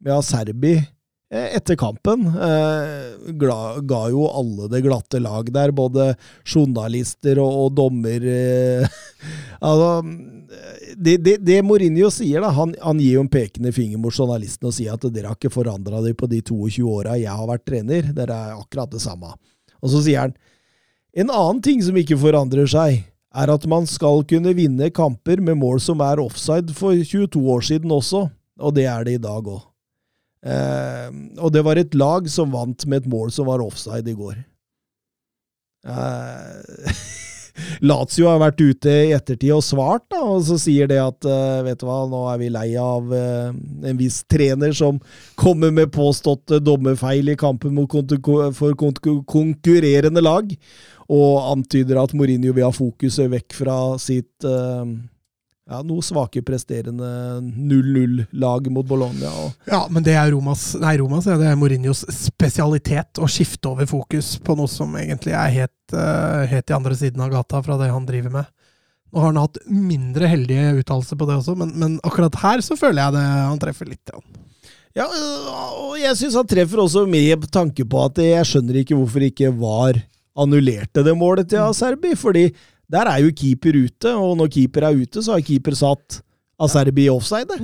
med 0.00 0.16
Aserbi 0.16 0.78
eh, 0.80 0.88
etter 1.30 1.76
kampen. 1.78 2.26
Eh, 2.26 3.32
ga 3.86 4.00
jo 4.10 4.26
alle 4.26 4.68
det 4.70 4.82
glatte 4.82 5.20
lag 5.22 5.52
der, 5.54 5.70
både 5.70 6.14
journalister 6.44 7.38
og, 7.38 7.64
og 7.64 7.76
dommer. 7.78 8.26
Eh, 8.26 8.88
altså, 9.68 10.02
det, 10.96 11.16
det, 11.22 11.36
det 11.46 11.60
Mourinho 11.62 12.10
sier, 12.10 12.42
da, 12.42 12.50
han, 12.56 12.74
han 12.82 13.02
gir 13.02 13.20
jo 13.20 13.24
en 13.24 13.30
pekende 13.30 13.72
finger 13.76 14.02
mot 14.02 14.14
journalistene 14.14 14.72
og 14.72 14.76
sier 14.76 14.96
at 14.96 15.06
dere 15.06 15.30
har 15.30 15.38
ikke 15.38 15.54
forandra 15.54 16.02
dere 16.02 16.18
på 16.18 16.28
de 16.30 16.42
22 16.42 16.88
åra 16.90 17.18
jeg 17.20 17.30
har 17.30 17.50
vært 17.52 17.66
trener. 17.68 18.10
Dere 18.16 18.40
er 18.50 18.58
akkurat 18.58 18.90
det 18.90 19.02
samme. 19.04 19.36
Og 19.80 19.94
så 19.94 20.02
sier 20.04 20.26
han 20.26 20.36
en 21.14 21.30
annen 21.30 21.62
ting 21.62 21.80
som 21.82 21.96
ikke 21.98 22.18
forandrer 22.18 22.68
seg, 22.70 23.00
er 23.30 23.50
at 23.50 23.64
man 23.70 23.86
skal 23.86 24.24
kunne 24.26 24.52
vinne 24.58 24.90
kamper 24.94 25.42
med 25.42 25.58
mål 25.58 25.78
som 25.82 26.02
er 26.02 26.22
offside 26.22 26.74
for 26.74 26.98
22 26.98 27.42
år 27.54 27.66
siden 27.66 27.94
også, 27.94 28.26
og 28.58 28.74
det 28.74 28.86
er 28.90 29.06
det 29.06 29.18
i 29.18 29.22
dag 29.22 29.46
òg. 29.46 29.69
Eh, 30.40 31.08
og 31.38 31.52
det 31.52 31.64
var 31.66 31.80
et 31.80 31.96
lag 31.98 32.28
som 32.32 32.52
vant 32.54 32.86
med 32.88 33.02
et 33.02 33.10
mål 33.12 33.32
som 33.34 33.48
var 33.50 33.64
offside 33.64 34.08
i 34.08 34.16
går. 34.16 34.38
Eh, 35.88 37.00
Lazio 37.84 38.28
har 38.28 38.40
vært 38.40 38.60
ute 38.62 38.92
i 39.08 39.12
ettertid 39.16 39.52
og 39.54 39.64
svart, 39.64 40.06
da, 40.12 40.20
og 40.24 40.42
så 40.46 40.56
sier 40.60 40.88
det 40.90 41.00
at 41.02 41.28
eh, 41.28 41.60
vet 41.66 41.80
du 41.80 41.86
hva, 41.88 42.02
nå 42.08 42.22
er 42.32 42.40
vi 42.40 42.50
lei 42.52 42.68
av 42.80 43.12
eh, 43.16 43.50
en 43.90 44.00
viss 44.00 44.22
trener 44.30 44.74
som 44.76 45.00
kommer 45.40 45.72
med 45.74 45.92
påståtte 45.94 46.60
dommerfeil 46.64 47.32
i 47.32 47.38
kampen 47.40 47.78
for 48.56 48.76
konkurrerende 48.80 50.24
lag, 50.24 50.52
og 51.10 51.32
antyder 51.50 51.98
at 52.00 52.14
Mourinho 52.14 52.54
vil 52.54 52.68
ha 52.68 52.74
fokuset 52.74 53.32
vekk 53.32 53.56
fra 53.62 53.78
sitt 54.00 54.46
eh, 54.46 54.84
ja, 55.70 55.80
noe 55.86 56.02
svake 56.02 56.42
presterende 56.42 57.06
0-0-lag 57.40 58.66
mot 58.74 58.86
Bologna. 58.86 59.30
Og, 59.44 59.52
Ja, 59.70 59.84
men 59.92 60.04
det 60.06 60.16
er 60.18 60.32
Romas, 60.34 60.72
nei, 60.80 60.96
Romas, 60.98 61.28
ja, 61.30 61.36
det 61.38 61.46
er 61.46 61.58
Mourinhos 61.58 62.02
spesialitet 62.10 63.20
å 63.22 63.28
skifte 63.30 63.70
over 63.70 63.86
fokus 63.90 64.34
på 64.42 64.56
noe 64.58 64.70
som 64.70 64.96
egentlig 64.98 65.36
er 65.38 65.54
helt, 65.60 65.94
uh, 65.94 66.42
helt 66.50 66.72
i 66.72 66.76
andre 66.76 66.98
siden 66.98 67.22
av 67.22 67.30
gata 67.36 67.62
fra 67.62 67.78
det 67.80 67.92
han 67.92 68.08
driver 68.08 68.34
med. 68.40 68.50
Nå 69.10 69.22
har 69.22 69.32
han 69.32 69.40
hatt 69.42 69.60
mindre 69.66 70.30
heldige 70.30 70.74
uttalelser 70.82 71.18
på 71.18 71.28
det 71.30 71.38
også, 71.38 71.56
men, 71.58 71.72
men 71.78 71.96
akkurat 72.06 72.38
her 72.42 72.62
så 72.66 72.78
føler 72.78 73.04
jeg 73.04 73.16
det 73.18 73.24
han 73.28 73.62
treffer 73.62 73.90
litt. 73.90 74.10
Ja. 74.10 74.20
ja, 75.02 75.06
og 75.86 75.96
jeg 76.02 76.18
syns 76.18 76.38
han 76.38 76.50
treffer 76.50 76.82
også 76.82 77.06
med 77.10 77.46
tanke 77.54 77.86
på 77.86 78.04
at 78.06 78.18
jeg 78.22 78.50
skjønner 78.52 78.82
ikke 78.82 78.98
hvorfor 78.98 79.26
ikke 79.26 79.54
VAR 79.62 80.02
annullerte 80.40 81.02
det 81.06 81.14
målet 81.18 81.50
til 81.50 81.62
Aserbi, 81.62 82.14
fordi 82.18 82.48
der 82.90 83.10
er 83.10 83.22
jo 83.24 83.32
keeper 83.36 83.76
ute, 83.86 84.12
og 84.18 84.36
når 84.40 84.50
keeper 84.52 84.86
er 84.88 84.98
ute, 84.98 85.22
så 85.22 85.36
har 85.36 85.44
keeper 85.46 85.76
satt 85.78 86.20
Aserbi 86.60 87.06
i 87.06 87.12
offside. 87.12 87.58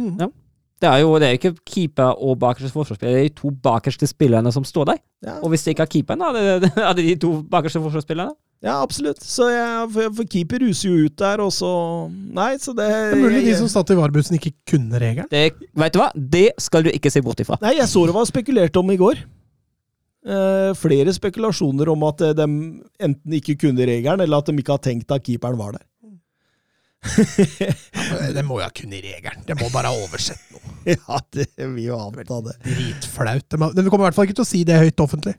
Det 0.76 0.88
er 0.90 0.98
jo 1.00 1.14
det 1.16 1.28
er 1.28 1.36
ikke 1.38 1.54
keeper 1.64 2.18
og 2.20 2.38
bakerste 2.40 2.68
forsvarsspiller, 2.72 3.16
det 3.16 3.24
er 3.24 3.30
de 3.30 3.38
to 3.40 3.50
bakerste 3.64 4.08
spillerne 4.08 4.52
som 4.52 4.64
står 4.64 4.90
der. 4.92 4.98
Ja. 5.24 5.38
Og 5.40 5.48
hvis 5.52 5.64
det 5.64 5.72
ikke 5.72 5.86
er 5.86 5.92
keeperen, 5.94 6.20
da 6.20 6.32
er 6.36 6.60
det, 6.60 6.72
er 6.76 6.92
det 6.96 7.06
de 7.06 7.14
to 7.26 7.32
bakerste 7.50 7.80
forsvarsspillerne. 7.80 8.36
Ja, 8.64 8.78
absolutt. 8.82 9.20
Så 9.20 9.50
jeg, 9.52 9.88
for, 9.92 10.12
for 10.16 10.28
keeper 10.32 10.62
ruser 10.64 10.88
jo 10.88 11.08
ut 11.08 11.16
der, 11.20 11.42
og 11.44 11.52
så 11.52 11.70
Nei, 12.08 12.54
så 12.60 12.72
det 12.76 12.86
Det 12.88 13.18
er 13.18 13.20
mulig 13.20 13.42
de 13.44 13.56
som 13.58 13.68
satt 13.68 13.92
i 13.92 13.96
varebussen 13.98 14.38
ikke 14.38 14.54
kunne 14.72 15.00
regelen. 15.00 15.28
Veit 15.30 15.60
vet 15.76 15.96
du 15.96 16.00
hva? 16.00 16.10
Det 16.36 16.46
skal 16.64 16.86
du 16.86 16.92
ikke 16.92 17.12
se 17.12 17.20
bort 17.24 17.40
ifra. 17.44 17.58
Nei, 17.64 17.76
jeg 17.76 17.88
så 17.92 18.06
det 18.08 18.16
var 18.16 18.28
spekulert 18.28 18.80
om 18.80 18.92
i 18.92 18.98
går. 19.00 19.20
Eh, 20.26 20.72
flere 20.74 21.12
spekulasjoner 21.14 21.86
om 21.92 22.02
at 22.08 22.22
eh, 22.26 22.32
de 22.34 22.46
enten 22.98 23.34
ikke 23.38 23.54
kunne 23.62 23.86
regelen, 23.86 24.24
eller 24.24 24.42
at 24.42 24.48
de 24.50 24.58
ikke 24.58 24.74
har 24.74 24.82
tenkt 24.82 25.12
at 25.14 25.22
keeperen 25.22 25.58
var 25.60 25.76
der. 25.76 25.84
Det 28.34 28.42
må 28.42 28.58
jo 28.58 28.64
ha 28.64 28.72
kunnet 28.74 29.04
regelen. 29.04 29.44
Det 29.46 29.54
må 29.60 29.68
bare 29.70 29.92
ha 29.92 30.00
oversett 30.02 30.42
noe. 30.50 30.72
ja, 30.96 31.20
det 31.36 31.46
vil 31.60 31.84
jo 31.84 31.98
anta 32.00 32.40
det. 32.48 32.56
Dritflaut. 32.64 33.58
Men 33.60 33.78
du 33.78 33.86
kommer 33.86 34.06
i 34.06 34.08
hvert 34.08 34.18
fall 34.18 34.26
ikke 34.26 34.40
til 34.40 34.46
å 34.46 34.50
si 34.50 34.64
det 34.66 34.80
høyt 34.82 35.04
offentlig. 35.04 35.36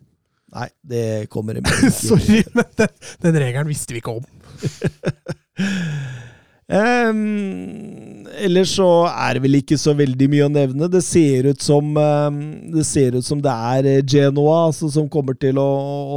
Nei, 0.56 0.70
det 0.88 1.04
kommer 1.34 1.54
de 1.58 1.66
ikke 1.66 1.92
Sorry, 1.92 2.40
men 2.56 2.72
den, 2.80 2.96
den 3.28 3.42
regelen 3.44 3.68
visste 3.68 3.92
vi 3.92 4.00
ikke 4.00 4.16
om. 4.22 4.26
Ehm, 6.68 8.26
ellers 8.44 8.74
så 8.76 8.88
er 9.08 9.38
det 9.38 9.44
vel 9.46 9.58
ikke 9.62 9.78
så 9.80 9.94
veldig 9.98 10.28
mye 10.32 10.48
å 10.48 10.52
nevne. 10.52 10.90
Det 10.92 11.02
ser 11.06 11.48
ut 11.52 11.64
som 11.64 11.94
um, 11.96 12.40
det 12.74 12.84
ser 12.88 13.16
ut 13.18 13.26
som 13.26 13.40
det 13.44 13.54
er 13.54 13.88
eh, 13.88 14.02
Genoa 14.04 14.58
altså, 14.68 14.90
som 14.94 15.08
kommer 15.12 15.38
til 15.40 15.60
å, 15.62 15.68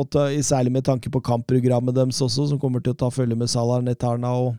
å 0.00 0.04
ta, 0.10 0.26
Særlig 0.44 0.72
med 0.74 0.86
tanke 0.88 1.12
på 1.12 1.22
kampprogrammet 1.22 1.94
deres 1.96 2.18
også, 2.26 2.48
som 2.50 2.58
kommer 2.62 2.82
til 2.82 2.96
å 2.96 2.98
ta 3.04 3.10
følge 3.14 3.38
med 3.38 3.50
Salah 3.52 3.78
Netarna. 3.86 4.32
Og, 4.42 4.56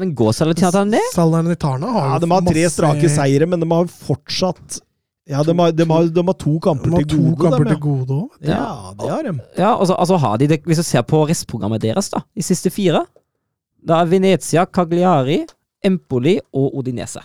Men 0.00 0.14
går 0.16 0.32
Salernitana 0.38 0.86
det? 0.96 1.04
Salernitana 1.12 1.92
har 1.98 2.08
ja, 2.14 2.22
de 2.24 2.32
har 2.32 2.46
tre 2.48 2.64
masse- 2.64 2.74
strake 2.78 3.12
seire, 3.12 3.48
men 3.52 3.60
de 3.60 3.68
har 3.72 3.92
fortsatt 3.92 4.80
ja, 5.30 5.38
de 5.46 5.52
har, 5.54 5.70
de 5.70 5.84
har, 5.86 6.08
de 6.10 6.22
har 6.26 6.34
to 6.34 6.56
kamper 6.58 6.90
De 6.90 6.96
har 6.96 7.04
til 7.04 7.12
to 7.12 7.24
gode. 7.28 7.36
kamper 7.44 7.62
dem, 7.68 7.74
til 7.76 7.82
gode 7.84 8.16
òg. 8.24 8.38
ja. 8.42 8.56
ja, 8.58 8.94
det 8.98 9.10
har 9.12 9.26
de. 9.28 9.32
Ja, 9.60 9.68
altså, 9.76 9.94
altså 9.94 10.16
har 10.18 10.40
de 10.40 10.48
det, 10.50 10.58
Hvis 10.66 10.80
du 10.80 10.86
ser 10.88 11.04
på 11.06 11.20
restprogrammet 11.30 11.84
deres, 11.84 12.08
da, 12.10 12.24
de 12.34 12.42
siste 12.42 12.72
fire 12.74 13.04
Da 13.84 14.00
er 14.02 14.06
Venezia, 14.10 14.64
Cagliari, 14.66 15.40
Empoli 15.84 16.36
og 16.54 16.74
Odinese. 16.78 17.20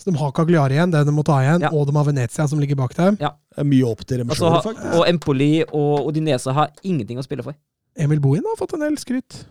Så 0.00 0.10
de 0.10 0.16
har 0.16 0.30
Cagliari 0.32 0.76
igjen, 0.78 0.90
det 0.92 1.04
de 1.06 1.12
må 1.12 1.24
ta 1.26 1.40
igjen, 1.42 1.60
Ja. 1.66 1.70
og 1.72 1.86
de 1.88 1.92
har 1.96 2.04
Venezia 2.04 2.46
som 2.48 2.60
ligger 2.60 2.76
bak 2.76 2.94
dem. 2.96 3.16
Ja. 3.20 3.30
Det 3.50 3.58
er 3.64 3.64
mye 3.68 3.84
opp 3.90 4.04
til 4.06 4.18
dem 4.18 4.28
Altså, 4.30 4.44
sjøl, 4.46 4.52
har- 4.52 4.62
faktisk. 4.62 4.94
og 4.98 5.08
Empoli 5.08 5.64
og 5.72 6.06
Odinese 6.06 6.52
har 6.52 6.70
ingenting 6.84 7.18
å 7.18 7.22
spille 7.26 7.42
for. 7.42 7.54
Emil 7.98 8.20
Bohin 8.20 8.42
har 8.46 8.56
fått 8.56 8.74
en 8.74 8.80
del 8.80 8.96
skryt. 8.96 9.44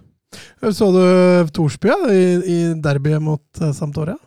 Så 0.62 0.92
du 0.94 1.50
Torsby 1.52 1.88
ja, 1.90 1.98
i, 2.08 2.24
i 2.46 2.74
derbyet 2.80 3.22
mot 3.22 3.42
Samtoria? 3.54 3.74
Sampdoria? 3.74 4.18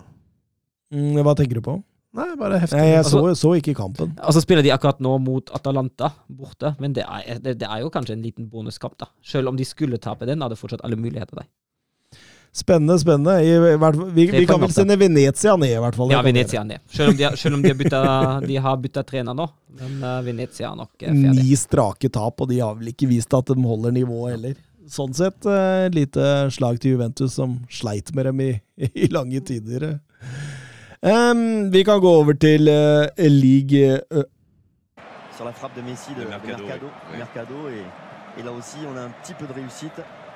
Mm, 0.92 1.14
hva 1.24 1.34
tenker 1.38 1.54
du 1.54 1.60
på? 1.64 1.82
Nei, 2.14 2.26
bare 2.36 2.58
heftig. 2.60 2.76
Nei, 2.76 2.90
jeg 2.92 3.04
så, 3.08 3.22
Altså- 3.24 3.40
så 3.40 3.54
ikke 3.56 3.74
kampen. 3.74 4.12
Og 4.20 4.34
så 4.34 4.42
spiller 4.42 4.62
de 4.62 4.70
akkurat 4.74 4.98
nå 5.00 5.18
mot 5.18 5.48
Atalanta 5.54 6.12
borte, 6.28 6.74
men 6.78 6.92
det 6.92 7.04
er, 7.08 7.38
det, 7.38 7.58
det 7.58 7.68
er 7.68 7.80
jo 7.80 7.88
kanskje 7.88 8.12
en 8.18 8.22
liten 8.22 8.50
bonuskamp, 8.50 8.98
da. 8.98 9.06
Selv 9.24 9.48
om 9.48 9.56
de 9.56 9.64
skulle 9.64 9.96
tape 9.98 10.26
den, 10.26 10.40
hadde 10.42 10.56
fortsatt 10.60 10.82
alle 10.84 10.96
muligheter 10.96 11.34
der. 11.40 11.46
Spennende, 12.54 12.98
spennende. 13.00 13.38
I, 13.44 13.52
hvert 13.80 13.96
fall- 13.96 14.10
vi, 14.12 14.26
vi 14.30 14.46
kan 14.46 14.60
vel 14.60 14.72
sende 14.72 14.96
Venezia 15.00 15.54
ned, 15.56 15.70
i 15.72 15.78
hvert 15.80 15.96
fall. 15.96 16.10
Ja. 16.12 16.20
Venezia 16.22 16.62
ned. 16.68 16.82
Selv 16.92 17.10
om 17.14 17.16
de, 17.16 17.30
selv 17.40 17.54
om 17.56 17.62
de 17.62 17.68
har 17.72 17.78
bytta, 17.80 18.02
de 18.50 18.56
har 18.66 18.76
bytta 18.82 19.02
trener 19.08 19.34
nå. 19.38 19.46
Men 19.80 19.94
uh, 20.04 20.18
Venezia 20.26 20.68
er 20.68 20.76
nok 20.76 20.90
eh, 21.00 21.08
ferdig. 21.14 21.32
Ni 21.46 21.56
strake 21.56 22.10
tap, 22.12 22.40
og 22.44 22.50
de 22.50 22.58
har 22.60 22.76
vel 22.76 22.90
ikke 22.92 23.08
vist 23.08 23.32
at 23.38 23.48
de 23.48 23.56
holder 23.64 23.94
nivået 23.96 24.34
heller. 24.36 24.58
Sånn 24.92 25.14
sett 25.16 25.38
et 25.46 25.48
uh, 25.48 25.86
lite 25.94 26.26
slag 26.52 26.76
til 26.82 26.96
Juventus, 26.98 27.38
som 27.38 27.56
sleit 27.72 28.12
med 28.18 28.28
dem 28.28 28.44
i, 28.44 28.50
i 28.92 29.08
lange 29.08 29.40
tider. 29.48 29.94
Um, 31.02 31.70
vi 31.72 31.82
kan 31.88 32.02
gå 32.04 32.10
over 32.20 32.36
til 32.38 32.68
uh, 32.68 33.08
league 33.16 33.80
uh, 34.12 34.26
sur 35.34 35.48
la 35.48 35.52
frappe 35.56 35.80
de 35.80 35.82
Messi 35.88 36.12
de, 36.14 36.20
De 36.20 36.26
de 36.26 36.30
Mercado, 36.30 36.62
Mercado, 36.68 36.86
oui. 37.10 37.18
Mercado, 37.18 37.54
et, 37.72 38.40
et 38.40 38.44
là 38.44 38.52
aussi 38.52 38.76
on 38.86 38.96
a 38.96 39.06
un 39.08 39.14
petit 39.22 39.34
peu 39.34 39.46
de 39.46 39.52
réussite. 39.54 40.04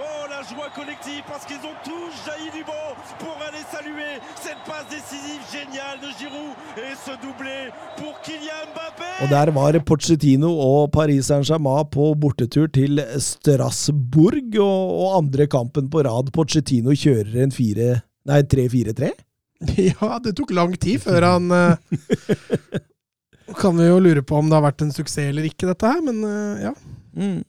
Oh, 0.00 0.24
la 0.30 0.40
joie 0.48 0.70
collective 0.74 1.22
parce 1.28 1.44
qu'ils 1.44 1.60
ont 1.68 1.76
tous 1.84 2.12
jailli 2.24 2.48
du 2.56 2.64
banc 2.64 2.96
pour 3.18 3.36
aller 3.46 3.60
saluer 3.70 4.14
cette 4.40 4.62
passe 4.64 4.88
décisive 4.88 5.42
géniale 5.52 6.00
de 6.00 6.08
Giroud 6.16 6.56
et 6.80 6.96
ce 6.96 7.12
doublé 7.20 7.68
pour 7.98 8.16
Kylian 8.24 8.72
Mbappé 8.72 9.10
Og 9.20 9.28
der 9.28 9.52
var 9.52 9.76
Pochettino 9.84 10.48
og 10.48 10.92
Paris 10.96 11.28
Saint-Germain 11.28 11.84
på 11.92 12.14
bortetur 12.14 12.70
til 12.72 13.02
Strasbourg, 13.20 14.56
og, 14.56 14.96
og 15.02 15.18
andre 15.18 15.46
kampen 15.46 15.92
på 15.92 16.06
rad. 16.08 16.32
Pochettino 16.32 16.96
kjører 16.96 17.44
en 17.44 17.52
fire... 17.52 18.00
Nei, 18.24 18.40
3-4-3? 18.48 19.12
Ja, 19.92 20.16
det 20.24 20.38
tok 20.40 20.56
lang 20.56 20.72
tid 20.80 21.04
før 21.04 21.34
han 21.34 21.52
eh, 21.52 21.76
Kan 23.60 23.76
vi 23.76 23.92
jo 23.92 24.00
lure 24.00 24.24
på 24.24 24.40
om 24.40 24.48
det 24.48 24.56
har 24.56 24.64
vært 24.70 24.86
en 24.86 24.94
suksess 24.94 25.28
eller 25.28 25.44
ikke, 25.52 25.68
dette 25.68 25.84
her, 25.84 26.00
men 26.00 26.24
eh, 26.24 26.70
ja. 26.70 26.78
Mm. 27.12 27.42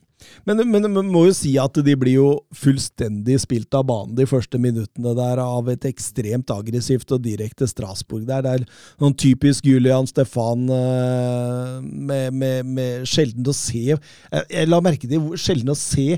Men, 0.47 0.63
men 0.69 0.89
man 0.91 1.09
må 1.11 1.25
jo 1.29 1.35
si 1.37 1.55
at 1.61 1.77
de 1.85 1.95
blir 1.99 2.17
jo 2.17 2.29
fullstendig 2.57 3.39
spilt 3.43 3.73
av 3.77 3.87
banen 3.89 4.17
de 4.17 4.27
første 4.29 4.59
minuttene 4.61 5.15
der 5.17 5.41
av 5.43 5.71
et 5.73 5.87
ekstremt 5.89 6.53
aggressivt 6.53 7.15
og 7.15 7.23
direkte 7.25 7.67
Strasbourg 7.69 8.27
der. 8.29 8.43
Det 8.45 8.53
er 8.53 8.67
noen 9.03 9.17
typisk 9.17 9.67
Julian 9.69 10.07
Stefan 10.09 10.67
eh, 10.73 11.79
med, 11.83 12.31
med, 12.33 12.69
med 12.69 13.09
sjelden 13.09 13.47
å 13.47 13.55
se 13.55 13.83
jeg, 13.93 14.69
la 14.69 14.79
merke 14.83 15.09
til 15.09 15.33
sjelden 15.39 15.73
å 15.73 15.77
se 15.77 16.17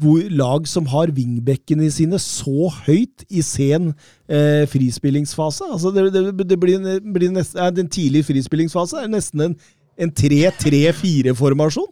hvor 0.00 0.22
lag 0.30 0.66
som 0.70 0.86
har 0.90 1.12
vingbekkene 1.14 1.88
sine 1.92 2.18
så 2.22 2.70
høyt 2.86 3.24
i 3.28 3.42
sen 3.44 3.92
eh, 4.28 4.64
frispillingsfase. 4.70 5.66
Altså 5.70 5.92
det, 5.94 6.06
det, 6.14 6.48
det 6.48 6.58
blir, 6.60 6.78
blir 7.14 7.34
nesten, 7.34 7.74
Den 7.76 7.90
tidlige 7.90 8.30
frispillingsfase 8.30 9.04
er 9.04 9.10
nesten 9.12 9.48
en, 9.48 9.56
en 9.98 10.14
3-3-4-formasjon. 10.14 11.90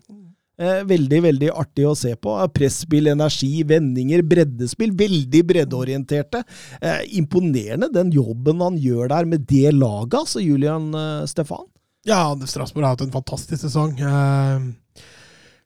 Eh, 0.60 0.82
veldig, 0.84 1.20
veldig 1.24 1.48
artig 1.56 1.86
å 1.88 1.94
se 1.96 2.12
på. 2.20 2.34
Presspill, 2.54 3.08
energi, 3.12 3.62
vendinger, 3.66 4.22
breddespill. 4.26 4.92
Veldig 4.98 5.42
breddeorienterte. 5.48 6.42
Eh, 6.80 7.00
imponerende 7.18 7.88
den 7.92 8.12
jobben 8.12 8.60
han 8.60 8.76
gjør 8.80 9.08
der 9.14 9.28
med 9.28 9.46
det 9.48 9.72
laget, 9.72 10.20
altså, 10.20 10.42
Julian 10.44 10.92
eh, 10.94 11.24
Stefan. 11.30 11.64
Ja, 12.08 12.34
Strasbourg 12.34 12.84
har 12.84 12.96
hatt 12.96 13.04
en 13.06 13.14
fantastisk 13.14 13.62
sesong. 13.62 13.94
Eh, 14.02 15.04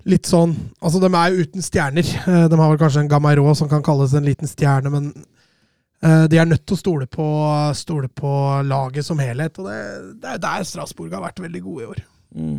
litt 0.07 0.29
sånn 0.29 0.53
Altså, 0.79 1.01
de 1.03 1.11
er 1.11 1.33
jo 1.33 1.47
uten 1.47 1.65
stjerner. 1.65 2.13
Eh, 2.27 2.47
de 2.53 2.61
har 2.61 2.71
vel 2.71 2.81
kanskje 2.81 3.03
en 3.05 3.11
Gamairo 3.11 3.49
som 3.59 3.71
kan 3.73 3.85
kalles 3.85 4.15
en 4.15 4.27
liten 4.27 4.51
stjerne, 4.51 4.93
men 4.93 5.11
eh, 6.05 6.25
de 6.31 6.39
er 6.39 6.47
nødt 6.47 6.63
til 6.63 6.77
å 6.77 6.81
stole 6.85 7.11
på, 7.11 7.27
stole 7.75 8.13
på 8.13 8.33
laget 8.69 9.09
som 9.09 9.19
helhet. 9.19 9.59
Og 9.59 9.67
det, 9.71 9.83
det 10.23 10.37
er 10.37 10.43
der 10.47 10.69
Strasbourg 10.69 11.17
har 11.17 11.27
vært 11.27 11.43
veldig 11.43 11.65
gode 11.67 11.83
i 11.83 11.91
år. 11.91 12.03
Mm. 12.37 12.59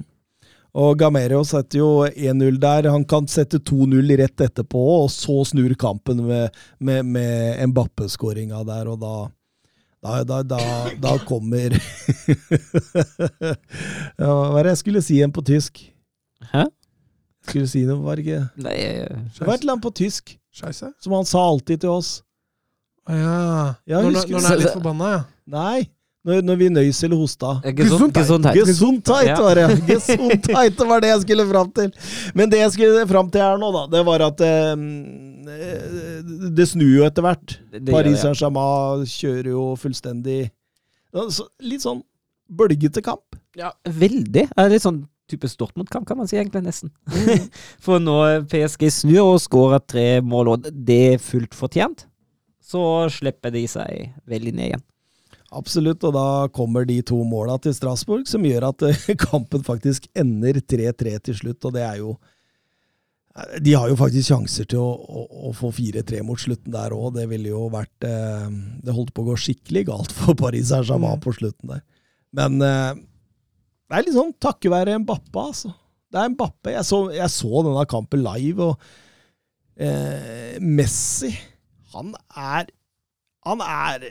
Og 0.77 0.97
Gamero 0.99 1.41
setter 1.47 1.79
jo 1.79 1.89
1-0 2.05 2.59
der. 2.61 2.89
Han 2.93 3.05
kan 3.09 3.25
sette 3.31 3.57
2-0 3.65 4.11
rett 4.19 4.43
etterpå, 4.45 4.81
og 5.01 5.09
så 5.13 5.39
snur 5.49 5.73
kampen 5.79 6.21
med, 6.27 6.53
med, 6.77 7.07
med 7.15 7.63
Mbappe-skåringa 7.71 8.61
der, 8.67 8.91
og 8.93 9.01
da 9.01 9.15
da, 9.97 10.21
da, 10.23 10.43
da, 10.45 10.59
da 11.01 11.17
kommer 11.25 11.73
ja, 14.21 14.27
Hva 14.29 14.59
er 14.59 14.67
det 14.67 14.75
jeg 14.75 14.81
skulle 14.83 15.01
si 15.01 15.15
igjen 15.17 15.33
på 15.33 15.41
tysk? 15.41 15.81
Hæ? 16.51 16.67
Skulle 17.47 17.67
si 17.71 17.81
noe, 17.87 17.97
var 18.05 18.19
det 18.19 18.27
ikke 18.27 18.43
Nei, 18.61 18.77
Det 19.33 19.41
var 19.41 19.55
et 19.55 19.65
eller 19.65 19.73
annet 19.73 19.87
på 19.87 19.93
tysk, 19.97 20.35
Scheisse? 20.53 20.91
som 21.01 21.17
han 21.17 21.25
sa 21.27 21.41
alltid 21.49 21.81
til 21.81 21.95
oss. 21.95 22.11
Å 23.09 23.17
ja. 23.17 23.35
Ja, 23.89 24.03
når, 24.03 24.11
når, 24.19 24.31
når 24.35 24.45
han 24.45 24.51
er 24.51 24.61
litt 24.61 24.77
forbanna, 24.77 25.11
ja. 25.15 25.21
Nei, 25.57 25.79
når, 26.27 26.41
når 26.43 26.59
vi 26.59 26.67
nøys 26.75 26.99
eller 27.07 27.19
hosta. 27.21 27.53
Gesundheit. 27.77 28.57
Gesundheit 28.59 29.31
var 29.39 29.59
det! 29.59 29.67
Gesundheit 29.91 30.83
var 30.89 31.03
det 31.03 31.11
jeg 31.13 31.23
skulle 31.23 31.47
fram 31.47 31.71
til. 31.79 31.93
Men 32.35 32.51
det 32.51 32.59
jeg 32.63 32.73
skulle 32.75 33.07
fram 33.09 33.31
til 33.31 33.45
her 33.45 33.61
nå, 33.61 33.71
da, 33.75 33.85
det 33.95 34.03
var 34.07 34.25
at 34.27 34.43
eh, 34.43 34.73
det 36.57 36.67
snur 36.67 36.91
jo 36.99 37.07
etter 37.07 37.25
hvert. 37.25 37.57
Paris. 37.89 38.19
Saint-Germain 38.25 39.05
kjører 39.07 39.51
jo 39.53 39.71
fullstendig 39.79 40.47
Litt 41.17 41.81
sånn 41.81 42.03
bølgete 42.53 43.01
kamp. 43.01 43.37
Ja, 43.57 43.71
veldig. 43.89 44.43
Er 44.53 44.67
litt 44.69 44.83
sånn 44.83 45.05
type 45.31 45.49
Stortmund-kamp, 45.49 46.05
kan 46.07 46.19
man 46.19 46.27
si, 46.29 46.37
egentlig, 46.39 46.61
nesten. 46.67 46.91
For 47.83 48.03
når 48.03 48.45
PSG 48.51 48.91
snur 48.93 49.33
og 49.33 49.41
skårer 49.43 49.81
tre 49.83 50.05
mål, 50.23 50.53
og 50.53 50.69
det 50.71 50.99
er 51.15 51.23
fullt 51.23 51.57
fortjent, 51.57 52.05
så 52.63 52.81
slipper 53.11 53.55
de 53.55 53.63
seg 53.71 54.13
veldig 54.29 54.53
ned 54.55 54.69
igjen. 54.69 54.85
Absolutt, 55.56 56.03
og 56.03 56.11
da 56.15 56.30
kommer 56.52 56.84
de 56.88 56.98
to 57.07 57.22
måla 57.24 57.56
til 57.64 57.76
Strasbourg, 57.76 58.26
som 58.28 58.44
gjør 58.44 58.69
at 58.74 58.84
eh, 58.90 59.06
kampen 59.30 59.64
faktisk 59.64 60.10
ender 60.18 60.60
3-3 60.60 61.14
til 61.30 61.38
slutt, 61.40 61.64
og 61.64 61.78
det 61.78 61.86
er 61.88 62.02
jo 62.02 62.18
eh, 63.38 63.56
De 63.64 63.76
har 63.78 63.88
jo 63.88 63.95
faktisk 63.99 64.34
sjanser 64.34 64.68
til 64.68 64.84
å, 64.84 64.90
å, 64.91 65.26
å 65.48 65.53
få 65.56 65.72
4-3 65.78 66.19
mot 66.28 66.41
slutten 66.41 66.76
der 66.76 66.95
òg. 66.95 67.14
Det 67.15 67.30
ville 67.32 67.53
jo 67.53 67.69
vært 67.72 68.07
eh, 68.10 68.49
Det 68.84 68.95
holdt 68.98 69.14
på 69.15 69.24
å 69.24 69.30
gå 69.32 69.38
skikkelig 69.45 69.86
galt 69.88 70.15
for 70.15 70.36
Paris 70.40 70.68
Saint-Germain 70.74 71.24
på 71.24 71.36
slutten 71.40 71.78
der. 71.78 71.86
Men 72.36 72.60
det 72.60 73.95
er 73.95 74.03
litt 74.03 74.18
sånn 74.18 74.34
takket 74.44 74.74
være 74.74 74.98
Mbappe, 74.99 75.40
altså. 75.40 75.72
Det 76.11 76.19
er 76.19 76.32
Mbappe. 76.34 76.74
Jeg 76.76 76.88
så, 76.88 76.99
jeg 77.15 77.32
så 77.32 77.64
denne 77.64 77.86
kampen 77.90 78.24
live, 78.24 78.68
og 78.68 79.80
eh, 79.80 80.60
Messi 80.60 81.32
Han 81.95 82.11
er 82.36 82.68
Han 83.48 83.64
er 83.64 84.10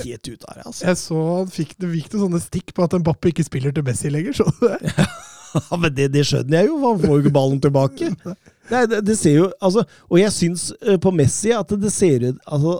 helt 0.00 0.28
ute 0.28 0.48
av 0.48 0.56
det, 0.56 0.64
altså. 0.70 0.86
Jeg 0.86 0.98
så 1.02 1.20
han 1.26 1.52
fikk 1.52 1.74
det 1.82 1.92
gikk 1.96 2.08
det 2.14 2.22
sånne 2.22 2.40
stikk 2.42 2.72
på 2.76 2.86
at 2.86 2.96
Mbappe 3.02 3.32
ikke 3.32 3.46
spiller 3.46 3.74
til 3.74 3.86
Messi 3.86 4.12
lenger. 4.12 4.40
Så 4.40 4.48
det. 4.62 4.80
Ja, 5.52 5.76
men 5.76 5.92
det, 5.92 6.06
det 6.14 6.22
skjønner 6.24 6.62
jeg 6.62 6.70
jo, 6.70 6.78
han 6.80 7.00
får 7.02 7.10
jo 7.10 7.22
ikke 7.22 7.34
ballen 7.34 7.58
tilbake. 7.60 8.06
Nei, 8.72 8.86
det, 8.88 9.02
det 9.04 9.18
ser 9.20 9.34
jo, 9.36 9.50
altså, 9.60 9.82
Og 10.08 10.16
jeg 10.16 10.32
syns 10.32 10.70
eh, 10.80 10.96
på 11.02 11.12
Messi 11.12 11.52
at 11.52 11.74
det 11.76 11.90
ser 11.92 12.24
ut 12.24 12.38
altså, 12.46 12.78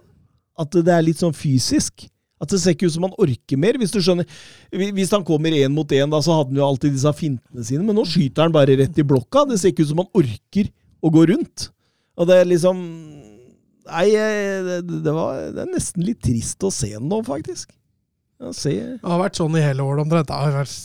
At 0.62 0.78
det 0.78 0.94
er 0.94 1.04
litt 1.04 1.20
sånn 1.20 1.36
fysisk. 1.36 2.06
At 2.42 2.50
det 2.50 2.62
ser 2.62 2.72
ikke 2.74 2.88
ut 2.88 2.94
som 2.94 3.04
han 3.06 3.18
orker 3.22 3.60
mer, 3.60 3.76
hvis 3.78 3.92
du 3.94 4.00
skjønner. 4.02 4.26
Hvis 4.72 5.12
han 5.14 5.22
kommer 5.26 5.54
én 5.54 5.70
mot 5.74 5.92
én, 5.94 6.16
så 6.24 6.38
hadde 6.38 6.50
han 6.50 6.58
jo 6.58 6.64
alltid 6.66 6.96
disse 6.96 7.12
fintene 7.14 7.66
sine, 7.66 7.84
men 7.86 7.94
nå 7.94 8.02
skyter 8.08 8.48
han 8.48 8.54
bare 8.54 8.74
rett 8.80 8.98
i 8.98 9.04
blokka. 9.06 9.44
Det 9.46 9.60
ser 9.60 9.70
ikke 9.70 9.86
ut 9.86 9.92
som 9.92 10.02
han 10.02 10.10
orker 10.18 10.72
å 11.02 11.12
gå 11.14 11.22
rundt. 11.30 11.68
Og 12.18 12.26
det 12.28 12.40
er 12.40 12.50
liksom 12.50 12.80
Nei, 13.90 14.06
eh, 14.14 14.80
det, 14.82 15.12
var, 15.12 15.38
det 15.54 15.64
er 15.64 15.72
nesten 15.72 16.04
litt 16.06 16.22
trist 16.22 16.62
å 16.62 16.70
se 16.72 16.92
den 16.94 17.08
nå, 17.10 17.22
faktisk. 17.26 17.72
Ja, 18.42 18.52
se. 18.54 18.74
Det 18.98 19.10
har 19.10 19.20
vært 19.22 19.38
sånn 19.38 19.58
i 19.58 19.62
hele 19.64 19.84
året 19.86 20.04
omtrent. 20.04 20.30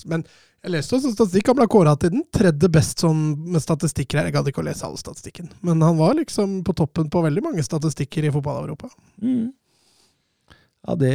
Men 0.10 0.26
jeg 0.66 0.74
leste 0.74 0.98
også 0.98 1.14
statistikk. 1.14 1.52
Han 1.52 1.60
ble 1.60 1.68
kåra 1.72 1.94
til 2.00 2.12
den 2.16 2.26
tredje 2.34 2.70
best 2.74 3.04
sånn 3.06 3.22
med 3.54 3.64
statistikker 3.64 4.20
her. 4.20 4.30
Jeg 4.30 4.38
gadd 4.38 4.50
ikke 4.52 4.64
å 4.64 4.68
lese 4.68 4.88
all 4.88 4.98
statistikken, 5.00 5.52
men 5.66 5.84
han 5.86 5.98
var 6.00 6.18
liksom 6.18 6.60
på 6.68 6.76
toppen 6.78 7.12
på 7.14 7.24
veldig 7.26 7.46
mange 7.46 7.66
statistikker 7.66 8.28
i 8.28 8.34
fotball-Europa. 8.34 8.90
Mm. 9.22 9.48
Ja, 10.88 10.96
det 10.96 11.14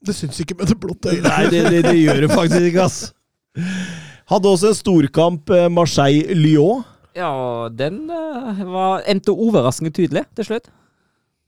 Det 0.00 0.14
syns 0.16 0.38
ikke 0.40 0.56
med 0.56 0.70
det 0.70 0.78
blotte 0.80 1.12
øyet. 1.12 1.26
Nei, 1.26 1.42
det, 1.52 1.64
det, 1.68 1.80
det 1.90 1.98
gjør 1.98 2.22
det 2.24 2.30
faktisk 2.32 2.70
ikke, 2.70 2.86
ass. 2.86 3.00
Hadde 4.30 4.48
også 4.48 4.70
en 4.70 4.78
storkamp, 4.78 5.50
eh, 5.52 5.68
Marseille-Lyon. 5.68 6.86
Ja, 7.18 7.68
den 7.74 8.06
eh, 8.08 8.62
var, 8.70 9.02
endte 9.10 9.34
overraskende 9.34 9.92
tydelig 9.92 10.24
til 10.38 10.46
slutt. 10.46 10.70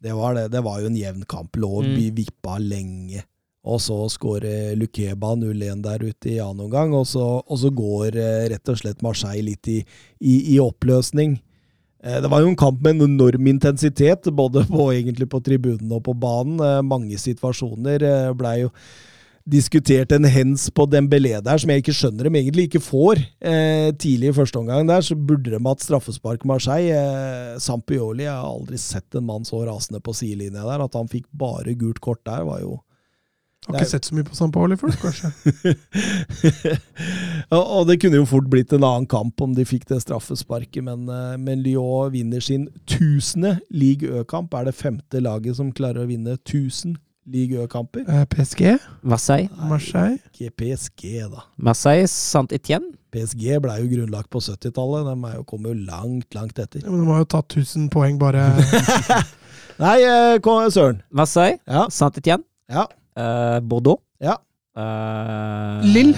Det 0.03 0.12
var 0.19 0.35
det. 0.35 0.49
Det 0.51 0.62
var 0.66 0.81
jo 0.83 0.89
en 0.91 0.97
jevn 0.99 1.23
kamp. 1.31 1.57
Lå 1.57 1.83
Mm. 1.85 1.95
vi 1.97 2.11
vippa 2.11 2.59
lenge. 2.59 3.23
Og 3.65 3.79
så 3.79 3.95
skårer 4.11 4.74
Lukeba 4.74 5.37
0-1 5.39 5.83
der 5.85 6.03
ute 6.03 6.33
i 6.33 6.41
annen 6.43 6.65
omgang, 6.66 6.93
og 6.99 7.07
så, 7.07 7.43
og 7.47 7.59
så 7.59 7.70
går 7.70 8.16
eh, 8.19 8.49
rett 8.51 8.69
og 8.69 8.77
slett 8.81 9.03
Marseille 9.07 9.45
litt 9.53 9.69
i, 9.70 9.77
i, 10.20 10.57
i 10.57 10.59
oppløsning. 10.59 11.37
Eh, 12.03 12.19
Det 12.20 12.29
var 12.29 12.41
jo 12.43 12.49
en 12.51 12.57
kamp 12.59 12.83
med 12.83 12.97
en 12.97 13.07
enorm 13.12 13.47
intensitet, 13.47 14.27
både 14.35 14.65
på, 14.66 14.89
egentlig 14.93 15.29
på 15.31 15.39
tribunen 15.47 15.93
og 15.95 16.03
på 16.03 16.15
banen. 16.19 16.59
Eh, 16.59 16.83
Mange 16.83 17.15
situasjoner 17.23 18.35
blei 18.35 18.62
jo 18.65 18.73
diskutert 19.48 20.12
en 20.14 20.27
hens 20.28 20.69
på 20.74 20.86
Dembélé 20.90 21.35
der, 21.43 21.59
som 21.59 21.70
jeg 21.73 21.82
ikke 21.82 21.94
skjønner 21.97 22.28
dem 22.28 22.39
egentlig 22.39 22.69
ikke 22.69 22.82
får. 22.85 23.23
Eh, 23.43 23.90
tidlig 23.98 24.31
i 24.31 24.36
første 24.36 24.60
omgang 24.60 24.86
der, 24.89 25.02
så 25.02 25.16
burde 25.19 25.51
de 25.51 25.60
hatt 25.66 25.82
straffespark 25.82 26.47
Marseille. 26.48 26.94
Eh, 26.94 27.59
Sampioli, 27.62 28.27
jeg 28.28 28.32
har 28.32 28.47
aldri 28.47 28.78
sett 28.81 29.19
en 29.19 29.27
mann 29.27 29.47
så 29.48 29.64
rasende 29.66 30.02
på 30.02 30.14
sidelinja 30.16 30.64
der. 30.69 30.86
At 30.86 30.97
han 30.98 31.10
fikk 31.10 31.27
bare 31.35 31.77
gult 31.78 32.01
kort 32.05 32.23
der, 32.28 32.47
var 32.48 32.62
jo 32.62 32.81
Har 33.69 33.78
ikke 33.78 33.93
sett 33.93 34.06
så 34.09 34.16
mye 34.16 34.27
på 34.27 34.35
St. 34.35 34.51
Pauli 34.51 34.74
før, 34.74 34.94
kanskje. 34.98 35.28
og, 37.77 37.85
det 37.86 38.01
kunne 38.02 38.19
jo 38.19 38.27
fort 38.27 38.48
blitt 38.51 38.74
en 38.74 38.82
annen 38.82 39.06
kamp 39.06 39.39
om 39.44 39.55
de 39.55 39.62
fikk 39.62 39.86
det 39.86 40.01
straffesparket, 40.02 40.82
men, 40.82 41.06
eh, 41.06 41.36
men 41.39 41.62
Lyon 41.62 42.10
vinner 42.10 42.43
sin 42.43 42.66
tusende 42.90 43.60
league 43.70 44.02
Ø-kamp. 44.02 44.55
Er 44.55 44.66
det 44.66 44.74
femte 44.74 45.23
laget 45.23 45.59
som 45.60 45.70
klarer 45.70 46.02
å 46.02 46.10
vinne 46.10 46.35
1000 46.40 46.98
league 47.27 47.55
Ø-kamper? 47.62 48.03
Eh, 48.09 48.24
PSG? 48.31 48.78
Marseille. 49.03 49.49
Marseille? 49.69 50.19
Ikke 50.32 50.51
PSG, 50.59 51.20
da. 51.31 51.44
Marseille, 51.57 52.09
Saint-Étienne. 52.11 52.93
PSG 53.12 53.59
ble 53.61 53.74
jo 53.82 53.89
grunnlagt 53.93 54.31
på 54.32 54.40
70-tallet. 54.40 55.07
De 55.11 55.32
jo, 55.36 55.44
kommer 55.49 55.74
jo 55.74 55.85
langt, 55.86 56.28
langt 56.35 56.59
etter. 56.59 56.81
Ja, 56.82 56.90
men 56.90 57.05
de 57.05 57.11
har 57.12 57.23
jo 57.23 57.28
tatt 57.36 57.57
1000 57.61 57.90
poeng 57.93 58.16
bare 58.20 58.47
Nei, 59.82 59.99
eh, 60.05 60.39
kom, 60.44 60.62
Søren. 60.73 61.03
Marseille, 61.11 61.59
Ja. 61.69 61.86
Saint-Étienne. 61.93 62.44
Ja. 62.73 62.86
Uh, 63.19 63.61
Bordeaux, 63.61 64.01
Ja. 64.23 64.39
Uh, 64.73 65.82
Lille. 65.85 66.16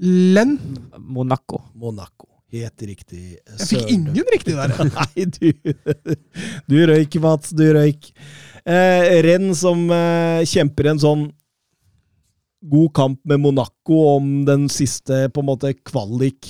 Len? 0.00 0.56
Monaco. 0.96 1.60
Monaco. 1.76 2.26
Helt 2.50 2.82
riktig. 2.82 3.36
Jeg 3.60 3.66
fikk 3.68 3.90
ingen 3.92 4.24
riktig 4.32 4.56
der. 4.56 4.72
Nei, 4.96 5.26
du, 5.28 5.52
du 6.66 6.78
røyk, 6.88 7.18
Mats. 7.22 7.52
Du 7.54 7.62
røyk. 7.76 8.08
Eh, 8.66 9.22
Renn 9.24 9.52
som 9.56 9.86
eh, 9.94 10.42
kjemper 10.48 10.90
en 10.92 11.00
sånn 11.02 11.26
god 12.70 12.90
kamp 12.94 13.20
med 13.24 13.40
Monaco 13.40 14.00
om 14.16 14.44
den 14.44 14.66
siste 14.68 15.28
på 15.32 15.40
en 15.40 15.48
måte 15.48 15.72
kvalik. 15.80 16.48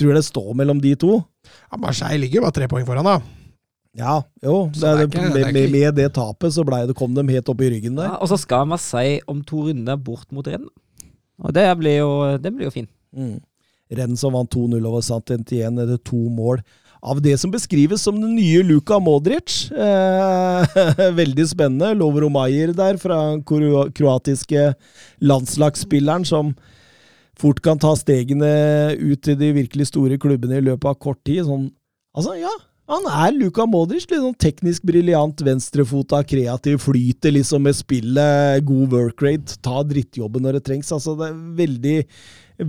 Tror 0.00 0.16
det 0.16 0.24
står 0.26 0.54
mellom 0.58 0.80
de 0.82 0.94
to. 0.98 1.20
Ja, 1.70 1.78
Marseille 1.78 2.18
ligger 2.24 2.40
jo 2.40 2.46
bare 2.48 2.56
tre 2.56 2.68
poeng 2.70 2.86
foran, 2.88 3.06
da. 3.06 3.20
Ja, 3.98 4.16
jo. 4.42 4.68
Det, 4.72 4.80
det 4.80 4.90
er 4.90 5.06
ikke- 5.06 5.22
med, 5.22 5.36
er 5.44 5.52
med, 5.52 5.70
med 5.74 5.94
det 5.98 6.08
tapet 6.14 6.52
så 6.54 6.64
ble 6.66 6.86
det, 6.86 6.94
kom 6.98 7.14
de 7.14 7.24
helt 7.28 7.48
opp 7.48 7.60
i 7.60 7.70
ryggen 7.70 7.96
Ja, 7.98 8.02
der. 8.02 8.16
og 8.22 8.28
så 8.30 8.38
skal 8.38 8.66
Marseille 8.70 9.20
om 9.28 9.42
to 9.42 9.64
runder 9.68 9.96
bort 9.96 10.30
mot 10.32 10.46
Rennes. 10.46 10.70
Og 11.40 11.54
det 11.54 11.66
blir 11.78 11.98
jo, 11.98 12.10
det 12.38 12.52
blir 12.54 12.66
jo 12.68 12.70
fint. 12.74 12.90
Mm. 13.16 13.40
Renn 13.90 14.16
som 14.16 14.32
vant 14.32 14.50
2-0 14.50 14.84
over 14.86 15.00
Saint-Étienne 15.02 15.82
etter 15.82 15.98
to 16.04 16.16
mål. 16.30 16.60
Av 17.00 17.20
det 17.24 17.32
som 17.40 17.52
beskrives 17.52 18.02
som 18.04 18.18
den 18.20 18.34
nye 18.36 18.60
Luka 18.66 18.98
Modric. 19.00 19.70
Eh, 19.72 20.80
veldig 21.20 21.46
spennende. 21.48 21.94
Lovro 21.96 22.28
Maier 22.32 22.74
der, 22.76 22.98
fra 23.00 23.20
den 23.32 23.44
kroatiske 23.96 24.74
landslagsspilleren, 25.24 26.26
som 26.28 26.52
fort 27.40 27.62
kan 27.64 27.80
ta 27.80 27.94
stegene 27.96 28.50
ut 29.00 29.22
til 29.24 29.38
de 29.40 29.54
virkelig 29.56 29.88
store 29.88 30.20
klubbene 30.20 30.60
i 30.60 30.66
løpet 30.66 30.90
av 30.92 30.98
kort 31.00 31.22
tid. 31.24 31.46
Sånn, 31.48 31.70
altså, 32.12 32.36
ja, 32.36 32.52
han 32.90 33.06
er 33.06 33.32
Luka 33.38 33.64
Modric. 33.70 34.04
Litt 34.10 34.20
sånn 34.20 34.36
teknisk 34.36 34.84
briljant, 34.90 35.40
venstrefota, 35.46 36.20
kreativ, 36.26 36.82
flyter 36.84 37.36
liksom 37.36 37.64
med 37.64 37.78
spillet, 37.78 38.64
god 38.66 38.92
workrate, 38.96 39.60
ta 39.64 39.84
drittjobben 39.86 40.44
når 40.44 40.58
det 40.58 40.64
trengs. 40.68 40.90
Altså, 40.92 41.14
det 41.16 41.30
er 41.30 41.42
veldig, 41.64 41.98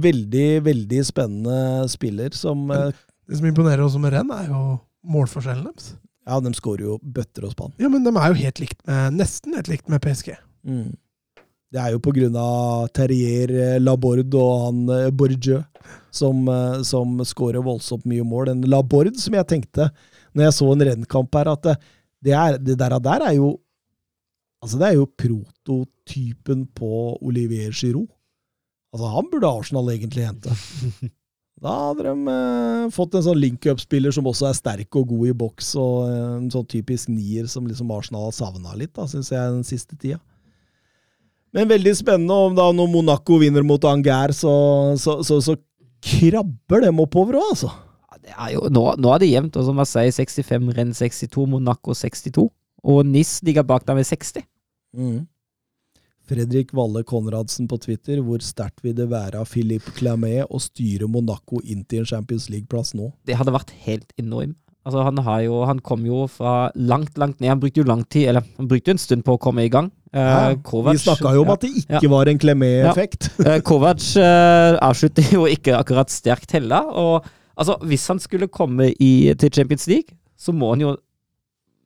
veldig, 0.07 0.49
veldig 0.71 1.07
spennende 1.09 1.89
spiller 1.91 2.37
som 2.37 2.69
eh, 2.71 2.91
Det 3.30 3.39
som 3.39 3.48
imponerer 3.49 3.84
også 3.84 4.02
med 4.02 4.15
renn, 4.15 4.31
er 4.34 4.49
jo 4.49 4.61
målforskjellen 5.07 5.68
deres. 5.69 5.93
Ja, 6.27 6.38
de 6.43 6.52
skårer 6.53 6.85
jo 6.85 6.98
bøtter 7.02 7.48
og 7.48 7.56
spann. 7.56 7.73
Ja, 7.81 7.89
men 7.89 8.06
de 8.06 8.14
er 8.14 8.34
jo 8.34 8.41
helt 8.43 8.61
likt 8.61 8.81
med, 8.88 9.18
nesten 9.18 9.57
helt 9.57 9.72
likt 9.72 9.89
med 9.89 10.03
PSG. 10.03 10.35
Mm. 10.68 10.91
Det 11.72 11.80
er 11.80 11.93
jo 11.93 12.02
på 12.03 12.11
grunn 12.15 12.35
av 12.35 12.89
Terrier, 12.95 13.53
eh, 13.56 13.80
Laborde 13.80 14.35
og 14.35 14.65
han 14.65 14.81
eh, 14.91 15.10
Bourdieu 15.15 15.61
som, 16.11 16.43
eh, 16.52 16.81
som 16.88 17.15
skårer 17.26 17.64
voldsomt 17.64 18.06
mye 18.10 18.26
mål. 18.27 18.52
En 18.52 18.65
Laborde 18.68 19.15
som 19.22 19.38
jeg 19.38 19.48
tenkte, 19.48 19.88
når 20.35 20.49
jeg 20.49 20.57
så 20.57 20.68
en 20.73 20.85
rennkamp 20.89 21.39
her, 21.39 21.52
at 21.53 21.64
det, 21.69 21.77
det, 22.27 22.35
er, 22.35 22.57
det 22.60 22.77
der, 22.80 22.99
der 22.99 23.27
er 23.31 23.38
jo 23.39 23.57
Altså, 24.61 24.77
det 24.77 24.91
er 24.91 24.93
jo 24.93 25.07
prototypen 25.18 26.68
på 26.77 27.18
Olivier 27.26 27.72
Giroud. 27.73 28.11
Altså, 28.93 29.07
han 29.10 29.30
burde 29.31 29.49
Arsenal 29.49 29.89
egentlig 29.89 30.27
hente. 30.27 30.53
Da 31.61 31.73
hadde 31.91 32.07
de 32.07 32.33
eh, 32.33 32.88
fått 32.93 33.13
en 33.13 33.23
sånn 33.27 33.38
link-up-spiller 33.38 34.13
som 34.15 34.25
også 34.25 34.47
er 34.49 34.57
sterk 34.57 34.97
og 34.97 35.11
god 35.11 35.29
i 35.29 35.35
boks, 35.43 35.75
og 35.77 36.07
eh, 36.07 36.29
en 36.39 36.47
sånn 36.53 36.65
typisk 36.69 37.11
nier 37.13 37.45
som 37.51 37.67
liksom 37.69 37.91
Arsenal 37.93 38.25
har 38.31 38.33
savna 38.33 38.73
litt, 38.77 38.93
da, 38.97 39.05
syns 39.09 39.29
jeg, 39.29 39.57
den 39.59 39.67
siste 39.67 39.93
tida. 39.93 40.17
Men 41.53 41.69
veldig 41.69 41.93
spennende 41.99 42.33
om 42.47 42.55
da 42.57 42.69
når 42.73 42.89
Monaco 42.89 43.38
vinner 43.41 43.65
mot 43.67 43.85
Angers, 43.85 44.41
så, 44.41 44.53
så, 44.97 45.19
så, 45.27 45.38
så 45.43 45.57
krabber 46.01 46.88
dem 46.88 47.01
oppover 47.03 47.38
òg, 47.38 47.51
altså. 47.53 47.69
Ja, 48.09 48.21
Det 48.23 48.33
er 48.33 48.53
jo, 48.55 48.65
nå, 48.73 48.85
nå 48.97 49.13
er 49.13 49.21
det 49.21 49.29
jevnt. 49.29 49.59
og 49.59 49.67
som 49.67 49.83
jeg 49.83 50.15
sier, 50.15 50.15
65, 50.41 50.71
Renn 50.79 50.95
62, 50.97 51.45
Monaco 51.51 51.93
62. 51.93 52.47
Og 52.81 53.03
NIS 53.05 53.35
ligger 53.45 53.67
bak 53.67 53.85
der 53.85 53.99
med 53.99 54.07
60. 54.09 54.47
Mm. 54.97 55.27
Fredrik 56.31 56.71
Valle 56.77 57.03
Konradsen 57.03 57.67
på 57.67 57.75
Twitter, 57.83 58.21
hvor 58.23 58.39
sterkt 58.45 58.79
vil 58.85 58.95
det 58.95 59.09
være 59.11 59.41
av 59.41 59.49
Philippe 59.51 59.91
Clamet 59.97 60.47
å 60.47 60.59
styre 60.63 61.09
Monaco 61.11 61.59
inn 61.67 61.83
til 61.83 62.05
en 62.05 62.07
Champions 62.13 62.47
League-plass 62.53 62.93
nå? 62.95 63.09
Det 63.27 63.35
hadde 63.35 63.51
vært 63.55 63.73
helt 63.83 64.13
enormt. 64.21 64.55
Altså, 64.87 65.03
han, 65.05 65.19
har 65.21 65.41
jo, 65.45 65.59
han 65.69 65.77
kom 65.85 66.05
jo 66.07 66.23
fra 66.31 66.71
langt, 66.73 67.13
langt 67.21 67.37
ned. 67.43 67.51
Han 67.51 67.59
brukte 67.61 67.83
jo 67.83 67.85
lang 67.85 67.99
tid, 68.09 68.31
eller 68.31 68.47
han 68.57 68.69
brukte 68.71 68.95
en 68.95 69.01
stund 69.03 69.21
på 69.27 69.35
å 69.35 69.41
komme 69.43 69.67
i 69.67 69.69
gang. 69.69 69.91
Eh, 70.09 70.17
Ja, 70.31 70.55
Kovac- 70.65 70.95
vi 70.97 71.03
snakka 71.03 71.35
jo 71.35 71.43
om 71.43 71.51
ja. 71.51 71.57
at 71.59 71.67
det 71.67 71.69
ikke 71.83 72.09
var 72.15 72.31
en 72.31 72.39
Clemet-effekt. 72.41 73.27
uh, 73.43 73.59
Kovac 73.67 74.07
uh, 74.17 74.79
avslutter 74.81 75.27
jo 75.35 75.45
ikke 75.51 75.75
akkurat 75.77 76.09
sterkt 76.09 76.55
heller. 76.57 76.89
Og 76.97 77.27
altså, 77.59 77.75
hvis 77.85 78.07
han 78.09 78.23
skulle 78.23 78.49
komme 78.49 78.89
i, 78.97 79.11
til 79.37 79.53
Champions 79.53 79.85
League, 79.91 80.17
så 80.39 80.55
må 80.55 80.71
han 80.73 80.81
jo 80.87 80.95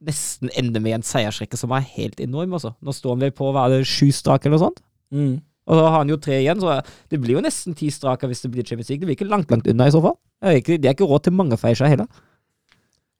nesten 0.06 0.52
ender 0.58 0.84
med 0.84 1.00
en 1.00 1.06
seiersrekke 1.06 1.58
som 1.60 1.74
er 1.76 1.86
helt 1.96 2.22
enorm. 2.24 2.54
Altså. 2.58 2.76
Nå 2.82 2.94
står 2.96 3.16
han 3.16 3.26
vel 3.28 3.36
på 3.36 3.50
hva 3.52 3.68
er 3.68 3.80
det, 3.80 3.90
sju 3.90 4.12
strak 4.16 4.46
eller 4.46 4.58
noe 4.58 4.66
sånt. 4.68 4.84
Mm. 5.16 5.36
Og 5.66 5.80
da 5.80 5.88
har 5.90 5.98
han 6.04 6.14
jo 6.14 6.20
tre 6.22 6.38
igjen, 6.44 6.62
så 6.62 6.78
det 7.10 7.20
blir 7.22 7.40
jo 7.40 7.44
nesten 7.46 7.74
ti 7.78 7.90
strake 7.94 8.30
hvis 8.30 8.44
det 8.46 8.54
blir 8.54 8.66
Champions 8.68 8.92
League. 8.92 9.02
Det 9.02 9.10
blir 9.10 9.18
ikke 9.18 9.32
langt, 9.32 9.50
langt 9.54 9.68
unna 9.72 9.90
i 9.90 9.94
så 9.96 10.02
fall. 10.04 10.18
Det 10.42 10.52
er 10.52 10.62
ikke, 10.62 10.78
det 10.78 10.90
er 10.90 10.98
ikke 10.98 11.10
råd 11.10 11.26
til 11.26 11.38
mange 11.38 11.58
feilskjær 11.58 11.94
heller. 11.96 12.24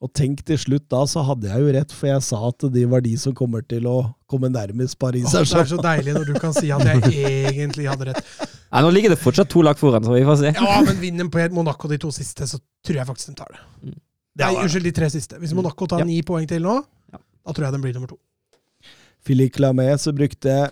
Og 0.04 0.12
tenk 0.14 0.42
til 0.46 0.58
slutt 0.60 0.86
da, 0.92 1.02
så 1.10 1.24
hadde 1.26 1.48
jeg 1.50 1.64
jo 1.64 1.72
rett, 1.74 1.94
for 1.96 2.10
jeg 2.12 2.24
sa 2.28 2.42
at 2.50 2.66
de 2.76 2.84
var 2.92 3.02
de 3.02 3.14
som 3.18 3.34
kommer 3.38 3.64
til 3.66 3.88
å 3.90 3.96
komme 4.30 4.52
nærmest 4.52 5.00
Paris 5.02 5.26
Åh, 5.32 5.46
det 5.48 5.62
er 5.62 5.70
så 5.72 5.80
deilig 5.82 6.14
når 6.18 6.28
du 6.30 6.34
kan 6.42 6.54
si 6.54 6.70
at 6.76 6.84
jeg 6.86 7.24
egentlig 7.56 7.88
hadde 7.90 8.12
rett. 8.12 8.34
Nei, 8.44 8.84
Nå 8.84 8.92
ligger 8.92 9.16
det 9.16 9.22
fortsatt 9.22 9.50
to 9.50 9.64
lag 9.66 9.80
foran, 9.80 10.06
så 10.06 10.14
vi 10.14 10.26
får 10.28 10.42
se. 10.44 10.52
Ja, 10.60 10.82
men 10.86 11.00
vinner 11.02 11.32
på 11.32 11.48
Monaco 11.56 11.90
de 11.90 11.98
to 12.04 12.12
siste, 12.14 12.46
så 12.50 12.60
tror 12.86 13.00
jeg 13.00 13.10
faktisk 13.10 13.32
de 13.32 13.40
tar 13.40 13.56
det. 13.56 13.64
Mm. 13.88 13.98
Nei, 14.38 14.54
unnskyld, 14.60 14.84
de 14.84 14.92
tre 14.92 15.08
siste. 15.10 15.38
Hvis 15.40 15.54
Monaco 15.56 15.88
tar 15.88 16.00
Ja. 16.00 16.06
ni 16.06 16.22
poeng 16.22 16.48
til 16.48 16.62
nå, 16.62 16.84
Ja. 17.14 17.18
da 17.46 17.54
tror 17.54 17.66
jeg 17.66 17.72
den 17.72 17.82
blir 17.82 17.94
nummer 17.94 18.08
to. 18.08 18.18
Philippe 19.24 19.58
Clamé 19.58 19.88
så 19.98 20.12
brukte 20.14 20.72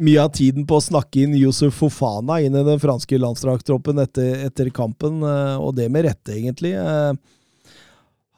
mye 0.00 0.18
av 0.18 0.32
tiden 0.32 0.66
på 0.66 0.76
å 0.76 0.82
snakke 0.82 1.22
inn 1.22 1.34
Yusuf 1.38 1.74
Fofana 1.78 2.40
inn 2.44 2.54
i 2.56 2.64
den 2.64 2.78
franske 2.80 3.18
landslagstroppen 3.18 3.98
etter, 4.02 4.44
etter 4.46 4.70
kampen, 4.70 5.22
eh, 5.22 5.56
og 5.60 5.76
det 5.76 5.90
med 5.90 6.04
rette, 6.04 6.32
egentlig. 6.34 6.74
Eh, 6.74 7.12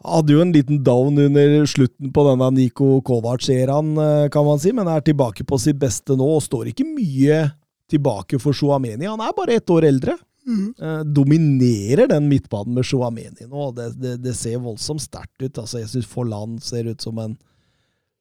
Hadde 0.05 0.35
jo 0.35 0.43
en 0.43 0.53
liten 0.53 0.83
down 0.85 1.17
under 1.17 1.65
slutten 1.65 2.13
på 2.13 2.25
denne 2.29 2.51
Niko 2.53 3.01
Kovac-eraen, 3.01 3.95
eh, 3.97 4.29
kan 4.29 4.45
man 4.45 4.59
si, 4.59 4.71
men 4.71 4.87
er 4.87 5.01
tilbake 5.01 5.47
på 5.47 5.59
sitt 5.59 5.79
beste 5.79 6.15
nå, 6.15 6.21
og 6.37 6.43
står 6.43 6.67
ikke 6.75 6.85
mye 6.85 7.53
tilbake 7.89 8.39
for 8.39 8.53
Chouameni. 8.53 9.07
Han 9.07 9.23
er 9.23 9.33
bare 9.33 9.55
ett 9.57 9.65
år 9.73 9.85
eldre. 9.89 10.19
Eh, 10.45 11.01
dominerer 11.09 12.09
den 12.11 12.29
midtbanen 12.29 12.75
med 12.77 12.85
Chouameni 12.85 13.47
nå. 13.49 13.71
Det, 13.77 13.89
det, 13.97 14.15
det 14.27 14.35
ser 14.37 14.61
voldsomt 14.61 15.03
sterkt 15.03 15.41
ut. 15.41 15.57
Altså, 15.57 15.81
jeg 15.81 15.93
syns 15.93 16.11
Forland 16.11 16.61
ser 16.65 16.91
ut 16.91 17.01
som 17.01 17.21
en 17.23 17.37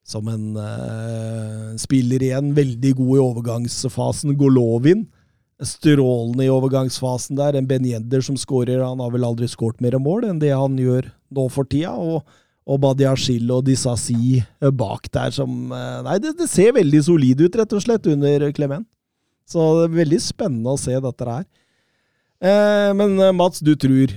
som 0.04 0.26
en 0.28 0.56
uh, 0.60 1.72
spiller 1.80 2.20
igjen. 2.26 2.50
Veldig 2.56 2.90
god 2.98 3.12
i 3.16 3.22
overgangsfasen. 3.24 4.34
Golovin. 4.36 5.06
Strålende 5.64 6.44
i 6.44 6.52
overgangsfasen 6.52 7.38
der. 7.38 7.56
En 7.56 7.68
Ben 7.68 7.86
Yedder 7.88 8.20
som 8.24 8.36
skårer. 8.36 8.82
Han 8.84 9.00
har 9.00 9.14
vel 9.14 9.24
aldri 9.24 9.48
skåret 9.48 9.80
mer 9.84 9.96
mål 9.96 10.28
enn 10.28 10.42
det 10.42 10.52
han 10.52 10.76
gjør 10.76 11.08
nå 11.32 11.46
for 11.52 11.68
tida. 11.68 11.94
Og, 11.96 12.20
og 12.68 12.82
Badiashil 12.84 13.48
og 13.52 13.64
Disasi 13.64 14.42
eh, 14.42 14.72
bak 14.76 15.08
der 15.12 15.32
som 15.32 15.72
Nei, 15.72 16.18
det, 16.20 16.34
det 16.36 16.50
ser 16.52 16.76
veldig 16.76 17.00
solid 17.08 17.40
ut, 17.46 17.56
rett 17.60 17.76
og 17.76 17.84
slett, 17.84 18.08
under 18.12 18.48
Clement. 18.56 18.88
Så 19.48 19.64
det 19.78 19.88
er 19.88 19.98
veldig 20.02 20.20
spennende 20.24 20.76
å 20.76 20.80
se 20.80 21.00
dette 21.00 21.32
her. 21.32 21.48
Eh, 22.42 22.90
men 22.96 23.18
eh, 23.20 23.34
Mats, 23.36 23.60
du 23.64 23.74
tror, 23.78 24.14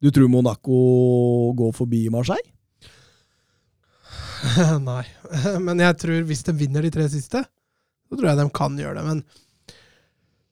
du 0.00 0.10
tror 0.10 0.30
Monaco 0.32 0.80
går 1.58 1.76
forbi 1.76 2.08
Marseille? 2.12 2.48
Nei. 4.88 5.04
Men 5.66 5.82
jeg 5.84 5.98
tror 6.00 6.26
hvis 6.28 6.44
de 6.46 6.54
vinner 6.56 6.86
de 6.86 6.92
tre 6.94 7.06
siste, 7.12 7.42
så 8.08 8.16
tror 8.16 8.30
jeg 8.30 8.40
de 8.40 8.46
kan 8.56 8.78
gjøre 8.80 8.96
det. 8.98 9.04
Men 9.06 9.22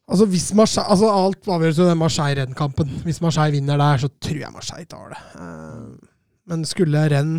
altså, 0.06 0.28
hvis 0.28 0.50
Marseille, 0.56 0.92
altså 0.92 1.08
alt 1.10 1.48
avgjøres 1.48 1.80
jo 1.80 1.88
den 1.88 2.00
Marseille-Renn-kampen. 2.02 2.98
Hvis 3.06 3.22
Marseille 3.24 3.56
vinner 3.56 3.80
der, 3.80 4.02
så 4.04 4.12
tror 4.20 4.42
jeg 4.44 4.54
Marseille 4.54 4.90
tar 4.92 5.14
det. 5.14 5.22
Eh, 5.40 6.10
Men 6.52 6.64
skulle 6.68 7.08
Renn 7.12 7.38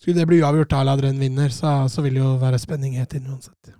skulle 0.00 0.16
det 0.22 0.30
bli 0.30 0.38
uavgjort, 0.40 0.72
at 0.72 1.02
Renn 1.04 1.18
vinner, 1.20 1.52
så, 1.52 1.84
så 1.92 2.00
vil 2.00 2.16
det 2.16 2.22
jo 2.22 2.36
være 2.40 2.60
spenning 2.60 2.94
helt 2.96 3.12
inn 3.18 3.26
uansett. 3.28 3.74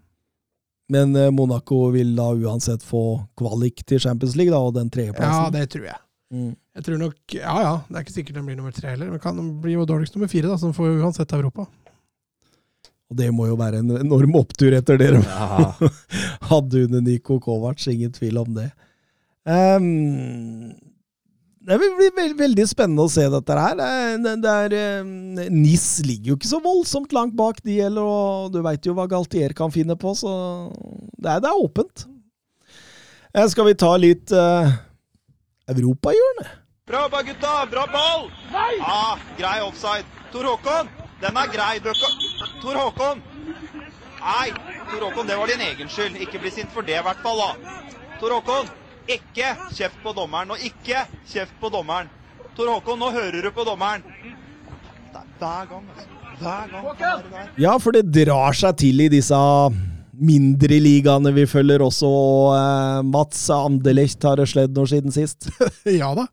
Men 0.90 1.14
eh, 1.16 1.30
Monaco 1.30 1.84
vil 1.94 2.14
da 2.18 2.32
uansett 2.34 2.82
få 2.82 3.20
kvalik 3.38 3.84
til 3.86 4.00
Champions 4.02 4.34
League, 4.38 4.50
da, 4.50 4.58
og 4.58 4.74
den 4.74 4.90
Ja, 5.22 5.50
det 5.54 5.68
tror 5.74 5.86
jeg. 5.86 6.00
Mm. 6.34 6.54
Jeg 6.78 6.86
tror 6.86 6.98
nok, 7.00 7.16
ja 7.34 7.54
ja, 7.64 7.70
Det 7.88 7.96
er 7.96 8.04
ikke 8.04 8.14
sikkert 8.14 8.36
den 8.38 8.46
blir 8.46 8.58
nummer 8.58 8.74
tre 8.74 8.92
heller. 8.92 9.10
Men 9.10 9.22
kan 9.22 9.38
bli 9.62 9.74
jo 9.74 9.86
dårligst 9.86 10.16
nummer 10.16 10.30
fire, 10.30 10.50
da, 10.50 10.58
som 10.58 10.74
får 10.74 10.90
jo 10.90 11.00
uansett 11.04 11.32
Europa. 11.38 11.66
Og 13.10 13.18
det 13.18 13.30
må 13.34 13.48
jo 13.48 13.56
være 13.58 13.82
en 13.82 13.96
enorm 13.98 14.36
opptur 14.38 14.74
etter 14.76 14.98
det 15.00 15.10
Ja. 15.18 15.72
hadde 16.50 16.84
under 16.86 17.02
Niko 17.02 17.40
Kovac, 17.42 17.86
ingen 17.90 18.12
tvil 18.14 18.38
om 18.38 18.54
det. 18.54 18.68
Ehm, 19.50 20.70
det 21.60 21.76
blir 21.76 21.96
bli 21.98 22.08
veld, 22.16 22.36
veldig 22.38 22.64
spennende 22.70 23.04
å 23.04 23.10
se 23.12 23.26
dette 23.28 23.56
her. 23.58 23.74
Det 23.76 23.88
er, 24.32 24.38
det 24.40 24.52
er, 24.52 24.74
eh, 24.78 25.50
NIS 25.52 25.88
ligger 26.06 26.32
jo 26.32 26.36
ikke 26.38 26.48
så 26.48 26.60
voldsomt 26.64 27.12
langt 27.12 27.36
bak 27.36 27.60
de 27.66 27.76
heller, 27.82 28.06
og 28.06 28.54
du 28.54 28.62
veit 28.64 28.86
jo 28.86 28.94
hva 28.96 29.04
Galtier 29.10 29.52
kan 29.56 29.72
finne 29.74 29.96
på, 30.00 30.14
så 30.16 30.32
det 31.20 31.28
er, 31.28 31.42
det 31.44 31.50
er 31.50 31.60
åpent. 31.60 32.06
Eh, 33.34 33.46
skal 33.52 33.68
vi 33.68 33.76
ta 33.78 33.92
litt 34.00 34.32
uh, 34.32 34.72
europahjørne? 35.68 36.48
Bra 36.88 37.04
jobba, 37.04 37.20
gutta! 37.28 37.52
Bra 37.70 37.84
ball! 37.92 38.24
Nei! 38.50 38.80
Ah, 38.82 39.20
grei 39.38 39.60
offside. 39.62 40.08
Tor 40.32 40.48
Håkon, 40.48 40.88
den 41.20 41.36
er 41.38 41.52
grei. 41.52 41.76
Bøkka. 41.84 42.08
Tor 42.64 42.80
Håkon! 42.80 43.20
Nei, 44.24 44.48
Tor 44.90 45.04
Håkon, 45.04 45.28
det 45.28 45.36
var 45.38 45.52
din 45.52 45.62
egen 45.68 45.92
skyld. 45.92 46.16
Ikke 46.24 46.40
bli 46.42 46.50
sint 46.56 46.72
for 46.74 46.82
det, 46.82 46.96
i 46.98 47.04
hvert 47.04 47.20
fall. 47.22 47.44
da. 47.44 47.76
Tor 48.18 48.34
Håkon, 48.34 48.72
ikke 49.08 49.52
kjeft 49.76 50.00
på 50.04 50.12
dommeren. 50.16 50.50
Og 50.54 50.58
ikke 50.64 51.04
kjeft 51.30 51.54
på 51.60 51.70
dommeren. 51.72 52.08
Tor 52.56 52.72
Håkon, 52.74 52.98
nå 53.00 53.10
hører 53.14 53.42
du 53.46 53.50
på 53.54 53.64
dommeren. 53.64 54.02
Det 55.10 55.20
er 55.20 55.28
hver 55.40 55.70
gang, 55.70 55.86
altså. 55.94 56.08
Hver 56.40 56.70
gang. 56.72 57.48
Ja, 57.60 57.76
for 57.78 57.92
det 57.96 58.06
drar 58.14 58.56
seg 58.56 58.76
til 58.80 59.00
i 59.04 59.08
disse 59.12 59.36
mindre 60.20 60.76
ligaene 60.82 61.30
vi 61.32 61.46
følger 61.48 61.80
også. 61.84 62.08
eh, 62.56 62.98
Mats 63.08 63.46
Anderlecht 63.54 64.22
har 64.28 64.36
det 64.40 64.48
sledd 64.52 64.74
noe 64.76 64.88
siden 64.90 65.12
sist. 65.14 65.48
ja 66.00 66.10
da. 66.16 66.26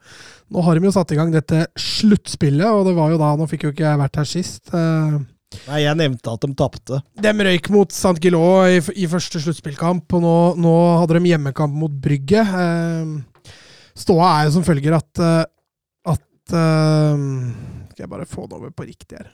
Nå 0.51 0.63
har 0.63 0.75
de 0.79 0.87
jo 0.87 0.93
satt 0.95 1.11
i 1.11 1.17
gang 1.19 1.31
dette 1.31 1.65
sluttspillet, 1.79 2.67
og 2.67 2.85
det 2.87 2.95
var 2.97 3.11
jo 3.11 3.17
da 3.19 3.33
Nå 3.39 3.47
fikk 3.51 3.67
jo 3.67 3.71
ikke 3.75 3.87
jeg 3.87 3.99
vært 4.03 4.19
her 4.21 4.27
sist. 4.27 4.73
eh, 4.75 5.17
Nei, 5.67 5.81
jeg 5.85 5.95
nevnte 5.95 6.33
at 6.33 6.43
de 6.43 6.55
tapte. 6.59 6.99
De 7.23 7.31
røyk 7.47 7.69
mot 7.71 7.93
St. 7.93 8.17
Gillot 8.23 8.67
i, 8.67 8.79
i 9.03 9.07
første 9.07 9.39
sluttspillkamp, 9.39 10.17
og 10.17 10.23
nå, 10.23 10.35
nå 10.59 10.73
hadde 10.99 11.19
de 11.21 11.31
hjemmekamp 11.31 11.77
mot 11.79 11.93
Brygge. 12.03 12.43
Eh, 12.43 13.53
Ståa 13.97 14.31
er 14.33 14.47
jo 14.49 14.57
som 14.57 14.65
følger 14.67 14.97
at, 14.97 15.23
eh, 15.23 15.45
at 16.13 16.55
eh, 16.59 17.23
Skal 17.93 18.03
jeg 18.03 18.11
bare 18.11 18.27
få 18.29 18.47
det 18.49 18.59
over 18.59 18.75
på 18.75 18.89
riktig 18.89 19.21
her. 19.21 19.31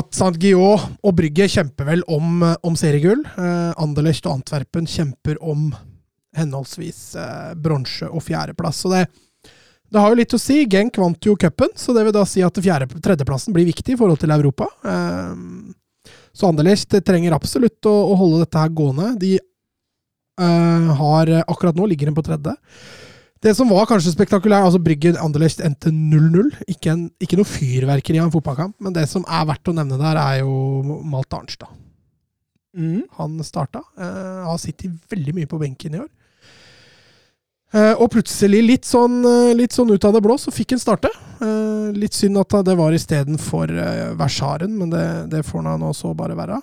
At 0.00 0.10
St. 0.16 0.34
Gillot 0.40 0.88
og 1.04 1.14
Brygge 1.20 1.48
kjemper 1.52 1.92
vel 1.92 2.02
om, 2.12 2.42
om 2.42 2.80
seriegull. 2.80 3.22
Eh, 3.28 3.70
Anderlecht 3.80 4.26
og 4.28 4.40
Antwerpen 4.40 4.88
kjemper 4.88 5.40
om 5.44 5.70
henholdsvis 6.36 7.02
eh, 7.20 7.54
bronse 7.60 8.08
og 8.08 8.24
fjerdeplass. 8.24 8.82
Så 8.84 8.92
det, 8.92 9.06
det 9.88 10.00
har 10.02 10.12
jo 10.12 10.18
litt 10.20 10.34
å 10.36 10.40
si. 10.40 10.62
Genk 10.68 10.98
vant 11.00 11.28
jo 11.28 11.36
cupen, 11.40 11.70
så 11.78 11.94
det 11.96 12.04
vil 12.06 12.14
da 12.16 12.24
si 12.28 12.42
at 12.44 12.60
fjerde, 12.62 12.88
tredjeplassen 13.04 13.54
blir 13.56 13.68
viktig 13.70 13.94
i 13.94 13.98
forhold 14.00 14.20
til 14.20 14.34
Europa. 14.34 14.68
Eh, 14.84 16.12
så 16.36 16.50
Anderlecht 16.50 16.92
trenger 17.06 17.34
absolutt 17.36 17.88
å, 17.88 17.94
å 18.12 18.16
holde 18.20 18.42
dette 18.44 18.60
her 18.60 18.68
gående. 18.76 19.14
De 19.20 19.34
eh, 19.40 20.88
har 21.00 21.32
akkurat 21.46 21.76
nå 21.78 21.88
ligger 21.88 22.10
de 22.10 22.16
på 22.18 22.26
tredje. 22.26 22.54
Det 23.38 23.52
som 23.54 23.70
var 23.70 23.86
kanskje 23.86 24.10
spektakulært, 24.16 24.66
altså 24.66 24.80
Bryggen 24.82 25.18
Anderlecht 25.22 25.60
endte 25.62 25.92
0-0. 25.94 26.48
Ikke, 26.66 26.90
en- 26.90 27.10
ikke 27.22 27.38
noe 27.38 27.46
fyrverkeri 27.46 28.18
av 28.18 28.26
en 28.26 28.34
fotballkamp, 28.34 28.74
men 28.82 28.96
det 28.96 29.04
som 29.10 29.22
er 29.30 29.44
verdt 29.46 29.70
å 29.70 29.74
nevne 29.78 29.98
der, 30.00 30.18
er 30.18 30.40
jo 30.42 31.02
Malt 31.06 31.36
Arnstad. 31.38 31.70
Mm. 32.78 33.04
Han 33.18 33.38
starta. 33.46 33.80
Uh, 33.98 34.44
har 34.50 34.58
sittet 34.58 34.90
veldig 35.10 35.36
mye 35.38 35.50
på 35.50 35.58
benken 35.62 35.94
i 35.94 36.02
år. 36.02 36.10
Eh, 37.76 37.94
og 38.00 38.08
plutselig, 38.14 38.62
litt 38.64 38.88
sånn, 38.88 39.20
eh, 39.28 39.54
litt 39.56 39.74
sånn 39.76 39.90
ut 39.92 40.04
av 40.08 40.14
det 40.16 40.22
blå, 40.24 40.38
så 40.40 40.52
fikk 40.54 40.72
han 40.72 40.80
starte. 40.80 41.10
Eh, 41.44 41.90
litt 41.96 42.16
synd 42.16 42.40
at 42.40 42.56
det 42.64 42.76
var 42.78 42.94
istedenfor 42.96 43.72
uh, 43.72 44.14
Versaren, 44.18 44.72
men 44.76 44.92
det, 44.92 45.04
det 45.32 45.42
får 45.46 45.64
han 45.64 45.80
nå 45.80 45.92
så 45.96 46.14
bare 46.16 46.36
være. 46.36 46.58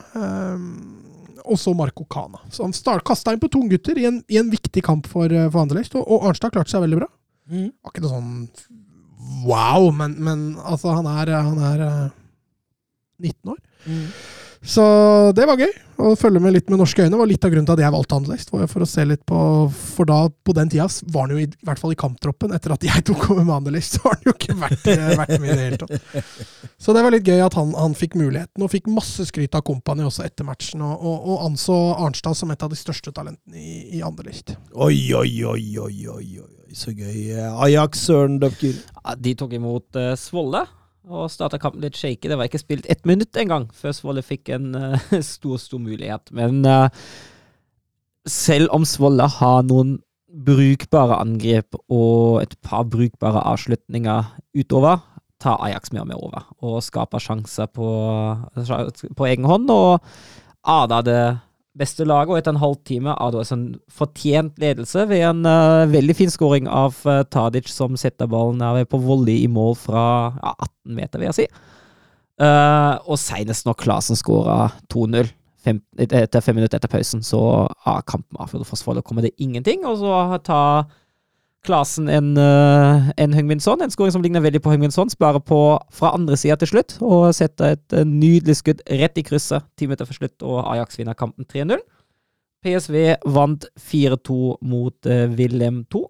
Og 1.46 1.60
så 1.62 1.74
Marco 1.78 2.06
Cana. 2.10 2.42
Så 2.50 2.66
han 2.66 2.74
kasta 3.06 3.34
inn 3.34 3.42
på 3.42 3.52
to 3.54 3.62
gutter 3.70 3.98
i 4.02 4.08
en, 4.10 4.24
i 4.30 4.40
en 4.42 4.50
viktig 4.50 4.82
kamp 4.86 5.06
for, 5.10 5.30
for 5.30 5.62
Anderlecht, 5.62 5.94
og, 5.98 6.06
og 6.10 6.30
Arnstad 6.30 6.54
klarte 6.54 6.74
seg 6.74 6.86
veldig 6.86 7.04
bra. 7.04 7.10
Mm. 7.50 7.70
Var 7.70 7.94
ikke 7.94 8.06
noe 8.06 8.16
sånn 8.16 8.34
wow, 9.46 9.92
men, 9.94 10.16
men 10.22 10.46
altså, 10.62 10.94
han 10.98 11.08
er, 11.10 11.32
han 11.34 11.62
er 11.72 11.84
eh, 11.86 12.10
19 13.22 13.54
år. 13.54 13.60
Mm. 13.86 14.08
Så 14.66 14.84
det 15.38 15.46
var 15.46 15.60
gøy 15.62 15.72
å 16.02 16.12
følge 16.20 16.42
med 16.44 16.56
litt 16.56 16.72
med 16.72 16.80
norske 16.82 17.06
øyne. 17.06 17.18
var 17.18 17.30
litt 17.30 17.46
av 17.46 17.52
grunnen 17.54 17.68
til 17.68 17.76
at 17.78 17.84
jeg 17.86 17.94
valgte 17.94 18.18
Anderlecht. 18.18 18.50
For 18.52 18.84
å 18.84 18.88
se 18.90 19.06
litt 19.08 19.22
på 19.30 19.40
For 19.72 20.10
da, 20.10 20.18
på 20.28 20.56
den 20.58 20.72
tida, 20.72 20.88
var 21.14 21.28
han 21.28 21.36
jo 21.36 21.44
i, 21.44 21.48
i 21.48 21.68
hvert 21.68 21.82
fall 21.82 21.94
i 21.94 22.00
kamptroppen. 22.00 22.54
Etter 22.56 22.74
at 22.76 22.86
jeg 22.86 23.04
tok 23.08 23.30
over 23.30 23.46
med 23.46 23.56
Anderlecht, 23.60 23.96
så 23.96 24.04
har 24.08 24.18
han 24.18 24.30
jo 24.32 24.36
ikke 24.36 24.58
vært, 24.60 24.88
eh, 24.92 25.12
vært 25.22 25.36
med 25.38 25.52
i 25.52 25.56
det 25.56 25.68
hele 25.68 25.80
tatt. 25.84 26.24
Så 26.82 26.96
det 26.98 27.06
var 27.06 27.16
litt 27.16 27.30
gøy 27.30 27.44
at 27.46 27.58
han, 27.60 27.74
han 27.78 27.98
fikk 27.98 28.18
muligheten, 28.20 28.66
og 28.66 28.72
fikk 28.74 28.90
masse 28.92 29.28
skryt 29.30 29.56
av 29.56 29.64
kompani 29.68 30.06
også 30.08 30.26
etter 30.26 30.48
matchen. 30.48 30.84
Og, 30.86 30.96
og, 30.98 31.30
og 31.32 31.46
anså 31.50 31.78
Arnstad 31.96 32.38
som 32.38 32.52
et 32.54 32.66
av 32.66 32.74
de 32.74 32.80
største 32.80 33.14
talentene 33.16 33.62
i, 33.62 34.00
i 34.00 34.04
Anderlecht. 34.06 34.56
Oi, 34.74 35.14
oi, 35.16 35.30
oi, 35.46 35.68
oi, 35.86 36.00
oi, 36.18 36.32
oi, 36.42 36.72
så 36.76 36.92
gøy. 36.96 37.30
Ajax, 37.70 38.08
Søren 38.10 38.42
Døpker. 38.42 38.82
Ja, 38.98 39.16
de 39.16 39.38
tok 39.38 39.56
imot 39.56 40.02
uh, 40.02 40.16
Svolle 40.20 40.66
og 41.06 41.30
starta 41.32 41.60
kampen 41.62 41.84
litt 41.84 41.98
shaky. 41.98 42.30
Det 42.30 42.38
var 42.40 42.50
ikke 42.50 42.62
spilt 42.62 42.90
ett 42.90 43.06
minutt 43.06 43.38
engang 43.38 43.68
før 43.76 43.96
Svolle 43.96 44.24
fikk 44.26 44.52
en 44.56 44.74
uh, 44.76 45.00
stor, 45.36 45.60
stor 45.62 45.82
mulighet. 45.82 46.32
Men 46.36 46.64
uh, 46.66 46.90
selv 48.28 48.74
om 48.76 48.86
Svolle 48.88 49.28
har 49.38 49.66
noen 49.68 50.00
brukbare 50.46 51.20
angrep 51.22 51.78
og 51.88 52.42
et 52.42 52.56
par 52.66 52.84
brukbare 52.92 53.44
avslutninger 53.54 54.34
utover, 54.58 55.00
tar 55.40 55.62
Ajax 55.64 55.94
mer 55.94 56.04
og 56.04 56.10
mer 56.10 56.20
over 56.20 56.46
og 56.64 56.84
skaper 56.84 57.22
sjanser 57.22 57.70
på, 57.72 57.88
på 59.16 59.28
egen 59.30 59.48
hånd. 59.48 59.72
Og 59.72 60.04
Ada 60.66 61.02
det 61.06 61.22
beste 61.80 62.06
laget, 62.08 62.32
og 62.32 62.40
etter 62.40 62.56
en 62.56 62.62
halv 62.62 62.78
time 62.88 63.14
av 63.20 63.36
en 63.36 63.48
sånn 63.48 63.66
fortjent 63.92 64.60
ledelse 64.62 65.06
ved 65.10 65.24
en 65.28 65.48
uh, 65.48 65.86
veldig 65.92 66.16
fin 66.18 66.32
skåring 66.32 66.70
av 66.72 66.98
uh, 67.08 67.24
Tadic, 67.28 67.70
som 67.72 67.98
setter 68.00 68.30
ballen 68.32 68.64
der 68.64 68.88
på 68.90 69.00
volley 69.04 69.44
i 69.44 69.50
mål 69.52 69.76
fra 69.80 70.06
ja, 70.38 70.54
18 70.56 71.00
meter, 71.00 71.22
vil 71.22 71.30
jeg 71.32 71.40
si. 71.42 71.48
Uh, 72.42 72.96
og 73.08 73.20
senest 73.20 73.68
når 73.68 73.80
Klasen 73.80 74.20
skåra 74.20 74.70
2-0 74.92 75.32
etter 75.66 76.44
fem 76.46 76.60
minutter 76.60 76.78
etter 76.78 76.92
pausen, 76.92 77.24
så 77.26 77.40
av 77.90 78.04
kampen 78.06 78.38
avgjort 78.38 78.68
for 78.70 78.80
Svolvær 78.80 79.06
kommer 79.06 79.26
det 79.26 79.34
ingenting. 79.42 79.82
Og 79.90 79.98
så 79.98 80.38
tar 80.46 80.86
Klasen 81.66 82.10
en, 82.12 82.34
uh, 82.38 83.10
en 83.18 83.36
Høgminson, 83.36 83.82
en 83.82 83.94
skåring 83.94 84.14
som 84.14 84.24
ligner 84.24 84.44
veldig 84.46 84.62
på 84.64 84.72
Høgminson, 84.74 85.10
sparer 85.12 85.42
på 85.42 85.60
fra 85.94 86.14
andre 86.16 86.38
sida 86.40 86.58
til 86.62 86.76
slutt, 86.76 86.98
og 87.04 87.32
setter 87.36 87.76
et 87.76 87.96
uh, 87.98 88.06
nydelig 88.06 88.60
skudd 88.62 88.84
rett 89.02 89.18
i 89.18 89.26
krysset 89.26 89.66
ti 89.78 89.90
minutter 89.90 90.08
før 90.10 90.20
slutt, 90.22 90.38
og 90.46 90.62
Ajax 90.76 91.00
vinner 91.00 91.18
kampen 91.18 91.48
3-0. 91.50 91.82
PSV 92.66 92.98
vant 93.34 93.66
4-2 93.82 94.38
mot 94.66 95.10
uh, 95.10 95.26
Wilhelm 95.38 95.84
2, 95.94 96.04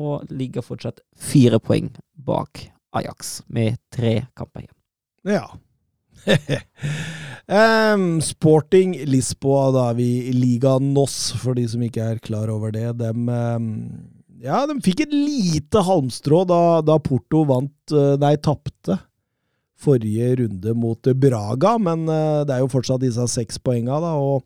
og 0.00 0.30
ligger 0.30 0.64
fortsatt 0.64 1.02
fire 1.18 1.58
poeng 1.62 1.90
bak 2.14 2.68
Ajax, 2.96 3.40
med 3.50 3.78
tre 3.94 4.20
kamper 4.38 4.64
igjen. 4.64 4.76
Ja. 5.30 5.44
um, 7.94 8.20
Sporting 8.24 8.94
Lisboa, 9.06 9.68
da 9.74 9.84
er 9.90 9.98
vi 9.98 10.08
i 10.30 10.34
Liga 10.34 10.78
Noss, 10.82 11.32
for 11.38 11.58
de 11.58 11.66
som 11.70 11.82
ikke 11.86 12.14
er 12.14 12.22
klar 12.22 12.50
over 12.52 12.74
det. 12.74 12.88
Dem, 13.00 13.28
em, 13.30 13.68
ja, 14.40 14.64
de 14.68 14.76
fikk 14.84 15.04
et 15.06 15.14
lite 15.14 15.84
halmstrå 15.86 16.42
da, 16.48 16.62
da 16.84 16.98
Porto 17.02 17.44
vant 17.48 17.94
eh, 17.94 18.16
Nei, 18.20 18.36
tapte 18.42 18.98
forrige 19.80 20.34
runde 20.42 20.74
mot 20.76 21.10
Braga, 21.16 21.76
men 21.80 22.04
eh, 22.08 22.42
det 22.48 22.56
er 22.56 22.64
jo 22.64 22.70
fortsatt 22.72 23.02
disse 23.04 23.24
seks 23.32 23.60
poenga, 23.64 24.00
da. 24.02 24.14
Og, 24.20 24.44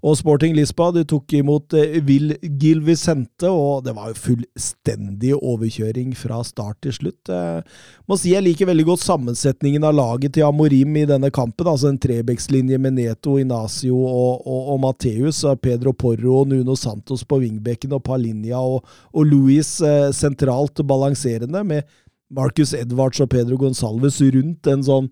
og 0.00 0.16
Sporting 0.16 0.54
Lisboa 0.56 0.94
de 0.94 1.04
tok 1.08 1.34
imot 1.36 1.74
Will 1.76 2.04
Vil 2.06 2.50
Gil 2.60 2.80
Vicente, 2.84 3.48
og 3.48 3.84
det 3.84 3.94
var 3.96 4.10
jo 4.10 4.18
fullstendig 4.18 5.34
overkjøring 5.36 6.14
fra 6.16 6.40
start 6.46 6.80
til 6.84 6.94
slutt. 6.96 7.30
Jeg 7.30 7.64
må 8.08 8.16
si 8.20 8.32
jeg 8.34 8.44
liker 8.44 8.70
veldig 8.70 8.86
godt 8.88 9.04
sammensetningen 9.04 9.84
av 9.84 9.96
laget 9.96 10.34
til 10.36 10.46
Amorim 10.48 10.96
i 10.96 11.06
denne 11.08 11.30
kampen. 11.34 11.68
altså 11.68 11.90
En 11.90 12.00
trebekslinje 12.00 12.78
med 12.78 12.96
Neto, 12.96 13.36
Inacio 13.38 13.96
og, 13.96 14.46
og, 14.46 14.62
og 14.74 14.80
Mateus. 14.86 15.44
Pedro 15.62 15.92
Porro 15.92 16.40
og 16.42 16.48
Nuno 16.48 16.76
Santos 16.76 17.24
på 17.24 17.40
vingbekken 17.42 17.92
og 17.96 18.04
Palinja 18.06 18.60
og, 18.60 18.86
og 19.12 19.26
Luis 19.26 19.80
eh, 19.80 20.10
sentralt 20.16 20.80
balanserende, 20.86 21.64
med 21.64 21.82
Marcus 22.30 22.72
Edvards 22.74 23.20
og 23.20 23.30
Pedro 23.32 23.58
Gonsalves 23.58 24.20
rundt 24.22 24.68
en 24.70 24.84
sånn 24.86 25.10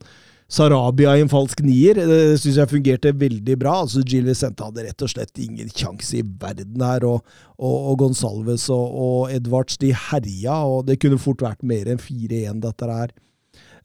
Sarabia 0.49 1.13
i 1.19 1.21
en 1.21 1.29
falsk 1.29 1.61
nier. 1.61 1.99
Det 2.09 2.39
syns 2.41 2.57
jeg 2.57 2.71
fungerte 2.71 3.13
veldig 3.21 3.57
bra. 3.61 3.75
altså 3.83 4.01
Gil 4.01 4.25
Vicente 4.25 4.65
hadde 4.65 4.87
rett 4.87 5.05
og 5.05 5.13
slett 5.13 5.43
ingen 5.45 5.69
sjanse 5.69 6.17
i 6.17 6.25
verden 6.25 6.85
her. 6.85 7.05
Og, 7.05 7.21
og, 7.59 7.77
og 7.93 7.99
Gonsalves 8.03 8.69
og, 8.73 8.87
og 9.05 9.35
Edvards 9.35 9.77
de 9.83 9.93
herja, 9.93 10.63
og 10.65 10.87
det 10.89 11.01
kunne 11.03 11.21
fort 11.21 11.45
vært 11.45 11.67
mer 11.69 11.91
enn 11.93 12.01
4-1, 12.01 12.63
dette 12.65 12.89
her. 12.89 13.13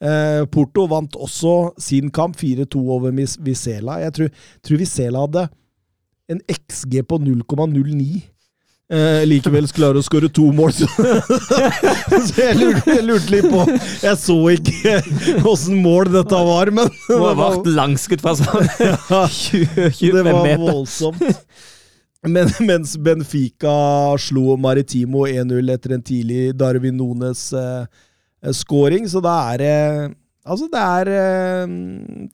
Eh, 0.03 0.43
Porto 0.51 0.87
vant 0.91 1.15
også 1.19 1.73
sin 1.81 2.11
kamp, 2.15 2.39
4-2 2.39 2.79
over 2.95 3.11
Vizela. 3.43 3.99
Jeg 4.03 4.15
tror, 4.15 4.31
tror 4.63 4.81
Vizela 4.81 5.27
hadde 5.27 5.47
en 6.31 6.39
XG 6.47 7.03
på 7.07 7.19
0,09. 7.19 8.23
Eh, 8.91 9.21
likevel 9.25 9.65
klarer 9.71 9.97
å 9.97 10.03
skåre 10.03 10.27
to 10.27 10.49
mål, 10.53 10.73
så, 10.75 10.87
så 12.27 12.33
jeg, 12.35 12.57
lurte, 12.59 12.97
jeg 12.97 13.05
lurte 13.07 13.31
litt 13.31 13.45
på 13.47 13.63
Jeg 14.03 14.17
så 14.19 14.35
ikke 14.51 14.97
åssen 15.47 15.79
mål 15.81 16.11
dette 16.11 16.41
var, 16.49 16.71
men 16.75 16.91
Det 17.07 17.19
var 17.21 17.37
vært 17.39 17.69
langskudd 17.77 18.23
fra 18.23 18.35
sånn 18.37 18.67
20-25 18.67 20.17
det 20.19 20.25
var 20.27 20.49
voldsomt. 20.59 21.23
Men, 22.27 22.51
mens 22.63 22.97
Benfica 23.03 23.77
slo 24.21 24.57
Maritimo 24.59 25.25
1-0 25.31 25.71
etter 25.73 25.95
en 25.95 26.03
tidlig 26.03 26.51
Darwin 26.59 26.99
Nones 26.99 27.49
scoring, 28.55 29.07
så 29.11 29.23
da 29.23 29.37
er 29.53 29.63
det 29.63 29.77
Altså, 30.43 30.67
det 30.67 30.79
er 30.79 31.07
eh, 31.07 31.73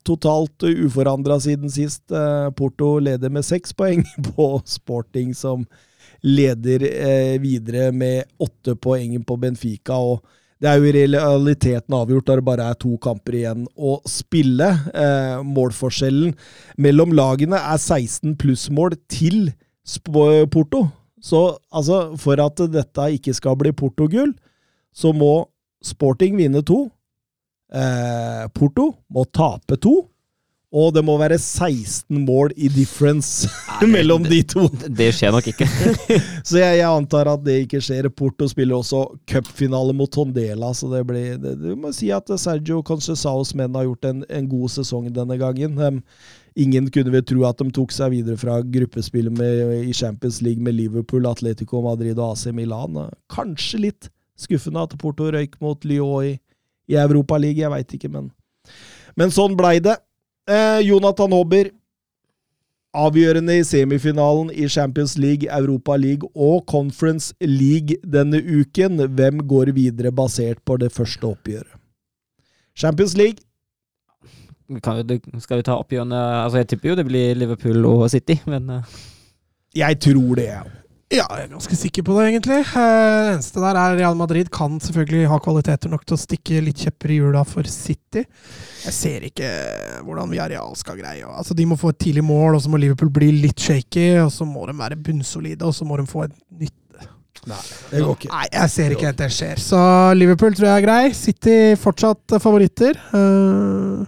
totalt 0.02 0.66
uforandra 0.66 1.36
siden 1.42 1.70
sist. 1.70 2.08
Eh, 2.10 2.48
Porto 2.58 2.96
leder 2.98 3.30
med 3.30 3.46
seks 3.46 3.76
poeng 3.78 4.02
på 4.32 4.48
Sporting, 4.66 5.36
som 5.38 5.68
leder 6.26 6.84
eh, 6.90 7.38
videre 7.42 7.92
med 7.96 8.28
åtte 8.42 8.76
poeng 8.76 9.16
på 9.24 9.38
Benfica. 9.40 9.98
og 9.98 10.26
det 10.60 10.68
er 10.68 10.76
jo 10.76 10.90
i 10.90 11.06
realiteten 11.08 11.96
avgjort 11.96 12.28
da 12.28 12.36
det 12.36 12.44
bare 12.44 12.66
er 12.68 12.80
to 12.82 12.98
kamper 13.00 13.38
igjen 13.40 13.64
å 13.80 13.94
spille. 14.10 14.68
Eh, 14.92 15.40
målforskjellen 15.48 16.34
mellom 16.84 17.16
lagene 17.16 17.56
er 17.56 17.80
16 17.80 18.36
plussmål 18.42 18.98
til 19.08 19.54
Porto. 20.52 20.90
Så 21.24 21.46
altså, 21.72 22.18
for 22.20 22.44
at 22.44 22.60
dette 22.72 23.08
ikke 23.16 23.34
skal 23.36 23.56
bli 23.60 23.72
Porto-gull, 23.76 24.36
så 24.96 25.14
må 25.16 25.48
Sporting 25.80 26.36
vinne 26.36 26.60
to. 26.68 26.90
Eh, 27.72 28.46
Porto 28.52 28.90
må 29.16 29.24
tape 29.32 29.80
to. 29.80 30.02
Og 30.70 30.92
det 30.94 31.02
må 31.02 31.16
være 31.18 31.40
16 31.42 32.20
mål 32.28 32.52
i 32.54 32.68
difference 32.70 33.50
mellom 33.96 34.26
de 34.28 34.44
to. 34.46 34.68
Det 34.70 35.08
skjer 35.18 35.34
nok 35.34 35.48
ikke. 35.50 35.66
Så 36.48 36.60
jeg, 36.60 36.78
jeg 36.78 36.86
antar 36.86 37.32
at 37.32 37.42
det 37.46 37.56
ikke 37.64 37.82
skjer. 37.82 38.10
Porto 38.14 38.46
spiller 38.52 38.78
også 38.78 39.02
cupfinale 39.30 39.96
mot 39.98 40.12
Tondela, 40.14 40.70
så 40.78 40.92
det 40.92 41.02
blir 41.10 41.40
det, 41.42 41.56
Du 41.64 41.74
må 41.74 41.90
si 41.96 42.12
at 42.14 42.30
Sergio 42.38 42.84
Concesaos 42.86 43.56
menn 43.58 43.74
har 43.78 43.88
gjort 43.88 44.06
en, 44.12 44.22
en 44.30 44.50
god 44.50 44.76
sesong 44.76 45.08
denne 45.16 45.40
gangen. 45.42 45.74
Um, 45.82 46.04
ingen 46.54 46.90
kunne 46.94 47.16
vel 47.16 47.26
tro 47.26 47.48
at 47.50 47.62
de 47.62 47.74
tok 47.74 47.96
seg 47.96 48.14
videre 48.14 48.38
fra 48.38 48.60
gruppespillet 48.62 49.34
med, 49.42 49.74
i 49.90 49.96
Champions 49.98 50.42
League 50.46 50.62
med 50.62 50.78
Liverpool, 50.78 51.26
Atletico 51.30 51.82
Madrid 51.86 52.20
og 52.20 52.36
AC 52.36 52.54
Milan. 52.54 53.08
Kanskje 53.34 53.86
litt 53.88 54.14
Skuffende 54.40 54.86
at 54.86 54.94
Porto 55.02 55.26
røyk 55.34 55.58
mot 55.60 55.84
Lyon 55.84 56.30
i, 56.30 56.36
i 56.94 56.96
Europa 56.96 57.36
League, 57.42 57.60
jeg 57.60 57.74
veit 57.74 57.98
ikke, 57.98 58.12
men 58.14 58.30
Men 59.20 59.34
sånn 59.36 59.58
blei 59.60 59.80
det. 59.84 59.98
Eh, 60.50 60.80
Jonathan 60.88 61.34
Hobber, 61.36 61.70
avgjørende 62.98 63.60
i 63.60 63.66
semifinalen 63.68 64.50
i 64.50 64.66
Champions 64.70 65.14
League, 65.18 65.46
Europa 65.46 65.94
League 65.96 66.30
og 66.34 66.64
Conference 66.68 67.36
League 67.40 68.00
denne 68.02 68.42
uken. 68.42 68.98
Hvem 69.14 69.44
går 69.48 69.74
videre 69.78 70.12
basert 70.12 70.64
på 70.66 70.80
det 70.82 70.90
første 70.96 71.30
oppgjøret? 71.30 71.78
Champions 72.76 73.14
League. 73.18 73.46
Kan, 74.84 75.02
skal 75.42 75.58
vi 75.58 75.64
ta 75.66 75.80
oppgjørene 75.82 76.18
Altså, 76.44 76.60
jeg 76.60 76.68
tipper 76.70 76.92
jo 76.92 76.98
det 77.00 77.06
blir 77.08 77.34
Liverpool 77.34 77.88
og 77.90 78.04
City, 78.14 78.36
men 78.46 78.70
eh, 78.70 79.00
Jeg 79.76 79.98
tror 80.00 80.36
det, 80.38 80.46
jeg. 80.46 80.66
Ja, 80.66 80.89
jeg 81.18 81.26
er 81.26 81.48
ganske 81.50 81.76
sikker 81.80 82.04
på 82.06 82.16
det, 82.18 82.26
egentlig. 82.30 82.60
Eh, 82.62 82.74
Det 83.26 83.32
eneste 83.34 83.62
der 83.64 83.78
er 83.82 83.96
Real 83.98 84.18
Madrid 84.18 84.50
kan 84.54 84.78
selvfølgelig 84.80 85.28
ha 85.32 85.40
kvaliteter 85.42 85.90
nok 85.90 86.04
til 86.06 86.18
å 86.18 86.22
stikke 86.22 86.60
litt 86.62 86.84
kjepper 86.86 87.14
i 87.16 87.18
hjula 87.18 87.42
for 87.50 87.64
City. 87.70 88.26
Jeg 88.86 88.94
ser 88.94 89.26
ikke 89.28 89.50
hvordan 90.06 90.30
Villarreal 90.30 90.76
skal 90.78 91.00
greie 91.02 91.26
Altså, 91.26 91.56
De 91.58 91.66
må 91.66 91.78
få 91.82 91.90
et 91.96 92.00
tidlig 92.06 92.24
mål, 92.24 92.56
og 92.56 92.62
så 92.62 92.70
må 92.70 92.78
Liverpool 92.80 93.10
bli 93.10 93.32
litt 93.42 93.60
shaky, 93.60 94.20
og 94.22 94.30
så 94.32 94.46
må 94.46 94.68
de 94.70 94.78
være 94.78 95.00
bunnsolide, 95.02 95.66
og 95.66 95.74
så 95.74 95.86
må 95.90 95.98
de 95.98 96.06
få 96.10 96.28
et 96.28 96.38
nytt 96.60 96.76
Nei, 97.48 97.56
Det 97.90 98.02
går 98.04 98.16
ikke. 98.18 98.30
Nei, 98.34 98.46
jeg 98.52 98.70
ser 98.70 98.94
ikke 98.94 99.10
at 99.14 99.20
det 99.22 99.30
skjer. 99.32 99.60
Så 99.64 99.80
Liverpool 100.18 100.54
tror 100.54 100.68
jeg 100.68 100.82
er 100.82 100.84
grei. 100.86 101.04
City 101.16 101.54
fortsatt 101.80 102.36
favoritter. 102.44 103.00
Eh, 103.16 104.02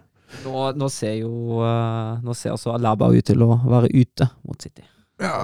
nå, 0.43 0.65
nå 0.75 0.89
ser 0.91 1.15
jo 1.21 1.61
eh, 1.63 2.19
Nå 2.25 2.35
ser 2.35 2.51
også 2.57 2.73
Alaba 2.75 3.07
ut 3.13 3.23
til 3.25 3.41
å 3.45 3.55
være 3.63 3.89
ute 3.95 4.27
mot 4.43 4.59
City. 4.61 4.83
Ja, 5.21 5.35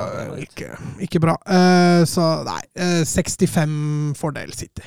ikke, 0.42 0.74
ikke 1.06 1.22
bra. 1.24 1.38
Uh, 1.46 2.02
så 2.10 2.28
nei, 2.48 2.62
uh, 2.82 3.04
65 3.06 4.18
fordel 4.18 4.56
City. 4.58 4.86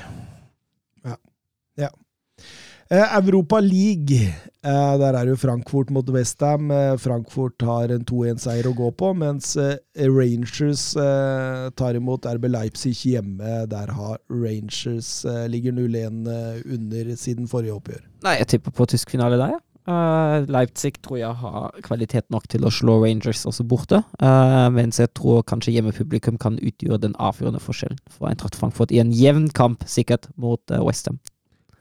Eh, 2.92 3.16
Europa 3.16 3.60
League. 3.60 4.34
Eh, 4.62 4.98
der 4.98 5.14
er 5.14 5.28
jo 5.28 5.36
Frankfurt 5.36 5.90
mot 5.90 6.08
Westham. 6.10 6.70
Eh, 6.70 6.96
Frankfurt 6.98 7.62
har 7.62 7.92
en 7.94 8.02
2-1-seier 8.02 8.66
å 8.66 8.72
gå 8.74 8.88
på, 8.98 9.12
mens 9.14 9.52
eh, 9.54 9.76
Rangers 10.10 10.96
eh, 10.98 11.68
tar 11.78 11.94
imot 11.94 12.26
RB 12.26 12.48
Leipzig 12.50 12.96
hjemme. 13.06 13.60
Der 13.70 13.94
har 13.94 14.18
Rangers 14.26 15.24
eh, 15.24 15.46
ligger 15.52 15.78
0-1 15.78 16.26
eh, 16.34 16.58
under 16.66 17.14
siden 17.14 17.46
forrige 17.46 17.78
oppgjør. 17.78 18.02
Nei, 18.26 18.34
jeg 18.42 18.56
tipper 18.56 18.74
på 18.74 18.90
tysk 18.90 19.14
finale 19.14 19.38
der, 19.38 19.54
ja. 19.54 19.62
Eh, 19.88 20.48
Leipzig 20.52 20.98
tror 21.00 21.16
jeg 21.18 21.36
har 21.40 21.78
kvalitet 21.86 22.26
nok 22.30 22.48
til 22.52 22.66
å 22.68 22.72
slå 22.74 22.98
Rangers 23.00 23.46
også 23.48 23.64
borte, 23.64 24.02
uh, 24.20 24.68
mens 24.74 25.00
jeg 25.00 25.08
tror 25.16 25.40
kanskje 25.48 25.72
hjemmepublikum 25.72 26.36
kan 26.38 26.58
utgjøre 26.60 27.00
den 27.06 27.16
avgjørende 27.18 27.62
forskjellen 27.64 28.00
for 28.12 28.28
Eintracht 28.28 28.58
Frankfurt 28.60 28.92
i 28.92 29.00
en 29.00 29.14
jevn 29.16 29.48
kamp, 29.56 29.86
sikkert, 29.88 30.28
mot 30.36 30.60
uh, 30.70 30.82
Westham. 30.84 31.16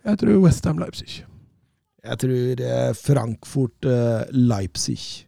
Jeg 0.08 0.22
tror 0.24 0.40
Westham 0.46 0.80
Leipzig. 0.80 1.26
Jeg 2.00 2.20
tror 2.20 2.62
eh, 2.64 2.94
Frankfurt 2.96 3.86
eh, 3.86 4.22
Leipzig. 4.32 5.28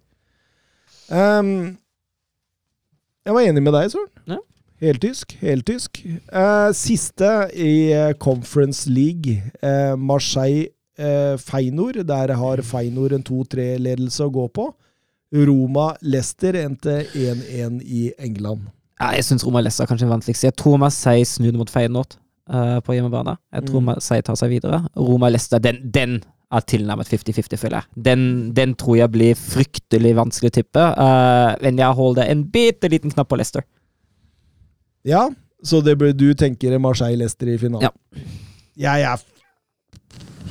Um, 1.12 1.78
jeg 3.26 3.36
var 3.36 3.42
enig 3.42 3.64
med 3.64 3.76
deg, 3.76 3.92
Søren. 3.92 4.08
Ja. 4.32 4.38
Heltysk. 4.82 5.36
Heltysk. 5.44 6.00
Uh, 6.32 6.72
siste 6.74 7.28
i 7.54 7.92
eh, 7.94 8.14
Conference 8.18 8.90
League, 8.90 9.36
eh, 9.62 9.94
Marseille 10.00 10.70
eh, 10.70 10.74
Feinor. 11.42 12.02
Der 12.08 12.34
har 12.38 12.62
Feinor 12.66 13.16
en 13.16 13.24
2-3-ledelse 13.28 14.28
å 14.28 14.34
gå 14.34 14.48
på. 14.54 14.70
Roma-Lester 15.32 16.58
endte 16.60 16.98
1-1 17.16 17.80
i 17.88 18.10
England. 18.20 18.68
Ja, 19.00 19.14
jeg 19.16 19.26
syns 19.26 19.46
Roma-Lester 19.48 19.88
kanskje 19.90 20.06
er 20.06 20.12
vanskeligst. 20.12 20.44
Jeg 20.46 20.58
tror 20.60 20.78
Marseille 20.82 21.26
snur 21.26 21.56
mot 21.58 21.72
Feyenoord 21.72 22.18
uh, 22.52 22.78
på 22.86 22.98
hjemmebane. 22.98 23.38
Jeg 23.56 23.66
tror 23.70 23.82
Mm. 23.82 23.88
Marseille 23.94 24.26
tar 24.28 24.38
seg 24.38 24.52
videre. 24.52 24.84
Roma-Lester, 24.96 25.60
den, 25.64 25.80
den 25.90 26.20
er 26.52 26.66
tilnærmet 26.68 27.08
50-50, 27.08 27.58
føler 27.58 27.80
jeg. 27.80 28.04
Den, 28.06 28.26
den 28.54 28.76
tror 28.76 28.98
jeg 29.00 29.12
blir 29.14 29.40
fryktelig 29.40 30.12
vanskelig 30.20 30.52
å 30.52 30.58
tippe. 30.60 30.84
Uh, 31.00 31.56
men 31.64 31.80
jeg 31.80 31.98
holder 31.98 32.28
en 32.30 32.44
bitte 32.52 32.92
liten 32.92 33.14
knapp 33.16 33.32
på 33.32 33.40
Leicester. 33.40 33.64
Ja, 35.08 35.30
så 35.64 35.82
det 35.82 35.96
blir, 35.98 36.14
du 36.14 36.34
tenker 36.38 36.78
Marseille-Lester 36.78 37.56
i 37.56 37.58
finalen? 37.62 37.88
Ja. 37.88 38.28
Jeg 38.82 39.08
er 39.08 39.24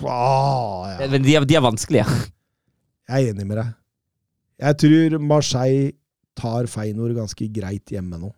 ah, 0.09 0.97
ja. 1.01 1.09
Men 1.11 1.23
de 1.27 1.37
er, 1.37 1.45
de 1.49 1.57
er 1.59 1.65
vanskelige. 1.65 2.05
Jeg 3.11 3.27
er 3.27 3.33
enig 3.35 3.47
med 3.47 3.59
deg. 3.61 3.73
Jeg 4.61 4.77
tror 4.83 5.19
Marseille 5.25 5.93
tar 6.39 6.69
Feinor 6.71 7.13
ganske 7.17 7.49
greit 7.53 7.91
hjemme 7.93 8.19
nå. 8.21 8.31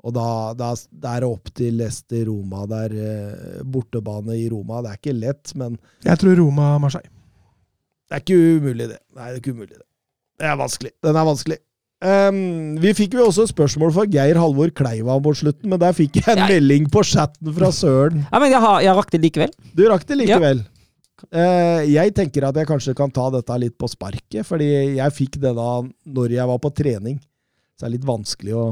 Og 0.00 0.14
da, 0.16 0.26
da, 0.56 0.70
da 0.88 1.16
er 1.18 1.20
det 1.26 1.28
opp 1.28 1.50
til 1.58 1.74
Leicester 1.76 2.22
Roma. 2.30 2.62
Det 2.70 2.78
er 2.86 2.94
eh, 3.04 3.64
bortebane 3.68 4.32
i 4.40 4.46
Roma. 4.48 4.78
Det 4.86 4.94
er 4.94 5.00
ikke 5.02 5.16
lett, 5.18 5.52
men 5.60 5.74
Jeg 6.06 6.16
tror 6.22 6.38
Roma-Marseille. 6.40 7.10
det 8.08 8.16
er 8.16 8.22
ikke 8.24 8.38
umulig, 8.62 8.86
det. 8.94 9.00
Nei, 9.18 9.26
det 9.28 9.34
er 9.36 9.42
ikke 9.42 9.52
umulig, 9.58 9.74
det. 9.76 9.84
Det 10.40 10.48
er 10.48 10.56
vanskelig. 10.56 10.92
Den 11.04 11.18
er 11.20 11.28
vanskelig. 11.28 11.58
Um, 12.00 12.38
vi 12.80 12.94
fikk 12.96 13.12
jo 13.18 13.26
også 13.28 13.44
et 13.44 13.50
spørsmål 13.52 13.90
fra 13.92 14.06
Geir 14.08 14.38
Halvor 14.40 14.70
Kleiva 14.72 15.18
mot 15.20 15.36
slutten, 15.36 15.68
men 15.68 15.82
der 15.82 15.92
fikk 15.92 16.16
jeg 16.22 16.30
en 16.32 16.46
Jeg- 16.46 16.54
melding 16.54 16.86
på 16.94 17.02
chatten 17.04 17.52
fra 17.58 17.68
Søren. 17.76 18.22
Ja, 18.32 18.40
men 18.40 18.54
jeg, 18.54 18.60
har, 18.64 18.80
jeg 18.80 18.96
rakk 18.96 19.10
det 19.12 19.20
likevel. 19.26 19.52
Du 19.76 19.82
rakk 19.92 20.06
det 20.08 20.16
likevel. 20.22 20.62
Eh, 20.64 20.79
jeg 21.30 22.14
tenker 22.16 22.46
at 22.48 22.56
jeg 22.56 22.68
kanskje 22.68 22.94
kan 22.96 23.10
ta 23.12 23.26
dette 23.34 23.56
litt 23.60 23.76
på 23.78 23.88
sparket, 23.90 24.44
fordi 24.46 24.70
jeg 24.98 25.16
fikk 25.16 25.40
det 25.42 25.52
da 25.56 25.72
når 26.08 26.36
jeg 26.36 26.50
var 26.50 26.62
på 26.62 26.72
trening. 26.74 27.18
Så 27.80 27.84
det 27.86 27.88
er 27.88 27.94
litt 27.94 28.08
vanskelig 28.08 28.56
å, 28.60 28.64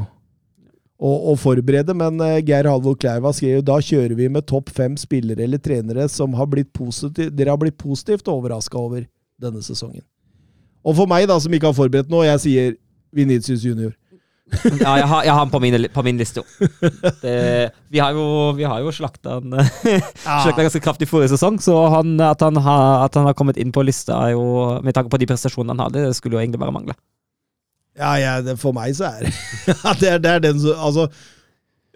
å, 1.00 1.12
å 1.32 1.34
forberede. 1.40 1.94
Men 1.96 2.20
eh, 2.20 2.42
Geir 2.44 2.68
Halvor 2.68 2.98
Kleiva 3.00 3.32
skrev 3.32 3.58
jo 3.58 3.66
da 3.70 3.78
kjører 3.80 4.12
vi 4.18 4.26
med 4.32 4.44
topp 4.50 4.68
fem 4.76 4.98
spillere 5.00 5.46
eller 5.46 5.62
trenere 5.64 6.04
som 6.12 6.36
har 6.36 6.50
blitt 6.52 6.68
positiv, 6.76 7.30
dere 7.32 7.54
har 7.54 7.60
blitt 7.62 7.78
positivt 7.80 8.28
overraska 8.28 8.76
over 8.76 9.06
denne 9.40 9.62
sesongen. 9.64 10.04
Og 10.84 10.96
for 10.98 11.08
meg, 11.10 11.24
da, 11.30 11.38
som 11.40 11.52
ikke 11.56 11.70
har 11.70 11.78
forberedt 11.78 12.12
noe, 12.12 12.26
jeg 12.28 12.44
sier 12.44 12.76
Vinicius 13.16 13.64
Junior. 13.64 13.94
Ja, 14.80 14.94
jeg 14.96 15.08
har, 15.10 15.24
jeg 15.26 15.34
har 15.34 15.44
den 15.44 15.52
på 15.52 15.60
min, 15.60 15.76
på 15.92 16.02
min 16.06 16.16
liste 16.16 16.40
Det, 17.20 17.34
Vi 17.92 18.00
har 18.00 18.16
jo, 18.16 18.24
vi 18.56 18.64
har 18.64 18.80
jo 18.80 18.92
slakta 18.94 19.36
han 19.36 19.52
slakta 20.24 20.64
ganske 20.64 20.80
kraftig 20.82 21.08
forrige 21.10 21.34
sesong, 21.34 21.58
så 21.60 21.76
han, 21.92 22.14
at, 22.24 22.40
han 22.40 22.56
har, 22.64 23.04
at 23.04 23.18
han 23.18 23.28
har 23.28 23.36
kommet 23.36 23.60
inn 23.60 23.74
på 23.74 23.84
lista, 23.84 24.16
er 24.24 24.36
jo, 24.38 24.78
med 24.84 24.96
tanke 24.96 25.12
på 25.12 25.20
de 25.20 25.28
prestasjonene 25.28 25.76
han 25.76 25.84
hadde, 25.86 26.06
det 26.08 26.16
skulle 26.16 26.38
jo 26.38 26.42
egentlig 26.42 26.62
bare 26.62 26.74
mangle. 26.74 26.96
Ja, 27.98 28.14
ja 28.20 28.56
for 28.56 28.76
meg 28.76 28.96
så 28.96 29.10
er 29.10 29.26
det 29.28 29.98
det 30.00 30.10
er, 30.14 30.22
det 30.24 30.32
er 30.32 30.44
den 30.48 30.60
som 30.62 30.80
altså, 30.88 31.08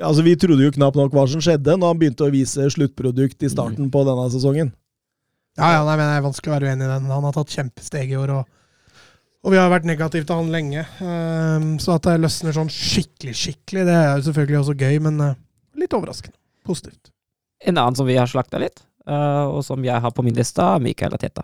altså, 0.03 0.25
vi 0.27 0.37
trodde 0.37 0.67
jo 0.67 0.75
knapt 0.75 0.99
nok 0.99 1.15
hva 1.15 1.27
som 1.31 1.43
skjedde 1.43 1.79
når 1.79 1.95
han 1.95 2.01
begynte 2.01 2.27
å 2.27 2.33
vise 2.35 2.69
sluttprodukt 2.75 3.47
i 3.47 3.53
starten 3.53 3.91
på 3.93 4.05
denne 4.09 4.29
sesongen. 4.35 4.73
Ja, 5.59 5.75
ja, 5.77 5.81
nei, 5.85 5.97
men 5.99 6.09
Det 6.09 6.17
er 6.17 6.25
vanskelig 6.25 6.51
å 6.51 6.55
være 6.55 6.73
uenig 6.73 6.87
i 6.87 6.93
den. 6.95 7.11
Han 7.13 7.27
har 7.29 7.35
tatt 7.37 7.53
kjempesteg 7.53 8.13
i 8.13 8.17
år, 8.17 8.39
og, 8.39 8.61
og 9.43 9.51
vi 9.51 9.59
har 9.59 9.73
vært 9.73 9.89
negative 9.89 10.27
til 10.27 10.39
han 10.39 10.53
lenge. 10.55 10.85
Ehm, 11.03 11.73
så 11.83 11.97
at 11.97 12.07
det 12.07 12.21
løsner 12.23 12.55
sånn 12.55 12.71
skikkelig, 12.71 13.35
skikkelig, 13.39 13.87
det 13.89 13.97
er 13.97 14.13
jo 14.13 14.27
selvfølgelig 14.29 14.61
også 14.61 14.77
gøy, 14.79 15.01
men 15.09 15.19
eh, 15.25 15.41
litt 15.83 15.97
overraskende. 15.99 16.39
Positivt. 16.67 17.11
En 17.67 17.79
annen 17.79 17.99
som 17.99 18.07
vi 18.07 18.19
har 18.19 18.31
slakta 18.31 18.61
litt, 18.63 18.85
eh, 19.07 19.45
og 19.51 19.65
som 19.67 19.83
jeg 19.83 19.99
har 20.05 20.15
på 20.15 20.23
min 20.23 20.39
liste, 20.39 20.63
er 20.63 20.83
Mikael 20.83 21.19
Ateta. 21.19 21.43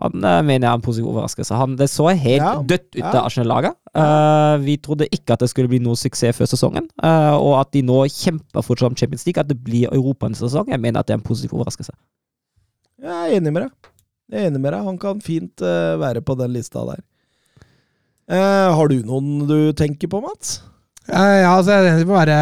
Han 0.00 0.24
eh, 0.24 0.40
mener 0.42 0.66
jeg 0.66 0.70
er 0.72 0.80
en 0.80 0.82
positiv 0.82 1.12
overraskelse. 1.12 1.60
Han, 1.60 1.76
det 1.78 1.90
så 1.92 2.08
helt 2.08 2.42
Ja, 2.42 2.56
dødt 2.58 2.88
ut 2.96 3.02
ja. 3.04 3.12
av 3.12 3.28
Arsenal-laget. 3.28 3.78
Uh, 3.90 4.54
vi 4.62 4.76
trodde 4.78 5.08
ikke 5.10 5.34
at 5.34 5.42
det 5.42 5.50
skulle 5.50 5.70
bli 5.70 5.80
noe 5.82 5.98
suksess 5.98 6.38
før 6.38 6.46
sesongen, 6.50 6.86
uh, 7.02 7.34
og 7.34 7.56
at 7.58 7.72
de 7.74 7.82
nå 7.82 8.04
kjemper 8.06 8.62
fortsatt 8.62 8.92
om 8.92 8.98
Champions 8.98 9.26
League, 9.26 9.42
at 9.42 9.50
det 9.50 9.58
blir 9.62 9.90
Europa 9.90 10.30
neste 10.30 10.46
sesong. 10.46 10.70
Jeg 10.70 10.82
mener 10.82 11.02
at 11.02 11.10
det 11.10 11.14
er 11.14 11.20
en 11.20 11.26
positiv 11.26 11.54
overraskelse. 11.58 11.94
Jeg 13.02 13.14
er 13.14 13.38
enig 13.38 13.54
med 13.54 13.66
deg. 13.66 13.89
Jeg 14.30 14.38
er 14.38 14.50
enig 14.50 14.62
med 14.62 14.72
deg. 14.72 14.86
Han 14.86 14.98
kan 15.02 15.22
fint 15.24 15.62
uh, 15.64 15.98
være 16.00 16.22
på 16.22 16.36
den 16.38 16.52
lista 16.54 16.84
der. 16.86 17.02
Uh, 18.30 18.70
har 18.78 18.90
du 18.90 19.00
noen 19.02 19.46
du 19.48 19.72
tenker 19.74 20.10
på, 20.10 20.20
Mats? 20.22 20.60
Uh, 21.10 21.40
ja, 21.42 21.50
altså, 21.56 21.80
Det 21.82 22.04
får 22.04 22.20
være 22.20 22.36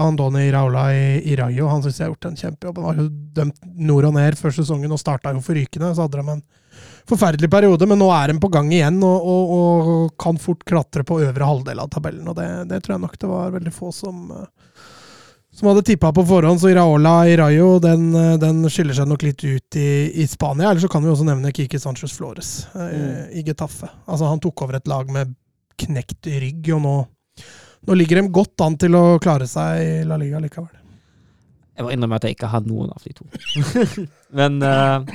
Andoni 0.00 0.46
Raula 0.54 0.86
i, 0.96 1.18
i 1.28 1.36
Rayo. 1.36 1.68
Han 1.68 1.84
syns 1.84 2.00
jeg 2.00 2.06
har 2.06 2.14
gjort 2.14 2.30
en 2.30 2.40
kjempejobb. 2.40 2.80
Han 2.80 2.88
var 2.88 3.02
jo 3.02 3.10
dømt 3.36 3.68
nord 3.90 4.08
og 4.08 4.16
ned 4.16 4.40
før 4.40 4.56
sesongen 4.56 4.96
og 4.96 5.02
starta 5.02 5.34
jo 5.36 5.44
forrykende. 5.44 5.92
Så 5.92 6.06
hadde 6.06 6.22
de 6.22 6.36
en 6.38 6.42
forferdelig 7.10 7.50
periode, 7.50 7.88
men 7.90 8.00
nå 8.00 8.08
er 8.14 8.30
de 8.30 8.40
på 8.40 8.50
gang 8.52 8.70
igjen 8.72 9.00
og, 9.04 9.28
og, 9.34 9.52
og 9.58 10.16
kan 10.20 10.38
fort 10.40 10.64
klatre 10.68 11.04
på 11.06 11.20
øvre 11.26 11.48
halvdel 11.48 11.82
av 11.82 11.90
tabellen. 11.92 12.28
og 12.30 12.38
Det, 12.38 12.48
det 12.70 12.80
tror 12.84 12.96
jeg 12.96 13.04
nok 13.04 13.18
det 13.20 13.30
var 13.30 13.54
veldig 13.56 13.74
få 13.74 13.92
som 13.94 14.30
eh, 14.36 14.48
som 15.52 15.68
hadde 15.68 15.82
tippa 15.82 16.12
på 16.14 16.22
forhånd, 16.28 16.60
så 16.62 16.70
Iraola 16.70 17.14
Irayo 17.28 17.78
den, 17.82 18.08
eh, 18.14 18.36
den 18.40 18.62
skiller 18.70 18.94
seg 18.96 19.08
nok 19.10 19.24
litt 19.26 19.42
ut 19.44 19.76
i, 19.76 19.88
i 20.22 20.26
Spania. 20.30 20.70
Eller 20.70 20.80
så 20.84 20.88
kan 20.92 21.02
vi 21.04 21.10
også 21.10 21.26
nevne 21.26 21.50
Kiki 21.52 21.78
Sanchez 21.82 22.12
Flores 22.16 22.52
eh, 22.74 23.26
i 23.40 23.42
Getafe. 23.46 23.88
Altså, 24.06 24.28
han 24.30 24.40
tok 24.40 24.62
over 24.66 24.78
et 24.78 24.86
lag 24.90 25.10
med 25.12 25.34
knekt 25.80 26.28
rygg, 26.30 26.70
og 26.76 26.82
nå, 26.84 26.94
nå 27.88 27.96
ligger 27.98 28.20
de 28.22 28.28
godt 28.36 28.62
an 28.66 28.76
til 28.80 28.94
å 28.98 29.04
klare 29.22 29.48
seg 29.50 29.80
i 29.82 29.90
La 30.08 30.18
Liga 30.20 30.38
likevel. 30.44 30.70
Jeg 31.76 31.86
må 31.86 31.92
innrømme 31.94 32.18
at 32.20 32.26
jeg 32.28 32.36
ikke 32.36 32.50
har 32.52 32.64
noen 32.68 32.90
av 32.92 33.02
de 33.06 33.14
to. 33.16 33.26
Men 34.38 34.58
eh, 34.62 35.12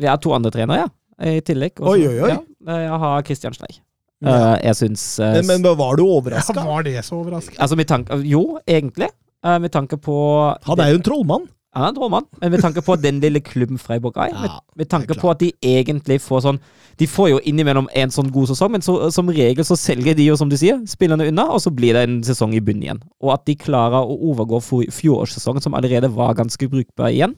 vi 0.00 0.08
har 0.08 0.18
to 0.24 0.32
andre 0.34 0.50
trenere, 0.54 0.86
ja. 0.86 0.90
I 1.22 1.38
tillegg. 1.44 1.76
Også- 1.78 1.92
Oi, 1.94 2.06
oi, 2.08 2.18
oi. 2.24 2.30
Ja, 2.32 2.76
jeg 2.88 3.00
har 3.04 3.22
Christian 3.28 3.54
Slei. 3.54 3.76
Ja. 4.22 4.58
jeg 4.62 4.78
syns 4.78 5.02
uh, 5.18 5.32
Men, 5.40 5.62
men 5.62 5.78
var 5.78 5.96
du 5.98 6.04
Ja, 6.06 6.64
var 6.64 6.84
det 6.86 7.00
så 7.04 7.18
overraska? 7.18 7.56
Altså, 7.58 7.76
med 7.76 7.88
tanke 7.90 8.20
Jo, 8.28 8.58
egentlig. 8.66 9.10
Uh, 9.42 9.58
med 9.58 9.72
tanke 9.74 9.98
på 9.98 10.14
Han 10.62 10.80
er 10.80 10.92
jo 10.92 11.00
en 11.00 11.02
trollmann. 11.02 11.50
Han 11.72 11.86
er 11.86 11.88
en 11.88 11.96
trollmann, 11.96 12.26
men 12.40 12.50
med 12.52 12.60
tanke 12.60 12.82
på 12.84 12.98
den 13.00 13.18
lille 13.22 13.40
klubben 13.40 13.78
Freiburg 13.80 14.16
er, 14.20 14.34
med, 14.36 14.50
Ja, 14.50 14.58
med 14.76 14.88
tanke 14.92 15.14
er 15.14 15.20
på 15.20 15.30
at 15.32 15.40
de 15.40 15.52
egentlig 15.64 16.18
får 16.20 16.42
sånn 16.44 16.58
De 17.00 17.06
får 17.08 17.30
jo 17.30 17.38
innimellom 17.48 17.88
en 17.96 18.12
sånn 18.12 18.28
god 18.30 18.50
sesong, 18.50 18.74
men 18.74 18.84
så, 18.84 18.98
som 19.10 19.30
regel 19.32 19.64
så 19.64 19.78
selger 19.80 20.14
de 20.14 20.26
jo, 20.26 20.36
som 20.36 20.52
du 20.52 20.56
sier, 20.60 20.82
spillerne 20.86 21.30
unna, 21.32 21.46
og 21.48 21.62
så 21.64 21.72
blir 21.72 21.96
det 21.96 22.02
en 22.04 22.18
sesong 22.26 22.52
i 22.52 22.60
bunnen 22.60 22.84
igjen. 22.84 23.00
Og 23.24 23.32
at 23.32 23.46
de 23.48 23.56
klarer 23.56 24.04
å 24.04 24.18
overgå 24.30 24.60
fjorårssesongen, 24.92 25.64
som 25.64 25.74
allerede 25.78 26.12
var 26.12 26.36
ganske 26.36 26.68
brukbar 26.68 27.08
igjen, 27.08 27.32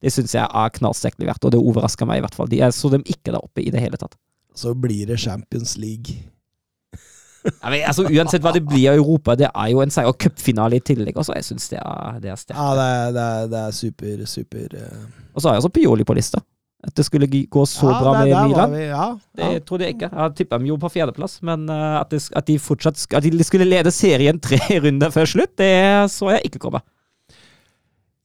det 0.00 0.14
syns 0.14 0.36
jeg 0.38 0.46
er 0.46 0.74
knallsterkt 0.78 1.18
verdt, 1.26 1.44
og 1.44 1.52
det 1.52 1.60
overrasker 1.60 2.08
meg 2.08 2.20
i 2.20 2.24
hvert 2.24 2.38
fall. 2.38 2.48
De 2.48 2.62
jeg 2.62 2.76
så 2.78 2.94
dem 2.94 3.02
ikke 3.04 3.34
der 3.34 3.42
oppe 3.42 3.64
i 3.64 3.72
det 3.74 3.82
hele 3.82 3.98
tatt. 4.00 4.14
Så 4.54 4.72
blir 4.78 5.10
det 5.10 5.18
Champions 5.20 5.76
League. 5.82 6.29
Ja, 7.62 7.70
men, 7.72 7.80
altså, 7.88 8.04
uansett 8.04 8.42
hva 8.44 8.52
det 8.52 8.62
blir 8.68 8.90
av 8.92 8.98
Europa, 9.00 9.34
det 9.40 9.48
er 9.48 9.68
jo 9.72 9.80
en 9.80 9.92
seier 9.92 10.10
og 10.12 10.18
cupfinale 10.20 10.76
i 10.76 10.84
tillegg. 10.84 11.16
Også. 11.16 11.32
Jeg 11.38 11.46
syns 11.46 11.68
det 11.72 11.78
er, 11.80 12.18
det 12.20 12.30
er 12.32 12.36
sterkt. 12.40 12.58
Ja, 12.60 12.70
det 12.76 12.86
er, 12.94 13.12
det 13.16 13.26
er, 13.26 13.50
det 13.52 13.60
er 13.66 13.76
super, 13.76 14.24
super 14.28 14.74
uh... 14.76 15.04
Og 15.34 15.40
så 15.40 15.48
har 15.48 15.56
jeg 15.56 15.62
også 15.64 15.72
Pioli 15.78 16.04
på 16.04 16.16
lista. 16.18 16.42
At 16.84 16.94
det 16.96 17.04
skulle 17.04 17.26
gå 17.28 17.62
så 17.68 17.90
ja, 17.90 17.96
bra 18.00 18.12
med 18.22 18.30
Milan. 18.32 18.72
Vi, 18.72 18.84
ja, 18.88 19.06
Det 19.36 19.48
ja. 19.54 19.58
trodde 19.68 19.84
jeg 19.84 19.96
ikke. 19.98 20.08
Jeg 20.12 20.36
tippa 20.38 20.56
dem 20.60 20.68
jo 20.70 20.78
på 20.80 20.88
fjerdeplass, 20.92 21.38
men 21.44 21.66
uh, 21.68 21.98
at, 22.00 22.08
det, 22.12 22.22
at 22.36 22.46
de 22.48 22.56
fortsatt 22.60 23.02
At 23.18 23.26
de 23.26 23.44
skulle 23.44 23.68
lede 23.68 23.92
serien 23.92 24.40
tre 24.40 24.60
runder 24.84 25.12
før 25.12 25.28
slutt, 25.28 25.52
det 25.60 25.72
så 26.12 26.30
jeg 26.36 26.48
ikke 26.48 26.62
komme. 26.68 26.80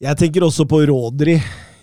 Jeg 0.03 0.19
tenker 0.19 0.43
også 0.43 0.65
på 0.67 0.81
Rodri 0.87 1.37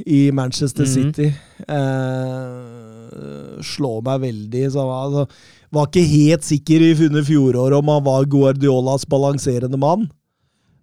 i 0.04 0.26
Manchester 0.36 0.84
Mhm. 0.84 0.92
City. 0.92 1.28
Eh, 1.68 3.60
slår 3.64 4.02
meg 4.06 4.20
veldig. 4.26 4.64
Så, 4.74 4.84
altså, 4.84 5.26
var 5.72 5.88
ikke 5.88 6.04
helt 6.08 6.44
sikker 6.46 6.84
i 6.84 6.90
funnet 6.98 7.26
fjoråret 7.28 7.78
om 7.78 7.88
han 7.92 8.04
var 8.04 8.28
Guardiolas 8.30 9.06
balanserende 9.08 9.80
mann. 9.80 10.08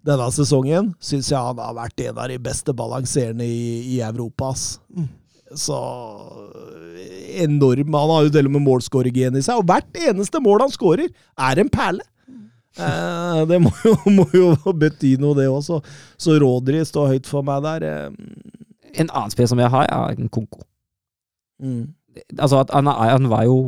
Denne 0.06 0.30
sesongen 0.34 0.94
syns 1.04 1.30
jeg 1.30 1.38
han 1.38 1.60
har 1.62 1.76
vært 1.78 2.02
en 2.08 2.18
av 2.18 2.30
de 2.32 2.38
beste 2.42 2.74
balanserende 2.74 3.46
i, 3.46 3.98
i 3.98 4.00
Europa. 4.02 4.54
ass. 4.54 4.80
Så 5.60 5.78
enorm. 7.40 7.94
Han 7.94 8.14
har 8.14 8.26
jo 8.26 8.32
til 8.34 8.50
og 8.50 8.56
med 8.56 8.66
målskårergen 8.66 9.38
i 9.38 9.44
seg, 9.46 9.60
og 9.60 9.68
hvert 9.70 10.00
eneste 10.10 10.42
mål 10.44 10.66
han 10.66 10.74
skårer, 10.74 11.12
er 11.50 11.62
en 11.62 11.72
perle. 11.74 12.06
Eh, 12.80 13.42
det 13.50 13.60
må 13.62 13.72
jo, 13.84 13.96
må 14.18 14.26
jo 14.34 14.54
bety 14.78 15.16
noe, 15.22 15.36
det 15.38 15.50
òg. 15.52 15.62
Så, 15.66 15.82
så 16.22 16.38
Rodri 16.42 16.82
står 16.88 17.16
høyt 17.16 17.30
for 17.30 17.46
meg 17.46 17.64
der. 17.66 17.86
eh. 17.86 18.60
En 19.00 19.10
annen 19.14 19.34
spiller 19.34 19.52
som 19.52 19.62
jeg 19.62 19.70
har, 19.70 19.86
er 19.86 20.18
en 20.18 20.32
Konko. 20.34 20.64
Mm. 21.62 21.92
Altså, 22.40 22.64
at 22.64 22.72
han, 22.74 22.90
han 22.90 23.28
var 23.30 23.46
jo 23.46 23.60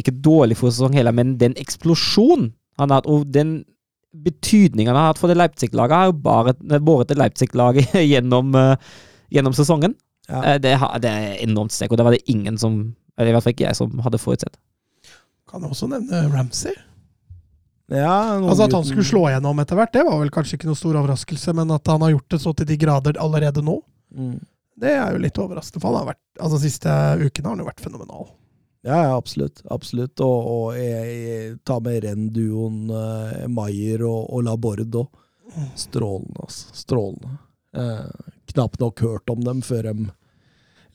ikke 0.00 0.12
dårlig 0.22 0.56
for 0.60 0.70
sesong 0.74 0.94
heller, 0.96 1.14
men 1.16 1.36
den 1.40 1.54
eksplosjonen 1.60 2.50
han 2.78 2.90
har 2.92 3.00
hatt, 3.00 3.08
og 3.08 3.24
den 3.32 3.62
betydningen 4.16 4.92
han 4.92 4.96
har 4.96 5.10
hatt 5.12 5.20
for 5.20 5.28
det 5.32 5.36
Leipzig-laget, 5.38 5.96
har 5.96 6.10
jo 6.10 6.16
bare 6.24 6.52
båret 6.84 7.08
det 7.10 7.18
Leipzig-laget 7.20 7.94
gjennom, 8.12 8.54
eh, 8.56 8.76
gjennom 9.32 9.56
sesongen. 9.56 9.94
Ja. 10.28 10.42
Eh, 10.42 10.58
det, 10.60 10.74
det 11.04 11.10
er 11.12 11.38
enormt 11.46 11.72
sterkt, 11.72 11.92
og 11.94 12.00
det 12.00 12.06
var 12.08 12.16
det 12.16 12.24
ingen 12.32 12.56
som 12.58 12.94
Eller 13.16 13.30
i 13.30 13.32
hvert 13.36 13.44
fall 13.46 13.54
ikke 13.54 13.64
jeg 13.70 13.76
som 13.78 13.92
hadde 14.04 14.18
forutsett. 14.20 14.56
Kan 15.48 15.62
jeg 15.64 15.70
også 15.72 15.86
nevne 15.88 16.18
Ramsey. 16.34 16.74
Ja, 17.88 18.36
Altså 18.42 18.66
At 18.66 18.74
han 18.74 18.84
skulle 18.84 19.06
slå 19.06 19.22
gjennom 19.30 19.60
etter 19.62 19.78
hvert, 19.78 19.92
det 19.94 20.02
var 20.04 20.18
vel 20.20 20.32
kanskje 20.34 20.58
ikke 20.58 20.68
noe 20.68 20.76
stor 20.76 20.98
overraskelse, 20.98 21.54
men 21.56 21.70
at 21.72 21.86
han 21.88 22.02
har 22.02 22.12
gjort 22.16 22.34
det 22.34 22.40
så 22.42 22.52
til 22.58 22.66
de 22.68 22.76
grader 22.82 23.20
allerede 23.22 23.62
nå, 23.64 23.78
Mm. 24.16 24.36
det 24.78 24.90
er 24.94 25.12
jo 25.12 25.18
litt 25.18 25.38
overraskende. 25.42 25.80
For 25.82 25.90
han 25.90 25.96
har 25.98 26.06
vært, 26.12 26.20
altså 26.40 26.60
siste 26.62 26.88
ukene 27.20 27.48
har 27.48 27.54
han 27.56 27.62
jo 27.64 27.66
vært 27.66 27.82
fenomenal. 27.82 28.28
Ja, 28.86 29.00
ja, 29.02 29.16
absolutt. 29.16 29.64
absolutt. 29.70 30.20
Og, 30.22 30.50
og 30.50 30.76
jeg, 30.78 31.16
jeg 31.26 31.56
tar 31.66 31.80
med 31.82 32.04
Renn-duoen 32.04 32.92
uh, 32.92 33.46
Maier 33.50 34.04
og, 34.06 34.28
og 34.30 34.46
Laborde 34.46 34.86
òg. 35.02 35.24
Strålende, 35.78 36.38
altså. 36.42 36.74
Strålende. 36.74 37.36
Eh, 37.76 38.04
knapt 38.52 38.80
nok 38.80 39.00
hørt 39.00 39.30
om 39.30 39.44
dem 39.44 39.62
før 39.62 39.82
de 39.82 40.06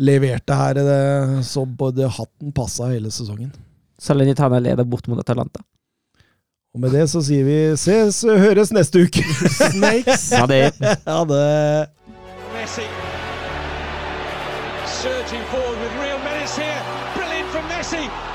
leverte 0.02 0.54
her. 0.54 0.74
Det, 0.74 1.44
så 1.46 1.66
både 1.66 2.08
hatten 2.08 2.52
passa 2.52 2.90
hele 2.92 3.12
sesongen. 3.12 3.52
Salernitana 4.02 4.60
leder 4.60 4.84
bort 4.84 5.08
mot 5.08 5.20
Atalanta. 5.20 5.62
Og 6.74 6.80
med 6.80 6.94
det 6.96 7.08
så 7.12 7.20
sier 7.26 7.44
vi 7.46 7.58
ses, 7.78 8.24
høres 8.24 8.72
neste 8.72 9.06
uke. 9.06 9.26
Snakes! 9.74 10.32
Ja, 10.32 10.46
det 10.48 10.72
Ha 11.06 11.24
det. 11.28 11.42
Messi. 17.92 18.31